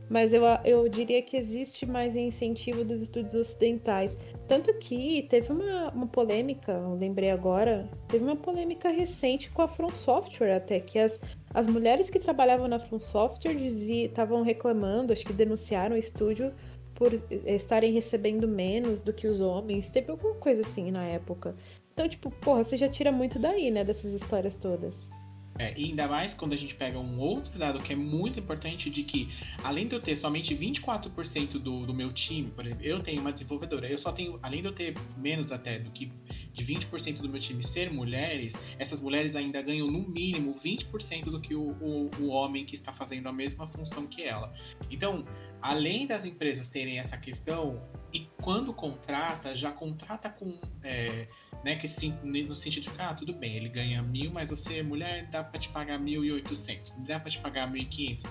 Mas 0.09 0.33
eu, 0.33 0.42
eu 0.64 0.88
diria 0.88 1.21
que 1.21 1.37
existe 1.37 1.85
mais 1.85 2.14
incentivo 2.14 2.85
dos 2.85 3.01
estúdios 3.01 3.35
ocidentais. 3.35 4.16
Tanto 4.47 4.73
que 4.75 5.23
teve 5.29 5.53
uma, 5.53 5.90
uma 5.90 6.07
polêmica, 6.07 6.73
eu 6.73 6.95
lembrei 6.95 7.31
agora, 7.31 7.88
teve 8.07 8.25
uma 8.25 8.37
polêmica 8.37 8.88
recente 8.88 9.51
com 9.51 9.62
a 9.62 9.69
From 9.69 9.90
Software 9.90 10.57
até, 10.57 10.79
que 10.79 10.99
as, 10.99 11.21
as 11.53 11.66
mulheres 11.66 12.09
que 12.09 12.21
trabalhavam 12.21 12.69
na 12.69 12.79
From 12.79 13.01
Software 13.01 13.57
estavam 13.57 14.42
reclamando, 14.42 15.12
acho 15.12 15.27
que 15.27 15.33
denunciaram 15.33 15.97
o 15.97 15.99
estúdio 15.99 16.53
por 16.95 17.12
estarem 17.45 17.92
recebendo 17.92 18.49
menos 18.49 19.01
do 19.01 19.12
que 19.12 19.27
os 19.27 19.40
homens. 19.40 19.88
Teve 19.88 20.11
alguma 20.11 20.35
coisa 20.37 20.62
assim 20.62 20.90
na 20.90 21.05
época. 21.05 21.55
Então, 21.92 22.09
tipo, 22.09 22.31
porra, 22.31 22.62
você 22.62 22.77
já 22.77 22.88
tira 22.88 23.11
muito 23.11 23.38
daí, 23.38 23.71
né, 23.71 23.85
dessas 23.85 24.12
histórias 24.12 24.57
todas. 24.57 25.11
É, 25.59 25.73
e 25.77 25.87
ainda 25.87 26.07
mais 26.07 26.35
quando 26.35 26.53
a 26.53 26.57
gente 26.57 26.75
pega 26.75 26.99
um 26.99 27.19
outro 27.19 27.59
dado 27.59 27.81
que 27.81 27.92
é 27.92 27.97
muito 27.97 28.38
importante 28.38 28.90
de 28.90 29.03
que, 29.03 29.29
além 29.62 29.88
de 29.88 29.95
eu 29.95 30.01
ter 30.01 30.16
somente 30.16 30.55
24% 30.55 31.53
do, 31.59 31.87
do 31.87 31.95
meu 31.95 32.12
time, 32.12 32.51
por 32.51 32.64
exemplo, 32.66 32.85
eu 32.85 33.01
tenho 33.01 33.21
uma 33.21 33.33
desenvolvedora, 33.33 33.88
eu 33.88 33.99
só 33.99 34.12
tenho, 34.12 34.38
além 34.42 34.61
de 34.61 34.69
eu 34.69 34.73
ter 34.73 34.95
menos 35.16 35.53
até 35.53 35.79
do 35.79 35.90
que 35.90 36.12
de 36.53 36.64
20% 36.64 37.21
do 37.21 37.29
meu 37.29 37.40
time 37.40 37.62
ser 37.62 37.92
mulheres, 37.92 38.55
essas 38.79 39.01
mulheres 39.01 39.37
ainda 39.37 39.62
ganham 39.62 39.90
no 39.90 40.07
mínimo 40.09 40.53
20% 40.53 41.25
do 41.25 41.40
que 41.40 41.55
o, 41.55 41.71
o, 41.81 42.11
o 42.21 42.29
homem 42.29 42.64
que 42.64 42.75
está 42.75 42.92
fazendo 42.92 43.29
a 43.29 43.33
mesma 43.33 43.66
função 43.66 44.07
que 44.07 44.23
ela. 44.23 44.53
Então, 44.90 45.25
além 45.61 46.07
das 46.07 46.25
empresas 46.25 46.69
terem 46.69 46.99
essa 46.99 47.16
questão, 47.16 47.83
e 48.12 48.29
quando 48.40 48.73
contrata, 48.73 49.55
já 49.55 49.71
contrata 49.71 50.31
com. 50.31 50.59
é, 50.83 51.29
né, 51.66 51.74
que 51.74 51.88
sim, 51.88 52.14
no 52.22 52.55
sentido 52.55 52.85
de 52.85 52.90
ficar, 52.90 53.09
ah, 53.09 53.14
tudo 53.14 53.33
bem, 53.33 53.57
ele 53.57 53.68
ganha 53.68 54.00
mil, 54.00 54.31
mas 54.31 54.50
você, 54.50 54.85
mulher, 54.85 55.29
dá 55.33 55.42
pra 55.42 55.59
te 55.59 55.68
pagar 55.68 55.98
mil 55.98 56.24
e 56.24 56.31
oitocentos, 56.31 56.92
dá 57.00 57.18
pra 57.18 57.29
te 57.29 57.40
pagar 57.40 57.68
mil 57.68 57.83
e 57.83 57.87
quinhentos. 57.87 58.24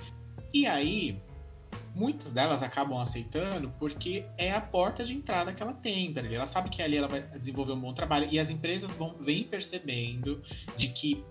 E 0.53 0.65
aí, 0.65 1.21
muitas 1.93 2.31
delas 2.31 2.63
acabam 2.63 2.97
aceitando 2.97 3.73
porque 3.77 4.25
é 4.37 4.53
a 4.53 4.61
porta 4.61 5.03
de 5.03 5.13
entrada 5.13 5.53
que 5.53 5.61
ela 5.61 5.73
tem, 5.73 6.13
tá? 6.13 6.21
Ela 6.21 6.47
sabe 6.47 6.69
que 6.69 6.81
ali 6.81 6.95
ela 6.95 7.09
vai 7.09 7.23
desenvolver 7.37 7.73
um 7.73 7.81
bom 7.81 7.93
trabalho 7.93 8.25
e 8.31 8.39
as 8.39 8.49
empresas 8.49 8.95
vão 8.95 9.17
vêm 9.19 9.43
percebendo 9.43 10.41
de 10.77 10.87
que 10.87 11.21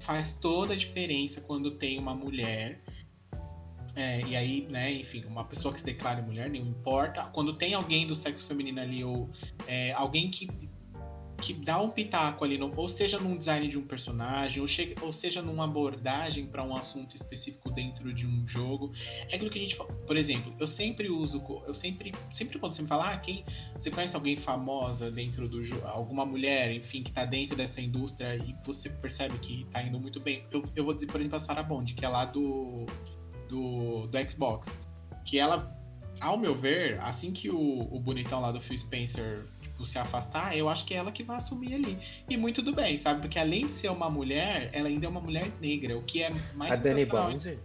faz 0.00 0.32
toda 0.32 0.72
a 0.72 0.76
diferença 0.76 1.42
quando 1.42 1.72
tem 1.72 1.98
uma 1.98 2.14
mulher 2.14 2.80
é, 3.94 4.22
e 4.22 4.34
aí, 4.34 4.66
né, 4.70 4.90
enfim, 4.92 5.22
uma 5.26 5.44
pessoa 5.44 5.72
que 5.72 5.80
se 5.80 5.84
declare 5.84 6.22
mulher, 6.22 6.48
não 6.48 6.56
importa. 6.56 7.24
Quando 7.24 7.52
tem 7.52 7.74
alguém 7.74 8.06
do 8.06 8.16
sexo 8.16 8.46
feminino 8.46 8.80
ali, 8.80 9.04
ou 9.04 9.28
é, 9.66 9.92
alguém 9.92 10.30
que, 10.30 10.46
que 11.42 11.52
dá 11.52 11.80
um 11.82 11.90
pitaco 11.90 12.44
ali, 12.44 12.56
no- 12.56 12.72
ou 12.76 12.88
seja 12.88 13.18
num 13.18 13.36
design 13.36 13.66
de 13.66 13.76
um 13.76 13.82
personagem, 13.82 14.62
ou, 14.62 14.68
chega, 14.68 15.04
ou 15.04 15.12
seja 15.12 15.42
numa 15.42 15.64
abordagem 15.64 16.46
para 16.46 16.62
um 16.62 16.76
assunto 16.76 17.16
específico 17.16 17.68
dentro 17.70 18.14
de 18.14 18.26
um 18.26 18.46
jogo. 18.46 18.92
É 19.28 19.34
aquilo 19.34 19.50
que 19.50 19.58
a 19.58 19.62
gente 19.62 19.74
fala. 19.74 19.92
Por 20.06 20.16
exemplo, 20.16 20.54
eu 20.58 20.66
sempre 20.66 21.10
uso, 21.10 21.42
eu 21.66 21.74
sempre, 21.74 22.14
sempre 22.32 22.58
quando 22.60 22.72
você 22.72 22.82
me 22.82 22.88
fala, 22.88 23.08
ah, 23.12 23.16
quem. 23.18 23.44
Você 23.74 23.90
conhece 23.90 24.14
alguém 24.14 24.36
famosa 24.36 25.10
dentro 25.10 25.48
do 25.48 25.62
jogo, 25.64 25.84
alguma 25.86 26.24
mulher, 26.24 26.72
enfim, 26.72 27.02
que 27.02 27.10
tá 27.10 27.24
dentro 27.24 27.56
dessa 27.56 27.80
indústria 27.80 28.36
e 28.36 28.54
você 28.64 28.88
percebe 28.88 29.36
que 29.40 29.64
tá 29.72 29.82
indo 29.82 29.98
muito 29.98 30.20
bem. 30.20 30.44
Eu, 30.52 30.62
eu 30.76 30.84
vou 30.84 30.94
dizer, 30.94 31.08
por 31.08 31.20
exemplo, 31.20 31.36
a 31.36 31.40
Sarah 31.40 31.64
Bond, 31.64 31.92
que 31.94 32.04
é 32.04 32.08
lá 32.08 32.24
do 32.24 32.86
do, 33.48 34.06
do 34.06 34.30
Xbox. 34.30 34.78
Que 35.24 35.38
ela, 35.38 35.76
ao 36.20 36.38
meu 36.38 36.54
ver, 36.54 36.98
assim 37.00 37.32
que 37.32 37.50
o, 37.50 37.80
o 37.94 38.00
bonitão 38.00 38.40
lá 38.40 38.50
do 38.52 38.60
Phil 38.60 38.76
Spencer 38.78 39.46
tipo, 39.82 39.86
se 39.86 39.98
afastar, 39.98 40.56
eu 40.56 40.68
acho 40.68 40.84
que 40.84 40.94
é 40.94 40.98
ela 40.98 41.12
que 41.12 41.22
vai 41.22 41.36
assumir 41.36 41.74
ali. 41.74 41.98
E 42.28 42.36
muito 42.36 42.62
do 42.62 42.72
bem, 42.74 42.96
sabe? 42.96 43.20
Porque 43.20 43.38
além 43.38 43.66
de 43.66 43.72
ser 43.72 43.90
uma 43.90 44.08
mulher, 44.08 44.70
ela 44.72 44.88
ainda 44.88 45.06
é 45.06 45.08
uma 45.08 45.20
mulher 45.20 45.50
negra, 45.60 45.98
o 45.98 46.02
que 46.02 46.22
é 46.22 46.30
mais 46.54 46.72
A 46.72 46.76
Dani 46.76 47.00
sensacional. 47.00 47.32
Bond? 47.32 47.58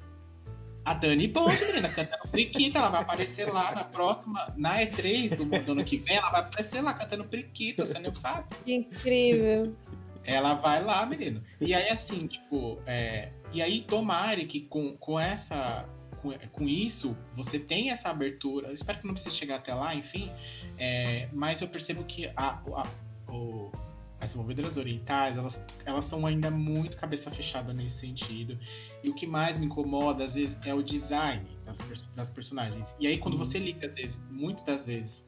A 0.86 0.93
Dani 0.93 1.27
Bond, 1.27 1.65
menina, 1.65 1.89
cantando 1.89 2.27
Priquita, 2.30 2.80
ela 2.80 2.89
vai 2.89 3.01
aparecer 3.01 3.51
lá 3.51 3.73
na 3.73 3.84
próxima, 3.84 4.53
na 4.56 4.80
E3 4.80 5.36
do, 5.36 5.45
do 5.45 5.71
ano 5.73 5.84
que 5.84 5.97
vem, 5.97 6.15
ela 6.15 6.32
vai 6.32 6.41
aparecer 6.41 6.82
lá 6.82 6.93
cantando 6.93 7.25
Priquita, 7.25 7.86
você 7.86 7.99
não 7.99 8.13
sabe? 8.15 8.47
Que 8.63 8.73
incrível. 8.73 9.75
Ela 10.23 10.56
vai 10.56 10.84
lá, 10.84 11.06
menino. 11.06 11.41
E 11.62 11.73
aí, 11.73 11.89
assim, 11.89 12.27
tipo, 12.27 12.80
é, 12.86 13.30
e 13.53 13.62
aí 13.62 13.82
tomare 13.82 14.45
que 14.45 14.62
com, 14.62 14.95
com 14.97 15.19
essa. 15.19 15.88
Com, 16.21 16.32
com 16.51 16.67
isso, 16.67 17.15
você 17.34 17.60
tem 17.60 17.91
essa 17.91 18.10
abertura. 18.10 18.67
Eu 18.69 18.73
espero 18.73 18.99
que 18.99 19.06
não 19.06 19.13
precise 19.13 19.36
chegar 19.36 19.58
até 19.58 19.73
lá, 19.73 19.93
enfim. 19.93 20.32
É, 20.78 21.30
mas 21.34 21.62
eu 21.62 21.68
percebo 21.68 22.04
que 22.04 22.28
a, 22.36 22.62
a, 22.74 22.88
o- 23.32 23.72
as 24.19 24.32
desenvolvedoras 24.32 24.78
orientais, 24.78 25.38
elas, 25.38 25.63
elas 25.86 26.06
são 26.06 26.25
ainda 26.25 26.50
muito 26.50 26.98
cabeça 26.98 27.30
fechada 27.30 27.71
nesse 27.73 28.00
sentido. 28.00 28.58
E 29.04 29.10
o 29.10 29.13
que 29.13 29.28
mais 29.28 29.60
me 29.60 29.67
incomoda, 29.67 30.23
às 30.23 30.34
vezes, 30.34 30.58
é 30.65 30.73
o 30.73 30.82
design 30.82 31.46
das, 31.63 31.78
das 32.15 32.30
personagens. 32.30 32.96
E 33.00 33.06
aí, 33.06 33.17
quando 33.19 33.34
Uhum. 33.36 33.40
você 33.40 33.60
liga, 33.60 33.86
às 33.86 33.94
vezes, 33.94 34.25
muitas 34.30 34.63
das 34.63 34.86
vezes, 34.86 35.28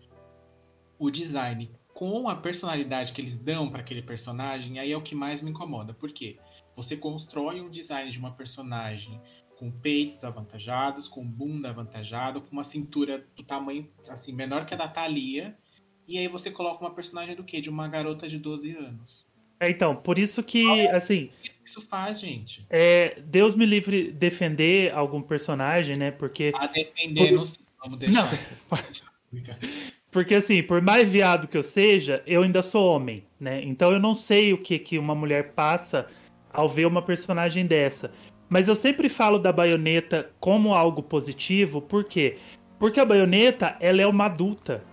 o 0.98 1.10
design 1.12 1.72
com 1.94 2.30
a 2.30 2.36
personalidade 2.36 3.12
que 3.14 3.22
eles 3.22 3.38
dão 3.38 3.70
para 3.70 3.82
aquele 3.82 4.02
personagem, 4.02 4.80
aí 4.80 4.92
é 4.92 4.98
o 4.98 5.02
que 5.02 5.14
mais 5.14 5.42
me 5.42 5.52
incomoda. 5.52 5.94
Por 5.94 6.12
quê? 6.12 6.38
Você 6.76 6.96
constrói 6.98 7.62
um 7.62 7.70
design 7.70 8.10
de 8.10 8.18
uma 8.18 8.32
personagem 8.32 9.20
com 9.60 9.70
peitos 9.70 10.24
avantajados, 10.24 11.06
com 11.06 11.22
bunda 11.26 11.70
avantajado, 11.70 12.40
com 12.40 12.54
uma 12.54 12.64
cintura 12.64 13.26
do 13.36 13.44
tamanho 13.44 13.86
assim 14.08 14.32
menor 14.32 14.66
que 14.66 14.74
a 14.74 14.78
da 14.78 14.88
Thalia. 14.88 15.54
E 16.08 16.18
aí 16.18 16.30
você 16.30 16.50
coloca 16.50 16.84
uma 16.84 16.92
personagem 16.92 17.36
do 17.36 17.44
quê? 17.44 17.60
De 17.60 17.70
uma 17.70 17.88
garota 17.90 18.28
de 18.28 18.40
12 18.40 18.72
anos. 18.72 19.28
É, 19.60 19.70
então, 19.70 19.94
por 19.94 20.18
isso 20.18 20.42
que, 20.42 20.88
assim, 20.96 21.26
O 21.26 21.42
que 21.42 21.52
isso 21.66 21.82
faz, 21.82 22.22
gente? 22.22 22.66
é, 22.70 23.20
Deus 23.20 23.54
me 23.54 23.66
livre 23.66 24.10
defender 24.10 24.94
algum 24.94 25.22
personagem, 25.22 25.98
né? 25.98 26.10
Porque 26.10 26.54
A 26.56 26.68
defender, 26.68 27.34
não 27.34 27.46
sei, 27.46 27.66
vamos 27.84 28.00
deixar. 28.00 28.32
Porque 30.10 30.34
assim, 30.34 30.64
por 30.64 30.82
mais 30.82 31.08
viado 31.08 31.48
que 31.48 31.58
eu 31.58 31.62
seja, 31.62 32.24
eu 32.26 32.42
ainda 32.42 32.64
sou 32.64 32.96
homem, 32.96 33.26
né? 33.40 33.62
Então 33.64 33.92
eu 33.92 34.00
não 34.00 34.16
sei 34.16 34.54
o 34.54 34.58
que, 34.58 34.80
que 34.80 34.98
uma 34.98 35.14
mulher 35.14 35.52
passa 35.52 36.08
ao 36.52 36.68
ver 36.68 36.88
uma 36.88 37.02
personagem 37.02 37.68
dessa. 37.68 38.12
Mas 38.50 38.68
eu 38.68 38.76
sempre 38.76 39.08
falo 39.08 39.38
da 39.38 39.54
baioneta 39.54 40.32
como 40.40 40.74
algo 40.74 41.04
positivo, 41.04 41.82
por 41.82 42.04
quê? 42.04 42.38
Porque 42.80 43.00
a 43.00 43.06
baioneta, 43.06 43.76
ela 43.80 44.02
é 44.02 44.08
uma 44.08 44.26
adulta. 44.26 44.84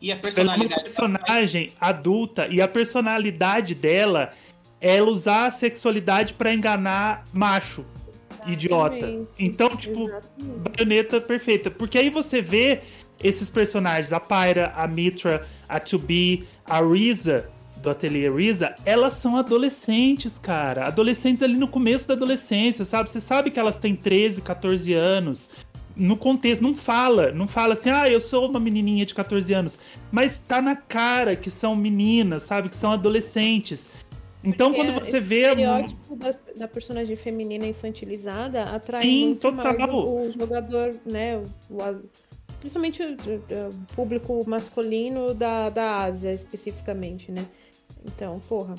E 0.00 0.12
a 0.12 0.16
Ela 0.16 0.22
é 0.52 0.56
uma 0.56 0.68
personalidade 0.68 0.82
personagem 0.82 1.72
adulta 1.80 2.46
e 2.48 2.60
a 2.60 2.68
personalidade 2.68 3.74
dela 3.74 4.32
é 4.80 4.96
ela 4.96 5.10
usar 5.10 5.46
a 5.46 5.50
sexualidade 5.50 6.34
pra 6.34 6.52
enganar 6.52 7.24
macho, 7.32 7.86
idiota. 8.46 8.96
Exatamente. 8.96 9.30
Então, 9.38 9.74
tipo, 9.74 10.08
Exatamente. 10.08 10.76
baioneta 10.76 11.20
perfeita. 11.20 11.70
Porque 11.70 11.96
aí 11.96 12.10
você 12.10 12.42
vê 12.42 12.82
esses 13.22 13.48
personagens, 13.48 14.12
a 14.12 14.20
Pyra, 14.20 14.72
a 14.76 14.86
Mitra, 14.86 15.48
a 15.66 15.80
2B, 15.80 16.44
a 16.66 16.82
Risa, 16.82 17.48
do 17.84 17.90
ateliê 17.90 18.28
Risa, 18.30 18.74
elas 18.84 19.14
são 19.14 19.36
adolescentes, 19.36 20.38
cara. 20.38 20.86
Adolescentes 20.86 21.42
ali 21.42 21.56
no 21.56 21.68
começo 21.68 22.08
da 22.08 22.14
adolescência, 22.14 22.84
sabe? 22.84 23.10
Você 23.10 23.20
sabe 23.20 23.50
que 23.50 23.60
elas 23.60 23.78
têm 23.78 23.94
13, 23.94 24.40
14 24.42 24.92
anos. 24.94 25.48
No 25.96 26.16
contexto, 26.16 26.60
não 26.62 26.74
fala, 26.74 27.30
não 27.30 27.46
fala 27.46 27.74
assim, 27.74 27.90
ah, 27.90 28.10
eu 28.10 28.20
sou 28.20 28.48
uma 28.50 28.58
menininha 28.58 29.06
de 29.06 29.14
14 29.14 29.52
anos. 29.54 29.78
Mas 30.10 30.38
tá 30.38 30.60
na 30.60 30.74
cara 30.74 31.36
que 31.36 31.50
são 31.50 31.76
meninas, 31.76 32.42
sabe? 32.42 32.68
Que 32.68 32.76
são 32.76 32.90
adolescentes. 32.90 33.88
Então, 34.42 34.72
Porque 34.72 34.86
quando 34.90 35.00
você 35.00 35.20
vê. 35.20 35.42
estereótipo 35.42 36.16
da, 36.16 36.34
da 36.56 36.68
personagem 36.68 37.14
feminina 37.16 37.66
infantilizada 37.66 38.64
atrai 38.64 39.02
Sim, 39.02 39.26
muito 39.26 39.52
mais 39.52 39.76
total. 39.76 39.94
o, 40.06 40.26
o 40.26 40.30
jogador, 40.32 40.94
né? 41.06 41.38
o 41.70 41.78
principalmente 42.60 43.02
o, 43.02 43.06
o- 43.06 43.68
o 43.68 43.94
público 43.94 44.42
masculino 44.48 45.32
da, 45.34 45.68
da 45.70 46.02
Ásia, 46.02 46.32
especificamente, 46.32 47.30
né? 47.30 47.44
Então, 48.04 48.40
porra. 48.48 48.74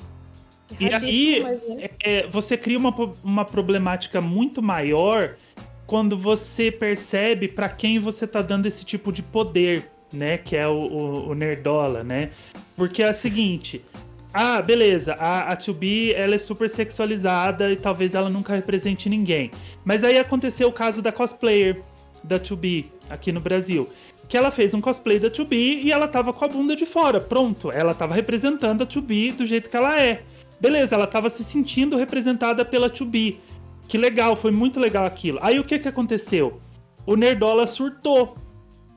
E 0.80 0.92
aí, 0.92 1.40
mas, 1.42 1.68
né? 1.68 1.88
é, 2.02 2.26
você 2.26 2.56
cria 2.56 2.78
uma, 2.78 2.94
uma 3.22 3.44
problemática 3.44 4.20
muito 4.20 4.60
maior 4.60 5.36
quando 5.86 6.18
você 6.18 6.72
percebe 6.72 7.46
pra 7.46 7.68
quem 7.68 7.98
você 8.00 8.26
tá 8.26 8.42
dando 8.42 8.66
esse 8.66 8.84
tipo 8.84 9.12
de 9.12 9.22
poder, 9.22 9.88
né? 10.12 10.36
Que 10.38 10.56
é 10.56 10.66
o, 10.66 10.72
o, 10.72 11.28
o 11.28 11.34
Nerdola, 11.34 12.02
né? 12.02 12.30
Porque 12.76 13.02
é 13.02 13.10
o 13.10 13.14
seguinte. 13.14 13.84
Ah, 14.34 14.60
beleza, 14.60 15.14
a, 15.14 15.52
a 15.52 15.56
2B 15.56 16.12
ela 16.14 16.34
é 16.34 16.38
super 16.38 16.68
sexualizada 16.68 17.72
e 17.72 17.76
talvez 17.76 18.14
ela 18.14 18.28
nunca 18.28 18.54
represente 18.54 19.08
ninguém. 19.08 19.50
Mas 19.84 20.04
aí 20.04 20.18
aconteceu 20.18 20.68
o 20.68 20.72
caso 20.72 21.00
da 21.00 21.10
cosplayer 21.10 21.80
da 22.22 22.38
2B 22.38 22.86
aqui 23.08 23.32
no 23.32 23.40
Brasil. 23.40 23.88
Que 24.28 24.36
ela 24.36 24.50
fez 24.50 24.74
um 24.74 24.80
cosplay 24.80 25.18
da 25.18 25.30
2B 25.30 25.82
e 25.82 25.92
ela 25.92 26.08
tava 26.08 26.32
com 26.32 26.44
a 26.44 26.48
bunda 26.48 26.74
de 26.74 26.86
fora. 26.86 27.20
Pronto, 27.20 27.70
ela 27.70 27.94
tava 27.94 28.14
representando 28.14 28.82
a 28.82 28.86
2B 28.86 29.32
do 29.32 29.46
jeito 29.46 29.70
que 29.70 29.76
ela 29.76 30.00
é. 30.00 30.22
Beleza, 30.60 30.94
ela 30.94 31.06
tava 31.06 31.28
se 31.30 31.44
sentindo 31.44 31.96
representada 31.96 32.64
pela 32.64 32.90
2B. 32.90 33.36
Que 33.86 33.96
legal, 33.96 34.34
foi 34.34 34.50
muito 34.50 34.80
legal 34.80 35.04
aquilo. 35.04 35.38
Aí 35.42 35.60
o 35.60 35.64
que 35.64 35.78
que 35.78 35.88
aconteceu? 35.88 36.60
O 37.06 37.14
Nerdola 37.14 37.66
surtou. 37.66 38.36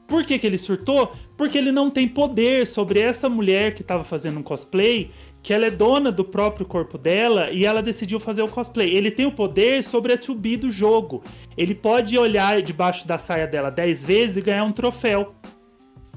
Por 0.07 0.25
que, 0.25 0.39
que 0.39 0.47
ele 0.47 0.57
surtou? 0.57 1.13
Porque 1.37 1.55
ele 1.55 1.71
não 1.71 1.91
tem 1.91 2.07
poder 2.07 2.65
sobre 2.65 2.99
essa 2.99 3.29
mulher 3.29 3.75
que 3.75 3.83
tava 3.83 4.03
fazendo 4.03 4.39
um 4.39 4.43
cosplay, 4.43 5.11
que 5.41 5.53
ela 5.53 5.65
é 5.65 5.71
dona 5.71 6.11
do 6.11 6.23
próprio 6.23 6.65
corpo 6.65 6.97
dela 6.97 7.49
e 7.51 7.65
ela 7.65 7.81
decidiu 7.81 8.19
fazer 8.19 8.41
o 8.41 8.47
cosplay. 8.47 8.93
Ele 8.95 9.09
tem 9.09 9.25
o 9.25 9.31
poder 9.31 9.83
sobre 9.83 10.13
a 10.13 10.17
2B 10.17 10.57
do 10.57 10.71
jogo. 10.71 11.23
Ele 11.57 11.73
pode 11.73 12.17
olhar 12.17 12.61
debaixo 12.61 13.07
da 13.07 13.17
saia 13.17 13.47
dela 13.47 13.69
10 13.69 14.03
vezes 14.03 14.37
e 14.37 14.41
ganhar 14.41 14.63
um 14.63 14.71
troféu. 14.71 15.33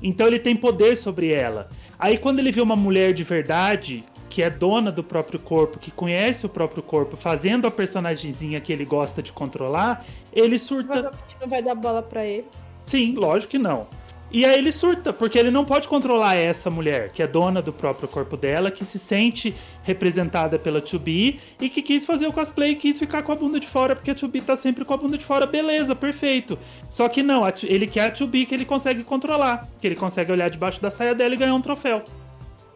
Então 0.02 0.26
ele 0.26 0.38
tem 0.38 0.56
poder 0.56 0.96
sobre 0.96 1.32
ela. 1.32 1.68
Aí 1.98 2.18
quando 2.18 2.40
ele 2.40 2.50
vê 2.50 2.60
uma 2.60 2.74
mulher 2.74 3.14
de 3.14 3.22
verdade, 3.22 4.04
que 4.28 4.42
é 4.42 4.50
dona 4.50 4.90
do 4.90 5.04
próprio 5.04 5.38
corpo, 5.38 5.78
que 5.78 5.90
conhece 5.90 6.44
o 6.44 6.48
próprio 6.48 6.82
corpo, 6.82 7.16
fazendo 7.16 7.66
a 7.66 7.70
personagemzinha 7.70 8.60
que 8.60 8.72
ele 8.72 8.84
gosta 8.84 9.22
de 9.22 9.30
controlar, 9.30 10.04
ele 10.32 10.58
surta. 10.58 10.88
Provavelmente 10.88 11.36
não 11.40 11.48
vai 11.48 11.62
dar 11.62 11.74
bola 11.74 12.02
pra 12.02 12.24
ele. 12.24 12.46
Sim, 12.84 13.14
lógico 13.14 13.52
que 13.52 13.58
não. 13.58 13.86
E 14.32 14.46
aí 14.46 14.58
ele 14.58 14.72
surta, 14.72 15.12
porque 15.12 15.38
ele 15.38 15.50
não 15.50 15.62
pode 15.62 15.86
controlar 15.86 16.36
essa 16.36 16.70
mulher, 16.70 17.10
que 17.10 17.22
é 17.22 17.26
dona 17.26 17.60
do 17.60 17.70
próprio 17.70 18.08
corpo 18.08 18.34
dela, 18.34 18.70
que 18.70 18.82
se 18.82 18.98
sente 18.98 19.54
representada 19.82 20.58
pela 20.58 20.80
2B 20.80 21.36
e 21.60 21.68
que 21.68 21.82
quis 21.82 22.06
fazer 22.06 22.26
o 22.26 22.32
cosplay 22.32 22.70
e 22.70 22.76
quis 22.76 22.98
ficar 22.98 23.22
com 23.22 23.32
a 23.32 23.36
bunda 23.36 23.60
de 23.60 23.66
fora, 23.66 23.94
porque 23.94 24.10
a 24.10 24.14
2B 24.14 24.42
tá 24.42 24.56
sempre 24.56 24.86
com 24.86 24.94
a 24.94 24.96
bunda 24.96 25.18
de 25.18 25.24
fora, 25.24 25.44
beleza, 25.44 25.94
perfeito. 25.94 26.58
Só 26.88 27.10
que 27.10 27.22
não, 27.22 27.44
a 27.44 27.52
2- 27.52 27.66
ele 27.68 27.86
quer 27.86 28.06
a 28.06 28.10
2B 28.10 28.46
que 28.46 28.54
ele 28.54 28.64
consegue 28.64 29.04
controlar, 29.04 29.68
que 29.78 29.86
ele 29.86 29.96
consegue 29.96 30.32
olhar 30.32 30.48
debaixo 30.48 30.80
da 30.80 30.90
saia 30.90 31.14
dela 31.14 31.34
e 31.34 31.36
ganhar 31.36 31.54
um 31.54 31.60
troféu. 31.60 32.02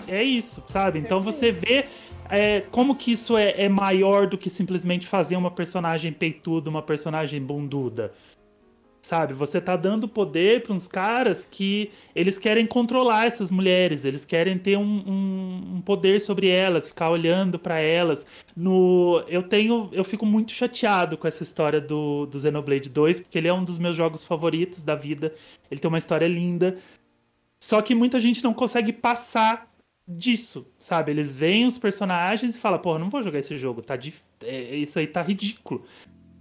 É 0.07 0.23
isso, 0.23 0.63
sabe? 0.67 0.99
Então 0.99 1.23
você 1.23 1.51
vê 1.51 1.87
é, 2.29 2.61
como 2.71 2.95
que 2.95 3.13
isso 3.13 3.37
é, 3.37 3.55
é 3.57 3.69
maior 3.69 4.27
do 4.27 4.37
que 4.37 4.51
simplesmente 4.51 5.07
fazer 5.07 5.37
uma 5.37 5.51
personagem 5.51 6.13
peituda, 6.13 6.69
uma 6.69 6.83
personagem 6.83 7.41
bunduda. 7.41 8.13
Sabe, 9.07 9.35
você 9.35 9.61
tá 9.61 9.77
dando 9.77 10.09
poder 10.09 10.65
para 10.65 10.73
uns 10.75 10.89
caras 10.89 11.45
que 11.49 11.93
eles 12.13 12.39
querem 12.39 12.67
controlar 12.67 13.27
essas 13.27 13.53
mulheres, 13.53 14.05
eles 14.05 14.25
querem 14.25 14.59
ter 14.59 14.77
um, 14.77 14.83
um- 14.83 15.75
um 15.77 15.81
poder 15.81 16.21
sobre 16.21 16.49
elas, 16.49 16.89
ficar 16.89 17.11
olhando 17.11 17.57
para 17.57 17.79
elas. 17.79 18.27
No, 18.57 19.23
eu 19.29 19.45
tenho, 19.45 19.89
eu 19.93 20.03
fico 20.03 20.27
muito 20.27 20.51
chateado 20.51 21.17
com 21.17 21.29
essa 21.29 21.45
história 21.45 21.81
do, 21.81 22.27
do 22.27 22.37
Xenoblade 22.37 22.89
2, 22.91 23.21
porque 23.21 23.39
ele 23.39 23.47
é 23.47 23.53
um 23.55 23.63
dos 23.65 23.79
meus 23.79 23.95
jogos 23.95 24.25
favoritos 24.25 24.83
da 24.83 24.97
vida. 24.97 25.33
Ele 25.71 25.81
tem 25.81 25.89
uma 25.89 25.99
história 25.99 26.27
linda, 26.27 26.77
só 27.61 27.81
que 27.83 27.95
muita 27.95 28.21
gente 28.21 28.43
não 28.45 28.53
consegue 28.55 28.93
passar 28.93 29.71
disso, 30.07 30.67
sabe? 30.79 31.13
Eles 31.13 31.35
veem 31.37 31.67
os 31.67 31.79
personagens 31.79 32.57
e 32.57 32.61
falam, 32.61 32.79
porra, 32.81 32.99
não 32.99 33.11
vou 33.11 33.23
jogar 33.23 33.39
esse 33.41 33.57
jogo, 33.57 33.83
tá 33.83 33.99
é, 34.43 34.77
isso 34.77 34.99
aí 34.99 35.07
tá 35.07 35.23
ridículo 35.23 35.85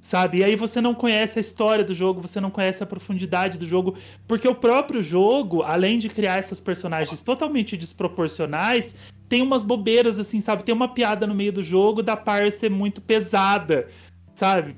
sabe? 0.06 0.38
E 0.38 0.44
aí 0.44 0.56
você 0.56 0.80
não 0.80 0.94
conhece 0.94 1.40
a 1.40 1.42
história 1.42 1.84
do 1.84 1.92
jogo, 1.92 2.22
você 2.22 2.40
não 2.40 2.52
conhece 2.52 2.84
a 2.84 2.86
profundidade 2.86 3.58
do 3.58 3.66
jogo, 3.66 3.96
porque 4.28 4.48
o 4.48 4.54
próprio 4.54 5.02
jogo, 5.02 5.64
além 5.64 5.98
de 5.98 6.10
criar 6.10 6.36
essas 6.36 6.60
personagens 6.60 7.24
totalmente 7.24 7.76
desproporcionais, 7.76 8.96
tem 9.28 9.42
umas 9.42 9.64
bobeiras 9.64 10.20
assim, 10.20 10.42
sabe? 10.42 10.62
Tem 10.62 10.76
uma 10.76 10.90
piada 10.90 11.26
no 11.26 11.34
meio 11.34 11.52
do 11.52 11.64
jogo 11.64 12.04
da 12.04 12.16
Pyre 12.16 12.52
ser 12.52 12.70
muito 12.70 13.02
pesada, 13.02 13.88
sabe? 14.36 14.76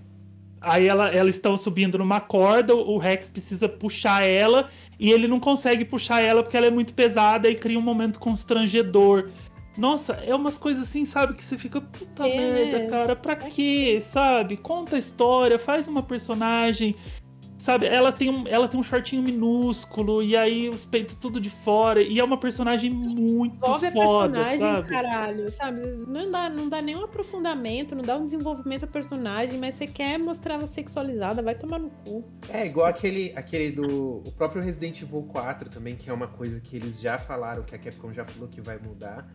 Aí 0.62 0.88
ela, 0.88 1.10
elas 1.10 1.36
estão 1.36 1.58
subindo 1.58 1.98
numa 1.98 2.22
corda, 2.22 2.74
o 2.74 2.98
Rex 2.98 3.28
precisa 3.28 3.68
puxar 3.68 4.22
ela 4.24 4.70
e 4.98 5.12
ele 5.12 5.28
não 5.28 5.42
consegue 5.42 5.84
puxar 5.84 6.24
ela 6.24 6.42
porque 6.42 6.56
ela 6.56 6.68
é 6.68 6.72
muito 6.72 6.94
pesada 6.94 7.50
e 7.50 7.56
cria 7.56 7.78
um 7.78 7.82
momento 7.82 8.18
constrangedor. 8.18 9.30
Nossa, 9.78 10.14
é 10.14 10.34
umas 10.34 10.58
coisas 10.58 10.84
assim, 10.84 11.06
sabe? 11.06 11.34
Que 11.36 11.44
você 11.44 11.58
fica, 11.58 11.80
puta 11.80 12.28
É. 12.28 12.36
merda, 12.36 12.88
cara, 12.88 13.16
pra 13.16 13.36
quê? 13.36 14.00
Sabe? 14.02 14.58
Conta 14.58 14.96
a 14.96 15.00
história, 15.00 15.60
faz 15.60 15.88
uma 15.88 16.02
personagem. 16.04 16.96
Sabe, 17.60 17.88
ela 17.88 18.12
tem, 18.12 18.30
um, 18.30 18.48
ela 18.48 18.68
tem 18.68 18.80
um 18.80 18.84
shortinho 18.84 19.22
minúsculo, 19.22 20.22
e 20.24 20.38
aí 20.38 20.70
os 20.70 20.86
peitos 20.86 21.16
tudo 21.16 21.42
de 21.42 21.50
fora, 21.50 22.02
e 22.02 22.20
é 22.20 22.24
uma 22.24 22.38
personagem 22.38 22.90
muito 22.90 23.56
Envolve 23.56 23.88
a 23.88 23.92
foda, 23.92 24.44
personagem, 24.44 24.60
sabe? 24.76 24.90
caralho, 24.90 25.52
sabe? 25.52 25.82
Não 26.08 26.32
dá, 26.32 26.50
não 26.50 26.70
dá 26.70 26.82
nenhum 26.82 27.04
aprofundamento, 27.04 27.96
não 27.96 28.04
dá 28.04 28.16
um 28.16 28.26
desenvolvimento 28.26 28.84
à 28.86 28.88
personagem, 28.88 29.60
mas 29.60 29.76
você 29.76 29.88
quer 29.88 30.20
mostrar 30.20 30.54
ela 30.54 30.68
sexualizada, 30.68 31.42
vai 31.42 31.56
tomar 31.56 31.80
no 31.80 31.90
cu. 31.90 32.24
É 32.48 32.66
igual 32.66 32.86
aquele, 32.86 33.34
aquele 33.36 33.72
do. 33.72 34.22
O 34.26 34.32
próprio 34.32 34.62
Resident 34.62 35.02
Evil 35.02 35.24
4 35.24 35.68
também, 35.70 35.96
que 35.96 36.10
é 36.10 36.14
uma 36.14 36.28
coisa 36.28 36.60
que 36.62 36.76
eles 36.76 37.02
já 37.02 37.18
falaram, 37.18 37.64
que 37.64 37.74
a 37.76 37.80
Capcom 37.80 38.14
já 38.14 38.24
falou 38.24 38.48
que 38.48 38.62
vai 38.62 38.78
mudar. 38.78 39.28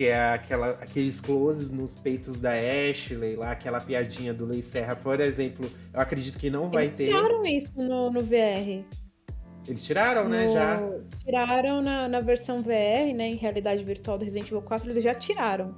Que 0.00 0.06
é 0.06 0.32
aquela, 0.32 0.70
aqueles 0.70 1.20
closes 1.20 1.70
nos 1.70 2.00
peitos 2.00 2.38
da 2.40 2.52
Ashley 2.52 3.36
lá, 3.36 3.50
aquela 3.50 3.78
piadinha 3.82 4.32
do 4.32 4.46
Lei 4.46 4.62
Serra, 4.62 4.96
por 4.96 5.20
exemplo. 5.20 5.70
Eu 5.92 6.00
acredito 6.00 6.38
que 6.38 6.48
não 6.48 6.70
vai 6.70 6.84
Eles 6.84 6.94
ter. 6.94 7.08
tiraram 7.08 7.44
isso 7.44 7.72
no, 7.76 8.10
no 8.10 8.22
VR. 8.22 8.82
Eles 9.68 9.84
tiraram, 9.84 10.26
né? 10.26 10.46
No- 10.46 10.52
Já. 10.54 10.82
Tiraram 11.22 11.82
na, 11.82 12.08
na 12.08 12.20
versão 12.20 12.62
VR, 12.62 13.12
né? 13.14 13.28
Em 13.28 13.34
realidade 13.34 13.84
virtual 13.84 14.16
do 14.16 14.24
Resident 14.24 14.46
Evil 14.46 14.62
4, 14.62 14.90
eles 14.90 15.04
já 15.04 15.14
tiraram. 15.14 15.74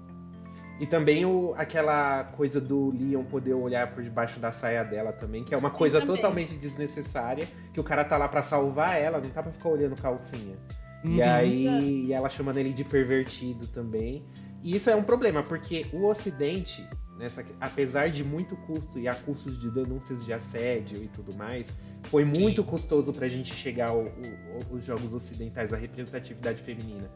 E 0.79 0.87
também 0.87 1.27
o, 1.27 1.53
aquela 1.57 2.23
coisa 2.37 2.61
do 2.61 2.93
Leon 2.97 3.25
poder 3.25 3.55
olhar 3.55 3.93
por 3.93 4.05
debaixo 4.05 4.39
da 4.39 4.53
saia 4.53 4.85
dela 4.85 5.13
também, 5.13 5.43
que 5.43 5.53
é 5.53 5.57
uma 5.57 5.71
coisa 5.71 6.01
totalmente 6.01 6.55
desnecessária, 6.55 7.49
que 7.75 7.81
o 7.81 7.85
cara 7.85 8.05
tá 8.05 8.17
lá 8.17 8.29
pra 8.29 8.41
salvar 8.41 9.01
ela, 9.01 9.19
não 9.19 9.31
tá 9.31 9.43
pra 9.43 9.51
ficar 9.51 9.69
olhando 9.69 10.01
calcinha. 10.01 10.57
Uhum. 11.05 11.17
E 11.17 11.23
aí 11.23 12.07
e 12.07 12.13
ela 12.13 12.29
chamando 12.29 12.59
ele 12.59 12.73
de 12.73 12.85
pervertido 12.85 13.67
também. 13.67 14.25
E 14.63 14.77
isso 14.77 14.89
é 14.89 14.95
um 14.95 15.03
problema, 15.03 15.43
porque 15.43 15.87
o 15.93 16.07
Ocidente, 16.07 16.87
nessa, 17.19 17.45
apesar 17.61 18.11
de 18.11 18.23
muito 18.23 18.57
custo 18.57 18.99
e 18.99 19.09
há 19.09 19.15
custos 19.15 19.59
de 19.59 19.69
denúncias 19.71 20.25
de 20.25 20.33
assédio 20.33 21.03
e 21.03 21.09
tudo 21.09 21.35
mais, 21.35 21.67
foi 22.05 22.25
muito 22.25 22.63
custoso 22.63 23.13
pra 23.13 23.29
gente 23.29 23.55
chegar 23.55 23.91
ao, 23.91 24.01
ao, 24.01 24.73
aos 24.73 24.85
jogos 24.85 25.13
ocidentais, 25.13 25.73
a 25.73 25.77
representatividade 25.77 26.63
feminina. 26.63 27.11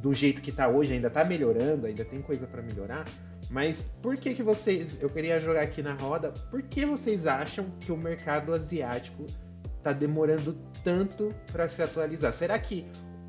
Do 0.00 0.14
jeito 0.14 0.40
que 0.40 0.52
tá 0.52 0.68
hoje, 0.68 0.92
ainda 0.92 1.10
tá 1.10 1.24
melhorando, 1.24 1.86
ainda 1.86 2.04
tem 2.04 2.22
coisa 2.22 2.46
pra 2.46 2.62
melhorar. 2.62 3.04
Mas 3.50 3.88
por 4.02 4.16
que 4.16 4.34
que 4.34 4.42
vocês, 4.42 5.00
eu 5.00 5.08
queria 5.08 5.40
jogar 5.40 5.62
aqui 5.62 5.82
na 5.82 5.94
roda, 5.94 6.32
por 6.50 6.62
que 6.62 6.84
vocês 6.84 7.26
acham 7.26 7.66
que 7.80 7.92
o 7.92 7.96
mercado 7.96 8.52
asiático 8.52 9.26
tá 9.82 9.92
demorando 9.92 10.56
tanto 10.82 11.34
para 11.52 11.68
se 11.68 11.82
atualizar? 11.82 12.32
Será 12.32 12.58
que 12.58 12.86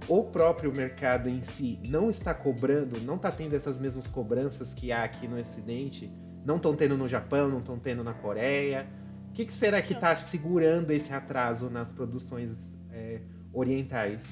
o 0.07 0.23
próprio 0.23 0.73
mercado 0.73 1.29
em 1.29 1.43
si 1.43 1.79
não 1.83 2.09
está 2.09 2.33
cobrando, 2.33 2.99
não 3.01 3.15
está 3.15 3.31
tendo 3.31 3.55
essas 3.55 3.77
mesmas 3.79 4.07
cobranças 4.07 4.73
que 4.73 4.91
há 4.91 5.03
aqui 5.03 5.27
no 5.27 5.37
Ocidente? 5.39 6.11
Não 6.45 6.55
estão 6.55 6.75
tendo 6.75 6.97
no 6.97 7.07
Japão, 7.07 7.49
não 7.49 7.59
estão 7.59 7.77
tendo 7.77 8.03
na 8.03 8.13
Coreia? 8.13 8.87
O 9.29 9.33
que, 9.33 9.45
que 9.45 9.53
será 9.53 9.81
que 9.81 9.93
está 9.93 10.15
segurando 10.15 10.91
esse 10.91 11.13
atraso 11.13 11.69
nas 11.69 11.91
produções 11.91 12.57
é, 12.89 13.21
orientais? 13.51 14.25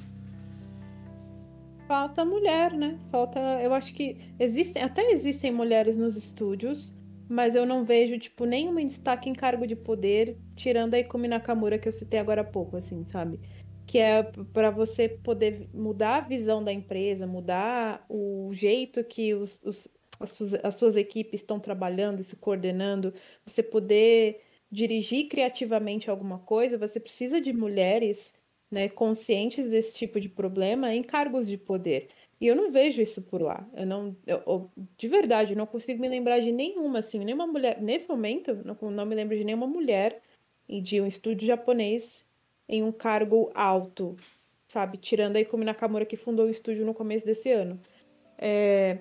Falta 1.88 2.26
mulher, 2.26 2.73
né? 2.73 2.97
Falta. 3.11 3.39
Eu 3.61 3.73
acho 3.73 3.93
que 3.93 4.34
existem. 4.39 4.82
Até 4.82 5.11
existem 5.11 5.51
mulheres 5.51 5.97
nos 5.97 6.15
estúdios, 6.15 6.95
mas 7.30 7.55
eu 7.55 7.65
não 7.65 7.84
vejo, 7.84 8.17
tipo, 8.17 8.45
nenhuma 8.45 8.84
destaque 8.84 9.30
em 9.30 9.34
cargo 9.34 9.67
de 9.67 9.76
poder, 9.76 10.38
tirando 10.55 10.95
a 10.95 10.99
Ikumi 10.99 11.28
Nakamura 11.28 11.78
que 11.78 11.88
eu 11.88 11.93
citei 11.93 12.19
agora 12.19 12.41
há 12.41 12.45
pouco, 12.45 12.78
assim, 12.78 13.05
sabe? 13.05 13.39
Que 13.86 14.00
é 14.00 14.24
para 14.54 14.72
você 14.72 15.08
poder 15.08 15.68
mudar 15.74 16.18
a 16.18 16.28
visão 16.28 16.64
da 16.64 16.74
empresa, 16.74 17.28
mudar 17.28 18.06
o 18.10 18.52
jeito 18.54 19.04
que 19.04 19.34
os, 19.34 19.62
os, 19.64 19.88
as, 20.20 20.32
suas, 20.32 20.54
as 20.64 20.76
suas 20.76 20.96
equipes 20.96 21.42
estão 21.42 21.60
trabalhando 21.60 22.20
e 22.20 22.24
se 22.24 22.36
coordenando, 22.36 23.14
você 23.46 23.62
poder 23.62 24.42
dirigir 24.72 25.30
criativamente 25.30 26.10
alguma 26.10 26.40
coisa, 26.40 26.78
você 26.78 27.00
precisa 27.00 27.40
de 27.40 27.54
mulheres 27.54 28.34
né, 28.70 28.90
conscientes 28.90 29.70
desse 29.70 29.96
tipo 29.96 30.20
de 30.20 30.28
problema 30.28 30.94
em 30.94 31.04
cargos 31.04 31.48
de 31.48 31.58
poder. 31.58 32.10
E 32.42 32.48
eu 32.48 32.56
não 32.56 32.72
vejo 32.72 33.02
isso 33.02 33.22
por 33.22 33.42
lá. 33.42 33.66
Eu 33.74 33.86
não, 33.86 34.16
eu, 34.28 34.70
de 34.98 35.08
verdade, 35.08 35.54
eu 35.54 35.58
não 35.58 35.66
consigo 35.66 36.02
me 36.02 36.10
lembrar 36.10 36.40
de 36.40 36.52
nenhuma, 36.52 37.00
assim, 37.00 37.20
nenhuma 37.20 37.48
mulher. 37.48 37.82
Nesse 37.82 38.10
momento, 38.10 38.54
não, 38.56 38.92
não 38.92 39.06
me 39.06 39.16
lembro 39.16 39.38
de 39.38 39.44
nenhuma 39.44 39.68
mulher 39.68 40.22
de 40.68 41.00
um 41.00 41.08
estúdio 41.08 41.48
japonês 41.48 42.26
em 42.68 42.84
um 42.84 42.91
cargo 42.91 43.51
alto, 43.53 44.16
sabe? 44.68 44.97
Tirando 44.97 45.36
aí 45.36 45.45
como 45.45 45.63
Nakamura 45.63 46.05
que 46.05 46.18
fundou 46.18 46.47
o 46.47 46.49
estúdio 46.49 46.86
no 46.86 46.93
começo 46.93 47.26
desse 47.26 47.51
ano. 47.51 47.80
É... 48.38 48.99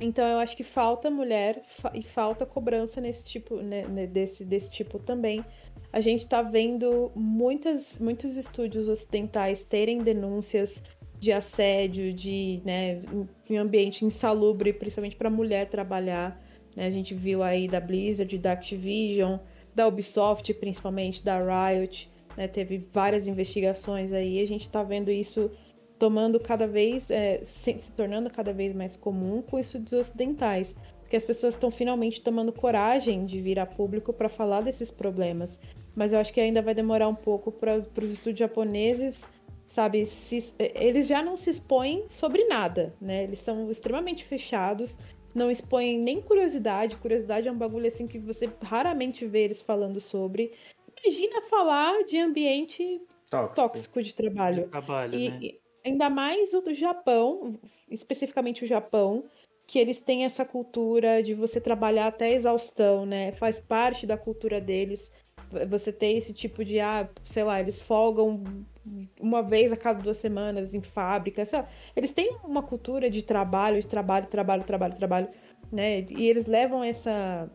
Então 0.00 0.24
eu 0.26 0.38
acho 0.38 0.56
que 0.56 0.62
falta 0.62 1.10
mulher 1.10 1.62
fa 1.66 1.90
e 1.92 2.02
falta 2.02 2.46
cobrança 2.46 3.00
nesse 3.00 3.26
tipo, 3.26 3.56
né, 3.56 3.84
desse, 4.06 4.44
desse 4.44 4.70
tipo 4.70 4.98
também. 4.98 5.44
A 5.92 6.00
gente 6.00 6.20
está 6.20 6.40
vendo 6.40 7.10
muitas, 7.16 7.98
muitos 7.98 8.36
estúdios 8.36 8.88
ocidentais 8.88 9.64
terem 9.64 9.98
denúncias 9.98 10.80
de 11.18 11.32
assédio, 11.32 12.12
de 12.12 12.62
né, 12.64 13.02
em 13.50 13.56
ambiente 13.56 14.04
insalubre, 14.04 14.72
principalmente 14.72 15.16
para 15.16 15.28
mulher 15.28 15.68
trabalhar. 15.68 16.40
Né? 16.76 16.86
A 16.86 16.90
gente 16.90 17.12
viu 17.12 17.42
aí 17.42 17.66
da 17.66 17.80
Blizzard, 17.80 18.38
da 18.38 18.52
Activision, 18.52 19.38
da 19.74 19.88
Ubisoft, 19.88 20.54
principalmente 20.54 21.24
da 21.24 21.38
Riot 21.38 22.08
né, 22.36 22.48
teve 22.48 22.86
várias 22.92 23.26
investigações 23.26 24.12
aí, 24.12 24.40
a 24.40 24.46
gente 24.46 24.62
está 24.62 24.82
vendo 24.82 25.10
isso 25.10 25.50
tomando 25.98 26.38
cada 26.38 26.66
vez, 26.66 27.10
é, 27.10 27.40
se, 27.42 27.76
se, 27.76 27.92
tornando 27.92 28.30
cada 28.30 28.52
vez 28.52 28.74
mais 28.74 28.96
comum 28.96 29.42
com 29.42 29.58
estúdios 29.58 29.92
ocidentais, 29.92 30.76
porque 31.00 31.16
as 31.16 31.24
pessoas 31.24 31.54
estão 31.54 31.70
finalmente 31.70 32.22
tomando 32.22 32.52
coragem 32.52 33.26
de 33.26 33.40
vir 33.40 33.58
a 33.58 33.66
público 33.66 34.12
para 34.12 34.28
falar 34.28 34.60
desses 34.60 34.90
problemas. 34.90 35.58
Mas 35.96 36.12
eu 36.12 36.20
acho 36.20 36.32
que 36.32 36.40
ainda 36.40 36.62
vai 36.62 36.74
demorar 36.74 37.08
um 37.08 37.14
pouco 37.14 37.50
para 37.50 37.76
os 37.76 38.12
estúdios 38.12 38.38
japoneses, 38.38 39.28
sabe? 39.66 40.06
Se, 40.06 40.54
eles 40.58 41.06
já 41.06 41.22
não 41.22 41.36
se 41.36 41.50
expõem 41.50 42.04
sobre 42.10 42.44
nada, 42.44 42.94
né? 43.00 43.24
Eles 43.24 43.40
são 43.40 43.70
extremamente 43.70 44.24
fechados, 44.24 44.98
não 45.34 45.50
expõem 45.50 45.98
nem 45.98 46.20
curiosidade. 46.20 46.96
Curiosidade 46.96 47.48
é 47.48 47.52
um 47.52 47.58
bagulho 47.58 47.86
assim 47.86 48.06
que 48.06 48.18
você 48.18 48.48
raramente 48.62 49.26
vê 49.26 49.44
eles 49.44 49.62
falando 49.62 50.00
sobre. 50.00 50.52
Imagina 51.04 51.42
falar 51.42 52.04
de 52.04 52.18
ambiente 52.18 53.00
tóxico, 53.30 53.54
tóxico 53.54 54.02
de 54.02 54.14
trabalho. 54.14 54.64
De 54.64 54.70
trabalho 54.70 55.14
e, 55.14 55.28
né? 55.28 55.58
ainda 55.84 56.10
mais 56.10 56.52
o 56.54 56.60
do 56.60 56.74
Japão, 56.74 57.58
especificamente 57.90 58.64
o 58.64 58.66
Japão, 58.66 59.24
que 59.66 59.78
eles 59.78 60.00
têm 60.00 60.24
essa 60.24 60.44
cultura 60.44 61.22
de 61.22 61.34
você 61.34 61.60
trabalhar 61.60 62.06
até 62.06 62.32
exaustão, 62.32 63.04
né? 63.04 63.32
Faz 63.32 63.60
parte 63.60 64.06
da 64.06 64.16
cultura 64.16 64.60
deles. 64.60 65.12
Você 65.68 65.92
tem 65.92 66.18
esse 66.18 66.32
tipo 66.32 66.64
de, 66.64 66.80
ah, 66.80 67.08
sei 67.24 67.44
lá, 67.44 67.60
eles 67.60 67.80
folgam 67.80 68.42
uma 69.20 69.42
vez 69.42 69.72
a 69.72 69.76
cada 69.76 70.00
duas 70.00 70.16
semanas 70.16 70.74
em 70.74 70.80
fábrica. 70.80 71.42
Eles 71.94 72.10
têm 72.12 72.36
uma 72.44 72.62
cultura 72.62 73.10
de 73.10 73.22
trabalho, 73.22 73.80
de 73.80 73.86
trabalho, 73.86 74.26
trabalho, 74.26 74.64
trabalho, 74.64 74.96
trabalho, 74.96 75.28
né? 75.70 76.00
E 76.10 76.28
eles 76.28 76.46
levam 76.46 76.82
essa 76.82 77.50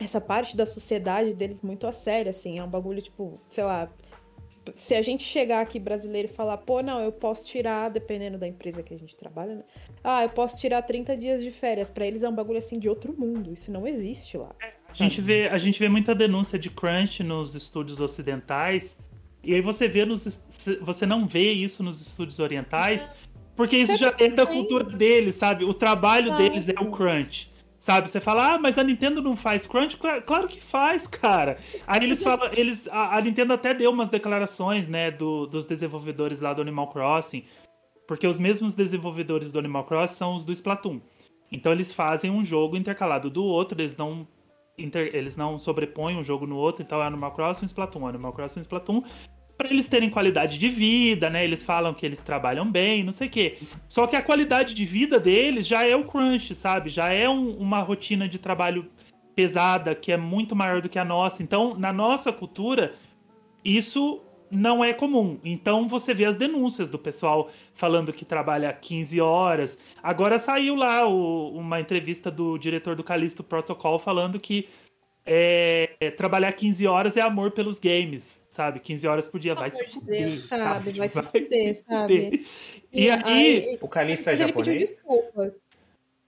essa 0.00 0.20
parte 0.20 0.56
da 0.56 0.64
sociedade 0.64 1.34
deles 1.34 1.60
muito 1.60 1.86
a 1.86 1.92
sério, 1.92 2.30
assim. 2.30 2.58
É 2.58 2.64
um 2.64 2.68
bagulho, 2.68 3.02
tipo, 3.02 3.38
sei 3.48 3.64
lá. 3.64 3.88
Se 4.74 4.94
a 4.94 5.02
gente 5.02 5.24
chegar 5.24 5.60
aqui 5.60 5.78
brasileiro 5.78 6.28
e 6.28 6.34
falar, 6.34 6.58
pô, 6.58 6.82
não, 6.82 7.00
eu 7.00 7.10
posso 7.12 7.46
tirar, 7.46 7.90
dependendo 7.90 8.38
da 8.38 8.46
empresa 8.46 8.82
que 8.82 8.94
a 8.94 8.98
gente 8.98 9.16
trabalha, 9.16 9.56
né? 9.56 9.64
Ah, 10.02 10.22
eu 10.22 10.28
posso 10.30 10.58
tirar 10.58 10.82
30 10.82 11.16
dias 11.16 11.42
de 11.42 11.50
férias. 11.50 11.90
para 11.90 12.06
eles 12.06 12.22
é 12.22 12.28
um 12.28 12.34
bagulho 12.34 12.58
assim 12.58 12.78
de 12.78 12.88
outro 12.88 13.14
mundo. 13.16 13.52
Isso 13.52 13.70
não 13.70 13.86
existe 13.86 14.36
lá. 14.36 14.54
A 14.88 14.92
gente, 14.92 15.20
vê, 15.20 15.48
a 15.48 15.58
gente 15.58 15.78
vê 15.78 15.88
muita 15.88 16.14
denúncia 16.14 16.58
de 16.58 16.70
crunch 16.70 17.22
nos 17.22 17.54
estúdios 17.54 18.00
ocidentais. 18.00 18.96
E 19.42 19.54
aí 19.54 19.60
você 19.60 19.88
vê 19.88 20.04
nos. 20.04 20.42
Você 20.82 21.06
não 21.06 21.26
vê 21.26 21.52
isso 21.52 21.82
nos 21.82 22.00
estúdios 22.00 22.38
orientais, 22.38 23.10
porque 23.56 23.76
isso 23.76 23.96
já 23.96 24.14
é 24.18 24.28
da 24.28 24.46
cultura 24.46 24.84
deles, 24.84 25.36
sabe? 25.36 25.64
O 25.64 25.72
trabalho 25.72 26.36
deles 26.36 26.68
é 26.68 26.78
o 26.80 26.90
crunch. 26.90 27.49
Sabe, 27.80 28.10
você 28.10 28.20
fala, 28.20 28.54
ah, 28.54 28.58
mas 28.58 28.76
a 28.76 28.84
Nintendo 28.84 29.22
não 29.22 29.34
faz 29.34 29.66
crunch? 29.66 29.96
Claro, 29.96 30.20
claro 30.20 30.46
que 30.48 30.60
faz, 30.60 31.06
cara. 31.06 31.56
Aí 31.86 32.04
eles 32.04 32.22
falam, 32.22 32.50
eles, 32.52 32.86
a, 32.88 33.16
a, 33.16 33.20
Nintendo 33.22 33.54
até 33.54 33.72
deu 33.72 33.90
umas 33.90 34.10
declarações, 34.10 34.86
né, 34.86 35.10
do, 35.10 35.46
dos 35.46 35.64
desenvolvedores 35.64 36.42
lá 36.42 36.52
do 36.52 36.60
Animal 36.60 36.88
Crossing, 36.88 37.42
porque 38.06 38.26
os 38.26 38.38
mesmos 38.38 38.74
desenvolvedores 38.74 39.50
do 39.50 39.58
Animal 39.58 39.84
Crossing 39.84 40.14
são 40.14 40.36
os 40.36 40.44
do 40.44 40.52
Splatoon. 40.52 41.00
Então 41.50 41.72
eles 41.72 41.90
fazem 41.90 42.30
um 42.30 42.44
jogo 42.44 42.76
intercalado 42.76 43.30
do 43.30 43.42
outro, 43.42 43.80
eles 43.80 43.96
não, 43.96 44.28
inter, 44.76 45.10
eles 45.14 45.34
não 45.34 45.58
sobrepõem 45.58 46.18
um 46.18 46.22
jogo 46.22 46.46
no 46.46 46.56
outro, 46.56 46.82
então 46.82 47.02
é 47.02 47.06
Animal 47.06 47.32
Crossing 47.32 47.64
e 47.64 47.68
Splatoon, 47.68 48.06
Animal 48.06 48.34
Crossing 48.34 48.60
e 48.60 48.62
Splatoon, 48.62 49.02
para 49.60 49.68
eles 49.68 49.86
terem 49.86 50.08
qualidade 50.08 50.56
de 50.56 50.70
vida, 50.70 51.28
né? 51.28 51.44
Eles 51.44 51.62
falam 51.62 51.92
que 51.92 52.06
eles 52.06 52.22
trabalham 52.22 52.64
bem, 52.64 53.04
não 53.04 53.12
sei 53.12 53.28
o 53.28 53.30
quê. 53.30 53.58
Só 53.86 54.06
que 54.06 54.16
a 54.16 54.22
qualidade 54.22 54.74
de 54.74 54.86
vida 54.86 55.20
deles 55.20 55.66
já 55.66 55.86
é 55.86 55.94
o 55.94 56.04
crunch, 56.04 56.54
sabe? 56.54 56.88
Já 56.88 57.12
é 57.12 57.28
um, 57.28 57.50
uma 57.58 57.80
rotina 57.80 58.26
de 58.26 58.38
trabalho 58.38 58.90
pesada 59.36 59.94
que 59.94 60.10
é 60.10 60.16
muito 60.16 60.56
maior 60.56 60.80
do 60.80 60.88
que 60.88 60.98
a 60.98 61.04
nossa. 61.04 61.42
Então, 61.42 61.74
na 61.78 61.92
nossa 61.92 62.32
cultura, 62.32 62.94
isso 63.62 64.22
não 64.50 64.82
é 64.82 64.94
comum. 64.94 65.38
Então 65.44 65.86
você 65.86 66.14
vê 66.14 66.24
as 66.24 66.38
denúncias 66.38 66.88
do 66.88 66.98
pessoal 66.98 67.50
falando 67.74 68.14
que 68.14 68.24
trabalha 68.24 68.72
15 68.72 69.20
horas. 69.20 69.78
Agora 70.02 70.38
saiu 70.38 70.74
lá 70.74 71.06
o, 71.06 71.50
uma 71.50 71.78
entrevista 71.78 72.30
do 72.30 72.56
diretor 72.56 72.96
do 72.96 73.04
Callisto 73.04 73.44
Protocol 73.44 73.98
falando 73.98 74.40
que 74.40 74.66
é, 75.32 75.90
é, 76.00 76.10
trabalhar 76.10 76.50
15 76.52 76.88
horas 76.88 77.16
é 77.16 77.20
amor 77.20 77.52
pelos 77.52 77.78
games, 77.78 78.44
sabe? 78.50 78.80
15 78.80 79.06
horas 79.06 79.28
por 79.28 79.38
dia, 79.38 79.54
vai 79.54 79.70
se 79.70 79.86
fuder, 79.86 80.26
Deus, 80.26 80.40
sabe? 80.40 80.90
Vai, 80.90 81.08
se 81.08 81.22
fuder, 81.22 81.74
sabe? 81.76 82.46
E, 82.92 83.04
e 83.04 83.10
aí, 83.10 83.22
aí, 83.22 83.78
O 83.80 83.86
Calista 83.86 84.32
é 84.32 84.36
japonês? 84.36 84.90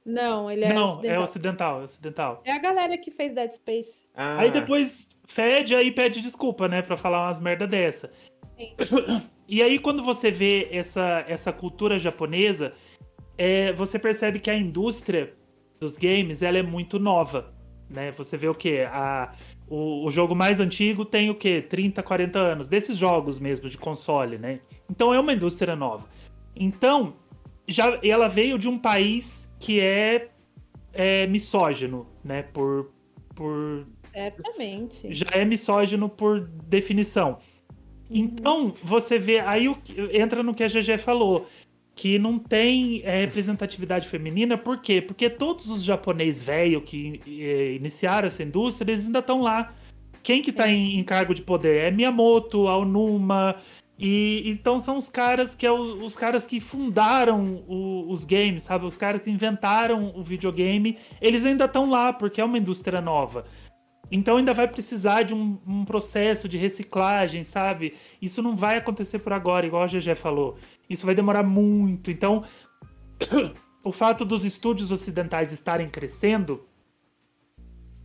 Não, 0.07 0.49
ele 0.49 0.65
é 0.65 0.73
Não, 0.73 0.85
ocidental. 0.85 1.17
é 1.17 1.19
ocidental, 1.19 1.81
é 1.81 1.85
ocidental. 1.85 2.43
É 2.45 2.53
a 2.53 2.59
galera 2.61 2.97
que 2.97 3.11
fez 3.11 3.35
Dead 3.35 3.51
Space. 3.51 4.05
Ah. 4.15 4.39
Aí 4.39 4.53
depois 4.53 5.09
fede, 5.27 5.75
aí 5.75 5.91
pede 5.91 6.21
desculpa, 6.21 6.69
né? 6.69 6.81
Pra 6.81 6.97
falar 6.97 7.27
umas 7.27 7.41
merda 7.41 7.67
dessa. 7.67 8.13
Sim. 8.57 8.73
E 9.49 9.61
aí 9.63 9.79
quando 9.79 10.03
você 10.03 10.31
vê 10.31 10.69
essa, 10.73 11.27
essa 11.29 11.53
cultura 11.53 11.99
japonesa, 11.99 12.73
é, 13.37 13.71
você 13.73 13.99
percebe 13.99 14.39
que 14.39 14.49
a 14.49 14.57
indústria 14.57 15.35
dos 15.79 15.99
games, 15.99 16.43
ela 16.43 16.57
é 16.57 16.63
muito 16.63 16.99
nova 16.99 17.53
né? 17.89 18.11
Você 18.13 18.37
vê 18.37 18.49
o 18.49 18.55
que? 18.55 18.81
A, 18.83 19.33
o, 19.69 20.07
o, 20.07 20.11
jogo 20.11 20.35
mais 20.35 20.61
antigo 20.61 21.05
tem 21.05 21.31
o 21.31 21.35
que? 21.35 21.63
30, 21.63 22.03
40 22.03 22.39
anos, 22.39 22.69
desses 22.69 22.97
jogos 22.97 23.39
mesmo, 23.39 23.69
de 23.69 23.79
console, 23.79 24.39
né? 24.39 24.61
Então 24.91 25.13
é 25.13 25.21
uma 25.21 25.33
indústria 25.33 25.77
nova. 25.77 26.09
Então, 26.55 27.15
já 27.67 27.99
ela 28.03 28.29
veio 28.29 28.59
de 28.59 28.69
um 28.69 28.79
país 28.79 29.51
que 29.59 29.81
é, 29.81 30.29
é 30.93 31.27
misógino, 31.27 32.07
né? 32.25 32.43
Por. 32.43 32.91
por 33.35 33.87
Certamente. 34.13 35.15
Já 35.15 35.27
é 35.33 35.45
misógino 35.45 36.09
por 36.09 36.41
definição. 36.41 37.39
Uhum. 38.11 38.17
Então, 38.17 38.75
você 38.83 39.19
vê. 39.19 39.41
Aí 39.41 39.75
entra 40.13 40.43
no 40.43 40.55
que 40.55 40.63
a 40.63 40.69
GG 40.69 40.99
falou. 40.99 41.47
Que 41.95 42.19
não 42.19 42.39
tem 42.39 43.03
é, 43.05 43.21
representatividade 43.21 44.09
feminina, 44.09 44.57
por 44.57 44.79
quê? 44.81 45.01
Porque 45.01 45.29
todos 45.29 45.71
os 45.71 45.83
japoneses 45.83 46.43
velho 46.43 46.81
que 46.81 47.21
é, 47.27 47.73
iniciaram 47.75 48.29
essa 48.29 48.43
indústria, 48.43 48.93
eles 48.93 49.07
ainda 49.07 49.19
estão 49.19 49.43
lá. 49.43 49.75
Quem 50.23 50.41
que 50.41 50.53
tá 50.53 50.69
em, 50.69 50.99
em, 50.99 51.05
cargo 51.05 51.35
de 51.35 51.43
poder? 51.43 51.85
É 51.85 51.91
Miyamoto, 51.91 52.69
Aonuma, 52.69 53.57
e 53.99 54.43
então 54.47 54.81
são 54.81 54.97
os 54.97 55.09
caras 55.09 55.55
que 55.55 55.67
é 55.67 55.71
o, 55.71 56.05
os 56.05 56.17
caras 56.17 56.47
que 56.47 56.61
fundaram 56.61 57.63
o, 57.69 58.11
os 58.11 58.25
games, 58.25 58.63
sabe? 58.65 58.87
Os 58.87 58.97
caras 58.97 59.23
que 59.23 59.31
inventaram 59.31 60.13
o 60.17 60.23
videogame, 60.23 60.99
eles 61.21 61.45
ainda 61.45 61.67
estão 61.67 61.91
lá 61.91 62.13
porque 62.13 62.41
é 62.41 62.45
uma 62.45 62.59
indústria 62.59 63.01
nova. 63.01 63.45
Então 64.11 64.37
ainda 64.37 64.53
vai 64.53 64.69
precisar 64.69 65.23
de 65.23 65.35
um, 65.35 65.59
um, 65.67 65.85
processo 65.85 66.49
de 66.49 66.59
reciclagem, 66.59 67.45
sabe? 67.45 67.95
Isso 68.21 68.43
não 68.43 68.55
vai 68.55 68.77
acontecer 68.77 69.21
por 69.21 69.33
agora, 69.33 69.67
igual 69.67 69.85
a 69.85 69.87
GG 69.87 70.15
falou. 70.17 70.59
Isso 70.89 71.07
vai 71.07 71.15
demorar 71.15 71.43
muito. 71.43 72.11
Então, 72.11 72.45
o 73.85 73.93
fato 73.93 74.25
dos 74.25 74.45
estúdios 74.45 74.91
ocidentais 74.91 75.53
estarem 75.53 75.89
crescendo 75.89 76.67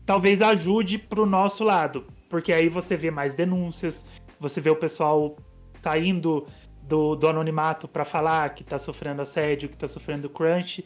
talvez 0.08 0.42
ajude 0.42 0.98
para 0.98 1.22
o 1.22 1.26
nosso 1.26 1.66
lado, 1.66 2.06
porque 2.30 2.54
aí 2.54 2.70
você 2.70 2.96
vê 2.96 3.12
mais 3.12 3.36
denúncias, 3.36 4.06
você 4.40 4.62
vê 4.62 4.70
o 4.70 4.76
pessoal 4.76 5.36
saindo 5.84 6.48
do, 6.82 7.14
do 7.16 7.28
anonimato 7.28 7.90
para 7.90 8.06
falar 8.06 8.56
que 8.56 8.64
está 8.64 8.80
sofrendo 8.80 9.22
assédio, 9.22 9.68
que 9.68 9.76
está 9.76 9.88
sofrendo 9.88 10.30
crunch. 10.30 10.84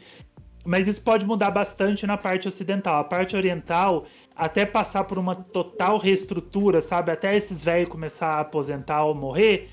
Mas 0.66 0.88
isso 0.88 1.02
pode 1.02 1.26
mudar 1.26 1.52
bastante 1.52 2.06
na 2.06 2.18
parte 2.18 2.48
ocidental. 2.48 3.00
A 3.00 3.04
parte 3.04 3.36
oriental, 3.36 4.06
até 4.36 4.66
passar 4.66 5.04
por 5.06 5.18
uma 5.18 5.36
total 5.36 5.98
reestrutura, 5.98 6.82
sabe? 6.82 7.12
Até 7.12 7.36
esses 7.36 7.64
velhos 7.64 7.90
começar 7.90 8.28
a 8.28 8.42
aposentar 8.42 9.04
ou 9.04 9.16
morrer, 9.16 9.70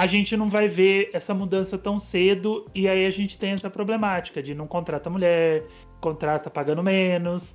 a 0.00 0.06
gente 0.06 0.34
não 0.34 0.48
vai 0.48 0.66
ver 0.66 1.10
essa 1.12 1.34
mudança 1.34 1.76
tão 1.76 1.98
cedo 1.98 2.64
e 2.74 2.88
aí 2.88 3.04
a 3.04 3.10
gente 3.10 3.36
tem 3.36 3.50
essa 3.50 3.68
problemática 3.68 4.42
de 4.42 4.54
não 4.54 4.66
contrata 4.66 5.10
mulher, 5.10 5.66
contrata 6.00 6.48
pagando 6.48 6.82
menos. 6.82 7.54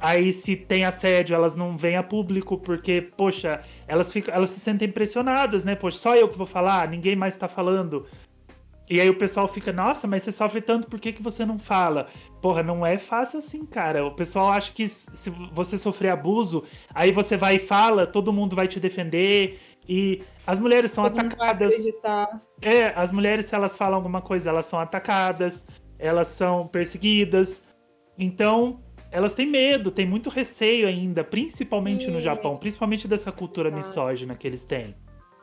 Aí 0.00 0.32
se 0.32 0.56
tem 0.56 0.86
assédio, 0.86 1.34
elas 1.34 1.54
não 1.54 1.76
vêm 1.76 1.98
a 1.98 2.02
público 2.02 2.56
porque, 2.56 3.02
poxa, 3.14 3.60
elas 3.86 4.10
ficam, 4.10 4.34
elas 4.34 4.48
se 4.48 4.60
sentem 4.60 4.90
pressionadas, 4.90 5.64
né? 5.64 5.74
Poxa, 5.74 5.98
só 5.98 6.16
eu 6.16 6.30
que 6.30 6.38
vou 6.38 6.46
falar, 6.46 6.88
ninguém 6.88 7.14
mais 7.14 7.36
tá 7.36 7.46
falando. 7.46 8.06
E 8.88 9.00
aí 9.00 9.08
o 9.08 9.14
pessoal 9.14 9.46
fica, 9.46 9.72
nossa, 9.72 10.06
mas 10.06 10.22
você 10.22 10.32
sofre 10.32 10.60
tanto, 10.60 10.88
por 10.88 10.98
que, 10.98 11.12
que 11.12 11.22
você 11.22 11.46
não 11.46 11.58
fala? 11.58 12.08
Porra, 12.40 12.62
não 12.62 12.84
é 12.84 12.98
fácil 12.98 13.38
assim, 13.38 13.64
cara. 13.64 14.04
O 14.04 14.10
pessoal 14.10 14.50
acha 14.50 14.72
que 14.72 14.88
se 14.88 15.30
você 15.52 15.78
sofrer 15.78 16.10
abuso, 16.10 16.64
aí 16.94 17.12
você 17.12 17.36
vai 17.36 17.56
e 17.56 17.58
fala, 17.58 18.06
todo 18.06 18.32
mundo 18.32 18.56
vai 18.56 18.66
te 18.66 18.80
defender. 18.80 19.58
E 19.88 20.22
as 20.46 20.58
mulheres 20.58 20.92
são 20.92 21.04
todo 21.04 21.18
atacadas. 21.18 21.74
É, 22.62 22.86
as 22.94 23.10
mulheres, 23.10 23.46
se 23.46 23.54
elas 23.54 23.76
falam 23.76 23.96
alguma 23.96 24.20
coisa, 24.22 24.50
elas 24.50 24.66
são 24.66 24.78
atacadas, 24.78 25.66
elas 25.98 26.28
são 26.28 26.66
perseguidas. 26.68 27.62
Então, 28.18 28.80
elas 29.10 29.34
têm 29.34 29.46
medo, 29.46 29.90
têm 29.90 30.06
muito 30.06 30.30
receio 30.30 30.86
ainda, 30.86 31.24
principalmente 31.24 32.08
e... 32.08 32.10
no 32.10 32.20
Japão, 32.20 32.56
principalmente 32.56 33.08
dessa 33.08 33.32
cultura 33.32 33.68
ah. 33.68 33.72
misógina 33.72 34.34
que 34.34 34.46
eles 34.46 34.64
têm 34.64 34.94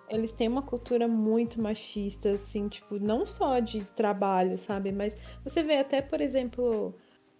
eles 0.09 0.31
têm 0.31 0.47
uma 0.47 0.61
cultura 0.61 1.07
muito 1.07 1.61
machista, 1.61 2.31
assim, 2.31 2.67
tipo, 2.67 2.99
não 2.99 3.25
só 3.25 3.59
de 3.59 3.83
trabalho, 3.93 4.57
sabe? 4.57 4.91
Mas 4.91 5.15
você 5.43 5.61
vê 5.61 5.77
até, 5.77 6.01
por 6.01 6.19
exemplo, 6.19 6.95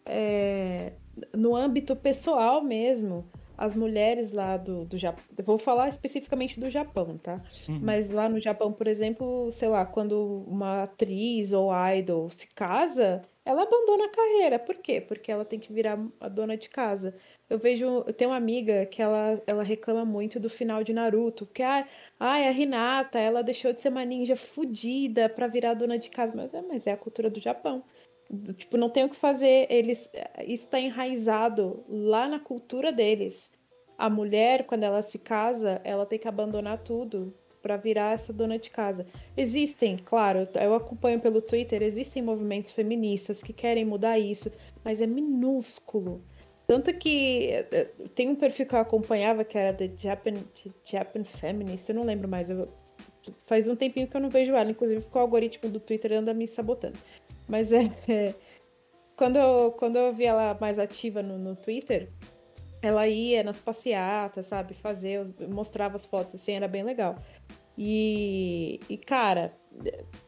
é, 0.06 0.94
no 1.36 1.56
âmbito 1.56 1.96
pessoal 1.96 2.64
mesmo, 2.64 3.28
as 3.60 3.76
mulheres 3.76 4.32
lá 4.32 4.56
do, 4.56 4.86
do 4.86 4.98
Japão. 4.98 5.22
Vou 5.44 5.60
falar 5.60 5.90
especificamente 5.90 6.58
do 6.58 6.70
Japão, 6.70 7.18
tá? 7.18 7.42
Uhum. 7.68 7.80
Mas 7.82 8.10
lá 8.10 8.30
no 8.30 8.40
Japão, 8.40 8.72
por 8.72 8.88
exemplo, 8.88 9.52
sei 9.52 9.68
lá, 9.68 9.86
quando 9.86 10.46
uma 10.48 10.84
atriz 10.84 11.52
ou 11.52 11.70
idol 11.94 12.30
se 12.30 12.48
casa, 12.56 13.22
ela 13.44 13.64
abandona 13.64 14.06
a 14.06 14.12
carreira. 14.12 14.60
Por 14.60 14.76
quê? 14.76 15.02
Porque 15.02 15.30
ela 15.30 15.44
tem 15.44 15.60
que 15.60 15.74
virar 15.74 16.00
a 16.22 16.30
dona 16.30 16.56
de 16.56 16.70
casa. 16.70 17.14
Eu 17.50 17.60
vejo, 17.60 17.86
eu 18.08 18.14
tenho 18.14 18.30
uma 18.32 18.38
amiga 18.38 18.86
que 18.86 19.02
ela, 19.02 19.42
ela 19.46 19.64
reclama 19.64 20.06
muito 20.06 20.40
do 20.40 20.50
final 20.50 20.82
de 20.82 20.94
Naruto, 20.94 21.46
que 21.46 21.62
ah, 21.62 21.86
ai, 22.18 22.48
a 22.48 22.54
Hinata, 22.54 23.20
ela 23.20 23.44
deixou 23.44 23.74
de 23.74 23.82
ser 23.82 23.90
uma 23.90 24.06
ninja 24.06 24.38
fodida 24.38 25.28
para 25.28 25.48
virar 25.48 25.74
dona 25.74 26.00
de 26.00 26.10
casa, 26.10 26.32
mas, 26.34 26.54
é, 26.54 26.62
mas 26.62 26.88
é 26.88 26.94
a 26.94 26.98
cultura 26.98 27.30
do 27.30 27.42
Japão. 27.42 27.84
Tipo, 28.56 28.78
não 28.78 28.90
tem 28.90 29.06
o 29.06 29.10
que 29.10 29.16
fazer, 29.16 29.66
eles 29.70 30.10
isso 30.46 30.66
está 30.66 30.80
enraizado 30.80 31.84
lá 31.88 32.28
na 32.28 32.40
cultura 32.40 32.92
deles. 32.92 33.52
A 33.98 34.10
mulher, 34.10 34.66
quando 34.66 34.84
ela 34.84 35.02
se 35.02 35.18
casa, 35.18 35.82
ela 35.84 36.06
tem 36.06 36.20
que 36.20 36.28
abandonar 36.28 36.78
tudo 36.84 37.34
para 37.62 37.76
virar 37.76 38.14
essa 38.14 38.32
dona 38.32 38.58
de 38.58 38.70
casa. 38.70 39.06
Existem, 39.36 39.98
claro, 39.98 40.48
eu 40.54 40.74
acompanho 40.74 41.20
pelo 41.20 41.42
Twitter, 41.42 41.82
existem 41.82 42.22
movimentos 42.22 42.72
feministas 42.72 43.44
que 43.44 43.52
querem 43.52 43.84
mudar 43.84 44.18
isso, 44.18 44.52
mas 44.84 45.02
é 45.02 45.08
minúsculo 45.08 46.24
tanto 46.70 46.94
que 46.94 47.50
eh, 47.50 47.90
tem 48.14 48.30
um 48.30 48.36
perfil 48.36 48.68
que 48.68 48.76
eu 48.76 48.80
acompanhava 48.80 49.44
que 49.44 49.58
era 49.58 49.76
The 49.76 49.90
Japan, 49.98 50.36
Japan 50.86 51.24
Feminist, 51.24 51.90
eu 51.90 51.96
não 51.96 52.04
lembro 52.04 52.28
mais. 52.28 52.48
Eu, 52.48 52.70
faz 53.48 53.68
um 53.68 53.76
tempinho 53.76 54.08
que 54.08 54.16
eu 54.16 54.22
não 54.22 54.30
vejo 54.30 54.54
ela, 54.54 54.70
inclusive 54.70 55.02
porque 55.02 55.18
o 55.18 55.22
algoritmo 55.22 55.68
do 55.68 55.80
Twitter 55.80 56.14
anda 56.14 56.32
me 56.32 56.48
sabotando. 56.48 57.00
Mas 57.50 57.74
é. 57.74 57.92
é 58.08 58.36
quando, 59.18 59.36
eu, 59.36 59.72
quando 59.74 59.98
eu 59.98 60.14
vi 60.14 60.24
ela 60.24 60.58
mais 60.62 60.80
ativa 60.80 61.22
no, 61.22 61.38
no 61.38 61.54
Twitter, 61.54 62.10
ela 62.82 63.06
ia 63.06 63.44
nas 63.44 63.60
passeatas, 63.60 64.46
sabe? 64.46 64.74
Fazer, 64.76 65.28
mostrava 65.50 65.98
as 65.98 66.06
fotos 66.06 66.36
assim, 66.36 66.54
era 66.54 66.70
bem 66.70 66.84
legal. 66.84 67.18
E, 67.78 68.80
e 68.90 68.98
cara, 68.98 69.54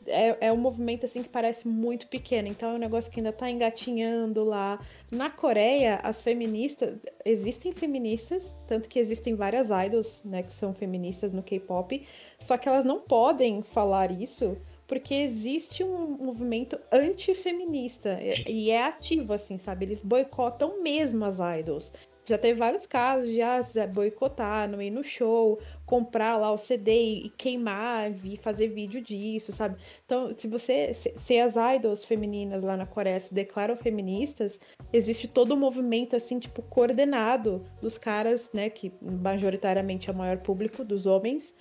é, 0.05 0.47
é 0.47 0.51
um 0.51 0.57
movimento 0.57 1.05
assim 1.05 1.21
que 1.23 1.29
parece 1.29 1.67
muito 1.67 2.07
pequeno, 2.07 2.47
então 2.47 2.71
é 2.71 2.73
um 2.73 2.77
negócio 2.77 3.11
que 3.11 3.19
ainda 3.19 3.33
tá 3.33 3.49
engatinhando 3.49 4.43
lá. 4.43 4.79
Na 5.09 5.29
Coreia, 5.29 5.99
as 6.03 6.21
feministas, 6.21 6.97
existem 7.25 7.71
feministas, 7.71 8.55
tanto 8.67 8.87
que 8.87 8.99
existem 8.99 9.35
várias 9.35 9.69
idols, 9.69 10.21
né, 10.23 10.43
que 10.43 10.53
são 10.53 10.73
feministas 10.73 11.33
no 11.33 11.43
K-pop, 11.43 12.05
só 12.39 12.57
que 12.57 12.67
elas 12.69 12.85
não 12.85 12.99
podem 12.99 13.61
falar 13.61 14.11
isso 14.11 14.57
porque 14.91 15.13
existe 15.13 15.85
um 15.85 16.17
movimento 16.17 16.77
antifeminista 16.91 18.19
e 18.45 18.69
é 18.69 18.83
ativo, 18.83 19.31
assim, 19.31 19.57
sabe? 19.57 19.85
Eles 19.85 20.03
boicotam 20.03 20.83
mesmo 20.83 21.23
as 21.23 21.37
idols. 21.39 21.93
Já 22.25 22.37
teve 22.37 22.59
vários 22.59 22.85
casos 22.85 23.29
de 23.29 23.41
ah, 23.41 23.61
boicotar, 23.87 24.69
não 24.69 24.81
ir 24.81 24.89
no 24.89 25.01
show, 25.01 25.61
comprar 25.85 26.35
lá 26.35 26.51
o 26.51 26.57
CD 26.57 27.23
e 27.23 27.29
queimar 27.29 28.11
e 28.25 28.35
fazer 28.35 28.67
vídeo 28.67 29.01
disso, 29.01 29.53
sabe? 29.53 29.77
Então, 30.05 30.35
se 30.37 30.45
você. 30.49 30.93
Se, 30.93 31.13
se, 31.15 31.39
as 31.39 31.55
idols 31.55 32.03
femininas 32.03 32.61
lá 32.61 32.75
na 32.75 32.85
Coreia 32.85 33.19
se 33.19 33.33
declaram 33.33 33.77
feministas, 33.77 34.59
existe 34.91 35.25
todo 35.25 35.55
um 35.55 35.57
movimento, 35.57 36.17
assim, 36.17 36.37
tipo, 36.37 36.61
coordenado 36.63 37.65
dos 37.81 37.97
caras, 37.97 38.51
né? 38.53 38.69
Que 38.69 38.91
majoritariamente 39.01 40.09
é 40.09 40.13
o 40.13 40.15
maior 40.17 40.39
público, 40.39 40.83
dos 40.83 41.05
homens, 41.05 41.55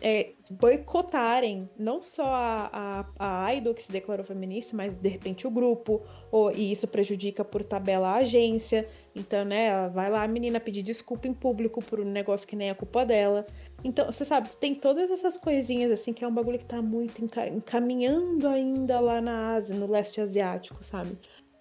é, 0.00 0.30
boicotarem 0.50 1.68
não 1.78 2.02
só 2.02 2.24
a, 2.24 3.06
a, 3.18 3.44
a, 3.46 3.54
idol 3.54 3.74
que 3.74 3.82
se 3.82 3.92
declarou 3.92 4.24
feminista, 4.24 4.76
mas 4.76 4.94
de 4.94 5.08
repente 5.08 5.46
o 5.46 5.50
grupo, 5.50 6.02
ou, 6.30 6.50
e 6.50 6.72
isso 6.72 6.88
prejudica 6.88 7.44
por 7.44 7.62
tabela 7.62 8.08
a 8.08 8.16
agência. 8.16 8.88
Então, 9.14 9.44
né, 9.44 9.88
vai 9.90 10.10
lá 10.10 10.22
a 10.22 10.28
menina 10.28 10.58
pedir 10.58 10.82
desculpa 10.82 11.28
em 11.28 11.34
público 11.34 11.82
por 11.82 12.00
um 12.00 12.04
negócio 12.04 12.48
que 12.48 12.56
nem 12.56 12.70
é 12.70 12.74
culpa 12.74 13.04
dela. 13.04 13.46
Então, 13.84 14.06
você 14.06 14.24
sabe, 14.24 14.48
tem 14.58 14.74
todas 14.74 15.10
essas 15.10 15.36
coisinhas 15.36 15.90
assim 15.90 16.12
que 16.12 16.24
é 16.24 16.28
um 16.28 16.34
bagulho 16.34 16.58
que 16.58 16.64
tá 16.64 16.80
muito 16.80 17.22
encaminhando 17.52 18.48
ainda 18.48 18.98
lá 19.00 19.20
na 19.20 19.54
Ásia, 19.54 19.76
no 19.76 19.86
leste 19.86 20.20
asiático, 20.20 20.82
sabe? 20.82 21.18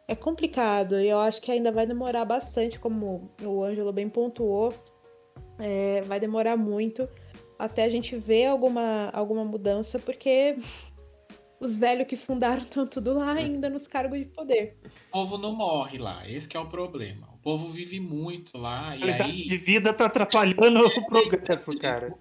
É 0.08 0.16
complicado 0.16 1.00
e 1.00 1.08
eu 1.08 1.20
acho 1.20 1.42
que 1.42 1.52
ainda 1.52 1.72
vai 1.72 1.86
demorar 1.86 2.26
bastante, 2.26 2.80
como 2.80 3.30
o 3.44 3.64
Ângelo 3.64 3.94
bem 3.94 4.10
pontuou. 4.10 4.74
É, 5.60 6.02
vai 6.04 6.20
demorar 6.22 6.56
muito 6.56 7.08
até 7.60 7.84
a 7.84 7.89
gente 7.89 8.16
ver 8.16 8.45
alguma, 8.45 9.10
alguma 9.12 9.43
mudança, 9.43 9.99
porque 9.99 10.57
os 11.60 11.76
velhos 11.76 12.07
que 12.07 12.16
fundaram 12.16 12.64
estão 12.64 12.88
tudo 12.88 13.14
lá 13.14 13.38
é. 13.38 13.43
ainda 13.43 13.70
nos 13.70 13.86
cargos 13.86 14.18
de 14.18 14.26
poder. 14.26 14.78
O 15.10 15.12
povo 15.12 15.38
não 15.38 15.53
morre 15.53 15.97
lá, 15.97 16.28
esse 16.28 16.55
é 16.55 16.60
o 16.60 16.68
problema. 16.68 17.28
O 17.34 17.38
povo 17.38 17.68
vive 17.68 17.99
muito 17.99 18.57
lá 18.57 18.95
e 18.95 19.12
a 19.12 19.26
aí... 19.26 19.34
de 19.34 19.57
vida 19.57 19.93
tá 19.93 20.05
atrapalhando 20.05 20.88
o 20.88 21.05
progresso, 21.05 21.78
cara. 21.78 22.18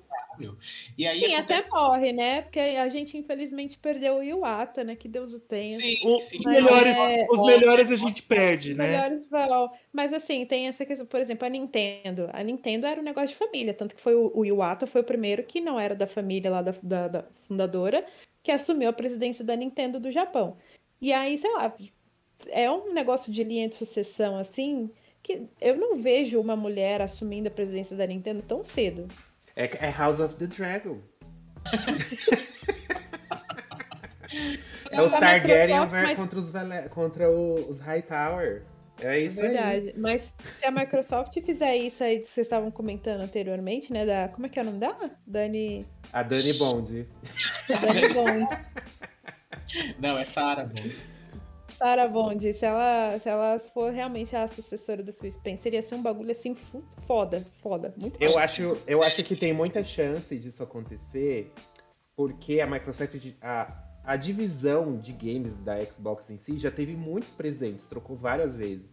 E 0.97 1.07
aí 1.07 1.19
sim, 1.21 1.35
acontece... 1.35 1.69
até 1.69 1.77
morre, 1.77 2.13
né? 2.13 2.43
Porque 2.43 2.61
a 2.61 2.89
gente 2.89 3.17
infelizmente 3.17 3.79
perdeu 3.79 4.17
o 4.17 4.23
Iwata, 4.23 4.85
né? 4.85 4.95
Que 4.97 5.09
Deus 5.09 5.33
o 5.33 5.41
tenha. 5.41 5.73
Sim, 5.73 5.97
sim. 6.21 6.39
Os, 6.39 6.45
melhores, 6.45 6.97
é... 6.97 7.27
os 7.31 7.47
melhores 7.47 7.91
a 7.91 7.97
gente 7.97 8.23
perde, 8.23 8.75
né? 8.75 8.85
Os 8.85 8.91
melhores 8.91 9.27
vão. 9.29 9.71
Mas 9.93 10.13
assim, 10.13 10.45
tem 10.45 10.69
essa 10.69 10.85
questão, 10.85 11.07
por 11.07 11.21
exemplo, 11.21 11.47
a 11.47 11.51
Nintendo. 11.51 12.29
A 12.33 12.43
Nintendo 12.43 12.87
era 12.87 13.01
um 13.01 13.05
negócio 13.05 13.29
de 13.29 13.37
família, 13.37 13.75
tanto 13.75 13.95
que 13.95 14.01
foi 14.01 14.15
o, 14.15 14.31
o 14.35 14.45
Iwata 14.45 14.87
foi 14.87 15.01
o 15.01 15.05
primeiro 15.05 15.43
que 15.43 15.61
não 15.61 15.79
era 15.79 15.95
da 15.95 16.07
família 16.07 16.51
lá 16.51 16.63
da, 16.63 16.75
da, 16.83 17.09
da 17.09 17.25
fundadora, 17.47 18.05
que 18.43 18.53
assumiu 18.53 18.89
a 18.89 18.93
presidência 18.93 19.45
da 19.45 19.57
Nintendo 19.57 19.99
do 19.99 20.11
Japão. 20.11 20.57
E 21.01 21.13
aí, 21.13 21.39
sei 21.39 21.53
lá, 21.53 21.75
é 22.49 22.71
um 22.71 22.93
negócio 22.93 23.33
de 23.33 23.43
linha 23.45 23.69
de 23.69 23.75
sucessão 23.75 24.37
assim 24.37 24.91
que 25.23 25.47
eu 25.61 25.77
não 25.77 25.97
vejo 25.97 26.41
uma 26.41 26.57
mulher 26.57 27.03
assumindo 27.03 27.49
a 27.49 27.51
presidência 27.51 27.97
da 27.97 28.07
Nintendo 28.07 28.43
tão 28.43 28.65
cedo. 28.65 29.09
É, 29.59 29.87
é 29.89 29.91
House 29.91 30.21
of 30.21 30.37
the 30.37 30.47
Dragon. 30.47 30.99
É 34.93 35.03
os 35.03 35.11
Targaryen 35.13 35.87
mas- 35.91 36.17
contra 36.17 36.39
os, 36.39 36.51
Vale- 36.51 36.89
contra 36.91 37.31
o- 37.31 37.71
os 37.71 37.81
Hightower. 37.81 38.63
É 39.01 39.19
isso 39.19 39.41
aí. 39.41 39.49
Verdade. 39.49 39.95
Mas 39.97 40.35
se 40.55 40.65
a 40.65 40.71
Microsoft 40.71 41.33
fizer 41.45 41.77
isso 41.77 42.03
aí 42.03 42.21
que 42.21 42.29
vocês 42.29 42.47
estavam 42.47 42.71
comentando 42.71 43.21
anteriormente, 43.21 43.93
né? 43.93 44.05
Da. 44.07 44.29
Como 44.29 44.47
é 44.47 44.49
que 44.49 44.59
é 44.59 44.63
o 44.63 44.65
nome 44.65 44.79
dela? 44.79 45.11
Dani. 45.27 45.87
A 46.13 46.23
Dani 46.23 46.53
Bond. 46.55 47.09
Dani 47.69 48.15
Bond. 48.15 48.47
Não, 49.99 50.17
é 50.19 50.25
Sarah 50.25 50.65
Bond. 50.65 50.97
Sarah 51.79 52.09
Bond, 52.09 52.53
se 52.53 52.65
ela, 52.67 53.19
se 53.21 53.29
ela 53.29 53.59
for 53.73 53.93
realmente 53.93 54.35
a 54.35 54.49
sucessora 54.49 55.01
do 55.03 55.13
Phil 55.13 55.31
Spencer, 55.31 55.73
ia 55.75 55.81
ser 55.83 55.95
um 55.95 56.03
bagulho 56.03 56.31
assim 56.33 56.57
foda, 57.07 57.47
foda. 57.63 57.95
Muito 57.97 58.21
Eu 58.21 58.31
foda. 58.31 58.45
acho, 58.45 58.77
eu 58.87 59.03
acho 59.03 59.23
que 59.23 59.37
tem 59.37 59.53
muita 59.53 59.85
chance 59.85 60.37
disso 60.37 60.63
acontecer, 60.63 61.53
porque 62.17 62.61
a 62.61 62.67
Microsoft, 62.67 63.15
a, 63.41 63.73
a 64.05 64.17
divisão 64.17 64.99
de 64.99 65.13
games 65.13 65.57
da 65.63 65.81
Xbox 65.85 66.29
em 66.31 66.37
si 66.39 66.59
já 66.59 66.71
teve 66.71 66.97
muitos 66.97 67.35
presidentes, 67.37 67.87
trocou 67.87 68.17
várias 68.17 68.57
vezes. 68.57 68.87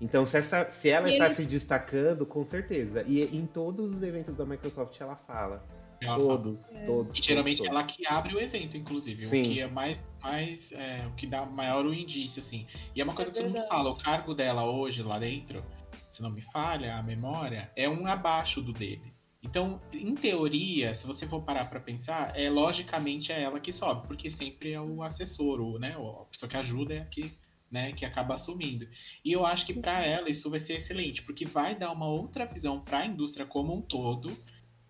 Então, 0.00 0.24
se, 0.24 0.36
essa, 0.36 0.70
se 0.70 0.88
ela 0.88 1.10
está 1.10 1.24
eles- 1.24 1.36
se 1.36 1.44
destacando, 1.44 2.24
com 2.24 2.44
certeza. 2.44 3.02
E 3.08 3.22
em 3.36 3.44
todos 3.46 3.92
os 3.92 4.02
eventos 4.02 4.36
da 4.36 4.44
Microsoft 4.44 5.00
ela 5.00 5.16
fala. 5.16 5.64
Ela 6.04 6.16
fala. 6.16 6.38
todos, 6.38 6.60
todos. 6.86 7.18
E 7.18 7.22
geralmente 7.22 7.58
todos, 7.58 7.70
ela 7.70 7.84
que 7.84 8.06
abre 8.06 8.34
o 8.34 8.40
evento, 8.40 8.76
inclusive. 8.76 9.26
Sim. 9.26 9.40
O 9.40 9.44
que 9.44 9.60
é 9.60 9.68
mais, 9.68 10.06
mais 10.22 10.72
é, 10.72 11.06
o 11.06 11.14
que 11.14 11.26
dá 11.26 11.44
maior 11.46 11.84
o 11.86 11.94
indício, 11.94 12.40
assim. 12.40 12.66
E 12.94 13.00
é 13.00 13.04
uma 13.04 13.14
coisa 13.14 13.30
É 13.30 13.34
que 13.34 13.40
todo 13.40 13.50
mundo 13.52 13.66
fala, 13.68 13.90
o 13.90 13.96
cargo 13.96 14.34
dela 14.34 14.64
hoje 14.64 15.02
lá 15.02 15.18
dentro, 15.18 15.64
se 16.08 16.22
não 16.22 16.30
me 16.30 16.42
falha 16.42 16.96
a 16.96 17.02
memória, 17.02 17.70
é 17.74 17.88
um 17.88 18.06
abaixo 18.06 18.62
do 18.62 18.72
dele. 18.72 19.14
Então, 19.44 19.78
em 19.92 20.14
teoria, 20.14 20.94
se 20.94 21.06
você 21.06 21.26
for 21.26 21.42
parar 21.42 21.66
pra 21.66 21.78
pensar, 21.78 22.32
é 22.34 22.48
logicamente 22.48 23.30
é 23.30 23.42
ela 23.42 23.60
que 23.60 23.70
sobe, 23.72 24.06
porque 24.06 24.30
sempre 24.30 24.72
é 24.72 24.80
o 24.80 25.02
assessor, 25.02 25.60
o, 25.60 25.78
né, 25.78 25.94
a 25.94 26.24
pessoa 26.24 26.48
que 26.48 26.56
ajuda 26.56 26.94
é 26.94 26.98
a 27.00 27.04
que, 27.04 27.30
né, 27.70 27.92
que 27.92 28.06
acaba 28.06 28.36
assumindo. 28.36 28.88
E 29.22 29.32
eu 29.32 29.44
acho 29.44 29.66
que 29.66 29.74
pra 29.74 30.02
ela 30.02 30.30
isso 30.30 30.48
vai 30.48 30.58
ser 30.58 30.74
excelente, 30.74 31.22
porque 31.22 31.44
vai 31.44 31.74
dar 31.74 31.92
uma 31.92 32.06
outra 32.06 32.46
visão 32.46 32.80
pra 32.80 33.04
indústria 33.04 33.44
como 33.44 33.76
um 33.76 33.82
todo, 33.82 34.34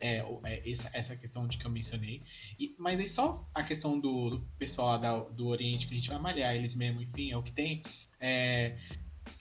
é, 0.05 0.24
é, 0.44 0.70
essa, 0.70 0.90
essa 0.92 1.16
questão 1.16 1.46
de 1.48 1.57
que 1.57 1.64
eu 1.66 1.70
mencionei. 1.70 2.22
E- 2.59 2.74
mas 2.78 3.00
aí 3.00 3.09
só 3.09 3.48
a 3.55 3.62
questão 3.62 3.98
do, 3.98 4.30
do 4.30 4.40
pessoal 4.59 4.88
lá 4.88 4.98
da- 4.98 5.18
do 5.20 5.46
Oriente 5.46 5.86
que 5.86 5.94
a 5.94 5.96
gente 5.96 6.09
vai 6.11 6.18
malhar, 6.18 6.55
eles 6.55 6.74
mesmo, 6.74 7.00
enfim, 7.00 7.30
é 7.32 7.36
o 7.36 7.42
que 7.42 7.52
tem. 7.52 7.82
É, 8.20 8.76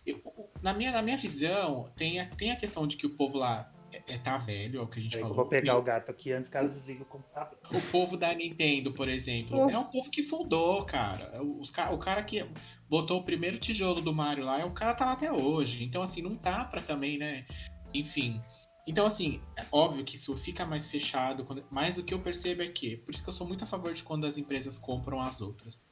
eu- 0.05 0.21
na, 0.61 0.73
minha, 0.73 0.91
na 0.91 1.01
minha 1.01 1.17
visão, 1.17 1.91
tem 1.97 2.19
a, 2.19 2.25
tem 2.25 2.51
a 2.51 2.55
questão 2.55 2.87
de 2.87 2.95
que 2.95 3.05
o 3.05 3.09
povo 3.09 3.37
lá 3.37 3.69
é, 3.91 4.15
é- 4.15 4.17
tá 4.17 4.37
velho, 4.37 4.79
é 4.79 4.81
o 4.81 4.87
que 4.87 4.99
a 4.99 5.01
gente 5.03 5.13
eu 5.15 5.21
falou. 5.21 5.35
vou 5.35 5.45
pegar 5.45 5.73
E 5.73 5.75
o 5.75 5.81
gato 5.83 6.09
aqui 6.09 6.31
antes 6.31 6.49
que 6.49 6.57
ela 6.57 6.67
desligue 6.69 7.03
o 7.03 7.05
computador. 7.05 7.59
o 7.71 7.81
povo 7.91 8.17
da 8.17 8.33
Nintendo, 8.33 8.91
por 8.91 9.07
exemplo, 9.09 9.69
é 9.69 9.77
um 9.77 9.83
povo 9.83 10.09
que 10.09 10.23
fundou, 10.23 10.83
cara. 10.85 11.43
Os, 11.43 11.69
o 11.69 11.97
cara 11.97 12.23
que 12.23 12.43
botou 12.89 13.19
o 13.19 13.23
primeiro 13.23 13.59
tijolo 13.59 14.01
do 14.01 14.13
Mario 14.13 14.45
lá, 14.45 14.59
é 14.61 14.65
o 14.65 14.71
cara 14.71 14.93
tá 14.95 15.05
lá 15.05 15.11
até 15.11 15.31
hoje. 15.31 15.83
Então, 15.83 16.01
assim, 16.01 16.21
não 16.21 16.35
tá 16.35 16.65
pra 16.65 16.81
também, 16.81 17.17
né? 17.17 17.45
Enfim. 17.93 18.41
Então, 18.85 19.05
assim, 19.05 19.41
é 19.57 19.65
óbvio 19.71 20.03
que 20.03 20.15
isso 20.15 20.35
fica 20.35 20.65
mais 20.65 20.87
fechado, 20.87 21.45
quando- 21.45 21.63
mas 21.71 21.97
o 21.97 22.03
que 22.03 22.13
eu 22.13 22.19
percebo 22.19 22.61
é 22.63 22.67
que, 22.67 22.97
por 22.97 23.13
isso 23.13 23.23
que 23.23 23.29
eu 23.29 23.33
sou 23.33 23.47
muito 23.47 23.63
a 23.63 23.67
favor 23.67 23.93
de 23.93 24.03
quando 24.03 24.25
as 24.25 24.37
empresas 24.37 24.77
compram 24.77 25.21
as 25.21 25.39
outras. 25.41 25.87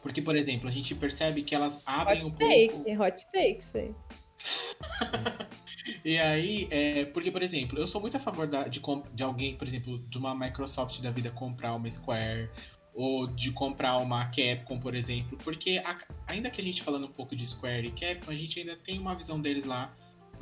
Porque, 0.00 0.20
por 0.20 0.34
exemplo, 0.34 0.68
a 0.68 0.72
gente 0.72 0.94
percebe 0.96 1.42
que 1.42 1.54
elas 1.54 1.82
abrem 1.86 2.24
um 2.24 2.26
Hot 2.26 2.36
pouco. 2.38 2.84
take, 2.84 2.96
hot 2.98 3.26
take, 3.32 3.58
isso 3.58 3.76
aí. 3.78 3.94
E 6.04 6.16
aí, 6.18 6.68
é, 6.70 7.04
porque, 7.06 7.30
por 7.30 7.42
exemplo, 7.42 7.78
eu 7.78 7.86
sou 7.88 8.00
muito 8.00 8.16
a 8.16 8.20
favor 8.20 8.46
da- 8.46 8.68
de, 8.68 8.78
comp- 8.80 9.08
de 9.12 9.22
alguém, 9.22 9.56
por 9.56 9.66
exemplo, 9.66 9.98
de 10.08 10.16
uma 10.18 10.32
Microsoft 10.34 11.00
da 11.00 11.10
vida 11.10 11.30
comprar 11.30 11.74
uma 11.74 11.90
Square, 11.90 12.48
ou 12.94 13.26
de 13.26 13.50
comprar 13.50 13.96
uma 13.98 14.26
Capcom, 14.26 14.78
por 14.78 14.94
exemplo, 14.94 15.36
porque 15.42 15.82
a- 15.84 15.98
ainda 16.28 16.50
que 16.50 16.60
a 16.60 16.64
gente 16.64 16.82
falando 16.82 17.06
um 17.06 17.10
pouco 17.12 17.34
de 17.34 17.44
Square 17.46 17.86
e 17.88 17.90
Capcom, 17.92 18.30
a 18.30 18.34
gente 18.36 18.60
ainda 18.60 18.76
tem 18.76 18.98
uma 18.98 19.14
visão 19.14 19.40
deles 19.40 19.64
lá, 19.64 19.92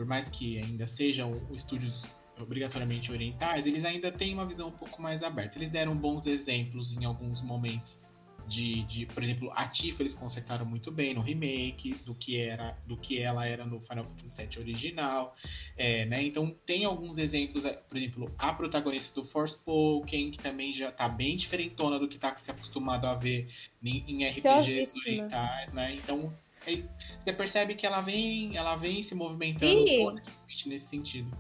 por 0.01 0.07
mais 0.07 0.31
que 0.31 0.59
ainda 0.59 0.87
sejam 0.87 1.39
estúdios 1.53 2.07
obrigatoriamente 2.41 3.13
orientais, 3.13 3.67
eles 3.67 3.85
ainda 3.85 4.11
têm 4.11 4.33
uma 4.33 4.47
visão 4.47 4.69
um 4.69 4.73
pouco 4.73 5.03
mais 5.03 5.23
aberta. 5.23 5.59
Eles 5.59 5.69
deram 5.69 5.95
bons 5.95 6.27
exemplos 6.27 6.97
em 6.97 7.05
alguns 7.05 7.43
momentos 7.43 8.03
de, 8.49 8.83
de, 8.85 9.05
por 9.05 9.23
exemplo, 9.23 9.51
a 9.53 9.69
Tifa 9.69 10.03
eles 10.03 10.15
consertaram 10.15 10.65
muito 10.65 10.91
bem 10.91 11.13
no 11.13 11.21
remake 11.21 11.97
do 12.07 12.15
que 12.15 12.39
era, 12.39 12.79
do 12.87 12.97
que 12.97 13.21
ela 13.21 13.45
era 13.47 13.67
no 13.67 13.79
Final 13.79 14.09
Fantasy 14.09 14.47
VII 14.47 14.59
original, 14.63 15.37
é, 15.77 16.07
né? 16.07 16.23
Então 16.23 16.57
tem 16.65 16.87
alguns 16.87 17.19
exemplos, 17.19 17.67
é, 17.67 17.75
por 17.75 17.99
exemplo, 17.99 18.35
a 18.39 18.55
protagonista 18.55 19.21
do 19.21 19.23
Forspoken, 19.23 20.31
que 20.31 20.39
também 20.39 20.73
já 20.73 20.91
tá 20.91 21.11
bem 21.11 21.37
diferentona 21.37 21.99
do 21.99 22.09
que 22.09 22.17
tá 22.17 22.35
se 22.37 22.51
acostumado 22.51 23.05
a 23.07 23.15
ver 23.17 23.47
em, 23.85 24.03
em 24.09 24.25
RPGs 24.27 24.41
Curiosíssima. 24.41 25.03
orientais, 25.03 25.73
né? 25.75 25.95
Então 25.95 26.33
é- 26.67 26.83
você 27.19 27.33
percebe 27.33 27.75
que 27.75 27.87
ela 27.87 28.01
vem, 28.01 28.57
ela 28.57 28.77
vem 28.77 29.03
se 29.03 29.15
movimentando 29.15 29.87
E- 29.89 29.99
positivamente 30.05 30.69
nesse 30.69 30.87
sentido. 30.87 31.31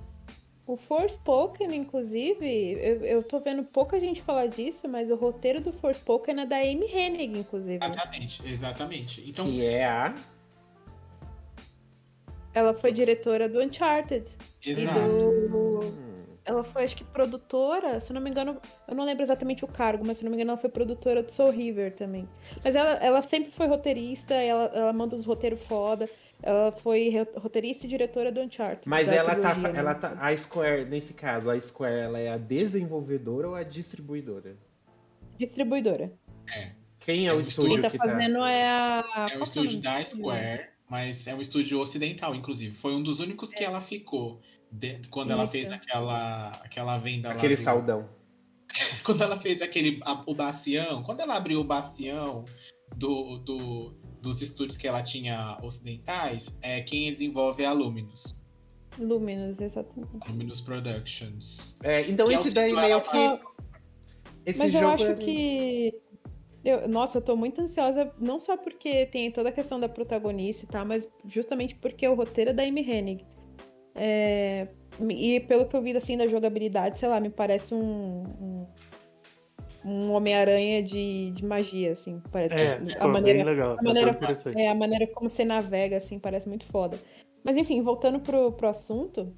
O 0.66 0.76
Forspoken, 0.76 1.74
inclusive, 1.74 2.46
eu, 2.80 3.04
eu 3.04 3.22
tô 3.24 3.40
vendo 3.40 3.64
pouca 3.64 3.98
gente 3.98 4.22
falar 4.22 4.46
disso, 4.46 4.88
mas 4.88 5.10
o 5.10 5.16
roteiro 5.16 5.60
do 5.60 5.72
Forspoken 5.72 6.40
é 6.42 6.46
da 6.46 6.58
Amy 6.58 6.86
Hennig, 6.86 7.36
inclusive. 7.40 7.84
Exatamente, 7.84 8.42
exatamente. 8.46 9.24
Então, 9.28 9.46
Que 9.46 9.66
é 9.66 9.84
a. 9.84 10.14
Ela 12.54 12.72
foi 12.74 12.92
diretora 12.92 13.48
do 13.48 13.60
Uncharted. 13.60 14.24
exato. 14.64 14.98
E 15.00 15.48
do... 15.48 16.09
Ela 16.44 16.64
foi, 16.64 16.84
acho 16.84 16.96
que, 16.96 17.04
produtora, 17.04 18.00
se 18.00 18.10
eu 18.10 18.14
não 18.14 18.20
me 18.20 18.30
engano, 18.30 18.60
eu 18.88 18.94
não 18.94 19.04
lembro 19.04 19.22
exatamente 19.22 19.64
o 19.64 19.68
cargo, 19.68 20.04
mas 20.04 20.16
se 20.16 20.24
eu 20.24 20.24
não 20.24 20.30
me 20.30 20.36
engano, 20.36 20.52
ela 20.52 20.60
foi 20.60 20.70
produtora 20.70 21.22
do 21.22 21.30
Soul 21.30 21.50
River 21.50 21.94
também. 21.94 22.28
Mas 22.64 22.74
ela, 22.74 22.92
ela 22.94 23.22
sempre 23.22 23.50
foi 23.50 23.66
roteirista, 23.66 24.34
ela, 24.34 24.64
ela 24.74 24.92
manda 24.92 25.14
uns 25.16 25.26
roteiros 25.26 25.60
foda. 25.62 26.08
Ela 26.42 26.72
foi 26.72 27.12
roteirista 27.36 27.86
e 27.86 27.88
diretora 27.88 28.32
do 28.32 28.40
Uncharted. 28.40 28.88
Mas 28.88 29.08
ela 29.08 29.34
tá, 29.36 29.54
né? 29.54 29.72
ela 29.74 29.94
tá. 29.94 30.16
A 30.18 30.34
Square, 30.34 30.86
nesse 30.86 31.12
caso, 31.12 31.50
a 31.50 31.60
Square 31.60 32.00
ela 32.00 32.18
é 32.18 32.30
a 32.30 32.38
desenvolvedora 32.38 33.48
ou 33.48 33.54
a 33.54 33.62
distribuidora? 33.62 34.56
Distribuidora. 35.38 36.12
Quem 37.00 37.28
é 37.28 37.30
É 37.30 37.34
o 37.34 37.40
estúdio 37.40 37.72
Quem 37.72 37.82
tá 37.82 37.90
que 37.90 37.98
fazendo 37.98 38.38
é 38.44 38.66
a. 38.66 39.28
É 39.32 39.38
o 39.38 39.42
estúdio 39.42 39.72
nome 39.72 39.82
da 39.82 40.04
Square, 40.04 40.68
mas 40.88 41.26
é 41.26 41.34
um 41.34 41.40
estúdio 41.40 41.78
ocidental, 41.80 42.34
inclusive. 42.34 42.74
Foi 42.74 42.94
um 42.94 43.02
dos 43.02 43.20
únicos 43.20 43.52
que 43.52 43.62
ela 43.62 43.80
ficou 43.80 44.40
de- 44.70 45.00
quando 45.10 45.30
ela 45.32 45.44
Isso. 45.44 45.52
fez 45.52 45.70
aquela, 45.70 46.48
aquela 46.64 46.98
venda 46.98 47.30
Aquele 47.30 47.54
lá. 47.54 47.60
do- 47.60 47.64
saldão. 47.64 48.08
Quando 49.04 49.22
ela 49.24 49.36
fez 49.36 49.60
aquele 49.62 49.98
a- 50.04 50.22
o 50.26 50.34
bastião, 50.34 51.02
quando 51.02 51.20
ela 51.20 51.34
abriu 51.36 51.58
o 51.60 51.64
bastião 51.64 52.44
do, 52.94 53.38
do- 53.38 53.94
dos 54.22 54.40
estúdios 54.42 54.76
que 54.76 54.86
ela 54.86 55.02
tinha 55.02 55.58
ocidentais, 55.62 56.56
é 56.62 56.80
quem 56.80 57.12
desenvolve 57.12 57.62
é 57.64 57.66
a 57.66 57.72
Luminous. 57.72 58.38
Luminous, 58.98 59.60
exatamente. 59.60 60.10
Luminous 60.28 60.60
Productions. 60.60 61.78
É, 61.82 62.02
então 62.08 62.26
Que 62.26 62.34
é 62.34 62.40
esse 62.40 62.54
daí 62.54 62.70
sítio 62.70 62.82
meio 62.82 62.92
ela 62.92 63.00
que. 63.00 63.46
Esse 64.46 64.58
Mas 64.58 64.74
eu 64.74 64.80
jogo 64.80 64.94
acho 64.94 65.04
é- 65.06 65.14
que. 65.16 65.94
Eu, 66.64 66.88
nossa, 66.88 67.18
eu 67.18 67.22
tô 67.22 67.34
muito 67.36 67.60
ansiosa, 67.60 68.12
não 68.20 68.38
só 68.38 68.56
porque 68.56 69.06
tem 69.06 69.30
toda 69.32 69.48
a 69.48 69.52
questão 69.52 69.80
da 69.80 69.88
protagonista 69.88 70.64
e 70.64 70.68
tal, 70.68 70.84
mas 70.84 71.08
justamente 71.24 71.74
porque 71.74 72.06
o 72.06 72.14
roteiro 72.14 72.50
é 72.50 72.52
da 72.52 72.62
Amy 72.62 72.82
Hennig. 72.82 73.24
É, 74.02 74.66
e 75.10 75.40
pelo 75.40 75.66
que 75.66 75.76
eu 75.76 75.82
vi 75.82 75.94
assim 75.94 76.16
da 76.16 76.24
jogabilidade, 76.24 76.98
sei 76.98 77.06
lá, 77.06 77.20
me 77.20 77.28
parece 77.28 77.74
um. 77.74 78.22
um, 78.40 78.66
um 79.84 80.12
Homem-Aranha 80.12 80.82
de, 80.82 81.32
de 81.32 81.44
magia, 81.44 81.92
assim. 81.92 82.18
Parece, 82.32 82.54
É, 82.54 82.80
a 82.98 83.06
maneira, 83.06 83.44
legal. 83.44 83.76
a 83.78 83.82
maneira- 83.82 84.18
é, 84.56 84.68
a 84.68 84.74
maneira 84.74 85.06
como 85.08 85.28
você 85.28 85.44
navega, 85.44 85.98
assim, 85.98 86.18
parece 86.18 86.48
muito 86.48 86.64
foda. 86.64 86.98
Mas 87.44 87.58
enfim, 87.58 87.82
voltando 87.82 88.20
pro, 88.20 88.52
pro 88.52 88.68
assunto, 88.68 89.34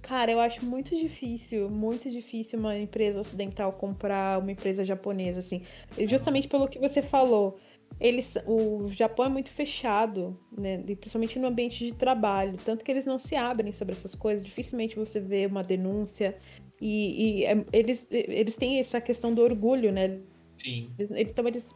cara, 0.00 0.30
eu 0.30 0.38
acho 0.38 0.64
muito 0.64 0.94
difícil, 0.94 1.68
muito 1.68 2.08
difícil 2.08 2.60
uma 2.60 2.78
empresa 2.78 3.18
ocidental 3.18 3.72
comprar 3.72 4.38
uma 4.38 4.52
empresa 4.52 4.84
japonesa, 4.84 5.40
assim. 5.40 5.62
Justamente 6.06 6.46
pelo 6.46 6.68
que 6.68 6.78
você 6.78 7.02
falou. 7.02 7.58
Eles, 7.98 8.36
o 8.46 8.88
Japão 8.88 9.24
é 9.24 9.28
muito 9.28 9.50
fechado, 9.50 10.38
né? 10.56 10.78
Principalmente 10.82 11.38
no 11.38 11.48
ambiente 11.48 11.84
de 11.86 11.94
trabalho. 11.94 12.58
Tanto 12.64 12.84
que 12.84 12.90
eles 12.90 13.04
não 13.06 13.18
se 13.18 13.34
abrem 13.34 13.72
sobre 13.72 13.92
essas 13.94 14.14
coisas. 14.14 14.44
Dificilmente 14.44 14.96
você 14.96 15.18
vê 15.18 15.46
uma 15.46 15.62
denúncia. 15.62 16.36
E, 16.80 17.40
e, 17.40 17.44
é, 17.46 17.64
eles, 17.72 18.06
eles 18.10 18.54
têm 18.54 18.78
essa 18.78 19.00
questão 19.00 19.32
do 19.32 19.40
orgulho, 19.42 19.90
né? 19.90 20.20
Sim. 20.58 20.90
Eles- 20.98 21.10
então 21.10 21.46
eles 21.48 21.68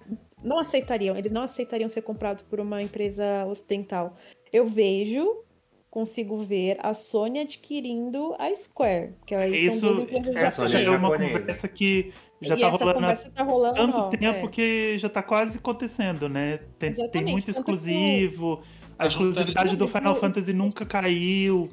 não 0.42 0.58
aceitariam, 0.58 1.16
eles 1.16 1.32
não 1.32 1.42
aceitariam 1.42 1.88
ser 1.88 2.02
comprados 2.02 2.42
por 2.42 2.60
uma 2.60 2.82
empresa 2.82 3.46
ocidental. 3.46 4.16
Eu 4.52 4.66
vejo, 4.66 5.44
consigo 5.90 6.36
ver 6.44 6.78
a 6.80 6.94
Sony 6.94 7.40
adquirindo 7.40 8.34
a 8.38 8.54
Square, 8.54 9.14
que 9.26 9.34
aí 9.34 9.66
Isso, 9.66 9.80
são 9.80 9.94
duas 9.96 10.08
empresas 10.08 10.36
essa 10.36 10.68
já 10.68 10.80
é 10.80 10.90
uma 10.90 11.10
conversa 11.10 11.68
que 11.68 12.12
já 12.40 12.56
e 12.56 12.60
tá 12.60 12.68
essa 12.68 12.84
rolando 12.84 13.30
tá 13.34 13.42
rolando 13.42 13.74
tanto 13.74 13.96
ó, 13.96 14.08
tempo 14.08 14.46
é. 14.46 14.48
que 14.48 14.98
já 14.98 15.08
tá 15.08 15.22
quase 15.22 15.58
acontecendo, 15.58 16.28
né? 16.28 16.60
Tem, 16.78 16.92
tem 16.92 17.24
muito 17.24 17.50
exclusivo, 17.50 18.62
a 18.98 19.06
exclusividade 19.06 19.76
do 19.76 19.88
Final. 19.88 20.14
Fantasy 20.14 20.52
nunca 20.52 20.86
caiu. 20.86 21.68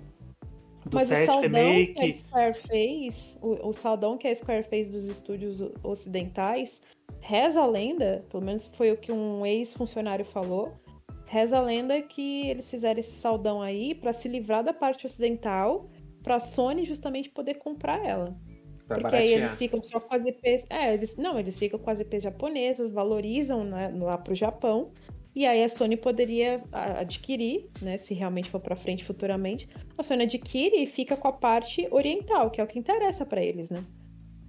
do 0.86 0.96
Mas 0.96 1.12
o 1.12 1.16
7 1.16 1.26
saldão 1.26 1.42
remake. 1.42 1.94
que 1.94 2.04
a 2.04 2.12
Square 2.12 2.54
fez, 2.56 3.40
o, 3.42 3.70
o 3.70 3.74
saldão 3.74 4.18
que 4.18 4.28
a 4.28 4.34
Square 4.34 4.64
fez 4.64 4.88
dos 4.88 5.06
estúdios 5.06 5.62
ocidentais, 5.84 6.82
reza 7.20 7.62
a 7.62 7.68
lenda, 7.68 8.26
pelo 8.32 8.44
menos 8.44 8.66
foi 8.76 8.92
o 8.92 8.98
que 8.98 9.12
um 9.12 9.46
ex-funcionário 9.46 10.26
falou, 10.26 10.74
reza 11.28 11.58
a 11.58 11.62
lenda 11.62 12.02
que 12.02 12.48
eles 12.48 12.70
fizeram 12.70 13.00
esse 13.00 13.16
saldão 13.16 13.62
aí 13.62 13.94
pra 13.94 14.14
se 14.14 14.28
livrar 14.28 14.64
da 14.64 14.74
parte 14.74 15.06
ocidental, 15.06 15.90
pra 16.24 16.40
Sony 16.40 16.86
justamente 16.86 17.30
poder 17.30 17.56
comprar 17.56 18.04
ela. 18.04 18.36
Pra 18.88 19.00
Porque 19.00 19.16
aí 19.18 19.34
eles 19.34 19.56
ficam 19.58 19.84
só 19.84 20.00
com 20.00 20.16
as 20.16 20.26
IPs. 20.26 20.66
É, 20.70 20.94
eles. 20.94 21.18
Não, 21.18 21.38
eles 21.38 21.58
ficam 21.58 21.78
com 21.78 21.90
as 21.90 22.00
IPs 22.00 22.24
japonesas, 22.24 22.90
valorizam 22.90 23.66
né, 23.66 23.94
lá 23.94 24.18
pro 24.18 24.34
Japão. 24.34 24.92
E 25.36 25.46
aí 25.46 25.64
a 25.64 25.70
Sony 25.70 25.98
poderia 25.98 26.64
adquirir, 26.72 27.70
né? 27.82 27.98
Se 27.98 28.14
realmente 28.14 28.50
for 28.50 28.62
pra 28.62 28.76
frente 28.76 29.04
futuramente. 29.04 29.68
A 29.98 30.04
Sony 30.04 30.24
adquire 30.24 30.82
e 30.82 30.88
fica 30.88 31.18
com 31.18 31.28
a 31.28 31.34
parte 31.34 31.86
oriental, 31.92 32.50
que 32.50 32.62
é 32.62 32.64
o 32.64 32.68
que 32.68 32.80
interessa 32.80 33.26
pra 33.26 33.44
eles, 33.44 33.70
né? 33.70 33.84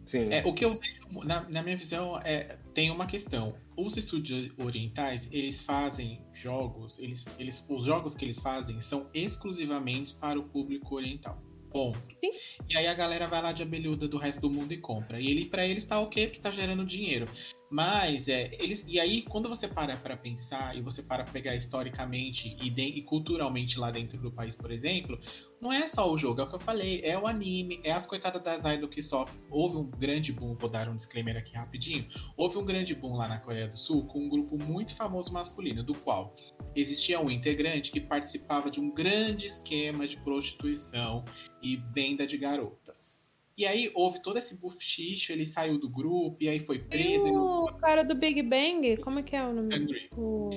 Sim. 0.06 0.28
É, 0.30 0.42
o 0.46 0.54
que 0.54 0.64
eu 0.64 0.70
vejo, 0.70 1.26
na, 1.26 1.46
na 1.52 1.62
minha 1.62 1.76
visão, 1.76 2.18
é, 2.24 2.56
tem 2.78 2.92
uma 2.92 3.06
questão. 3.06 3.56
Os 3.76 3.96
estúdios 3.96 4.50
orientais, 4.56 5.28
eles 5.32 5.60
fazem 5.60 6.24
jogos, 6.32 6.96
eles, 7.00 7.26
eles, 7.36 7.66
os 7.68 7.82
jogos 7.82 8.14
que 8.14 8.24
eles 8.24 8.38
fazem 8.38 8.80
são 8.80 9.10
exclusivamente 9.12 10.14
para 10.14 10.38
o 10.38 10.44
público 10.44 10.94
oriental. 10.94 11.42
Ponto. 11.72 11.98
Sim. 12.20 12.30
E 12.70 12.76
aí 12.76 12.86
a 12.86 12.94
galera 12.94 13.26
vai 13.26 13.42
lá 13.42 13.50
de 13.50 13.64
abelhuda 13.64 14.06
do 14.06 14.16
resto 14.16 14.42
do 14.42 14.50
mundo 14.50 14.72
e 14.72 14.76
compra. 14.76 15.20
E 15.20 15.26
ele, 15.26 15.46
para 15.46 15.66
eles 15.66 15.82
tá 15.82 15.98
ok, 15.98 16.28
porque 16.28 16.40
tá 16.40 16.52
gerando 16.52 16.86
dinheiro. 16.86 17.26
Mas, 17.70 18.28
é, 18.28 18.50
eles. 18.58 18.84
E 18.88 18.98
aí, 18.98 19.22
quando 19.22 19.48
você 19.48 19.68
para 19.68 19.94
pra 19.96 20.16
pensar 20.16 20.76
e 20.76 20.80
você 20.80 21.02
para 21.02 21.24
pegar 21.24 21.54
historicamente 21.54 22.56
e, 22.62 22.70
de- 22.70 22.82
e 22.82 23.02
culturalmente 23.02 23.78
lá 23.78 23.90
dentro 23.90 24.18
do 24.18 24.32
país, 24.32 24.56
por 24.56 24.70
exemplo, 24.70 25.18
não 25.60 25.70
é 25.72 25.86
só 25.86 26.10
o 26.10 26.16
jogo, 26.16 26.40
é 26.40 26.44
o 26.44 26.48
que 26.48 26.54
eu 26.54 26.58
falei, 26.58 27.00
é 27.04 27.18
o 27.18 27.26
anime, 27.26 27.80
é 27.84 27.92
as 27.92 28.06
coitadas 28.06 28.42
das 28.42 28.64
idol 28.64 28.88
que 28.88 29.02
sofrem. 29.02 29.42
Houve 29.50 29.76
um 29.76 29.84
grande 29.90 30.32
boom, 30.32 30.54
vou 30.54 30.70
dar 30.70 30.88
um 30.88 30.96
disclaimer 30.96 31.36
aqui 31.36 31.54
rapidinho. 31.54 32.06
Houve 32.36 32.56
um 32.56 32.64
grande 32.64 32.94
boom 32.94 33.16
lá 33.16 33.28
na 33.28 33.38
Coreia 33.38 33.68
do 33.68 33.76
Sul 33.76 34.06
com 34.06 34.20
um 34.20 34.28
grupo 34.28 34.56
muito 34.64 34.94
famoso 34.94 35.30
masculino, 35.32 35.82
do 35.82 35.94
qual 35.94 36.34
existia 36.74 37.20
um 37.20 37.30
integrante 37.30 37.90
que 37.90 38.00
participava 38.00 38.70
de 38.70 38.80
um 38.80 38.90
grande 38.90 39.46
esquema 39.46 40.06
de 40.06 40.16
prostituição 40.18 41.24
e 41.62 41.76
venda 41.76 42.26
de 42.26 42.38
garotas. 42.38 43.17
E 43.58 43.66
aí 43.66 43.90
houve 43.92 44.22
todo 44.22 44.38
esse 44.38 44.60
buficho, 44.60 45.32
ele 45.32 45.44
saiu 45.44 45.80
do 45.80 45.88
grupo 45.90 46.36
e 46.40 46.48
aí 46.48 46.60
foi 46.60 46.76
E 46.76 46.78
preso 46.78 47.26
e 47.26 47.32
não 47.32 47.64
o 47.64 47.66
cara 47.74 48.04
do 48.04 48.14
Big 48.14 48.40
Bang, 48.40 48.96
como 48.98 49.18
é 49.18 49.22
que 49.24 49.34
é 49.34 49.44
o 49.44 49.52
nome? 49.52 49.74
Angry. 49.74 50.08
O, 50.16 50.50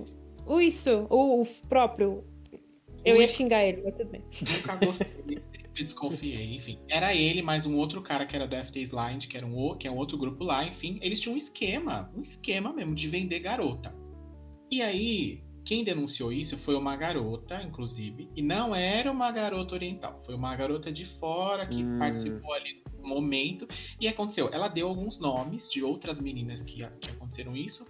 o 0.45 0.62
isso, 0.62 1.08
o, 1.10 1.41
o 1.41 1.45
próprio. 1.68 2.24
Eu 3.04 3.16
O 3.18 3.22
ia 3.22 3.28
xingar 3.28 3.66
ele, 3.66 3.82
mas 3.84 3.95
tudo 3.95 4.12
bem. 4.12 4.22
Nunca 4.47 4.76
gostei, 4.76 5.08
sempre 5.08 5.72
desconfiei, 5.84 6.54
enfim. 6.54 6.78
Era 6.88 7.16
ele, 7.16 7.41
mais 7.41 7.66
um 7.66 7.76
outro 7.76 8.04
cara 8.04 8.28
que 8.28 8.36
era 8.36 8.47
do 8.47 8.56
FT 8.56 8.80
Slide, 8.82 9.28
que 9.28 9.36
era 9.36 9.47
um, 9.47 9.76
que 9.76 9.88
é 9.88 9.91
um 9.91 9.97
outro 9.97 10.16
grupo 10.20 10.43
lá, 10.43 10.64
enfim. 10.64 10.99
Eles 11.02 11.20
tinham 11.20 11.34
um 11.34 11.38
esquema, 11.38 12.12
um 12.16 12.22
esquema 12.22 12.72
mesmo, 12.72 12.93
de 12.93 13.08
vender 13.08 13.39
garota. 13.39 13.97
E 14.72 14.84
aí, 14.84 15.41
quem 15.66 15.84
denunciou 15.84 16.32
isso 16.32 16.56
foi 16.56 16.76
uma 16.76 16.95
garota, 16.95 17.62
inclusive, 17.64 18.30
e 18.36 18.43
não 18.43 18.76
era 18.76 19.12
uma 19.12 19.32
garota 19.32 19.74
oriental, 19.74 20.20
foi 20.22 20.36
uma 20.36 20.56
garota 20.56 20.91
de 20.91 21.06
fora 21.06 21.66
que 21.66 21.84
Hum. 21.84 21.97
participou 21.97 22.54
ali 22.54 22.84
no 22.86 22.91
momento. 23.04 23.68
E 23.99 24.08
aconteceu, 24.08 24.49
ela 24.54 24.68
deu 24.68 24.88
alguns 24.88 25.18
nomes 25.20 25.68
de 25.70 25.84
outras 25.84 26.20
meninas 26.20 26.62
que, 26.62 26.78
que 26.99 27.10
aconteceram 27.10 27.56
isso. 27.56 27.89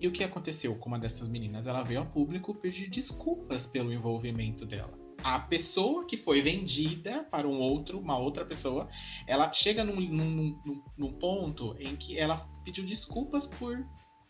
E 0.00 0.08
o 0.08 0.12
que 0.12 0.24
aconteceu 0.24 0.74
com 0.76 0.88
uma 0.88 0.98
dessas 0.98 1.28
meninas? 1.28 1.66
Ela 1.66 1.82
veio 1.82 2.00
ao 2.00 2.06
público 2.06 2.54
pedir 2.54 2.88
desculpas 2.88 3.66
pelo 3.66 3.92
envolvimento 3.92 4.64
dela. 4.64 4.98
A 5.22 5.38
pessoa 5.38 6.06
que 6.06 6.16
foi 6.16 6.40
vendida 6.40 7.24
para 7.24 7.46
um 7.46 7.58
outro, 7.60 8.00
uma 8.00 8.16
outra 8.16 8.42
pessoa, 8.42 8.88
ela 9.26 9.52
chega 9.52 9.84
num, 9.84 10.00
num- 10.00 10.58
num- 10.64 10.82
num 10.96 11.12
ponto 11.12 11.76
em 11.78 11.94
que 11.94 12.18
ela 12.18 12.38
pediu 12.64 12.82
desculpas 12.86 13.46
por 13.46 13.86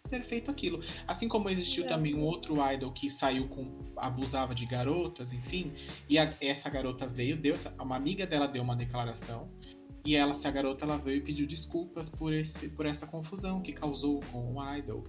ter 0.09 0.25
feito 0.25 0.51
aquilo. 0.51 0.81
Assim 1.07 1.29
como 1.29 1.49
existiu 1.49 1.85
É. 1.85 1.87
também 1.87 2.15
um 2.15 2.25
outro 2.25 2.57
idol 2.73 2.91
que 2.91 3.09
saiu 3.09 3.47
com. 3.49 3.79
abusava 3.97 4.53
de 4.55 4.67
garotas, 4.67 5.33
enfim. 5.33 5.73
E 6.09 6.19
a- 6.19 6.35
essa 6.41 6.69
garota 6.69 7.07
veio, 7.07 7.37
deu 7.37 7.55
uma 7.81 7.95
amiga 7.95 8.27
dela 8.27 8.49
deu 8.49 8.63
uma 8.63 8.75
declaração. 8.75 9.49
E 10.05 10.17
ela, 10.17 10.33
essa 10.33 10.51
garota, 10.51 10.85
ela 10.85 10.97
veio 10.97 11.19
e 11.19 11.21
pediu 11.21 11.47
desculpas 11.47 12.09
por, 12.09 12.33
esse, 12.33 12.69
por 12.71 12.87
essa 12.87 13.07
confusão 13.07 13.61
que 13.61 13.73
causou 13.73 14.21
com 14.33 14.55
o 14.55 14.75
idol. 14.77 15.05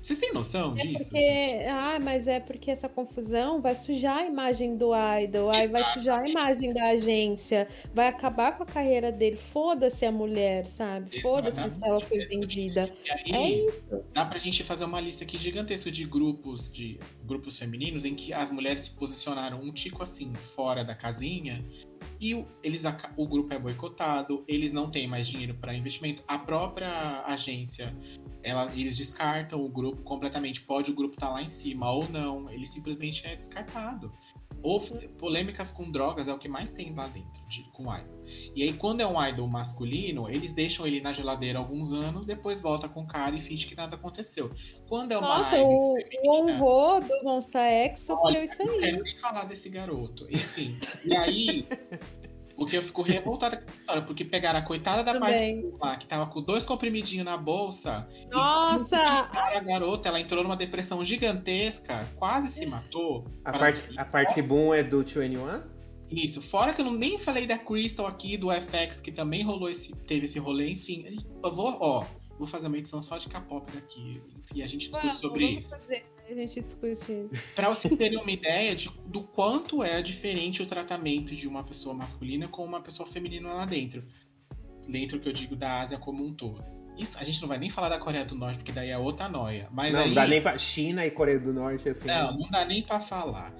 Vocês 0.00 0.18
têm 0.20 0.32
noção 0.32 0.74
É 0.78 0.82
disso? 0.82 1.04
porque, 1.10 1.66
ah, 1.68 1.98
mas 2.00 2.28
é 2.28 2.38
porque 2.38 2.70
essa 2.70 2.88
confusão 2.88 3.60
vai 3.60 3.74
sujar 3.74 4.18
a 4.18 4.26
imagem 4.26 4.76
do 4.76 4.90
idol, 4.94 5.50
aí 5.50 5.66
vai 5.66 5.82
sujar 5.94 6.20
a 6.22 6.28
imagem 6.28 6.72
da 6.72 6.90
agência, 6.90 7.66
vai 7.92 8.06
acabar 8.06 8.56
com 8.56 8.62
a 8.62 8.66
carreira 8.66 9.10
dele. 9.10 9.36
Foda-se 9.36 10.04
a 10.06 10.12
mulher, 10.12 10.66
sabe? 10.66 11.20
Foda-se 11.22 11.70
se 11.70 11.84
ela 11.84 11.98
foi 11.98 12.18
vendida. 12.18 12.88
E 13.26 13.32
É 13.32 13.36
aí, 13.36 13.66
isso. 13.66 13.80
dá 14.12 14.24
pra 14.24 14.38
gente 14.38 14.62
fazer 14.62 14.84
uma 14.84 15.00
lista 15.00 15.24
aqui 15.24 15.38
gigantesca 15.38 15.90
de 15.90 16.04
grupos, 16.04 16.70
de 16.72 17.00
grupos 17.24 17.58
femininos 17.58 18.04
em 18.04 18.14
que 18.14 18.32
as 18.32 18.50
mulheres 18.52 18.84
se 18.84 18.90
posicionaram 18.92 19.60
um 19.60 19.72
tico 19.72 20.04
assim, 20.04 20.32
fora 20.34 20.84
da 20.84 20.94
casinha, 20.94 21.64
e 22.20 22.34
o, 22.34 22.46
eles, 22.62 22.84
o 23.16 23.26
grupo 23.26 23.52
é 23.52 23.58
boicotado, 23.58 24.44
eles 24.48 24.72
não 24.72 24.90
têm 24.90 25.06
mais 25.06 25.26
dinheiro 25.26 25.54
para 25.54 25.74
investimento. 25.74 26.22
A 26.26 26.38
própria 26.38 27.22
agência, 27.26 27.96
ela- 28.42 28.72
eles 28.74 28.96
descartam 28.96 29.64
o 29.64 29.68
grupo 29.68 30.02
completamente. 30.02 30.62
Pode 30.62 30.90
o 30.90 30.94
grupo 30.94 31.14
estar 31.14 31.30
lá 31.30 31.42
em 31.42 31.48
cima 31.48 31.90
ou 31.90 32.08
não, 32.08 32.50
ele 32.50 32.66
simplesmente 32.66 33.26
é 33.26 33.36
descartado. 33.36 34.12
Ou 34.62 34.80
polêmicas 35.18 35.70
com 35.70 35.90
drogas 35.90 36.28
é 36.28 36.32
o 36.32 36.38
que 36.38 36.48
mais 36.48 36.70
tem 36.70 36.94
lá 36.94 37.06
dentro, 37.08 37.46
de, 37.48 37.62
com 37.72 37.82
idol. 37.94 38.15
E 38.54 38.62
aí, 38.62 38.72
quando 38.72 39.00
é 39.00 39.06
um 39.06 39.22
idol 39.26 39.48
masculino, 39.48 40.28
eles 40.28 40.52
deixam 40.52 40.86
ele 40.86 41.00
na 41.00 41.12
geladeira 41.12 41.58
alguns 41.58 41.92
anos, 41.92 42.26
depois 42.26 42.60
volta 42.60 42.88
com 42.88 43.02
o 43.02 43.06
cara 43.06 43.34
e 43.34 43.40
finge 43.40 43.66
que 43.66 43.74
nada 43.74 43.96
aconteceu. 43.96 44.50
Quando 44.88 45.12
é 45.12 45.18
uma 45.18 45.38
Nossa, 45.38 45.56
idol 45.58 45.92
o, 45.92 45.96
feminina, 45.96 46.62
o 46.62 46.66
Honro 46.66 47.00
do 47.08 47.24
Monster 47.24 47.60
X 47.90 48.00
sofreu 48.00 48.44
isso 48.44 48.60
eu 48.60 48.66
não 48.66 48.74
aí. 48.74 48.80
quero 48.80 49.02
nem 49.02 49.16
falar 49.16 49.44
desse 49.44 49.68
garoto. 49.68 50.26
Enfim. 50.30 50.78
E 51.04 51.14
aí, 51.16 51.68
o 52.56 52.64
que 52.64 52.76
eu 52.76 52.82
fico 52.82 53.02
revoltada 53.02 53.56
com 53.58 53.68
essa 53.68 53.78
história, 53.78 54.02
porque 54.02 54.24
pegaram 54.24 54.58
a 54.58 54.62
coitada 54.62 55.04
da 55.04 55.12
Também. 55.12 55.62
parte 55.62 55.76
lá, 55.80 55.96
que 55.96 56.06
tava 56.06 56.26
com 56.26 56.40
dois 56.40 56.64
comprimidinhos 56.64 57.24
na 57.24 57.36
bolsa. 57.36 58.08
e 58.14 58.26
Nossa! 58.28 58.96
a 58.96 59.60
garota, 59.60 60.08
ela 60.08 60.18
entrou 60.20 60.42
numa 60.42 60.56
depressão 60.56 61.04
gigantesca, 61.04 62.08
quase 62.16 62.48
se 62.48 62.64
matou. 62.66 63.26
A 63.44 63.52
parte, 63.52 63.98
a 63.98 64.04
parte 64.04 64.40
boom 64.42 64.72
é 64.72 64.82
do 64.82 65.00
21? 65.00 65.75
Isso, 66.10 66.40
fora 66.40 66.72
que 66.72 66.80
eu 66.80 66.84
não 66.84 66.94
nem 66.94 67.18
falei 67.18 67.46
da 67.46 67.58
Crystal 67.58 68.06
aqui, 68.06 68.36
do 68.36 68.48
FX, 68.50 69.00
que 69.00 69.10
também 69.10 69.42
rolou 69.42 69.68
esse, 69.68 69.92
teve 69.92 70.26
esse 70.26 70.38
rolê, 70.38 70.70
enfim. 70.70 71.04
Eu 71.42 71.52
vou, 71.52 71.76
ó, 71.80 72.06
vou 72.38 72.46
fazer 72.46 72.68
uma 72.68 72.78
edição 72.78 73.02
só 73.02 73.18
de 73.18 73.28
K-pop 73.28 73.70
daqui. 73.72 74.22
E 74.54 74.62
a 74.62 74.66
gente 74.66 74.88
discute 74.88 75.16
sobre 75.16 75.46
vamos 75.46 75.64
isso. 75.64 75.78
fazer, 75.78 76.04
A 76.30 76.34
gente 76.34 76.60
discute 76.60 77.12
isso. 77.12 77.54
Pra 77.54 77.68
vocês 77.68 77.96
terem 77.96 78.18
uma 78.18 78.30
ideia 78.30 78.76
de, 78.76 78.88
do 79.06 79.22
quanto 79.22 79.82
é 79.82 80.00
diferente 80.00 80.62
o 80.62 80.66
tratamento 80.66 81.34
de 81.34 81.48
uma 81.48 81.64
pessoa 81.64 81.94
masculina 81.94 82.46
com 82.46 82.64
uma 82.64 82.80
pessoa 82.80 83.08
feminina 83.08 83.52
lá 83.52 83.66
dentro. 83.66 84.04
Dentro 84.88 85.18
que 85.18 85.28
eu 85.28 85.32
digo 85.32 85.56
da 85.56 85.80
Ásia 85.80 85.98
como 85.98 86.24
um 86.24 86.32
todo. 86.32 86.64
Isso, 86.96 87.18
a 87.18 87.24
gente 87.24 87.42
não 87.42 87.48
vai 87.48 87.58
nem 87.58 87.68
falar 87.68 87.88
da 87.88 87.98
Coreia 87.98 88.24
do 88.24 88.34
Norte, 88.34 88.58
porque 88.58 88.72
daí 88.72 88.88
é 88.88 88.96
outra 88.96 89.28
noia. 89.28 89.68
Mas 89.70 89.92
não, 89.92 90.00
aí, 90.00 90.14
dá 90.14 90.26
nem 90.26 90.40
pra 90.40 90.56
China 90.56 91.04
e 91.04 91.10
Coreia 91.10 91.38
do 91.38 91.52
Norte, 91.52 91.88
assim. 91.88 92.06
Não, 92.06 92.38
não 92.38 92.48
dá 92.48 92.64
nem 92.64 92.82
pra 92.82 93.00
falar. 93.00 93.54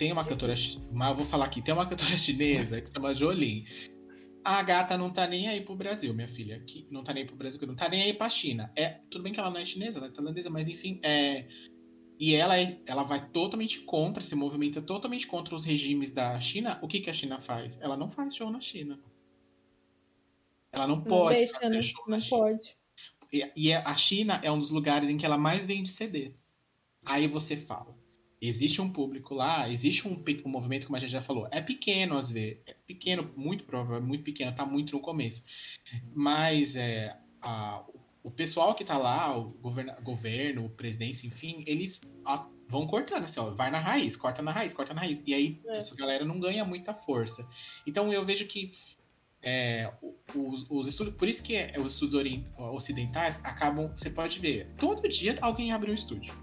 Tem 0.00 0.10
uma 0.10 0.24
cantora, 0.24 0.54
mas 0.92 1.10
eu 1.10 1.14
vou 1.14 1.26
falar 1.26 1.44
aqui, 1.44 1.60
tem 1.60 1.74
uma 1.74 1.84
cantora 1.84 2.08
chinesa 2.16 2.80
que 2.80 2.90
chama 2.90 3.12
Jolin. 3.12 3.66
A 4.42 4.62
gata 4.62 4.96
não 4.96 5.10
tá 5.10 5.26
nem 5.26 5.46
aí 5.46 5.60
pro 5.60 5.76
Brasil, 5.76 6.14
minha 6.14 6.26
filha. 6.26 6.58
Que 6.60 6.86
não 6.90 7.04
tá 7.04 7.12
nem 7.12 7.26
pro 7.26 7.36
Brasil, 7.36 7.60
não 7.66 7.76
tá 7.76 7.86
nem 7.86 8.00
aí 8.04 8.14
pra 8.14 8.30
China. 8.30 8.72
É, 8.74 8.98
tudo 9.10 9.22
bem 9.22 9.30
que 9.30 9.38
ela 9.38 9.50
não 9.50 9.60
é 9.60 9.66
chinesa, 9.66 9.98
ela 9.98 10.06
é 10.06 10.10
tailandesa, 10.10 10.48
mas 10.48 10.68
enfim, 10.68 10.98
é. 11.02 11.46
E 12.18 12.34
ela, 12.34 12.58
é, 12.58 12.80
ela 12.86 13.02
vai 13.02 13.28
totalmente 13.28 13.80
contra, 13.80 14.24
se 14.24 14.34
movimenta 14.34 14.80
totalmente 14.80 15.26
contra 15.26 15.54
os 15.54 15.64
regimes 15.64 16.10
da 16.10 16.40
China. 16.40 16.78
O 16.80 16.88
que, 16.88 17.00
que 17.00 17.10
a 17.10 17.12
China 17.12 17.38
faz? 17.38 17.78
Ela 17.82 17.94
não 17.94 18.08
faz 18.08 18.34
show 18.34 18.48
na 18.50 18.58
China. 18.62 18.98
Ela 20.72 20.86
não 20.86 20.96
Não 20.96 21.04
pode 21.04 21.36
deixa, 21.36 21.52
fazer 21.52 21.68
né? 21.68 21.82
show 21.82 22.04
na 22.06 22.16
Não 22.16 22.18
China. 22.18 22.40
pode. 22.40 22.76
E, 23.30 23.52
e 23.54 23.74
a 23.74 23.94
China 23.96 24.40
é 24.42 24.50
um 24.50 24.58
dos 24.58 24.70
lugares 24.70 25.10
em 25.10 25.18
que 25.18 25.26
ela 25.26 25.36
mais 25.36 25.66
vende 25.66 25.90
CD. 25.90 26.32
Aí 27.04 27.28
você 27.28 27.54
fala. 27.54 27.99
Existe 28.42 28.80
um 28.80 28.88
público 28.90 29.34
lá, 29.34 29.68
existe 29.68 30.08
um, 30.08 30.22
um 30.44 30.48
movimento, 30.48 30.86
como 30.86 30.96
a 30.96 30.98
gente 30.98 31.10
já 31.10 31.20
falou. 31.20 31.46
É 31.52 31.60
pequeno 31.60 32.16
às 32.16 32.30
vezes. 32.30 32.58
É 32.66 32.74
pequeno, 32.86 33.30
muito 33.36 33.64
provável, 33.64 34.02
muito 34.02 34.24
pequeno, 34.24 34.54
tá 34.54 34.64
muito 34.64 34.94
no 34.94 35.00
começo. 35.00 35.42
Mas 36.14 36.74
é, 36.76 37.16
a- 37.42 37.84
o 38.22 38.30
pessoal 38.30 38.74
que 38.74 38.84
tá 38.84 38.96
lá, 38.98 39.36
o 39.36 39.50
governo, 40.02 40.64
o 40.66 40.70
presidência, 40.70 41.26
enfim, 41.26 41.62
eles 41.66 42.00
a- 42.24 42.48
vão 42.68 42.86
cortando, 42.86 43.24
assim, 43.24 43.40
ó, 43.40 43.50
vai 43.50 43.70
na 43.70 43.78
raiz, 43.78 44.14
corta 44.16 44.40
na 44.42 44.52
raiz, 44.52 44.72
corta 44.72 44.94
na 44.94 45.00
raiz. 45.00 45.22
E 45.26 45.34
aí 45.34 45.60
É. 45.66 45.78
essa 45.78 45.94
galera 45.96 46.24
não 46.24 46.38
ganha 46.38 46.64
muita 46.64 46.94
força. 46.94 47.46
Então 47.86 48.12
eu 48.12 48.24
vejo 48.24 48.46
que 48.46 48.72
é, 49.42 49.90
os, 50.34 50.66
os 50.70 50.86
estudos, 50.86 51.14
por 51.14 51.26
isso 51.26 51.42
que 51.42 51.56
é, 51.56 51.72
os 51.80 51.92
estudos 51.94 52.14
ocidentais 52.58 53.40
acabam, 53.42 53.88
você 53.96 54.10
pode 54.10 54.38
ver, 54.38 54.66
todo 54.78 55.08
dia 55.08 55.36
alguém 55.40 55.72
abre 55.72 55.90
um 55.90 55.94
estúdio. 55.94 56.34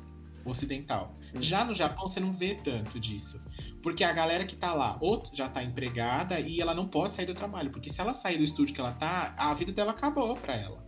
ocidental. 0.44 1.14
Já 1.40 1.66
no 1.66 1.74
Japão 1.74 2.08
você 2.08 2.20
não 2.20 2.32
vê 2.32 2.56
tanto 2.56 3.00
disso. 3.00 3.44
Porque 3.84 4.04
a 4.04 4.12
galera 4.14 4.46
que 4.46 4.56
tá 4.56 4.74
lá, 4.74 4.98
ou 5.02 5.24
já 5.32 5.48
tá 5.50 5.64
empregada 5.64 6.40
e 6.40 6.60
ela 6.62 6.74
não 6.74 6.88
pode 6.88 7.14
sair 7.14 7.26
do 7.26 7.34
trabalho. 7.34 7.70
Porque 7.70 7.90
se 7.90 8.00
ela 8.02 8.14
sair 8.14 8.38
do 8.38 8.44
estúdio 8.44 8.74
que 8.74 8.82
ela 8.82 8.94
tá, 8.94 9.36
a 9.38 9.54
vida 9.54 9.72
dela 9.72 9.92
acabou 9.92 10.36
pra 10.36 10.56
ela. 10.56 10.86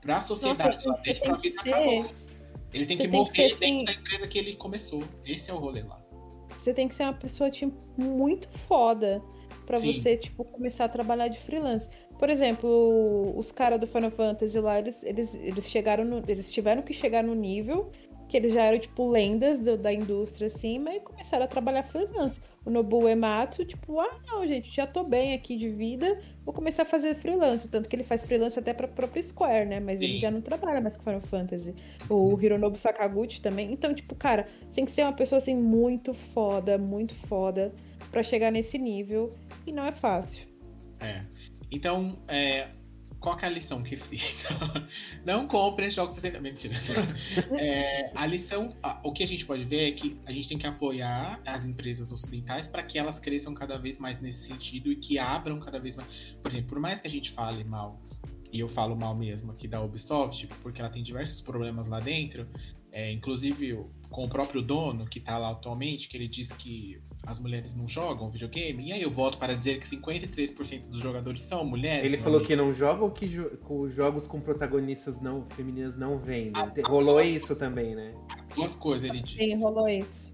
Pra 0.00 0.20
sociedade 0.20 0.86
lá 0.86 0.96
você 0.96 1.12
dentro, 1.14 1.22
tem 1.22 1.32
a 1.32 1.36
vida 1.36 1.56
que 1.56 1.62
ser- 1.62 1.74
acabou. 1.74 2.10
Ele 2.72 2.86
tem 2.86 2.96
você 2.96 2.96
que 2.96 2.96
tem 2.96 3.10
que 3.10 3.16
morrer 3.16 3.48
ser, 3.50 3.58
dentro 3.58 3.84
da 3.84 3.92
empresa 4.00 4.28
que 4.28 4.38
ele 4.38 4.56
começou. 4.56 5.04
Esse 5.24 5.50
é 5.50 5.54
o 5.54 5.58
rolê 5.58 5.82
lá. 5.82 6.02
Você 6.56 6.72
tem 6.72 6.88
que 6.88 6.94
ser 6.94 7.04
uma 7.04 7.12
pessoa, 7.12 7.50
tipo, 7.50 7.76
muito 8.00 8.48
foda 8.66 9.22
pra 9.66 9.76
Sim. 9.76 9.92
você, 9.92 10.16
tipo, 10.16 10.44
começar 10.44 10.86
a 10.86 10.88
trabalhar 10.88 11.28
de 11.28 11.38
freelance. 11.38 11.88
Por 12.18 12.30
exemplo, 12.30 13.32
os 13.36 13.50
caras 13.52 13.80
do 13.80 13.86
Final 13.86 14.10
Fantasy 14.10 14.58
lá, 14.58 14.78
eles, 14.78 15.02
eles, 15.02 15.34
eles 15.34 15.68
chegaram 15.68 16.04
no, 16.04 16.22
Eles 16.28 16.48
tiveram 16.50 16.82
que 16.82 16.92
chegar 16.92 17.22
no 17.22 17.34
nível 17.34 17.90
que 18.32 18.36
eles 18.38 18.52
já 18.54 18.62
eram, 18.64 18.78
tipo, 18.78 19.10
lendas 19.10 19.58
do- 19.60 19.76
da 19.76 19.92
indústria, 19.92 20.46
assim, 20.46 20.78
mas 20.78 21.02
começaram 21.02 21.44
a 21.44 21.46
trabalhar 21.46 21.82
freelance. 21.82 22.40
O 22.64 22.70
Nobuo 22.70 23.06
Ematsu, 23.06 23.62
tipo, 23.66 24.00
ah, 24.00 24.18
não, 24.26 24.46
gente, 24.46 24.74
já 24.74 24.86
tô 24.86 25.04
bem 25.04 25.34
aqui 25.34 25.54
de 25.54 25.68
vida, 25.68 26.18
vou 26.42 26.54
começar 26.54 26.84
a 26.84 26.86
fazer 26.86 27.14
freelance. 27.16 27.68
Tanto 27.68 27.88
que 27.90 27.94
ele 27.94 28.04
faz 28.04 28.24
freelance 28.24 28.58
até 28.58 28.72
pra 28.72 28.88
própria 28.88 29.22
Square, 29.22 29.66
né? 29.68 29.80
Mas 29.80 30.00
ele 30.00 30.14
Sim. 30.14 30.18
já 30.20 30.30
não 30.30 30.40
trabalha 30.40 30.80
mais 30.80 30.96
com 30.96 31.02
Final 31.04 31.20
Fantasy. 31.20 31.74
O 32.08 32.40
Hironobu 32.40 32.78
Sakaguchi 32.78 33.42
também. 33.42 33.70
Então, 33.70 33.92
tipo, 33.92 34.14
cara, 34.14 34.48
tem 34.74 34.84
que 34.86 34.90
ser 34.90 35.02
uma 35.02 35.12
pessoa, 35.12 35.36
assim, 35.38 35.54
muito 35.54 36.14
foda, 36.14 36.78
muito 36.78 37.14
foda 37.26 37.70
pra 38.10 38.22
chegar 38.22 38.50
nesse 38.50 38.78
nível. 38.78 39.34
E 39.66 39.72
não 39.72 39.84
é 39.84 39.92
fácil. 39.92 40.46
É. 41.00 41.20
Então, 41.70 42.16
é, 42.28 42.68
qual 43.22 43.36
que 43.36 43.44
é 43.44 43.48
a 43.48 43.50
lição 43.50 43.82
que 43.82 43.96
fica? 43.96 44.48
Não 45.24 45.46
comprem 45.46 45.90
jogos 45.90 46.14
60. 46.14 46.40
Mentira. 46.40 46.74
É, 47.52 48.10
a 48.16 48.26
lição, 48.26 48.74
o 49.04 49.12
que 49.12 49.22
a 49.22 49.26
gente 49.26 49.46
pode 49.46 49.64
ver 49.64 49.88
é 49.88 49.92
que 49.92 50.18
a 50.26 50.32
gente 50.32 50.48
tem 50.48 50.58
que 50.58 50.66
apoiar 50.66 51.40
as 51.46 51.64
empresas 51.64 52.10
ocidentais 52.10 52.66
para 52.66 52.82
que 52.82 52.98
elas 52.98 53.20
cresçam 53.20 53.54
cada 53.54 53.78
vez 53.78 53.98
mais 53.98 54.20
nesse 54.20 54.48
sentido 54.48 54.90
e 54.90 54.96
que 54.96 55.18
abram 55.18 55.60
cada 55.60 55.78
vez 55.78 55.96
mais. 55.96 56.36
Por 56.42 56.50
exemplo, 56.50 56.68
por 56.68 56.80
mais 56.80 57.00
que 57.00 57.06
a 57.06 57.10
gente 57.10 57.30
fale 57.30 57.62
mal, 57.62 58.00
e 58.52 58.58
eu 58.58 58.68
falo 58.68 58.96
mal 58.96 59.14
mesmo 59.14 59.52
aqui 59.52 59.68
da 59.68 59.80
Ubisoft, 59.80 60.46
porque 60.60 60.80
ela 60.80 60.90
tem 60.90 61.02
diversos 61.02 61.40
problemas 61.40 61.86
lá 61.88 62.00
dentro, 62.00 62.48
é, 62.90 63.12
inclusive 63.12 63.78
com 64.10 64.24
o 64.24 64.28
próprio 64.28 64.60
dono 64.60 65.06
que 65.06 65.20
tá 65.20 65.38
lá 65.38 65.50
atualmente, 65.50 66.08
que 66.08 66.16
ele 66.16 66.28
diz 66.28 66.52
que 66.52 67.00
as 67.26 67.38
mulheres 67.38 67.74
não 67.74 67.86
jogam 67.86 68.30
videogame, 68.30 68.88
e 68.88 68.92
aí 68.92 69.02
eu 69.02 69.10
volto 69.10 69.38
para 69.38 69.54
dizer 69.54 69.78
que 69.78 69.86
53% 69.86 70.88
dos 70.88 71.00
jogadores 71.00 71.42
são 71.42 71.64
mulheres. 71.64 72.12
Ele 72.12 72.20
falou 72.20 72.38
amigo. 72.38 72.48
que 72.48 72.56
não 72.56 72.72
joga 72.72 73.04
ou 73.04 73.10
que 73.10 73.28
jo- 73.28 73.50
com 73.62 73.88
jogos 73.88 74.26
com 74.26 74.40
protagonistas 74.40 75.20
não 75.20 75.46
femininas 75.50 75.96
não 75.96 76.18
vendem? 76.18 76.52
Ah, 76.56 76.68
Te- 76.70 76.82
Rolou 76.82 77.20
isso 77.20 77.54
também, 77.54 77.94
né? 77.94 78.12
Duas 78.56 78.74
coisas 78.74 79.08
ele 79.08 79.20
diz. 79.20 79.50
Sim, 79.50 79.62
rolou 79.62 79.88
isso. 79.88 80.31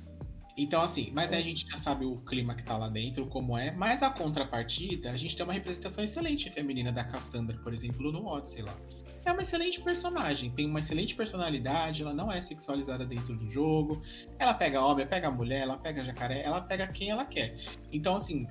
Então, 0.60 0.82
assim, 0.82 1.12
mas 1.14 1.32
aí 1.32 1.38
a 1.38 1.42
gente 1.42 1.64
já 1.70 1.76
sabe 1.76 2.04
o 2.04 2.16
clima 2.16 2.52
que 2.52 2.64
tá 2.64 2.76
lá 2.76 2.88
dentro, 2.88 3.24
como 3.28 3.56
é. 3.56 3.70
Mas 3.70 4.02
a 4.02 4.10
contrapartida, 4.10 5.12
a 5.12 5.16
gente 5.16 5.36
tem 5.36 5.44
uma 5.44 5.52
representação 5.52 6.02
excelente 6.02 6.50
feminina 6.50 6.90
da 6.90 7.04
Cassandra, 7.04 7.56
por 7.58 7.72
exemplo, 7.72 8.10
no 8.10 8.26
Odyssey 8.26 8.62
lá. 8.62 8.76
É 9.24 9.30
uma 9.30 9.42
excelente 9.42 9.80
personagem, 9.80 10.50
tem 10.50 10.66
uma 10.66 10.80
excelente 10.80 11.14
personalidade, 11.14 12.02
ela 12.02 12.12
não 12.12 12.30
é 12.32 12.42
sexualizada 12.42 13.06
dentro 13.06 13.36
do 13.36 13.48
jogo. 13.48 14.00
Ela 14.36 14.52
pega 14.52 14.84
homem, 14.84 15.06
pega 15.06 15.30
mulher, 15.30 15.60
ela 15.60 15.76
pega 15.78 16.02
jacaré, 16.02 16.42
ela 16.42 16.60
pega 16.60 16.88
quem 16.88 17.10
ela 17.10 17.24
quer. 17.24 17.56
Então, 17.92 18.16
assim, 18.16 18.44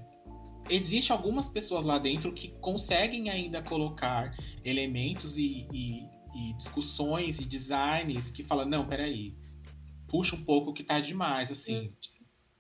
existe 0.70 1.12
algumas 1.12 1.48
pessoas 1.48 1.84
lá 1.84 1.98
dentro 1.98 2.32
que 2.32 2.50
conseguem 2.62 3.30
ainda 3.30 3.62
colocar 3.62 4.34
elementos 4.64 5.38
e, 5.38 5.68
e- 5.74 6.08
e 6.36 6.54
discussões 6.56 7.40
e 7.40 7.46
designs 7.46 8.32
que 8.32 8.44
falam, 8.44 8.66
não, 8.66 8.86
peraí, 8.86 9.34
puxa 10.08 10.36
um 10.36 10.44
pouco 10.44 10.74
que 10.74 10.84
tá 10.84 11.00
demais, 11.00 11.52
assim. 11.52 11.94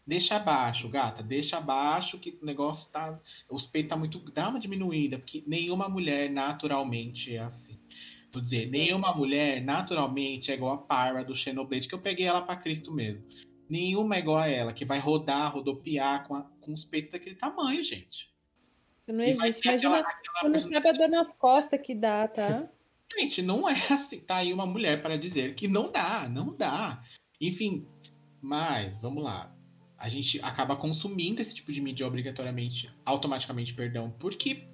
Deixa 0.05 0.37
abaixo, 0.37 0.87
gata, 0.87 1.21
deixa 1.21 1.57
abaixo 1.57 2.17
que 2.17 2.37
o 2.41 2.45
negócio 2.45 2.89
tá. 2.89 3.19
Os 3.49 3.65
peitos 3.65 3.89
tá 3.89 3.97
muito. 3.97 4.19
Dá 4.31 4.47
uma 4.49 4.59
diminuída, 4.59 5.19
porque 5.19 5.43
nenhuma 5.45 5.89
mulher 5.89 6.29
naturalmente 6.29 7.35
é 7.35 7.39
assim. 7.39 7.77
Vou 8.31 8.41
dizer, 8.41 8.69
nenhuma 8.69 9.13
mulher 9.13 9.61
naturalmente 9.61 10.51
é 10.51 10.53
igual 10.53 10.73
a 10.73 10.77
Parra 10.77 11.23
do 11.25 11.35
Xenoblade, 11.35 11.87
que 11.87 11.95
eu 11.95 11.99
peguei 11.99 12.25
ela 12.25 12.41
pra 12.41 12.55
Cristo 12.55 12.93
mesmo. 12.93 13.23
Nenhuma 13.69 14.15
é 14.15 14.19
igual 14.19 14.37
a 14.37 14.47
ela, 14.47 14.71
que 14.71 14.85
vai 14.85 14.97
rodar, 14.99 15.53
rodopiar 15.53 16.25
com, 16.25 16.35
a- 16.35 16.43
com 16.61 16.71
os 16.71 16.85
peitos 16.85 17.11
daquele 17.11 17.35
tamanho, 17.35 17.83
gente. 17.83 18.33
Não 19.05 19.23
E 19.25 19.31
existe. 19.31 19.61
ter 19.61 19.69
aquela, 19.69 19.99
Imagina 19.99 20.09
aquela 20.19 20.39
quando 20.41 20.59
sabe 20.73 20.87
a 20.87 20.91
dor 20.93 21.09
nas 21.09 21.33
costas 21.33 21.81
que 21.81 21.93
dá, 21.93 22.27
tá? 22.29 22.69
Gente, 23.17 23.41
não 23.41 23.67
é 23.67 23.73
assim. 23.89 24.19
Tá 24.19 24.37
aí 24.37 24.51
uma 24.53 24.65
mulher 24.65 25.01
para 25.01 25.17
dizer 25.17 25.55
que 25.55 25.65
não 25.67 25.89
dá, 25.89 26.27
não 26.29 26.53
dá. 26.53 27.01
Enfim, 27.39 27.87
mas, 28.41 28.99
vamos 28.99 29.23
lá. 29.23 29.53
A 29.97 30.09
gente 30.09 30.39
acaba 30.41 30.75
consumindo 30.75 31.41
esse 31.41 31.55
tipo 31.55 31.71
de 31.71 31.81
mídia 31.81 32.05
obrigatoriamente, 32.05 32.91
automaticamente, 33.05 33.73
perdão, 33.73 34.13
porque, 34.19 34.67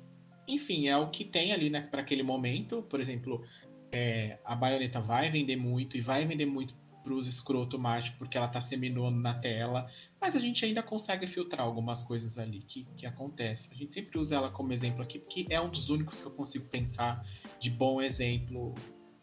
enfim, 0.48 0.88
é 0.88 0.98
o 0.98 1.10
que 1.10 1.24
tem 1.24 1.54
ali, 1.54 1.70
né, 1.70 1.82
para 1.82 2.02
aquele 2.02 2.24
momento. 2.24 2.84
Por 2.84 3.00
exemplo, 3.00 3.44
é, 3.92 4.40
a 4.44 4.56
baioneta 4.56 5.00
vai 5.00 5.30
vender 5.30 5.56
muito 5.56 5.98
e 5.98 6.02
vai 6.02 6.26
vender 6.26 6.46
muito 6.46 6.76
pros 7.04 7.28
escroto 7.28 7.78
mágico 7.78 8.18
porque 8.18 8.38
ela 8.38 8.48
tá 8.48 8.62
seminando 8.62 9.20
na 9.20 9.34
tela, 9.34 9.90
mas 10.20 10.36
a 10.36 10.40
gente 10.40 10.64
ainda 10.64 10.82
consegue 10.82 11.28
filtrar 11.28 11.66
algumas 11.66 12.02
coisas 12.02 12.38
ali 12.38 12.60
que, 12.60 12.88
que 12.96 13.06
acontece. 13.06 13.70
A 13.74 13.76
gente 13.76 13.94
sempre 13.94 14.18
usa 14.18 14.36
ela 14.36 14.50
como 14.50 14.72
exemplo 14.72 15.04
aqui, 15.04 15.20
porque 15.20 15.46
é 15.50 15.60
um 15.60 15.70
dos 15.70 15.90
únicos 15.90 16.20
que 16.20 16.26
eu 16.26 16.32
consigo 16.32 16.66
pensar 16.70 17.26
de 17.60 17.70
bom 17.70 18.02
exemplo, 18.02 18.74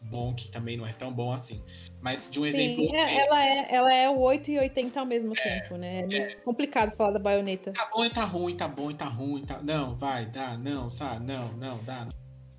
bom 0.01 0.33
que 0.33 0.51
também 0.51 0.75
não 0.75 0.85
é 0.85 0.93
tão 0.93 1.11
bom 1.13 1.31
assim, 1.31 1.63
mas 2.01 2.29
de 2.29 2.39
um 2.39 2.45
exemplo. 2.45 2.83
Sim, 2.83 2.95
é, 2.95 3.25
ela, 3.25 3.45
é, 3.45 3.67
ela 3.69 3.93
é 3.93 4.09
o 4.09 4.19
8 4.19 4.51
e 4.51 4.59
80 4.59 4.99
ao 4.99 5.05
mesmo 5.05 5.33
tempo, 5.33 5.77
né? 5.77 5.99
É 5.99 6.07
meio 6.07 6.41
complicado 6.41 6.95
falar 6.95 7.11
da 7.11 7.19
baioneta. 7.19 7.71
Tá 7.71 7.89
bom 7.93 8.03
e 8.03 8.09
tá 8.09 8.25
ruim, 8.25 8.55
tá 8.55 8.67
bom 8.67 8.91
e 8.91 8.93
tá 8.93 9.05
ruim, 9.05 9.45
tá. 9.45 9.61
Não, 9.61 9.95
vai, 9.95 10.25
dá, 10.25 10.57
não, 10.57 10.89
sabe? 10.89 11.25
Não, 11.25 11.53
não, 11.53 11.77
dá. 11.83 12.09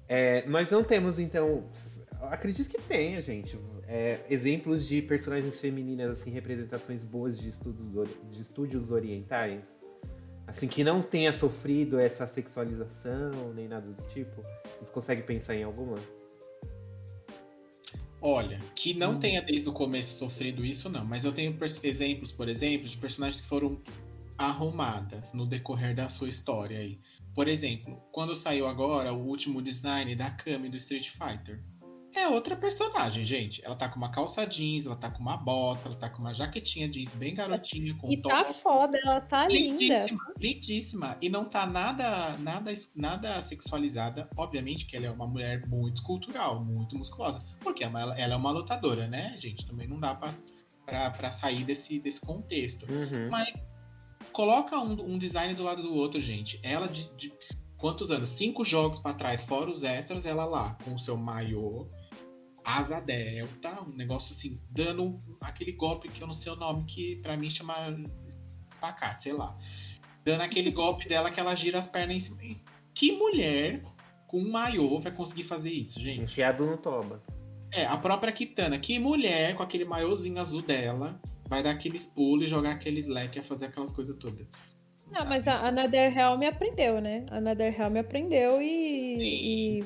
É, 0.08 0.46
nós 0.46 0.70
não 0.70 0.84
temos, 0.84 1.18
então. 1.18 1.64
Acredito 2.30 2.68
que 2.68 2.80
tenha, 2.80 3.20
gente. 3.20 3.58
é, 3.88 4.20
exemplos 4.30 4.86
de 4.86 5.02
personagens 5.02 5.60
femininas, 5.60 6.20
assim, 6.20 6.30
representações 6.30 7.04
boas 7.04 7.36
de, 7.38 7.48
estudos, 7.48 8.08
de 8.30 8.40
estúdios 8.40 8.90
orientais. 8.90 9.62
Assim, 10.46 10.68
que 10.68 10.84
não 10.84 11.02
tenha 11.02 11.32
sofrido 11.32 11.98
essa 11.98 12.26
sexualização, 12.26 13.52
nem 13.54 13.68
nada 13.68 13.86
do 13.86 14.02
tipo. 14.08 14.42
Vocês 14.76 14.90
conseguem 14.90 15.24
pensar 15.24 15.54
em 15.54 15.62
alguma? 15.62 15.98
Olha, 18.22 18.60
que 18.76 18.94
não 18.94 19.14
Hum. 19.14 19.18
tenha 19.18 19.42
desde 19.42 19.68
o 19.68 19.72
começo 19.72 20.16
sofrido 20.16 20.64
isso, 20.64 20.88
não. 20.88 21.04
Mas 21.04 21.24
eu 21.24 21.32
tenho 21.32 21.58
exemplos, 21.82 22.30
por 22.30 22.48
exemplo, 22.48 22.86
de 22.86 22.96
personagens 22.96 23.40
que 23.40 23.48
foram 23.48 23.80
arrumadas 24.38 25.32
no 25.32 25.44
decorrer 25.44 25.94
da 25.94 26.08
sua 26.08 26.28
história 26.28 26.78
aí. 26.78 27.00
Por 27.34 27.48
exemplo, 27.48 28.00
quando 28.12 28.36
saiu 28.36 28.66
agora 28.66 29.12
o 29.12 29.26
último 29.26 29.60
design 29.60 30.14
da 30.14 30.30
Kami 30.30 30.68
do 30.68 30.76
Street 30.76 31.08
Fighter. 31.08 31.60
É 32.14 32.28
outra 32.28 32.54
personagem, 32.54 33.24
gente. 33.24 33.64
Ela 33.64 33.74
tá 33.74 33.88
com 33.88 33.96
uma 33.96 34.10
calça 34.10 34.46
jeans, 34.46 34.84
ela 34.86 34.96
tá 34.96 35.10
com 35.10 35.20
uma 35.20 35.36
bota, 35.36 35.88
ela 35.88 35.96
tá 35.96 36.10
com 36.10 36.18
uma 36.18 36.34
jaquetinha 36.34 36.88
jeans 36.88 37.10
bem 37.12 37.34
garotinha, 37.34 37.94
com 37.96 38.10
E 38.10 38.20
tá 38.20 38.44
top. 38.44 38.60
foda, 38.60 38.98
ela 39.02 39.20
tá 39.20 39.48
linda. 39.48 39.78
Lindíssima, 39.78 40.20
lindíssima. 40.38 41.16
E 41.22 41.28
não 41.28 41.44
tá 41.44 41.66
nada, 41.66 42.36
nada, 42.38 42.72
nada 42.96 43.42
sexualizada. 43.42 44.28
Obviamente 44.36 44.86
que 44.86 44.96
ela 44.96 45.06
é 45.06 45.10
uma 45.10 45.26
mulher 45.26 45.66
muito 45.66 45.96
escultural, 45.96 46.62
muito 46.62 46.96
musculosa. 46.96 47.42
Porque 47.60 47.82
ela, 47.82 48.18
ela 48.18 48.34
é 48.34 48.36
uma 48.36 48.50
lutadora, 48.50 49.06
né, 49.06 49.34
gente? 49.38 49.64
Também 49.64 49.88
não 49.88 49.98
dá 49.98 50.14
pra, 50.14 50.34
pra, 50.84 51.10
pra 51.10 51.30
sair 51.32 51.64
desse, 51.64 51.98
desse 51.98 52.20
contexto. 52.20 52.84
Uhum. 52.92 53.30
Mas 53.30 53.54
coloca 54.32 54.78
um, 54.78 55.14
um 55.14 55.18
design 55.18 55.54
do 55.54 55.62
lado 55.62 55.82
do 55.82 55.94
outro, 55.94 56.20
gente. 56.20 56.60
Ela 56.62 56.86
de, 56.88 57.10
de 57.16 57.32
quantos 57.78 58.10
anos? 58.10 58.30
Cinco 58.30 58.64
jogos 58.64 58.98
pra 58.98 59.14
trás, 59.14 59.44
fora 59.44 59.70
os 59.70 59.82
extras, 59.82 60.26
ela 60.26 60.44
lá, 60.44 60.76
com 60.84 60.94
o 60.94 60.98
seu 60.98 61.16
maiô, 61.16 61.88
asa 62.64 63.00
delta, 63.00 63.82
um 63.82 63.94
negócio 63.94 64.32
assim, 64.32 64.60
dando 64.70 65.20
aquele 65.40 65.72
golpe 65.72 66.08
que 66.08 66.22
eu 66.22 66.26
não 66.26 66.34
sei 66.34 66.52
o 66.52 66.56
nome, 66.56 66.84
que 66.84 67.16
pra 67.16 67.36
mim 67.36 67.50
chama 67.50 67.74
espacate, 68.72 69.24
sei 69.24 69.32
lá. 69.32 69.56
Dando 70.24 70.42
aquele 70.42 70.70
golpe 70.72 71.08
dela 71.08 71.30
que 71.30 71.40
ela 71.40 71.54
gira 71.54 71.78
as 71.78 71.86
pernas 71.86 72.16
em 72.16 72.20
cima. 72.20 72.56
Que 72.94 73.12
mulher 73.12 73.82
com 74.26 74.38
um 74.38 74.50
maiô 74.50 74.98
vai 74.98 75.12
conseguir 75.12 75.44
fazer 75.44 75.72
isso, 75.72 76.00
gente? 76.00 76.22
Enfiado 76.22 76.66
no 76.66 76.76
toba. 76.76 77.22
É, 77.70 77.86
a 77.86 77.96
própria 77.96 78.32
Kitana. 78.32 78.78
Que 78.78 78.98
mulher 78.98 79.54
com 79.56 79.62
aquele 79.62 79.84
maiôzinho 79.84 80.40
azul 80.40 80.62
dela 80.62 81.20
vai 81.48 81.62
dar 81.62 81.70
aqueles 81.70 82.06
pulos 82.06 82.46
e 82.46 82.48
jogar 82.48 82.72
aqueles 82.72 83.06
leques 83.06 83.44
e 83.44 83.46
fazer 83.46 83.66
aquelas 83.66 83.92
coisas 83.92 84.16
todas. 84.16 84.46
Não, 85.10 85.26
mas 85.26 85.46
a, 85.46 85.58
a 85.58 85.70
Netherrealm 85.70 86.42
aprendeu, 86.42 87.00
né? 87.00 87.26
A 87.30 87.40
Netherrealm 87.40 87.98
aprendeu 87.98 88.62
e, 88.62 89.20
Sim. 89.20 89.26
e 89.26 89.84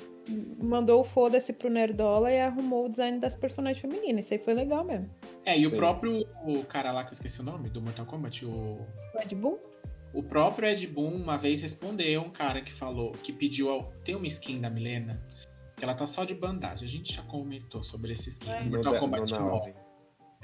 mandou 0.60 1.00
o 1.00 1.04
foda-se 1.04 1.52
pro 1.52 1.70
Nerdola 1.70 2.30
e 2.30 2.40
arrumou 2.40 2.86
o 2.86 2.88
design 2.88 3.18
das 3.18 3.36
personagens 3.36 3.80
femininas. 3.80 4.24
Isso 4.24 4.34
aí 4.34 4.40
foi 4.40 4.54
legal 4.54 4.84
mesmo. 4.84 5.08
É, 5.44 5.58
e 5.58 5.66
o 5.66 5.70
Sim. 5.70 5.76
próprio 5.76 6.26
o 6.44 6.64
cara 6.64 6.92
lá 6.92 7.04
que 7.04 7.10
eu 7.10 7.14
esqueci 7.14 7.40
o 7.40 7.44
nome 7.44 7.68
do 7.68 7.80
Mortal 7.80 8.06
Kombat, 8.06 8.44
o, 8.44 8.50
O 9.14 9.20
Ed 9.22 9.34
Boon? 9.34 9.56
o 10.12 10.22
próprio 10.22 10.68
Ed 10.68 10.86
Boon 10.86 11.14
uma 11.14 11.36
vez 11.36 11.60
respondeu 11.60 12.22
um 12.22 12.30
cara 12.30 12.60
que 12.60 12.72
falou, 12.72 13.12
que 13.12 13.32
pediu 13.32 13.70
ao, 13.70 13.92
tem 14.04 14.14
uma 14.14 14.26
skin 14.26 14.60
da 14.60 14.70
Milena 14.70 15.22
que 15.76 15.84
ela 15.84 15.94
tá 15.94 16.06
só 16.06 16.24
de 16.24 16.34
bandagem. 16.34 16.86
A 16.86 16.90
gente 16.90 17.12
já 17.12 17.22
comentou 17.22 17.82
sobre 17.82 18.12
esse 18.12 18.30
skin. 18.30 18.50
É. 18.50 18.64
Mortal 18.64 18.98
Kombat 18.98 19.32
no 19.34 19.40
9. 19.40 19.74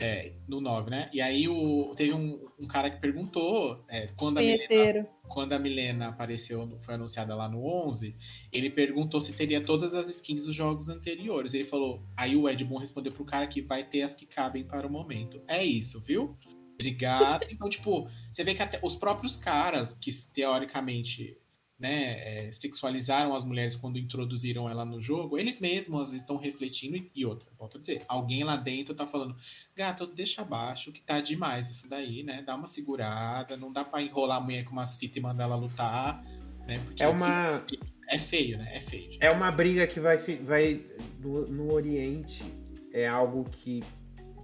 É, 0.03 0.33
no 0.49 0.61
9, 0.61 0.91
né? 0.91 1.09
E 1.13 1.21
aí 1.21 1.49
o, 1.49 1.93
teve 1.95 2.13
um, 2.13 2.49
um 2.59 2.67
cara 2.67 2.91
que 2.91 3.01
perguntou 3.01 3.85
é, 3.89 4.09
quando, 4.17 4.39
a 4.39 4.41
Milena, 4.41 5.09
quando 5.29 5.53
a 5.53 5.59
Milena 5.59 6.09
apareceu, 6.09 6.69
foi 6.81 6.95
anunciada 6.95 7.35
lá 7.35 7.49
no 7.49 7.65
11, 7.65 8.17
ele 8.53 8.71
perguntou 8.71 9.21
se 9.21 9.33
teria 9.33 9.65
todas 9.65 9.95
as 9.95 10.09
skins 10.09 10.45
dos 10.45 10.55
jogos 10.55 10.89
anteriores. 10.89 11.55
Ele 11.55 11.65
falou, 11.65 12.03
aí 12.17 12.35
o 12.35 12.49
Ed 12.49 12.65
Boon 12.65 12.79
respondeu 12.79 13.13
pro 13.13 13.25
cara 13.25 13.47
que 13.47 13.63
vai 13.63 13.85
ter 13.85 14.03
as 14.03 14.15
que 14.15 14.27
cabem 14.27 14.65
para 14.65 14.87
o 14.87 14.91
momento. 14.91 15.41
É 15.47 15.65
isso, 15.65 16.01
viu? 16.01 16.37
Obrigado. 16.75 17.47
Então, 17.49 17.69
tipo, 17.69 18.09
você 18.31 18.43
vê 18.43 18.55
que 18.55 18.63
até 18.63 18.81
os 18.83 18.97
próprios 18.97 19.37
caras 19.37 19.93
que 19.93 20.11
teoricamente 20.33 21.37
né, 21.83 22.47
é, 22.47 22.53
sexualizaram 22.53 23.35
as 23.35 23.43
mulheres 23.43 23.75
quando 23.75 23.99
introduziram 23.99 24.69
ela 24.69 24.85
no 24.85 25.03
jogo, 25.03 25.37
eles 25.37 25.59
mesmos 25.59 26.13
estão 26.13 26.37
refletindo 26.37 26.97
e, 26.97 27.11
e 27.17 27.27
outra, 27.27 27.49
volto 27.59 27.77
a 27.77 27.81
dizer, 27.81 28.05
alguém 28.07 28.45
lá 28.45 28.57
dentro 28.57 28.95
tá 28.95 29.05
falando, 29.05 29.35
gato, 29.75 30.07
deixa 30.07 30.43
abaixo, 30.43 30.93
que 30.93 31.03
tá 31.03 31.21
demais 31.21 31.69
isso 31.69 31.91
daí, 31.91 32.23
né? 32.23 32.41
Dá 32.47 32.55
uma 32.55 32.69
segurada, 32.69 33.57
não 33.57 33.73
dá 33.73 33.85
pra 33.85 34.01
enrolar 34.01 34.37
a 34.37 34.41
mulher 34.41 34.65
com 34.65 34.71
umas 34.71 34.97
fitas 34.97 35.17
e 35.17 35.21
mandar 35.21 35.45
ela 35.45 35.57
lutar, 35.57 36.25
né? 36.69 36.81
Porque 36.85 37.03
É 37.03 37.09
uma, 37.09 37.61
é 38.09 38.17
feio, 38.17 38.59
né? 38.59 38.77
É 38.77 38.81
feio. 38.81 39.03
gente. 39.03 39.19
é 39.21 39.33
uma 39.33 39.51
briga 39.51 39.85
que 39.85 39.99
vai, 39.99 40.19
vai 40.19 40.81
no, 41.19 41.49
no 41.49 41.73
Oriente, 41.73 42.45
é 42.93 43.09
algo 43.09 43.43
que, 43.51 43.83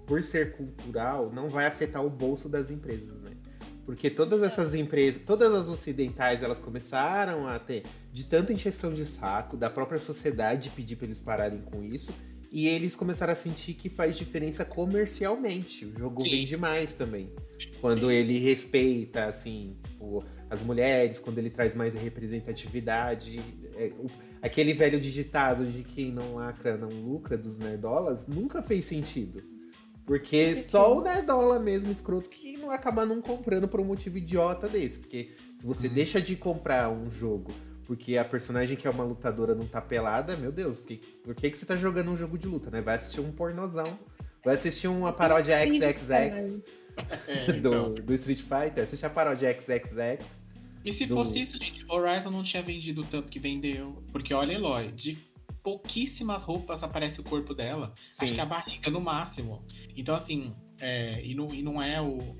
por 0.09 0.25
ser 0.25 0.57
cultural, 0.57 1.31
não 1.33 1.49
vai 1.49 1.67
afetar 1.67 2.05
o 2.05 2.11
bolso 2.11 2.49
das 2.49 2.69
empresas? 2.69 3.18
Porque 3.89 4.11
todas 4.11 4.43
essas 4.43 4.75
empresas, 4.75 5.23
todas 5.25 5.51
as 5.51 5.67
ocidentais, 5.67 6.43
elas 6.43 6.59
começaram 6.59 7.47
a 7.49 7.59
ter 7.59 7.85
de 8.13 8.23
tanta 8.23 8.53
encheção 8.53 8.93
de 8.93 9.07
saco 9.07 9.57
da 9.57 9.71
própria 9.71 9.99
sociedade 9.99 10.69
pedir 10.69 10.97
para 10.97 11.07
eles 11.07 11.21
pararem 11.21 11.63
com 11.63 11.83
isso. 11.83 12.13
E 12.53 12.67
eles 12.69 12.95
começaram 12.95 13.33
a 13.33 13.37
sentir 13.37 13.73
que 13.73 13.89
faz 13.89 14.15
diferença 14.15 14.63
comercialmente. 14.63 15.87
O 15.87 15.99
jogo 15.99 16.21
Sim. 16.21 16.29
vende 16.33 16.55
mais 16.59 16.93
também. 16.93 17.33
Quando 17.81 18.11
ele 18.11 18.39
respeita, 18.39 19.25
assim, 19.25 19.75
tipo, 19.83 20.23
as 20.51 20.61
mulheres, 20.61 21.19
quando 21.19 21.39
ele 21.39 21.49
traz 21.49 21.75
mais 21.75 21.95
representatividade. 21.95 23.41
É, 23.75 23.91
o- 23.99 24.11
aquele 24.43 24.75
velho 24.75 25.01
digitado 25.01 25.65
de 25.65 25.83
quem 25.83 26.13
não 26.13 26.35
lacra 26.35 26.77
não 26.77 26.89
lucra 26.91 27.39
dos 27.39 27.57
nerdolas 27.57 28.27
nunca 28.27 28.61
fez 28.61 28.85
sentido. 28.85 29.43
Porque 30.09 30.57
só 30.63 30.97
o 30.99 31.03
nerdola 31.03 31.59
mesmo, 31.61 31.93
escroto, 31.93 32.29
que 32.31 32.57
não 32.57 32.71
acaba 32.71 33.05
não 33.07 33.21
comprando 33.21 33.69
por 33.69 33.79
um 33.79 33.85
motivo 33.85 34.19
idiota 34.19 34.67
desse. 34.67 34.99
Porque 34.99 35.31
se 35.61 35.65
você 35.67 35.87
Uhum. 35.87 35.95
deixa 35.95 36.21
de 36.21 36.35
comprar 36.35 36.89
um 36.91 37.11
jogo 37.11 37.53
porque 37.87 38.19
a 38.19 38.25
personagem 38.25 38.77
que 38.77 38.87
é 38.87 38.91
uma 38.91 39.05
lutadora 39.05 39.55
não 39.55 39.67
tá 39.67 39.81
pelada, 39.81 40.37
meu 40.37 40.51
Deus, 40.53 40.85
que, 40.85 40.97
por 41.25 41.35
que, 41.35 41.51
que 41.51 41.57
você 41.57 41.65
tá 41.65 41.75
jogando 41.77 42.11
um 42.11 42.17
jogo 42.19 42.37
de 42.37 42.47
luta, 42.47 42.71
né? 42.71 42.81
Vai 42.83 42.97
assistir 42.97 43.21
um 43.21 43.31
pornozão. 43.33 43.99
Vai 44.45 44.55
assistir 44.57 44.89
uma 44.89 45.11
paródia 45.13 45.57
XXX 45.67 46.63
É, 47.27 47.53
do, 47.61 47.69
então. 47.69 47.95
do 47.95 48.15
Street 48.15 48.41
Fighter. 48.41 48.85
Assiste 48.85 49.07
a 49.07 49.11
paródia 49.11 49.53
XXX. 49.59 50.27
E 50.85 50.93
se 50.93 51.07
do- 51.07 51.15
fosse 51.15 51.41
isso, 51.41 51.59
gente, 51.59 51.85
Horizon 51.89 52.31
não 52.31 52.43
tinha 52.43 52.63
vendido 52.63 53.05
tanto 53.05 53.31
que 53.33 53.39
vendeu. 53.39 54.03
Porque 54.13 54.33
olha, 54.35 54.53
Eloy, 54.53 54.89
de 54.93 55.17
pouquíssimas 55.63 56.43
roupas 56.43 56.83
aparece 56.83 57.21
o 57.21 57.25
corpo 57.25 57.55
dela. 57.55 57.95
Acho 58.19 58.29
Sim. 58.29 58.35
que 58.35 58.41
a 58.41 58.47
barriga 58.47 58.91
no 58.91 59.01
máximo. 59.01 59.65
Então, 59.97 60.15
assim, 60.15 60.55
é, 60.81 61.21
e, 61.25 61.35
não, 61.35 61.53
e 61.55 61.63
não 61.63 61.83
é 61.83 62.01
o. 62.01 62.37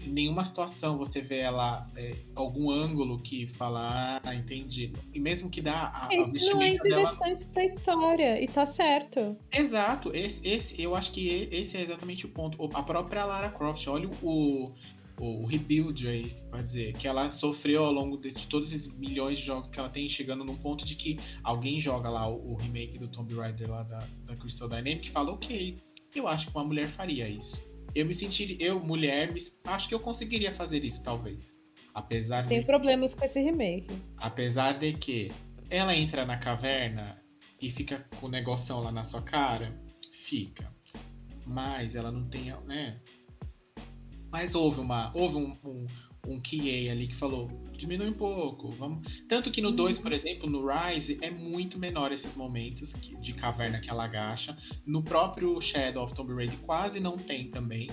Em 0.00 0.12
nenhuma 0.12 0.44
situação 0.44 0.96
você 0.96 1.20
vê 1.20 1.38
ela, 1.38 1.90
é, 1.96 2.14
algum 2.36 2.70
ângulo 2.70 3.20
que 3.20 3.48
fala, 3.48 4.20
ah, 4.22 4.34
entendi. 4.34 4.92
E 5.12 5.18
mesmo 5.18 5.50
que 5.50 5.60
dá 5.60 5.90
a, 5.92 6.06
a 6.06 6.14
Isso 6.14 6.50
não 6.52 6.62
é 6.62 6.70
vestimenta 6.70 6.82
dela. 6.84 7.12
interessante 7.14 7.44
pra 7.52 7.64
história. 7.64 8.42
E 8.42 8.46
tá 8.46 8.64
certo. 8.64 9.36
Exato, 9.52 10.14
esse, 10.14 10.46
esse, 10.46 10.80
eu 10.80 10.94
acho 10.94 11.10
que 11.10 11.48
esse 11.50 11.76
é 11.76 11.80
exatamente 11.80 12.26
o 12.26 12.28
ponto. 12.28 12.70
A 12.74 12.82
própria 12.82 13.24
Lara 13.24 13.50
Croft, 13.50 13.86
olha 13.88 14.08
o, 14.22 14.72
o, 15.18 15.46
rebuild 15.46 16.06
aí, 16.06 16.36
vai 16.50 16.62
dizer, 16.62 16.94
que 16.94 17.08
ela 17.08 17.30
sofreu 17.30 17.84
ao 17.84 17.92
longo 17.92 18.16
de, 18.16 18.32
de 18.32 18.46
todos 18.46 18.72
esses 18.72 18.96
milhões 18.96 19.38
de 19.38 19.44
jogos 19.44 19.68
que 19.70 19.78
ela 19.78 19.88
tem, 19.88 20.08
chegando 20.08 20.44
num 20.44 20.56
ponto 20.56 20.84
de 20.84 20.94
que 20.94 21.18
alguém 21.42 21.80
joga 21.80 22.08
lá 22.08 22.28
o, 22.28 22.52
o 22.52 22.56
remake 22.56 22.98
do 22.98 23.08
Tomb 23.08 23.34
Raider 23.34 23.70
lá 23.70 23.82
da, 23.82 24.06
da 24.24 24.36
Crystal 24.36 24.68
Dynamics 24.68 25.08
e 25.08 25.12
fala, 25.12 25.32
ok, 25.32 25.78
eu 26.14 26.26
acho 26.28 26.50
que 26.50 26.56
uma 26.56 26.64
mulher 26.64 26.88
faria 26.88 27.28
isso. 27.28 27.68
Eu 27.94 28.06
me 28.06 28.14
sentiria, 28.14 28.56
eu, 28.60 28.80
mulher, 28.80 29.32
me- 29.32 29.40
acho 29.66 29.88
que 29.88 29.94
eu 29.94 30.00
conseguiria 30.00 30.52
fazer 30.52 30.84
isso, 30.84 31.02
talvez. 31.02 31.56
Apesar 31.94 32.42
de 32.42 32.48
Tenho 32.48 32.64
problemas 32.64 33.14
com 33.14 33.24
esse 33.24 33.40
remake. 33.40 33.88
Apesar 34.18 34.78
de 34.78 34.92
que 34.92 35.32
ela 35.70 35.96
entra 35.96 36.24
na 36.24 36.36
caverna 36.36 37.20
e 37.60 37.70
fica 37.70 38.06
com 38.20 38.26
o 38.26 38.30
negoção 38.30 38.82
lá 38.82 38.92
na 38.92 39.02
sua 39.04 39.22
cara, 39.22 39.76
fica. 40.12 40.72
Mas 41.44 41.94
ela 41.94 42.12
não 42.12 42.28
tem, 42.28 42.52
né? 42.66 43.00
Mas 44.30 44.54
houve 44.54 44.80
uma, 44.80 45.10
houve 45.14 45.36
um, 45.36 45.56
um, 45.64 45.86
um 46.26 46.40
QA 46.40 46.92
ali 46.92 47.06
que 47.06 47.14
falou, 47.14 47.48
diminui 47.72 48.08
um 48.08 48.14
pouco, 48.14 48.70
vamos. 48.72 49.22
Tanto 49.28 49.50
que 49.50 49.62
no 49.62 49.70
2, 49.70 49.98
por 49.98 50.12
exemplo, 50.12 50.48
no 50.48 50.66
Rise, 50.66 51.18
é 51.22 51.30
muito 51.30 51.78
menor 51.78 52.12
esses 52.12 52.34
momentos 52.34 52.94
de 53.20 53.32
caverna 53.32 53.80
que 53.80 53.88
ela 53.88 54.04
agacha. 54.04 54.56
No 54.84 55.02
próprio 55.02 55.60
Shadow 55.60 56.04
of 56.04 56.14
Tomb 56.14 56.34
Raider 56.34 56.58
quase 56.58 57.00
não 57.00 57.16
tem 57.16 57.48
também. 57.48 57.88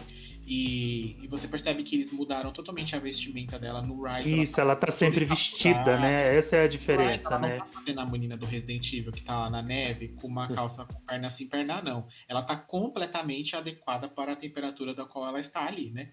E, 0.47 1.17
e 1.23 1.27
você 1.27 1.47
percebe 1.47 1.81
que 1.81 1.95
eles 1.95 2.11
mudaram 2.11 2.51
totalmente 2.51 2.95
a 2.95 2.99
vestimenta 2.99 3.57
dela 3.57 3.81
no 3.81 4.03
Rise. 4.03 4.43
Isso, 4.43 4.61
ela 4.61 4.75
tá 4.75 4.91
sempre 4.91 5.21
toda 5.21 5.33
vestida, 5.33 5.69
encapuçada. 5.69 5.99
né? 5.99 6.37
Essa 6.37 6.57
é 6.57 6.63
a 6.65 6.67
diferença, 6.67 7.29
ela 7.29 7.39
né? 7.39 7.49
não 7.49 7.57
tá 7.57 7.65
fazendo 7.73 7.99
a 7.99 8.05
menina 8.05 8.37
do 8.37 8.45
Resident 8.45 8.93
Evil 8.93 9.11
que 9.11 9.23
tá 9.23 9.39
lá 9.39 9.49
na 9.49 9.63
neve 9.63 10.09
com 10.09 10.27
uma 10.27 10.47
calça 10.47 10.85
com 10.85 10.99
perna 11.01 11.31
sem 11.31 11.47
perna, 11.47 11.81
não. 11.81 12.05
Ela 12.27 12.43
tá 12.43 12.55
completamente 12.55 13.55
adequada 13.55 14.07
para 14.07 14.33
a 14.33 14.35
temperatura 14.35 14.93
da 14.93 15.03
qual 15.03 15.27
ela 15.27 15.39
está 15.39 15.65
ali, 15.65 15.89
né? 15.89 16.11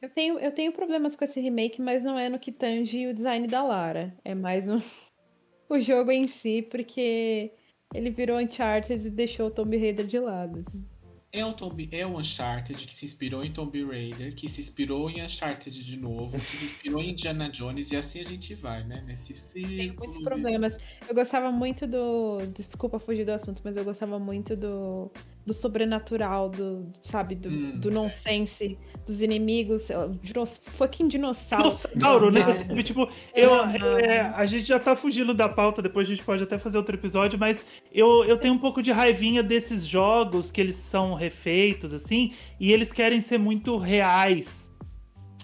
Eu 0.00 0.10
tenho, 0.10 0.38
eu 0.38 0.52
tenho 0.52 0.70
problemas 0.70 1.16
com 1.16 1.24
esse 1.24 1.40
remake, 1.40 1.82
mas 1.82 2.04
não 2.04 2.16
é 2.16 2.28
no 2.28 2.38
que 2.38 2.52
tange 2.52 3.08
o 3.08 3.14
design 3.14 3.48
da 3.48 3.64
Lara. 3.64 4.14
É 4.24 4.32
mais 4.32 4.64
no 4.64 4.80
o 5.68 5.80
jogo 5.80 6.12
em 6.12 6.28
si, 6.28 6.62
porque 6.62 7.50
ele 7.92 8.10
virou 8.10 8.38
Uncharted 8.38 9.04
e 9.06 9.10
deixou 9.10 9.48
o 9.48 9.50
Tomb 9.50 9.76
Raider 9.76 10.06
de 10.06 10.20
lado. 10.20 10.64
assim. 10.68 10.93
É 11.34 11.44
o, 11.44 11.52
Tomb, 11.52 11.88
é 11.90 12.06
o 12.06 12.16
Uncharted 12.18 12.86
que 12.86 12.94
se 12.94 13.04
inspirou 13.04 13.44
em 13.44 13.50
Tomb 13.52 13.84
Raider, 13.84 14.34
que 14.36 14.48
se 14.48 14.60
inspirou 14.60 15.10
em 15.10 15.20
Uncharted 15.20 15.82
de 15.84 15.96
novo, 15.96 16.38
que 16.38 16.56
se 16.56 16.64
inspirou 16.66 17.00
em 17.00 17.10
Indiana 17.10 17.48
Jones, 17.50 17.90
e 17.90 17.96
assim 17.96 18.20
a 18.20 18.24
gente 18.24 18.54
vai, 18.54 18.84
né? 18.84 19.02
Nesse 19.04 19.32
Tem 19.32 19.66
círculo. 19.66 19.98
muitos 19.98 20.22
problemas. 20.22 20.76
Eu 21.08 21.14
gostava 21.14 21.50
muito 21.50 21.86
do. 21.88 22.38
Desculpa 22.56 23.00
fugir 23.00 23.24
do 23.24 23.32
assunto, 23.32 23.60
mas 23.64 23.76
eu 23.76 23.84
gostava 23.84 24.18
muito 24.18 24.54
do, 24.56 25.10
do 25.44 25.52
sobrenatural, 25.52 26.48
do, 26.48 26.86
sabe, 27.02 27.34
do, 27.34 27.48
Hum, 27.48 27.80
do 27.80 27.90
nonsense, 27.90 28.78
dos 29.06 29.20
inimigos, 29.22 29.88
dinos, 30.22 30.60
fucking 30.76 31.08
dinossauro. 31.08 31.64
Dinossauro, 31.64 32.30
né? 32.30 32.52
Sabe, 32.52 32.82
Tipo, 32.82 33.08
eu, 33.34 33.50
Não. 33.50 33.98
é, 33.98 34.32
a 34.34 34.46
gente 34.46 34.64
já 34.64 34.78
tá 34.78 34.94
fugindo 34.96 35.34
da 35.34 35.48
pauta, 35.48 35.80
depois 35.82 36.06
a 36.06 36.10
gente 36.10 36.24
pode 36.24 36.42
até 36.42 36.58
fazer 36.58 36.78
outro 36.78 36.94
episódio, 36.96 37.38
mas 37.38 37.64
eu, 37.92 38.24
eu 38.24 38.36
tenho 38.36 38.54
um 38.54 38.58
pouco 38.58 38.82
de 38.82 38.92
raivinha 38.92 39.42
desses 39.42 39.86
jogos 39.86 40.50
que 40.50 40.60
eles 40.60 40.76
são 40.76 41.14
refeitos, 41.14 41.92
assim, 41.92 42.32
e 42.58 42.72
eles 42.72 42.92
querem 42.92 43.20
ser 43.20 43.38
muito 43.38 43.76
reais. 43.76 44.73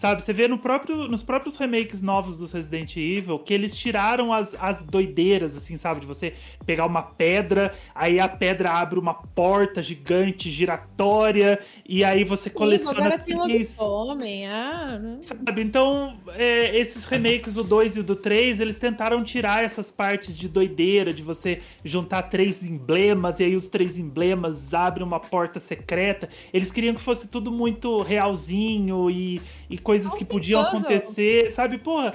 Sabe, 0.00 0.22
você 0.22 0.32
vê 0.32 0.48
no 0.48 0.56
próprio, 0.56 1.06
nos 1.08 1.22
próprios 1.22 1.58
remakes 1.58 2.00
novos 2.00 2.38
dos 2.38 2.52
Resident 2.52 2.96
Evil 2.96 3.38
que 3.38 3.52
eles 3.52 3.76
tiraram 3.76 4.32
as, 4.32 4.56
as 4.58 4.80
doideiras, 4.80 5.54
assim, 5.54 5.76
sabe? 5.76 6.00
De 6.00 6.06
você 6.06 6.32
pegar 6.64 6.86
uma 6.86 7.02
pedra, 7.02 7.74
aí 7.94 8.18
a 8.18 8.26
pedra 8.26 8.70
abre 8.70 8.98
uma 8.98 9.12
porta 9.12 9.82
gigante, 9.82 10.50
giratória, 10.50 11.60
e 11.86 12.02
aí 12.02 12.24
você 12.24 12.48
Sim, 12.48 12.54
coleciona 12.56 12.98
agora 12.98 13.18
tem 13.18 13.38
três- 13.42 13.76
lobisomem. 13.76 14.46
Ah, 14.46 14.98
não. 14.98 15.20
Sabe? 15.20 15.60
Então, 15.60 16.16
é, 16.28 16.74
esses 16.78 17.04
remakes, 17.04 17.58
o 17.58 17.62
2 17.62 17.98
e 17.98 18.00
o 18.00 18.02
do 18.02 18.16
3, 18.16 18.58
eles 18.58 18.78
tentaram 18.78 19.22
tirar 19.22 19.62
essas 19.62 19.90
partes 19.90 20.34
de 20.34 20.48
doideira, 20.48 21.12
de 21.12 21.22
você 21.22 21.60
juntar 21.84 22.22
três 22.22 22.64
emblemas, 22.64 23.38
e 23.38 23.44
aí 23.44 23.54
os 23.54 23.68
três 23.68 23.98
emblemas 23.98 24.72
abrem 24.72 25.04
uma 25.06 25.20
porta 25.20 25.60
secreta. 25.60 26.26
Eles 26.54 26.72
queriam 26.72 26.94
que 26.94 27.02
fosse 27.02 27.28
tudo 27.28 27.50
muito 27.52 28.00
realzinho 28.00 29.10
e, 29.10 29.42
e 29.68 29.76
coisas 29.90 30.14
que 30.14 30.24
podiam 30.24 30.60
acontecer, 30.60 31.50
sabe? 31.50 31.76
Porra. 31.76 32.14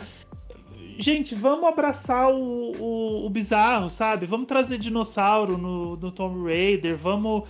Gente, 0.97 1.35
vamos 1.35 1.67
abraçar 1.67 2.33
o, 2.33 2.71
o, 2.79 3.25
o 3.25 3.29
bizarro, 3.29 3.89
sabe? 3.89 4.25
Vamos 4.25 4.47
trazer 4.47 4.77
dinossauro 4.77 5.57
no, 5.57 5.97
no 5.97 6.09
Tomb 6.09 6.49
Raider, 6.49 6.95
vamos 6.95 7.43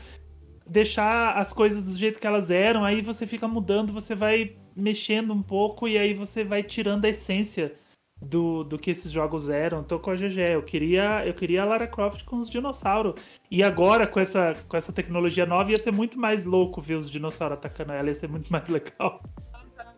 deixar 0.68 1.38
as 1.38 1.54
coisas 1.54 1.86
do 1.86 1.96
jeito 1.96 2.20
que 2.20 2.26
elas 2.26 2.50
eram, 2.50 2.84
aí 2.84 3.04
você 3.04 3.28
fica 3.28 3.48
mudando, 3.48 3.94
você 3.94 4.16
vai 4.16 4.56
mexendo 4.76 5.32
um 5.32 5.44
pouco 5.44 5.88
e 5.88 5.96
aí 5.96 6.12
você 6.16 6.44
vai 6.44 6.64
tirando 6.64 7.06
a 7.06 7.10
essência 7.10 7.76
do, 8.20 8.64
do 8.64 8.80
que 8.80 8.90
esses 8.90 9.12
jogos 9.12 9.48
eram. 9.48 9.84
Tô 9.84 10.00
com 10.00 10.10
a 10.10 10.16
GG, 10.16 10.40
eu 10.54 10.64
queria, 10.64 11.24
eu 11.24 11.36
queria 11.36 11.62
a 11.62 11.66
Lara 11.66 11.86
Croft 11.86 12.24
com 12.24 12.38
os 12.38 12.50
dinossauros. 12.50 13.14
E 13.52 13.62
agora, 13.62 14.08
com 14.08 14.20
essa, 14.20 14.56
com 14.68 14.76
essa 14.76 14.92
tecnologia 14.92 15.46
nova, 15.46 15.70
ia 15.70 15.78
ser 15.78 15.92
muito 15.92 16.20
mais 16.20 16.46
louco 16.46 16.82
ver 16.82 16.96
os 16.96 17.12
dinossauros 17.12 17.60
atacando 17.60 17.92
ela, 17.92 18.08
ia 18.08 18.16
ser 18.16 18.28
muito 18.28 18.52
mais 18.52 18.68
legal. 18.70 19.22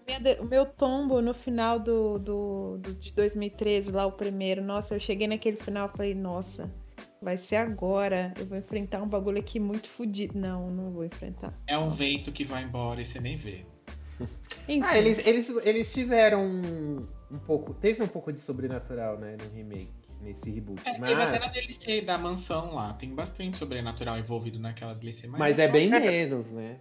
Minha 0.07 0.41
O 0.41 0.45
meu 0.45 0.65
tombo 0.65 1.21
no 1.21 1.34
final 1.34 1.79
do, 1.79 2.17
do, 2.17 2.77
do- 2.79 2.93
de 2.95 3.11
2013, 3.13 3.91
lá 3.91 4.05
o 4.05 4.11
primeiro, 4.13 4.63
nossa, 4.63 4.95
eu 4.95 4.99
cheguei 4.99 5.27
naquele 5.27 5.57
final 5.57 5.88
e 5.88 5.97
falei, 5.97 6.15
nossa, 6.15 6.71
Vai 7.19 7.35
ser 7.35 7.55
agora. 7.55 8.31
Eu 8.38 8.45
vou 8.45 8.57
enfrentar 8.59 9.01
um 9.01 9.07
bagulho 9.07 9.39
aqui 9.39 9.59
muito 9.59 9.89
fodido. 9.89 10.38
Não, 10.39 10.69
não 10.69 10.91
vou 10.91 11.03
enfrentar. 11.03 11.51
É 11.65 11.75
um 11.75 11.89
vento 11.89 12.31
que 12.31 12.43
vai 12.43 12.61
embora 12.63 13.01
e 13.01 13.05
você 13.05 13.19
nem 13.19 13.35
vê. 13.35 13.65
Enfim, 14.69 14.81
Ah, 14.88 14.95
eles, 14.97 15.25
eles, 15.25 15.49
eles 15.63 15.91
tiveram 15.91 16.45
um, 16.45 17.07
um 17.31 17.39
pouco. 17.39 17.73
Teve 17.73 18.03
um 18.03 18.07
pouco 18.07 18.31
de 18.31 18.39
sobrenatural, 18.39 19.17
né, 19.17 19.35
no 19.35 19.49
remake, 19.55 19.89
nesse 20.21 20.47
reboot. 20.51 20.79
É, 20.88 20.99
mas, 20.99 21.09
Teve 21.09 21.21
até 21.23 21.39
na 21.39 21.47
DLC 21.47 22.01
da 22.01 22.17
mansão 22.19 22.75
lá. 22.75 22.93
Tem 22.93 23.09
bastante 23.15 23.57
sobrenatural 23.57 24.19
envolvido 24.19 24.59
naquela 24.59 24.93
DLC. 24.93 25.27
Mas, 25.27 25.39
mas 25.39 25.59
é 25.59 25.65
só- 25.65 25.71
bem 25.73 25.89
menos, 25.89 26.45
né? 26.51 26.77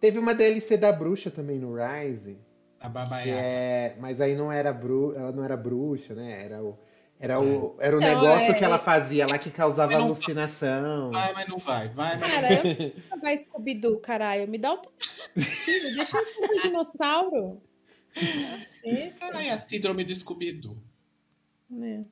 Teve 0.00 0.18
uma 0.18 0.34
DLC 0.34 0.76
da 0.76 0.92
bruxa 0.92 1.30
também 1.30 1.58
no 1.58 1.74
Rise. 1.74 2.38
A 2.80 2.86
Que 2.86 2.92
babaiaca. 2.92 3.30
é, 3.40 3.96
mas 3.98 4.20
aí 4.20 4.36
não 4.36 4.52
era 4.52 4.72
bru, 4.72 5.12
ela 5.16 5.32
não 5.32 5.42
era 5.42 5.56
bruxa, 5.56 6.14
né? 6.14 6.44
Era 6.44 6.62
o, 6.62 6.78
era 7.18 7.40
o, 7.40 7.76
era 7.80 7.96
o 7.96 8.00
Não, 8.00 8.06
negócio 8.08 8.52
é- 8.52 8.54
que 8.54 8.64
ela 8.64 8.78
fazia 8.78 9.26
lá 9.26 9.36
que 9.36 9.50
causava 9.50 9.92
não- 9.94 10.02
alucinação. 10.04 11.10
Vai, 11.10 11.32
mas 11.34 11.48
não 11.48 11.58
vai. 11.58 11.88
Vai, 11.88 12.16
mas 12.18 12.32
Cara, 12.32 12.52
eu 12.52 12.64
não 12.64 12.74
vou 12.76 12.92
jogar 13.16 13.36
Scooby-Doo, 13.36 13.98
caralho. 13.98 14.46
Me 14.46 14.58
dá 14.58 14.72
o 14.74 14.80
tiro, 15.34 15.94
deixa 15.96 16.16
eu 16.16 16.24
ser 16.24 16.44
um 16.52 16.62
dinossauro. 16.62 17.60
Assim, 18.54 19.12
Ai, 19.20 19.50
a 19.50 19.58
síndrome 19.58 20.04
do 20.04 20.14
Scooby-Doo. 20.14 20.76
né? 21.68 22.04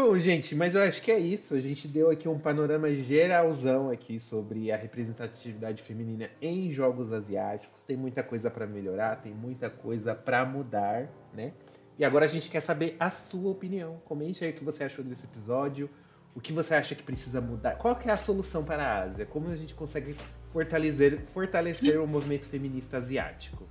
Bom, 0.00 0.16
gente, 0.16 0.54
mas 0.54 0.76
eu 0.76 0.82
acho 0.82 1.02
que 1.02 1.10
é 1.10 1.18
isso. 1.18 1.56
A 1.56 1.60
gente 1.60 1.88
deu 1.88 2.08
aqui 2.08 2.28
um 2.28 2.38
panorama 2.38 2.88
geralzão 2.94 3.90
aqui 3.90 4.20
sobre 4.20 4.70
a 4.70 4.76
representatividade 4.76 5.82
feminina 5.82 6.30
em 6.40 6.70
jogos 6.70 7.12
asiáticos. 7.12 7.82
Tem 7.82 7.96
muita 7.96 8.22
coisa 8.22 8.48
pra 8.48 8.64
melhorar, 8.64 9.16
tem 9.16 9.34
muita 9.34 9.68
coisa 9.68 10.14
pra 10.14 10.44
mudar, 10.44 11.08
né? 11.34 11.52
E 11.98 12.04
agora 12.04 12.26
a 12.26 12.28
gente 12.28 12.48
quer 12.48 12.60
saber 12.60 12.94
a 13.00 13.10
sua 13.10 13.50
opinião. 13.50 14.00
Comente 14.04 14.44
aí 14.44 14.52
o 14.52 14.54
que 14.54 14.62
você 14.62 14.84
achou 14.84 15.04
desse 15.04 15.24
episódio, 15.24 15.90
o 16.32 16.40
que 16.40 16.52
você 16.52 16.74
acha 16.74 16.94
que 16.94 17.02
precisa 17.02 17.40
mudar. 17.40 17.74
Qual 17.74 17.98
é 18.06 18.10
a 18.12 18.18
solução 18.18 18.62
para 18.62 18.84
a 18.84 19.02
Ásia? 19.02 19.26
Como 19.26 19.48
a 19.48 19.56
gente 19.56 19.74
consegue 19.74 20.14
fortalecer, 20.52 21.18
fortalecer 21.34 22.00
o 22.00 22.06
movimento 22.06 22.46
feminista 22.46 22.98
asiático? 22.98 23.66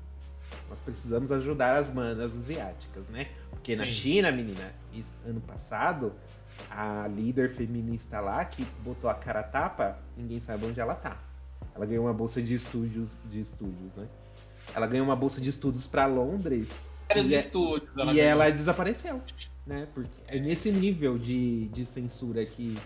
Nós 0.70 0.82
precisamos 0.82 1.32
ajudar 1.32 1.78
as 1.78 1.90
manas 1.90 2.34
asiáticas, 2.38 3.08
né? 3.08 3.30
Porque 3.68 3.76
na 3.76 3.84
Sim. 3.84 3.92
China, 3.92 4.32
menina, 4.32 4.72
ano 5.26 5.42
passado, 5.42 6.14
a 6.72 7.06
líder 7.06 7.50
feminista 7.54 8.22
lá 8.22 8.46
que 8.46 8.64
botou 8.82 9.10
a 9.10 9.14
cara 9.14 9.42
a 9.42 9.44
tapa, 9.44 10.00
ninguém 10.16 10.40
sabe 10.40 10.66
onde 10.68 10.80
ela 10.80 10.96
tá. 10.96 11.22
Ela 11.76 11.86
ganhou 11.86 12.06
uma 12.06 12.14
bolsa 12.14 12.42
de 12.42 12.56
estúdios, 12.56 13.10
de 13.26 13.42
estúdios, 13.42 13.94
né? 13.98 14.08
Ela 14.74 14.88
ganhou 14.88 15.06
uma 15.06 15.18
bolsa 15.18 15.42
de 15.42 15.50
estudos 15.50 15.86
pra 15.86 16.06
Londres 16.06 16.88
Vários 17.10 17.30
e, 17.30 17.36
é- 17.36 17.40
estúdios. 17.40 17.92
e 17.94 17.98
ganhou. 18.06 18.16
ela 18.24 18.50
desapareceu, 18.50 19.22
né? 19.66 19.86
Porque 19.94 20.10
é 20.30 20.40
nesse 20.40 20.72
nível 20.72 21.18
de, 21.18 21.68
de 21.68 21.84
censura 21.86 22.46
que, 22.46 22.80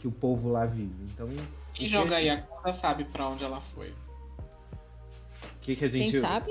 que 0.00 0.08
o 0.08 0.10
povo 0.12 0.50
lá 0.50 0.66
vive. 0.66 1.04
Então, 1.14 1.28
Quem 1.72 1.86
joga 1.86 2.16
aí 2.16 2.28
a 2.28 2.42
coisa 2.42 2.72
sabe 2.76 3.04
pra 3.04 3.28
onde 3.28 3.44
ela 3.44 3.60
foi. 3.60 3.90
o 3.90 3.94
que, 5.60 5.76
que 5.76 5.84
a 5.84 5.88
Quem 5.88 6.08
gente. 6.08 6.20
sabe? 6.20 6.50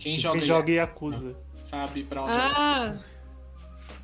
Quem 0.00 0.14
Quem 0.14 0.18
joga, 0.18 0.40
joga 0.40 0.68
aí 0.68 0.74
Yakuza. 0.78 1.45
Sabe 1.66 2.04
pra 2.04 2.22
onde 2.22 2.32
ela 2.38 2.52
Ah! 2.56 2.94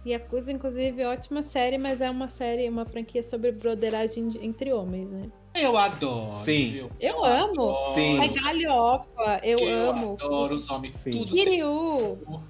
Yakuza, 0.05 0.51
inclusive, 0.51 1.05
ótima 1.05 1.43
série, 1.45 1.79
mas 1.79 2.01
é 2.01 2.11
uma 2.11 2.29
série, 2.29 2.69
uma 2.69 2.85
franquia 2.85 3.23
sobre 3.23 3.53
broderagem 3.53 4.31
de- 4.31 4.45
entre 4.45 4.73
homens, 4.73 5.09
né? 5.09 5.31
Eu 5.55 5.77
adoro. 5.77 6.35
Sim. 6.45 6.73
viu? 6.73 6.91
Eu 6.99 7.25
amo. 7.25 7.53
adoro. 7.53 7.95
Sim. 7.95 8.21
É 8.21 8.29
galhofa, 8.29 9.41
eu, 9.45 9.59
Eu 9.59 9.91
amo. 9.91 10.17
adoro 10.21 10.55
os 10.57 10.69
homens. 10.71 10.95
Sim. 10.95 11.11
Tudo 11.13 11.33
Kiryu, 11.33 12.19
Eu 12.27 12.41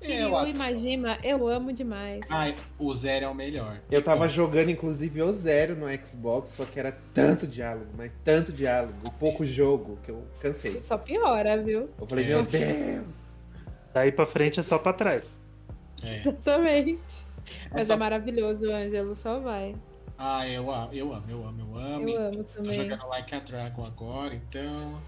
Kiryu. 0.00 0.54
Majima, 0.56 1.18
eu 1.22 1.46
amo 1.48 1.72
demais. 1.74 2.20
Ai, 2.30 2.56
o 2.78 2.94
Zero 2.94 3.26
é 3.26 3.28
o 3.28 3.34
melhor. 3.34 3.78
Eu 3.90 4.02
tava 4.02 4.26
jogando, 4.26 4.70
inclusive, 4.70 5.20
o 5.20 5.32
Zero 5.34 5.74
no 5.76 5.86
Xbox, 6.06 6.52
só 6.52 6.64
que 6.64 6.78
era 6.80 6.96
tanto 7.12 7.46
diálogo, 7.46 7.88
mas 7.98 8.10
tanto 8.24 8.50
diálogo, 8.50 8.94
e 9.04 9.10
pouco 9.10 9.44
jogo, 9.46 9.98
que 10.04 10.10
eu 10.10 10.22
cansei. 10.40 10.80
Só 10.80 10.96
piora, 10.96 11.62
viu? 11.62 11.90
Eu 12.00 12.06
falei, 12.06 12.24
É. 12.24 12.28
meu 12.28 12.42
Deus! 12.46 13.04
Daí 13.96 14.12
pra 14.12 14.26
frente 14.26 14.60
é 14.60 14.62
só 14.62 14.76
pra 14.78 14.92
trás. 14.92 15.40
É. 16.04 16.18
Exatamente. 16.18 17.00
Mas 17.72 17.86
só- 17.86 17.94
é 17.94 17.96
maravilhoso, 17.96 18.70
Ângelo, 18.70 19.16
só 19.16 19.38
vai. 19.40 19.74
Ah, 20.18 20.46
eu, 20.46 20.70
a- 20.70 20.90
eu 20.92 21.14
amo, 21.14 21.24
eu 21.30 21.42
amo, 21.46 21.60
eu 21.62 21.78
amo. 21.78 22.08
Eu 22.10 22.22
amo 22.28 22.44
Tô 22.44 22.62
também. 22.62 22.72
jogando 22.74 23.06
Like 23.08 23.34
a 23.34 23.38
Dragon 23.38 23.86
agora, 23.86 24.34
então. 24.34 25.00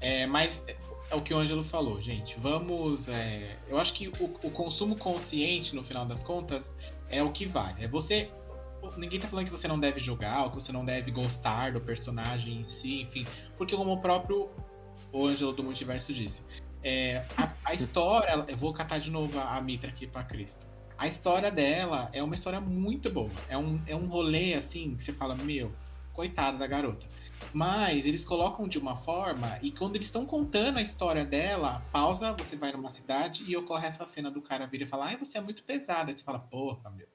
É, 0.00 0.24
mas 0.26 0.64
é, 0.66 0.74
é 1.10 1.14
o 1.14 1.20
que 1.20 1.34
o 1.34 1.36
Ângelo 1.36 1.62
falou, 1.62 2.00
gente. 2.00 2.34
Vamos. 2.40 3.10
é, 3.10 3.58
eu 3.68 3.76
acho 3.78 3.92
que 3.92 4.08
o, 4.08 4.24
o 4.42 4.50
consumo 4.50 4.96
consciente, 4.96 5.76
no 5.76 5.84
final 5.84 6.06
das 6.06 6.24
contas, 6.24 6.74
é 7.10 7.22
o 7.22 7.30
que 7.30 7.44
vale. 7.44 7.84
É 7.84 7.88
você. 7.88 8.30
Ninguém 8.96 9.20
tá 9.20 9.28
falando 9.28 9.44
que 9.44 9.50
você 9.50 9.68
não 9.68 9.78
deve 9.78 10.00
jogar, 10.00 10.44
ou 10.44 10.48
que 10.50 10.54
você 10.62 10.72
não 10.72 10.82
deve 10.82 11.10
gostar 11.10 11.72
do 11.72 11.80
personagem 11.82 12.56
em 12.56 12.62
si, 12.62 13.02
enfim. 13.02 13.26
Porque 13.58 13.76
como 13.76 13.92
o 13.92 13.98
próprio 14.00 14.48
o 15.12 15.26
Ângelo 15.26 15.52
do 15.52 15.62
Multiverso 15.62 16.12
disse, 16.12 16.42
é, 16.84 17.26
a, 17.36 17.56
a 17.64 17.74
história. 17.74 18.44
Eu 18.46 18.56
vou 18.56 18.72
catar 18.72 19.00
de 19.00 19.10
novo 19.10 19.38
a, 19.38 19.60
Mitra 19.60 19.90
aqui 19.90 20.06
pra 20.06 20.22
Cristo. 20.22 20.66
A 20.96 21.08
história 21.08 21.50
dela 21.50 22.10
é 22.12 22.22
uma 22.22 22.34
história 22.34 22.60
muito 22.60 23.10
boa. 23.10 23.32
É 23.48 23.56
um, 23.56 23.82
é 23.86 23.96
um 23.96 24.06
rolê 24.06 24.54
assim 24.54 24.94
que 24.94 25.02
você 25.02 25.12
fala, 25.12 25.34
meu, 25.34 25.74
coitada 26.12 26.58
da 26.58 26.66
garota. 26.66 27.06
Mas 27.52 28.04
eles 28.04 28.24
colocam 28.24 28.68
de 28.68 28.78
uma 28.78 28.96
forma, 28.96 29.58
e 29.62 29.70
quando 29.70 29.94
eles 29.94 30.08
estão 30.08 30.26
contando 30.26 30.78
a 30.78 30.82
história 30.82 31.24
dela, 31.24 31.80
pausa, 31.92 32.32
você 32.32 32.56
vai 32.56 32.72
numa 32.72 32.90
cidade 32.90 33.44
e 33.46 33.56
ocorre 33.56 33.86
essa 33.86 34.04
cena 34.04 34.28
do 34.28 34.42
cara 34.42 34.66
vir 34.66 34.82
e 34.82 34.86
falar, 34.86 35.06
ai, 35.06 35.16
você 35.16 35.38
é 35.38 35.40
muito 35.40 35.62
pesada. 35.62 36.10
Aí 36.10 36.18
você 36.18 36.24
fala, 36.24 36.40
porra, 36.40 36.90
meu, 36.90 37.06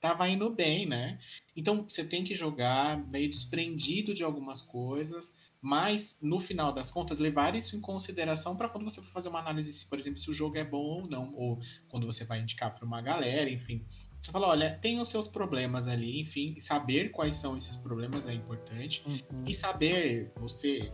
tava 0.00 0.28
indo 0.28 0.48
bem, 0.48 0.86
né? 0.86 1.18
Então 1.56 1.84
você 1.88 2.04
tem 2.04 2.22
que 2.22 2.36
jogar 2.36 2.96
meio 3.08 3.28
desprendido 3.28 4.14
de 4.14 4.22
algumas 4.22 4.62
coisas, 4.62 5.36
mas 5.60 6.18
no 6.22 6.40
final 6.40 6.72
das 6.72 6.90
contas, 6.90 7.18
levar 7.18 7.54
isso 7.54 7.76
em 7.76 7.80
consideração 7.80 8.56
para 8.56 8.68
quando 8.68 8.84
você 8.88 9.02
for 9.02 9.10
fazer 9.10 9.28
uma 9.28 9.40
análise, 9.40 9.72
se, 9.72 9.86
por 9.86 9.98
exemplo, 9.98 10.18
se 10.18 10.30
o 10.30 10.32
jogo 10.32 10.56
é 10.56 10.64
bom 10.64 10.78
ou 11.02 11.06
não, 11.06 11.34
ou 11.34 11.58
quando 11.88 12.06
você 12.06 12.24
vai 12.24 12.40
indicar 12.40 12.74
para 12.74 12.84
uma 12.84 13.00
galera, 13.02 13.50
enfim. 13.50 13.84
Você 14.20 14.32
fala, 14.32 14.48
olha, 14.48 14.78
tem 14.82 15.00
os 15.00 15.08
seus 15.08 15.26
problemas 15.26 15.88
ali, 15.88 16.20
enfim, 16.20 16.54
e 16.56 16.60
saber 16.60 17.10
quais 17.10 17.34
são 17.34 17.56
esses 17.56 17.76
problemas 17.76 18.26
é 18.28 18.34
importante. 18.34 19.02
E 19.46 19.54
saber, 19.54 20.30
você 20.36 20.92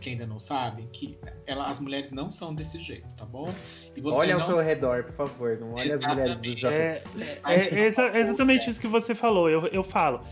que 0.00 0.10
ainda 0.10 0.26
não 0.26 0.38
sabe, 0.38 0.88
que 0.92 1.18
ela, 1.44 1.68
as 1.68 1.80
mulheres 1.80 2.12
não 2.12 2.30
são 2.30 2.54
desse 2.54 2.80
jeito, 2.80 3.08
tá 3.16 3.24
bom? 3.24 3.52
E 3.96 4.00
você 4.00 4.18
olha 4.18 4.34
não 4.34 4.42
ao 4.42 4.46
seu 4.46 4.60
redor, 4.60 5.02
por 5.04 5.12
favor, 5.12 5.58
não 5.58 5.72
olha 5.74 5.94
as 5.94 6.00
mulheres 6.00 6.36
do 6.36 6.46
Exatamente. 6.46 6.60
Japão. 6.60 6.78
É, 6.78 7.02
é 7.52 7.86
exa- 7.86 8.08
é 8.10 8.20
exatamente 8.20 8.70
isso 8.70 8.80
que 8.80 8.86
você 8.86 9.14
falou. 9.14 9.50
Eu, 9.50 9.66
eu 9.66 9.82
falo. 9.82 10.24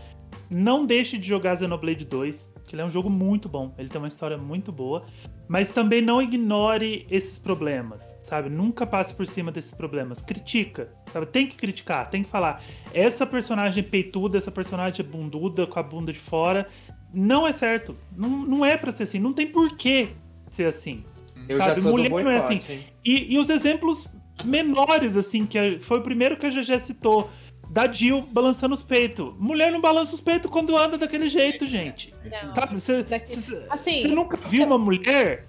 Não 0.49 0.85
deixe 0.85 1.17
de 1.17 1.27
jogar 1.27 1.57
Xenoblade 1.57 2.05
2, 2.05 2.53
que 2.67 2.75
ele 2.75 2.81
é 2.83 2.85
um 2.85 2.89
jogo 2.89 3.09
muito 3.09 3.47
bom. 3.47 3.73
Ele 3.77 3.87
tem 3.89 3.97
uma 3.97 4.07
história 4.09 4.37
muito 4.37 4.71
boa. 4.71 5.05
Mas 5.47 5.69
também 5.69 6.01
não 6.01 6.21
ignore 6.21 7.07
esses 7.09 7.39
problemas, 7.39 8.19
sabe? 8.21 8.49
Nunca 8.49 8.85
passe 8.85 9.13
por 9.15 9.25
cima 9.25 9.49
desses 9.51 9.73
problemas. 9.73 10.21
Critica, 10.21 10.91
sabe? 11.11 11.25
Tem 11.27 11.47
que 11.47 11.55
criticar, 11.55 12.09
tem 12.09 12.21
que 12.23 12.29
falar. 12.29 12.61
Essa 12.93 13.25
personagem 13.25 13.81
peituda, 13.81 14.37
essa 14.37 14.51
personagem 14.51 15.05
bunduda, 15.05 15.65
com 15.65 15.79
a 15.79 15.83
bunda 15.83 16.11
de 16.11 16.19
fora, 16.19 16.67
não 17.13 17.47
é 17.47 17.53
certo. 17.53 17.95
Não, 18.15 18.29
não 18.29 18.65
é 18.65 18.75
pra 18.75 18.91
ser 18.91 19.03
assim. 19.03 19.19
Não 19.19 19.31
tem 19.31 19.47
porquê 19.47 20.09
ser 20.49 20.65
assim. 20.67 21.05
Eu 21.47 21.55
Sabe, 21.57 21.75
já 21.75 21.81
sou 21.81 21.91
mulher 21.91 22.09
do 22.09 22.23
não 22.23 22.29
é 22.31 22.35
assim. 22.37 22.59
E, 23.05 23.33
e 23.33 23.37
os 23.39 23.49
exemplos 23.49 24.09
menores, 24.43 25.15
assim, 25.15 25.45
que 25.45 25.57
a- 25.57 25.79
foi 25.79 25.99
o 25.99 26.01
primeiro 26.03 26.35
que 26.35 26.45
a 26.45 26.49
GG 26.49 26.79
citou. 26.79 27.29
Da 27.69 27.91
Jill 27.91 28.21
balançando 28.31 28.73
os 28.73 28.81
peitos. 28.83 29.33
Mulher 29.37 29.71
não 29.71 29.81
balança 29.81 30.15
os 30.15 30.21
peitos 30.21 30.49
quando 30.49 30.75
anda 30.77 30.97
daquele 30.97 31.27
jeito, 31.27 31.65
gente. 31.65 32.13
Esse- 32.25 32.45
Não. 32.45 32.55
Sabe? 32.55 32.73
Você, 32.79 33.03
você- 33.03 33.65
assim, 33.69 34.01
você 34.01 34.07
nunca 34.07 34.37
viu 34.37 34.65
uma 34.65 34.77
mulher? 34.77 35.45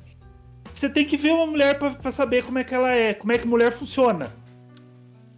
Você 0.74 0.89
tem 0.89 1.05
que 1.05 1.16
ver 1.16 1.32
uma 1.32 1.47
mulher 1.47 1.78
pra 1.78 2.11
saber 2.12 2.45
como 2.45 2.59
é 2.59 2.65
que 2.65 2.74
ela 2.74 2.90
é, 2.90 3.15
como 3.15 3.32
é 3.32 3.39
que 3.39 3.47
mulher 3.47 3.73
funciona. 3.73 4.32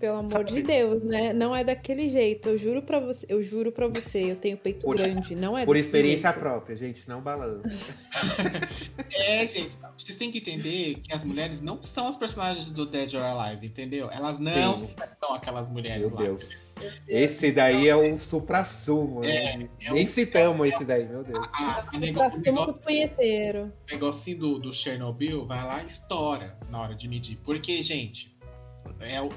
Pelo 0.00 0.16
amor 0.16 0.30
Sabe? 0.30 0.52
de 0.54 0.62
Deus, 0.62 1.02
né? 1.04 1.32
Não 1.34 1.54
é 1.54 1.62
daquele 1.62 2.08
jeito. 2.08 2.48
Eu 2.48 2.56
juro 2.58 2.80
pra 2.82 2.98
você, 2.98 3.26
eu 3.28 3.42
juro 3.42 3.70
para 3.70 3.86
você, 3.86 4.32
eu 4.32 4.36
tenho 4.36 4.56
peito 4.56 4.80
Por- 4.86 4.96
grande, 4.96 5.34
não 5.36 5.56
é 5.58 5.66
Por 5.66 5.76
experiência 5.76 6.30
jeito. 6.30 6.40
própria, 6.40 6.74
gente, 6.74 7.06
não 7.06 7.20
balança. 7.20 7.62
É, 9.14 9.46
gente, 9.46 9.76
vocês 9.96 10.16
têm 10.16 10.30
que 10.30 10.38
entender 10.38 10.96
que 11.02 11.12
as 11.12 11.22
mulheres 11.24 11.60
não 11.60 11.82
são 11.82 12.06
as 12.06 12.16
personagens 12.16 12.70
do 12.70 12.86
Dead 12.86 13.12
or 13.14 13.22
Alive, 13.22 13.66
entendeu? 13.66 14.08
Elas 14.10 14.38
não 14.38 14.78
Sim. 14.78 14.96
são 15.22 15.34
aquelas 15.34 15.68
mulheres 15.68 16.08
Meu 16.10 16.16
lá. 16.18 16.22
Deus. 16.24 16.48
Esse 17.06 17.52
daí 17.52 17.88
é 17.88 17.94
o 17.94 18.18
supra-sumo. 18.18 19.20
né? 19.20 19.68
é 19.84 19.92
Nem 19.92 20.06
o- 20.06 20.08
citamos 20.08 20.68
esse 20.68 20.84
daí, 20.84 21.06
meu 21.06 21.22
Deus. 21.22 21.46
A, 21.52 21.80
a 21.80 21.90
o 21.90 22.00
cima 22.02 22.30
do 22.30 22.38
negócio, 22.40 22.82
punheteiro. 22.84 23.72
o 23.88 23.92
negocinho 23.92 24.38
do, 24.38 24.58
do 24.58 24.72
Chernobyl 24.72 25.44
vai 25.46 25.64
lá 25.64 25.82
e 25.82 25.86
estoura 25.86 26.56
na 26.70 26.80
hora 26.80 26.94
de 26.94 27.06
medir. 27.08 27.36
Porque, 27.44 27.82
gente, 27.82 28.34
é, 29.00 29.20
o- 29.20 29.30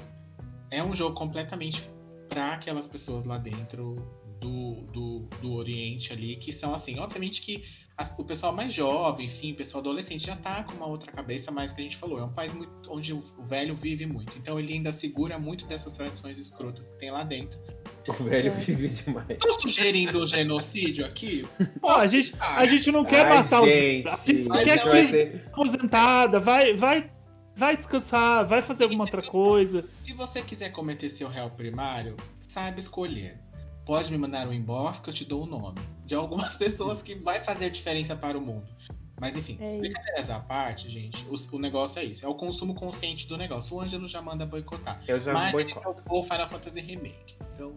é 0.76 0.82
um 0.84 0.94
jogo 0.94 1.14
completamente 1.14 1.82
pra 2.28 2.54
aquelas 2.54 2.86
pessoas 2.86 3.24
lá 3.24 3.38
dentro 3.38 3.96
do, 4.40 4.74
do, 4.92 5.18
do 5.40 5.52
Oriente 5.54 6.12
ali, 6.12 6.36
que 6.36 6.52
são 6.52 6.74
assim, 6.74 6.98
obviamente 6.98 7.40
que 7.40 7.64
as- 7.96 8.12
o 8.18 8.24
pessoal 8.24 8.52
mais 8.52 8.72
jovem, 8.72 9.26
enfim, 9.26 9.52
o 9.52 9.56
pessoal 9.56 9.80
adolescente 9.80 10.26
já 10.26 10.36
tá 10.36 10.64
com 10.64 10.72
uma 10.74 10.86
outra 10.86 11.10
cabeça, 11.12 11.50
mas 11.52 11.70
que 11.72 11.80
a 11.80 11.84
gente 11.84 11.96
falou, 11.96 12.18
é 12.18 12.24
um 12.24 12.32
país 12.32 12.52
muito, 12.52 12.70
onde 12.88 13.12
o, 13.14 13.20
velho 13.44 13.74
vive 13.76 14.04
muito. 14.04 14.36
Então 14.36 14.58
ele 14.58 14.72
ainda 14.72 14.90
segura 14.92 15.38
muito 15.38 15.64
dessas 15.66 15.92
tradições 15.92 16.38
escrotas 16.38 16.90
que 16.90 16.98
tem 16.98 17.10
lá 17.10 17.22
dentro. 17.24 17.58
O 18.06 18.12
velho 18.12 18.52
vive 18.52 18.88
demais. 18.88 19.26
Tô 19.40 19.52
sugerindo 19.60 20.18
o 20.18 20.26
genocídio 20.26 21.06
aqui? 21.06 21.46
Ó, 21.80 21.96
a, 21.96 22.06
gente, 22.06 22.34
a 22.38 22.66
gente 22.66 22.90
não 22.92 23.02
quer 23.02 23.24
Ai, 23.24 23.36
matar 23.38 23.64
gente, 23.64 24.06
os. 24.08 24.12
A 24.12 24.16
gente 24.26 24.64
quer 24.64 24.82
que 24.82 25.06
ser- 25.06 25.44
aposentada, 25.46 26.38
vai, 26.38 26.74
vai, 26.74 27.10
vai 27.56 27.76
descansar, 27.76 28.44
vai 28.46 28.62
fazer 28.62 28.84
alguma 28.84 29.04
outra 29.04 29.22
coisa. 29.22 29.84
Se 30.02 30.12
você 30.12 30.42
quiser 30.42 30.70
cometer 30.70 31.08
seu 31.08 31.28
réu 31.28 31.50
primário, 31.50 32.16
saiba 32.38 32.78
escolher. 32.80 33.38
Pode 33.84 34.10
me 34.10 34.16
mandar 34.18 34.48
um 34.48 34.52
inbox 34.52 34.98
que 34.98 35.10
eu 35.10 35.14
te 35.14 35.24
dou 35.24 35.42
o 35.42 35.46
nome 35.46 35.78
de 36.06 36.14
algumas 36.14 36.56
pessoas 36.56 37.02
que 37.02 37.14
vai 37.14 37.40
fazer 37.40 37.70
diferença 37.70 38.16
para 38.16 38.36
o 38.36 38.40
mundo. 38.40 38.66
Mas 39.20 39.36
enfim, 39.36 39.56
É 39.60 39.78
brincadeiras 39.78 40.28
à 40.28 40.40
parte, 40.40 40.88
gente, 40.88 41.24
o, 41.28 41.56
o 41.56 41.58
negócio 41.58 42.00
é 42.00 42.04
isso. 42.04 42.24
É 42.26 42.28
o 42.28 42.34
consumo 42.34 42.74
consciente 42.74 43.28
do 43.28 43.36
negócio. 43.36 43.76
O 43.76 43.80
Ângelo 43.80 44.08
já 44.08 44.20
manda 44.20 44.44
boicotar. 44.44 45.00
Eu 45.06 45.20
já 45.20 45.32
Mas 45.32 45.54
ele 45.54 45.64
boicoto. 45.72 45.98
jogou 46.02 46.20
o 46.20 46.22
Final 46.24 46.48
Fantasy 46.48 46.80
Remake. 46.80 47.36
Então. 47.54 47.74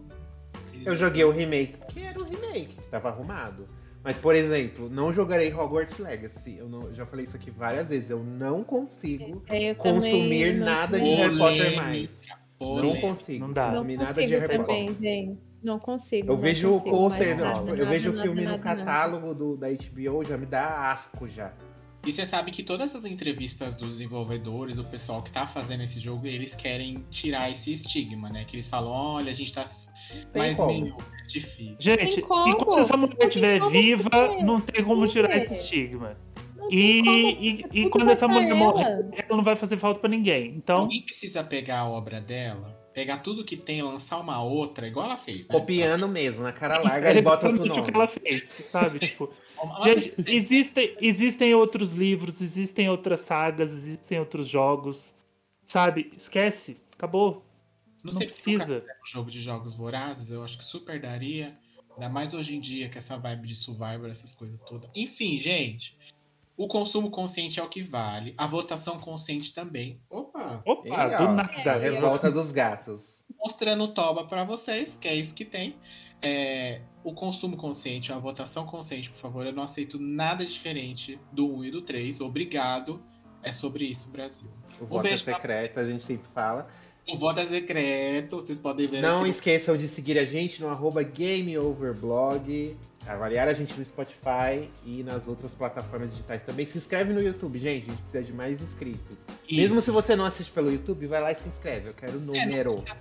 ele- 0.72 0.88
Eu 0.88 0.96
joguei 0.96 1.24
o 1.24 1.30
remake, 1.30 1.76
porque 1.76 2.00
era 2.00 2.18
o 2.18 2.24
remake, 2.24 2.74
que 2.74 2.88
tava 2.88 3.08
arrumado. 3.10 3.68
Mas, 4.08 4.16
por 4.16 4.34
exemplo, 4.34 4.88
não 4.88 5.12
jogarei 5.12 5.52
Hogwarts 5.52 5.98
Legacy. 5.98 6.56
Eu 6.56 6.66
não- 6.66 6.94
já 6.94 7.04
falei 7.04 7.26
isso 7.26 7.36
aqui 7.36 7.50
várias 7.50 7.90
vezes. 7.90 8.08
Eu 8.08 8.24
não 8.24 8.64
consigo 8.64 9.42
É, 9.46 9.72
eu 9.72 9.74
consumir 9.74 10.54
não- 10.54 10.64
nada 10.64 10.98
de 10.98 11.10
Harry 11.10 11.36
Potter 11.36 11.76
mais. 11.76 12.08
Não 12.58 12.66
polêmica. 12.76 13.00
consigo 13.06 13.46
Não 13.46 13.52
dá. 13.52 13.66
Não 13.66 13.72
consumir 13.74 13.96
nada 13.98 14.08
de 14.14 14.20
consigo 14.22 14.40
Harry 14.40 14.56
também, 14.64 14.86
Potter. 14.86 15.02
gente. 15.02 15.38
Não 15.62 15.78
consigo. 15.78 16.26
Eu 16.32 16.34
não 16.36 16.40
vejo 16.40 16.68
o 16.68 17.08
nada, 17.10 17.52
tipo, 17.52 17.74
eu 17.74 17.86
vejo 17.86 18.10
o 18.10 18.22
filme 18.22 18.40
no 18.40 18.50
nada, 18.52 18.64
nada. 18.64 18.76
catálogo 18.78 19.34
do, 19.34 19.56
da 19.58 19.68
HBO, 19.68 20.24
já 20.24 20.38
me 20.38 20.46
dá 20.46 20.90
asco 20.90 21.28
já. 21.28 21.52
E 22.06 22.10
você 22.10 22.24
sabe 22.24 22.50
que 22.50 22.62
todas 22.62 22.90
essas 22.94 23.04
entrevistas 23.04 23.76
dos 23.76 23.90
desenvolvedores, 23.98 24.78
o 24.78 24.84
pessoal 24.84 25.20
que 25.20 25.30
tá 25.30 25.46
fazendo 25.46 25.82
esse 25.82 26.00
jogo, 26.00 26.26
eles 26.26 26.54
querem 26.54 27.04
tirar 27.10 27.50
esse 27.50 27.74
estigma, 27.74 28.30
né? 28.30 28.46
Que 28.46 28.56
eles 28.56 28.68
falam, 28.68 28.90
olha, 28.90 29.30
a 29.30 29.34
gente 29.34 29.52
tá. 29.52 29.64
Como. 30.56 30.84
meu, 30.86 30.96
é 30.96 31.17
difícil. 31.28 31.76
Gente, 31.78 32.20
enquanto 32.20 32.78
essa 32.78 32.96
mulher 32.96 33.10
Não 33.12 33.18
tem 33.18 33.28
estiver 33.28 33.58
como 33.60 33.70
viva, 33.70 34.10
ter. 34.10 34.42
não 34.44 34.60
tem 34.60 34.84
como 34.84 35.06
Sim. 35.06 35.12
tirar 35.12 35.36
esse 35.36 35.54
estigma. 35.54 36.16
E, 36.70 37.00
e, 37.00 37.64
e 37.72 37.82
tudo 37.84 37.90
quando 37.90 38.10
essa 38.10 38.28
mulher 38.28 38.50
ela. 38.50 38.58
morrer, 38.58 39.06
ela 39.12 39.36
não 39.36 39.42
vai 39.42 39.56
fazer 39.56 39.76
falta 39.76 40.00
pra 40.00 40.08
ninguém. 40.08 40.54
Então, 40.56 40.78
Alguém 40.80 41.02
precisa 41.02 41.42
pegar 41.42 41.80
a 41.80 41.88
obra 41.88 42.20
dela, 42.20 42.78
pegar 42.92 43.18
tudo 43.18 43.44
que 43.44 43.56
tem, 43.56 43.80
lançar 43.80 44.18
uma 44.20 44.42
outra, 44.42 44.86
igual 44.86 45.06
ela 45.06 45.16
fez, 45.16 45.48
né? 45.48 45.54
Copiando 45.54 46.06
mesmo, 46.08 46.42
na 46.42 46.52
cara 46.52 46.76
é 46.82 46.82
larga, 46.82 47.10
ele 47.10 47.22
bota 47.22 47.46
exatamente 47.48 47.80
o 47.80 47.82
que 47.82 47.90
ela 47.94 48.06
fez, 48.06 48.42
sabe? 48.70 48.98
Tipo, 48.98 49.30
gente, 49.84 50.14
existem, 50.28 50.94
existem 51.00 51.54
outros 51.54 51.92
livros, 51.92 52.42
existem 52.42 52.88
outras 52.90 53.22
sagas, 53.22 53.72
existem 53.72 54.18
outros 54.18 54.46
jogos, 54.46 55.14
sabe? 55.64 56.12
Esquece, 56.16 56.76
acabou. 56.94 57.47
Não 58.04 58.04
Não 58.04 58.12
sei 58.12 58.26
precisa. 58.26 58.60
fizeram 58.64 58.84
um 59.02 59.06
jogo 59.06 59.30
de 59.30 59.40
jogos 59.40 59.74
vorazes, 59.74 60.30
eu 60.30 60.42
acho 60.44 60.56
que 60.58 60.64
super 60.64 61.00
daria. 61.00 61.56
Ainda 61.94 62.08
mais 62.08 62.32
hoje 62.32 62.54
em 62.56 62.60
dia, 62.60 62.88
com 62.88 62.96
essa 62.98 63.16
vibe 63.18 63.48
de 63.48 63.56
Survivor, 63.56 64.08
essas 64.08 64.32
coisas 64.32 64.58
todas. 64.60 64.88
Enfim, 64.94 65.38
gente. 65.38 65.96
O 66.56 66.66
consumo 66.68 67.10
consciente 67.10 67.58
é 67.60 67.62
o 67.62 67.68
que 67.68 67.82
vale. 67.82 68.34
A 68.38 68.46
votação 68.46 68.98
consciente 69.00 69.52
também. 69.54 70.00
Opa! 70.10 70.62
Opa, 70.66 70.88
E, 70.88 70.90
ó, 70.90 71.08
do 71.08 71.14
A 71.24 71.32
nada. 71.34 71.76
revolta 71.76 72.30
dos 72.30 72.50
gatos. 72.52 73.02
mostrando 73.38 73.84
o 73.84 73.88
toba 73.88 74.24
pra 74.26 74.42
vocês, 74.44 74.96
que 75.00 75.06
é 75.06 75.14
isso 75.14 75.34
que 75.34 75.44
tem. 75.44 75.76
É, 76.20 76.80
o 77.04 77.12
consumo 77.12 77.56
consciente, 77.56 78.12
a 78.12 78.18
votação 78.18 78.66
consciente, 78.66 79.10
por 79.10 79.18
favor. 79.18 79.46
Eu 79.46 79.52
não 79.52 79.62
aceito 79.62 79.98
nada 80.00 80.44
diferente 80.44 81.20
do 81.32 81.52
1 81.58 81.64
e 81.66 81.70
do 81.70 81.82
3. 81.82 82.20
Obrigado. 82.20 83.00
É 83.42 83.52
sobre 83.52 83.84
isso, 83.84 84.10
Brasil. 84.10 84.50
O 84.80 84.86
voto 84.86 85.06
é 85.06 85.10
beijo 85.10 85.24
pra- 85.24 85.34
secreto, 85.34 85.78
a 85.78 85.84
gente 85.84 86.02
sempre 86.02 86.28
fala. 86.34 86.68
O 87.10 87.16
voto 87.16 87.40
é 87.40 87.44
secreto, 87.46 88.36
vocês 88.36 88.58
podem 88.58 88.86
ver 88.86 89.00
Não 89.00 89.20
aqui. 89.22 89.30
esqueçam 89.30 89.76
de 89.76 89.88
seguir 89.88 90.18
a 90.18 90.24
gente 90.24 90.60
no 90.60 90.68
arroba 90.68 91.02
GameOverblog, 91.02 92.76
avaliar 93.06 93.48
a 93.48 93.52
gente 93.54 93.72
no 93.78 93.84
Spotify 93.84 94.68
e 94.84 95.02
nas 95.02 95.26
outras 95.26 95.52
plataformas 95.52 96.10
digitais 96.10 96.42
também. 96.42 96.66
Se 96.66 96.76
inscreve 96.76 97.12
no 97.12 97.22
YouTube, 97.22 97.58
gente, 97.58 97.86
a 97.86 97.88
gente 97.92 98.02
precisa 98.02 98.22
de 98.22 98.32
mais 98.32 98.60
inscritos. 98.60 99.16
Mesmo 99.50 99.76
Isso. 99.76 99.82
se 99.86 99.90
você 99.90 100.14
não 100.14 100.24
assiste 100.26 100.52
pelo 100.52 100.70
YouTube, 100.70 101.06
vai 101.06 101.20
lá 101.22 101.32
e 101.32 101.36
se 101.36 101.48
inscreve. 101.48 101.88
Eu 101.88 101.94
quero 101.94 102.12
o 102.18 102.36
É, 102.36 102.44
número. 102.46 102.70
custa- 102.72 102.96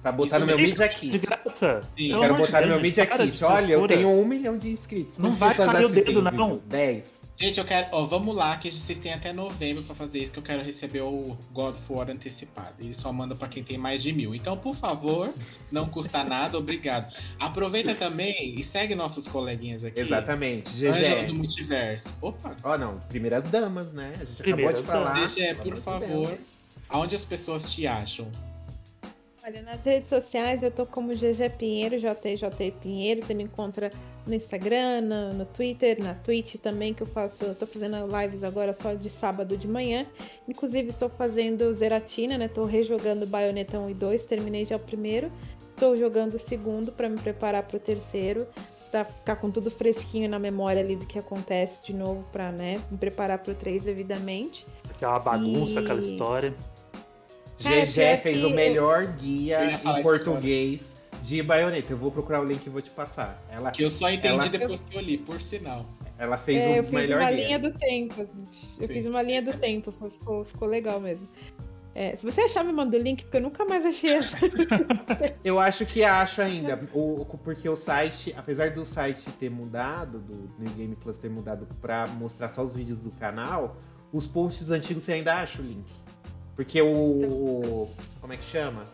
pra 0.00 0.12
botar 0.12 0.26
Isso 0.36 0.38
no 0.40 0.46
meu 0.46 0.56
mesmo. 0.58 0.70
Media 0.70 0.88
De 0.88 0.96
Kit. 0.96 1.18
graça. 1.26 1.80
Sim. 1.96 2.08
Pelo 2.10 2.20
Quero 2.20 2.34
de 2.34 2.40
botar 2.40 2.60
no 2.60 2.66
meu 2.68 2.80
Media 2.80 3.06
de 3.06 3.16
Kit. 3.30 3.44
Olha, 3.44 3.72
eu 3.72 3.86
tenho 3.88 4.08
um 4.10 4.24
milhão 4.24 4.56
de 4.56 4.68
inscritos. 4.70 5.18
Não 5.18 5.34
vai 5.34 5.54
cair 5.54 5.84
o 5.86 5.88
dedo, 5.88 6.22
não. 6.22 6.60
10. 6.66 7.23
Gente, 7.36 7.58
eu 7.58 7.64
quero. 7.64 7.88
Ó, 7.90 8.04
vamos 8.06 8.34
lá, 8.36 8.56
que 8.56 8.70
vocês 8.70 8.96
têm 8.96 9.12
até 9.12 9.32
novembro 9.32 9.82
pra 9.82 9.94
fazer 9.94 10.20
isso, 10.20 10.32
que 10.32 10.38
eu 10.38 10.42
quero 10.42 10.62
receber 10.62 11.00
o 11.00 11.36
God 11.52 11.74
of 11.74 11.92
War 11.92 12.08
antecipado. 12.08 12.74
Ele 12.78 12.94
só 12.94 13.12
manda 13.12 13.34
pra 13.34 13.48
quem 13.48 13.62
tem 13.64 13.76
mais 13.76 14.02
de 14.04 14.12
mil. 14.12 14.34
Então, 14.34 14.56
por 14.56 14.74
favor, 14.74 15.34
não 15.70 15.88
custa 15.88 16.22
nada, 16.22 16.56
obrigado. 16.56 17.12
Aproveita 17.40 17.92
também 17.94 18.54
e 18.56 18.62
segue 18.62 18.94
nossos 18.94 19.26
coleguinhas 19.26 19.82
aqui. 19.82 19.98
Exatamente. 19.98 20.86
Ângela 20.86 21.22
do 21.24 21.32
GG. 21.32 21.38
Multiverso. 21.38 22.16
Opa! 22.22 22.56
Ó, 22.62 22.78
não, 22.78 23.00
primeiras 23.08 23.42
damas, 23.44 23.92
né? 23.92 24.14
A 24.20 24.24
gente 24.24 24.36
Primeiras 24.42 24.78
acabou 24.78 24.94
de 24.94 25.04
falar. 25.04 25.14
damas. 25.14 25.34
Pelo 25.34 25.56
por 25.56 25.76
favor. 25.76 26.38
Aonde 26.88 27.16
as 27.16 27.24
pessoas 27.24 27.64
te 27.72 27.84
acham? 27.86 28.30
Olha, 29.46 29.60
nas 29.60 29.84
redes 29.84 30.08
sociais 30.08 30.62
eu 30.62 30.70
tô 30.70 30.86
como 30.86 31.14
GG 31.14 31.50
Pinheiro, 31.58 31.96
JJ 31.98 32.70
Pinheiro. 32.80 33.22
Você 33.22 33.34
me 33.34 33.42
encontra 33.42 33.90
no 34.26 34.32
Instagram, 34.32 35.02
no, 35.02 35.34
no 35.34 35.44
Twitter, 35.44 36.02
na 36.02 36.14
Twitch 36.14 36.54
também, 36.56 36.94
que 36.94 37.02
eu 37.02 37.06
faço. 37.06 37.44
Eu 37.44 37.54
tô 37.54 37.66
fazendo 37.66 37.96
lives 38.18 38.42
agora 38.42 38.72
só 38.72 38.94
de 38.94 39.10
sábado 39.10 39.54
de 39.54 39.68
manhã. 39.68 40.06
Inclusive, 40.48 40.88
estou 40.88 41.10
fazendo 41.10 41.70
Zeratina, 41.74 42.38
né? 42.38 42.48
Tô 42.48 42.64
rejogando 42.64 43.26
Bayonetta 43.26 43.78
1 43.78 43.90
e 43.90 43.94
2, 43.94 44.24
terminei 44.24 44.64
já 44.64 44.76
o 44.76 44.80
primeiro. 44.80 45.30
Estou 45.68 45.94
jogando 45.94 46.34
o 46.34 46.38
segundo 46.38 46.90
para 46.90 47.10
me 47.10 47.18
preparar 47.18 47.64
pro 47.64 47.78
terceiro. 47.78 48.46
Tá, 48.90 49.04
ficar 49.04 49.36
com 49.36 49.50
tudo 49.50 49.70
fresquinho 49.70 50.26
na 50.26 50.38
memória 50.38 50.80
ali 50.80 50.96
do 50.96 51.04
que 51.04 51.18
acontece 51.18 51.84
de 51.84 51.92
novo 51.92 52.24
pra, 52.32 52.50
né, 52.50 52.80
me 52.90 52.96
preparar 52.96 53.40
pro 53.40 53.52
3 53.52 53.82
devidamente. 53.82 54.64
É 55.02 55.06
uma 55.06 55.18
bagunça 55.18 55.80
E- 55.80 55.84
aquela 55.84 56.00
história. 56.00 56.54
GG 57.58 58.18
fez 58.22 58.42
o 58.44 58.50
melhor 58.50 59.06
guia 59.06 59.58
em 59.64 60.02
português 60.02 60.94
de 61.22 61.42
baioneta. 61.42 61.92
Eu 61.92 61.96
vou 61.96 62.10
procurar 62.10 62.40
o 62.40 62.44
link 62.44 62.66
e 62.66 62.70
vou 62.70 62.82
te 62.82 62.90
passar. 62.90 63.42
Ela, 63.50 63.70
Que 63.70 63.82
eu 63.84 63.90
só 63.90 64.10
entendi 64.10 64.34
Ela- 64.34 64.48
depois 64.48 64.80
que 64.80 64.96
eu 64.96 65.00
li, 65.00 65.16
por 65.18 65.40
sinal. 65.40 65.86
ela 66.18 66.36
fez 66.36 66.58
É, 66.58 66.78
eu 66.78 66.82
o 66.82 66.84
fiz 66.86 66.92
melhor 66.92 67.20
uma 67.20 67.30
guia. 67.30 67.44
linha 67.46 67.58
do 67.58 67.72
tempo. 67.72 68.20
assim. 68.20 68.44
Eu 68.78 68.84
Sim. 68.84 68.92
fiz 68.94 69.06
uma 69.06 69.22
linha 69.22 69.42
do 69.42 69.52
tempo, 69.54 69.92
foi- 69.92 70.10
ficou, 70.10 70.44
ficou 70.44 70.68
legal 70.68 71.00
mesmo. 71.00 71.26
É, 71.96 72.16
se 72.16 72.24
você 72.28 72.40
achar, 72.40 72.64
me 72.64 72.72
manda 72.72 72.96
o 72.96 73.00
link, 73.00 73.22
porque 73.22 73.36
eu 73.36 73.40
nunca 73.40 73.64
mais 73.64 73.86
achei 73.86 74.10
essa. 74.14 74.36
Eu 75.44 75.60
acho 75.60 75.86
que 75.86 76.02
acho 76.02 76.42
ainda. 76.42 76.88
O, 76.92 77.24
porque 77.44 77.68
o 77.68 77.76
site, 77.76 78.34
apesar 78.36 78.70
do 78.70 78.84
site 78.84 79.22
ter 79.38 79.48
mudado, 79.48 80.18
do 80.18 80.50
New 80.58 80.72
Game 80.74 80.96
Plus 80.96 81.18
ter 81.18 81.30
mudado 81.30 81.68
pra 81.80 82.04
mostrar 82.08 82.48
só 82.50 82.64
os 82.64 82.74
vídeos 82.74 82.98
do 83.00 83.12
canal, 83.12 83.76
os 84.12 84.26
posts 84.26 84.70
antigos 84.72 85.04
você 85.04 85.12
ainda 85.12 85.36
acha 85.36 85.62
o 85.62 85.64
link. 85.64 85.84
Porque 86.56 86.80
o. 86.80 87.88
como 88.20 88.32
é 88.32 88.36
que 88.36 88.44
chama? 88.44 88.86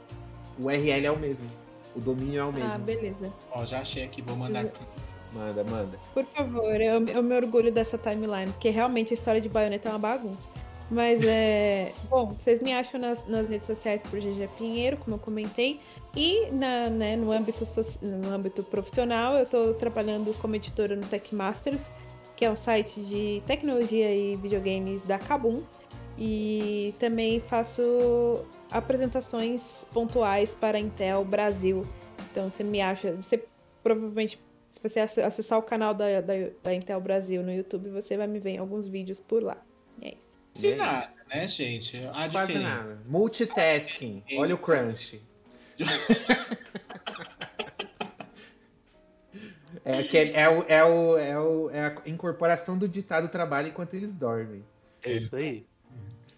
O 0.59 0.65
URL 0.66 1.07
é 1.07 1.11
o 1.11 1.16
mesmo. 1.19 1.47
O 1.95 2.01
domínio 2.01 2.41
é 2.41 2.45
o 2.45 2.53
mesmo. 2.53 2.70
ah, 2.73 2.78
beleza. 2.78 3.32
Ó, 3.51 3.65
já 3.65 3.81
achei 3.81 4.05
aqui, 4.05 4.23
vou 4.23 4.37
mandar 4.37 4.65
pra 4.65 4.81
vocês. 4.97 5.12
Manda, 5.35 5.65
manda. 5.65 5.99
Por 6.15 6.24
favor, 6.27 6.81
eu, 6.81 7.05
eu 7.07 7.23
me 7.23 7.35
orgulho 7.35 7.73
dessa 7.73 7.99
timeline, 7.99 8.51
porque 8.53 8.70
realmente 8.70 9.12
a 9.12 9.15
história 9.15 9.41
de 9.41 9.49
Bayonetta 9.49 9.89
é 9.89 9.93
uma 9.93 9.99
bagunça. 9.99 10.49
Mas 10.91 11.20
é. 11.24 11.93
Bom, 12.09 12.37
vocês 12.41 12.61
me 12.62 12.73
acham 12.73 13.01
nas, 13.01 13.27
nas 13.27 13.49
redes 13.49 13.66
sociais 13.66 14.01
por 14.03 14.19
GG 14.20 14.49
Pinheiro, 14.57 14.97
como 14.99 15.16
eu 15.16 15.20
comentei. 15.20 15.81
E 16.16 16.47
na, 16.53 16.89
né, 16.89 17.16
no, 17.16 17.31
âmbito 17.32 17.65
soci- 17.66 17.99
no 18.05 18.32
âmbito 18.32 18.62
profissional, 18.62 19.35
eu 19.37 19.43
estou 19.45 19.74
trabalhando 19.74 20.32
como 20.41 20.55
editora 20.57 20.95
no 20.97 21.05
Tech 21.07 21.35
Masters, 21.35 21.91
que 22.37 22.45
é 22.45 22.51
um 22.51 22.57
site 22.57 23.01
de 23.03 23.43
tecnologia 23.47 24.12
e 24.15 24.37
videogames 24.37 25.03
da 25.05 25.19
Kabum. 25.19 25.62
E 26.21 26.95
também 26.99 27.41
faço 27.41 28.45
apresentações 28.71 29.87
pontuais 29.93 30.55
para 30.55 30.77
a 30.77 30.81
Intel 30.81 31.25
Brasil. 31.25 31.87
Então 32.31 32.51
você 32.51 32.63
me 32.63 32.81
acha. 32.83 33.13
Você 33.17 33.43
provavelmente 33.83 34.39
se 34.71 34.79
você 34.81 35.01
ac- 35.01 35.21
acessar 35.21 35.59
o 35.59 35.63
canal 35.63 35.95
da, 35.95 36.21
da, 36.21 36.35
da 36.63 36.75
Intel 36.75 37.01
Brasil 37.01 37.43
no 37.43 37.51
YouTube, 37.53 37.89
você 37.91 38.17
vai 38.17 38.27
me 38.27 38.39
ver 38.39 38.51
em 38.51 38.59
alguns 38.59 38.87
vídeos 38.87 39.19
por 39.19 39.43
lá. 39.43 39.57
E 40.01 40.09
é 40.09 40.15
isso. 40.15 40.39
Se 40.55 40.73
é 40.73 40.77
nada, 40.77 41.09
né, 41.33 41.49
gente? 41.49 41.97
A 42.13 42.29
Quase 42.29 42.53
diferença. 42.53 42.85
nada. 42.85 43.03
Multitasking. 43.07 44.23
Olha 44.37 44.55
o 44.55 44.59
crunch. 44.59 45.21
É, 49.85 49.99
aquele, 49.99 50.33
é, 50.33 50.49
o, 50.49 50.65
é, 50.69 50.85
o, 50.85 51.17
é, 51.17 51.39
o, 51.39 51.71
é 51.71 51.87
a 51.87 51.97
incorporação 52.05 52.77
do 52.77 52.89
ditado 52.89 53.29
trabalho 53.29 53.69
enquanto 53.69 53.95
eles 53.95 54.15
dormem. 54.15 54.65
É 55.03 55.13
isso 55.13 55.35
aí. 55.37 55.65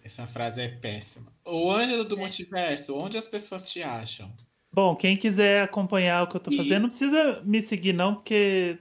Essa 0.03 0.25
frase 0.27 0.61
é 0.61 0.67
péssima. 0.67 1.27
O 1.47 1.71
Ângelo 1.71 2.03
do 2.03 2.17
Multiverso, 2.17 2.97
onde 2.97 3.17
as 3.17 3.27
pessoas 3.27 3.63
te 3.63 3.81
acham? 3.81 4.31
Bom, 4.73 4.95
quem 4.95 5.15
quiser 5.15 5.63
acompanhar 5.63 6.23
o 6.23 6.27
que 6.27 6.35
eu 6.35 6.41
tô 6.41 6.51
E- 6.51 6.57
fazendo, 6.57 6.83
não 6.83 6.89
precisa 6.89 7.41
me 7.45 7.61
seguir, 7.61 7.93
não, 7.93 8.15
porque 8.15 8.79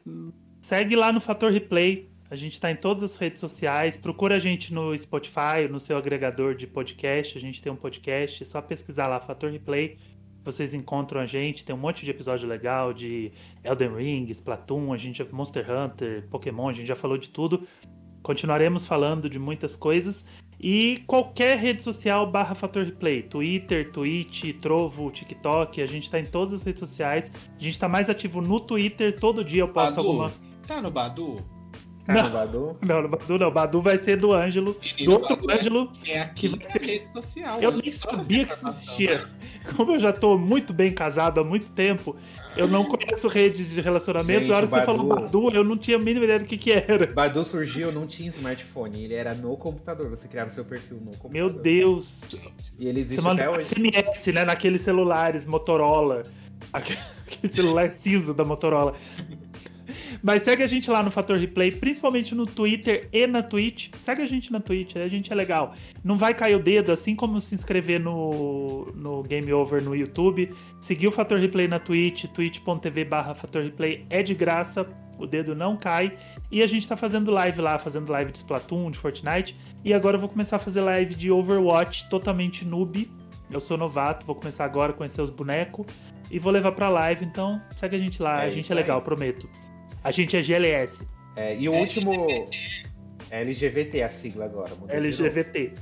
segue 0.61 0.97
lá 0.97 1.13
no 1.13 1.21
Fator 1.21 1.53
Replay. 1.53 2.11
A 2.31 2.35
gente 2.35 2.59
tá 2.59 2.71
em 2.71 2.77
todas 2.77 3.03
as 3.03 3.15
redes 3.17 3.41
sociais. 3.41 3.97
Procura 3.97 4.37
a 4.37 4.39
gente 4.39 4.73
no 4.73 4.97
Spotify, 4.97 5.69
no 5.71 5.79
seu 5.79 5.99
agregador 5.99 6.55
de 6.55 6.67
podcast. 6.67 7.37
A 7.37 7.41
gente 7.41 7.61
tem 7.63 7.71
um 7.71 7.77
podcast, 7.77 8.43
é 8.43 8.47
só 8.47 8.63
pesquisar 8.63 9.07
lá 9.07 9.21
Fator 9.21 9.51
Replay. 9.51 9.99
vocês 10.45 10.73
encontram 10.75 11.21
a 11.21 11.27
gente. 11.27 11.63
Tem 11.65 11.73
um 11.75 11.79
monte 11.79 12.05
de 12.05 12.11
episódio 12.11 12.49
legal 12.49 12.93
de 12.93 13.31
Elden 13.63 13.95
Ring, 13.95 14.27
Splatoon, 14.31 14.93
a 14.93 14.97
gente 14.97 15.23
Monster 15.31 15.65
Hunter, 15.71 16.27
Pokémon, 16.29 16.69
a 16.69 16.73
gente 16.73 16.87
já 16.89 16.97
falou 16.97 17.17
de 17.19 17.29
tudo. 17.29 17.69
Continuaremos 18.23 18.87
falando 18.87 19.29
de 19.29 19.39
muitas 19.39 19.75
coisas. 19.77 20.25
E 20.61 21.03
qualquer 21.09 21.59
rede 21.59 21.83
social 21.83 22.25
barra 22.31 22.55
Fator 22.55 22.85
Replay, 22.85 23.23
Twitter, 23.23 23.91
Twitch, 23.91 24.55
Trovo, 24.61 25.11
TikTok, 25.11 25.83
a 25.83 25.87
gente 25.87 26.09
tá 26.09 26.21
em 26.21 26.27
todas 26.27 26.55
as 26.55 26.63
redes 26.63 26.79
sociais. 26.79 27.33
A 27.59 27.63
gente 27.63 27.79
tá 27.79 27.89
mais 27.89 28.09
ativo 28.09 28.41
no 28.41 28.61
Twitter, 28.61 29.19
todo 29.19 29.45
dia 29.45 29.63
eu 29.63 29.69
posto 29.69 29.97
Badu, 29.97 30.09
alguma. 30.09 30.33
Tá 30.65 30.81
no 30.81 30.91
Badu? 30.91 31.45
Não. 32.09 32.25
no 32.25 32.31
Badu? 32.31 32.77
Não, 32.85 33.03
no 33.03 33.09
Badu 33.09 33.39
não. 33.39 33.51
Badu 33.51 33.81
vai 33.81 33.97
ser 33.97 34.17
do 34.17 34.33
Ângelo. 34.33 34.73
Do 34.73 34.81
Menino, 34.83 35.13
outro 35.13 35.37
Badu 35.37 35.51
é- 35.51 35.55
Ângelo. 35.55 35.93
É 36.07 36.21
aqui 36.21 36.49
na 36.49 36.57
rede 36.81 37.13
social. 37.13 37.61
Eu 37.63 37.71
nem 37.73 37.91
sabia 37.93 38.45
que 38.45 38.53
existia. 38.53 39.21
Como 39.77 39.93
eu 39.93 40.01
já 40.01 40.13
tô 40.13 40.37
muito 40.37 40.73
bem 40.73 40.91
casado 40.93 41.39
há 41.41 41.45
muito 41.45 41.67
tempo, 41.67 42.17
eu 42.57 42.67
não 42.67 42.85
conheço 42.85 43.29
redes 43.29 43.71
de 43.71 43.81
relacionamentos. 43.81 44.49
Gente, 44.49 44.51
Na 44.51 44.57
hora 44.57 44.67
que 44.67 44.73
o 44.75 44.77
você 44.79 44.85
falou 44.85 45.07
Badu- 45.07 45.23
Badu, 45.23 45.51
eu 45.57 45.63
não 45.63 45.77
tinha 45.79 45.97
a 45.97 46.01
mínima 46.01 46.25
ideia 46.25 46.41
do 46.41 46.45
que 46.47 46.59
que 46.59 46.73
era. 46.73 47.07
Badu 47.07 47.45
surgiu, 47.45 47.93
não 47.93 48.05
tinha 48.05 48.29
smartphone, 48.31 49.05
ele 49.05 49.15
era 49.15 49.33
no 49.35 49.57
computador. 49.57 50.11
Você 50.11 50.27
criava 50.27 50.51
seu 50.51 50.65
perfil 50.65 50.97
no 50.97 51.17
computador. 51.17 51.33
Meu 51.33 51.49
Deus. 51.51 52.23
E 52.79 52.89
ele 52.89 52.95
Você 52.95 52.99
existe 53.01 53.23
manda 53.23 53.43
até 53.45 53.51
hoje. 53.53 53.61
SMS, 53.69 54.33
né? 54.33 54.45
Naqueles 54.45 54.81
celulares 54.81 55.47
Motorola. 55.47 56.25
Aquele 56.73 56.99
celular 57.53 57.91
cinza 57.93 58.35
da 58.35 58.45
Motorola. 58.45 58.95
Mas 60.23 60.45
segue 60.45 60.63
a 60.63 60.67
gente 60.67 60.89
lá 60.89 61.03
no 61.03 61.11
Fator 61.11 61.37
Replay, 61.37 61.73
principalmente 61.73 62.35
no 62.35 62.47
Twitter 62.47 63.09
e 63.13 63.27
na 63.27 63.43
Twitch. 63.43 63.91
Segue 64.01 64.23
a 64.23 64.27
gente 64.27 64.53
na 64.53 64.61
Twitch, 64.61 64.95
a 64.97 65.09
gente 65.09 65.33
é 65.33 65.35
legal. 65.35 65.75
Não 66.05 66.17
vai 66.17 66.33
cair 66.33 66.55
o 66.55 66.63
dedo, 66.63 66.93
assim 66.93 67.17
como 67.17 67.41
se 67.41 67.55
inscrever 67.55 67.99
no, 67.99 68.87
no 68.95 69.23
Game 69.25 69.53
Over 69.53 69.83
no 69.83 69.97
YouTube. 69.97 70.55
Seguir 70.81 71.09
o 71.09 71.11
Fator 71.11 71.39
Replay 71.39 71.67
na 71.67 71.81
Twitch, 71.81 72.27
twitch.tv 72.27 73.05
barra 73.05 73.35
Fator 73.35 73.63
Replay 73.65 74.07
é 74.09 74.23
de 74.23 74.33
graça, 74.35 74.87
o 75.19 75.27
dedo 75.27 75.57
não 75.57 75.77
cai. 75.77 76.17
E 76.53 76.63
a 76.63 76.67
gente 76.69 76.87
tá 76.87 76.97
fazendo 76.97 77.31
live 77.33 77.61
lá, 77.61 77.77
fazendo 77.79 78.11
live 78.13 78.31
de 78.31 78.39
Splatoon, 78.39 78.93
de 78.93 78.99
Fortnite. 78.99 79.57
E 79.85 79.93
agora 79.93 80.17
eu 80.17 80.21
vou 80.21 80.29
começar 80.29 80.57
a 80.57 80.61
fazer 80.61 80.83
live 80.83 81.17
de 81.17 81.33
Overwatch 81.33 82.09
totalmente 82.09 82.65
noob. 82.65 83.11
Eu 83.51 83.61
sou 83.61 83.77
novato, 83.77 84.25
vou 84.25 84.35
começar 84.37 84.65
agora 84.65 84.93
a 84.93 84.95
conhecer 84.95 85.21
os 85.21 85.31
bonecos. 85.31 85.85
E 86.31 86.39
vou 86.39 86.51
levar 86.53 86.73
pra 86.73 86.89
live, 86.89 87.25
então 87.25 87.61
segue 87.77 87.97
a 87.97 87.99
gente 87.99 88.23
lá, 88.23 88.45
É 88.45 88.47
a 88.47 88.51
gente 88.51 88.71
é 88.71 88.75
legal, 88.75 88.99
aí. 88.99 89.05
prometo. 89.05 89.49
A 90.03 90.11
gente 90.11 90.37
é 90.37 90.43
GLS, 90.43 91.07
É, 91.37 91.57
e 91.57 91.69
o 91.69 91.73
último. 91.73 92.13
LGBT 93.31 94.03
a 94.03 94.09
sigla 94.11 94.45
agora. 94.45 94.73
LGBT. 94.89 95.73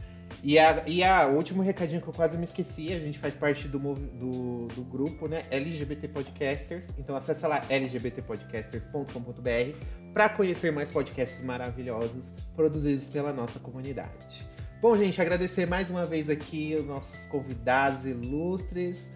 E, 0.43 0.59
a, 0.59 0.83
e 0.87 1.05
a, 1.05 1.27
o 1.27 1.35
último 1.35 1.63
recadinho 1.63 2.01
que 2.01 2.09
eu 2.09 2.15
quase 2.15 2.39
me 2.39 2.45
esqueci, 2.45 2.93
a 2.93 2.99
gente 2.99 3.19
faz 3.19 3.35
parte 3.35 3.69
do, 3.69 3.79
do, 3.79 4.69
do 4.69 4.83
grupo, 4.85 5.27
né? 5.29 5.45
LGBT 5.51 6.09
Podcasters. 6.09 6.85
Então 6.99 7.15
acessa 7.17 7.47
lá 7.47 7.63
lgbtpodcasters.com.br 7.69 9.77
para 10.15 10.29
conhecer 10.31 10.71
mais 10.73 10.91
podcasts 10.91 11.43
maravilhosos 11.43 12.33
produzidos 12.57 13.07
pela 13.07 13.33
nossa 13.33 13.59
comunidade. 13.59 14.47
Bom, 14.81 14.97
gente, 14.97 15.21
agradecer 15.21 15.67
mais 15.67 15.91
uma 15.91 16.07
vez 16.07 16.31
aqui 16.31 16.75
os 16.79 16.87
nossos 16.87 17.27
convidados 17.27 18.07
ilustres. 18.07 19.11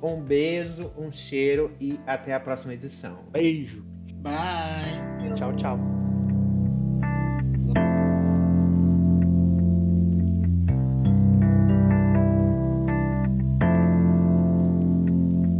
Um 0.00 0.20
beijo, 0.20 0.92
um 0.96 1.10
cheiro 1.10 1.72
e 1.80 1.98
até 2.06 2.32
a 2.32 2.38
próxima 2.38 2.74
edição. 2.74 3.24
Beijo. 3.32 3.84
Bye. 4.22 5.34
Chao, 5.36 5.52
chao. 5.56 6.07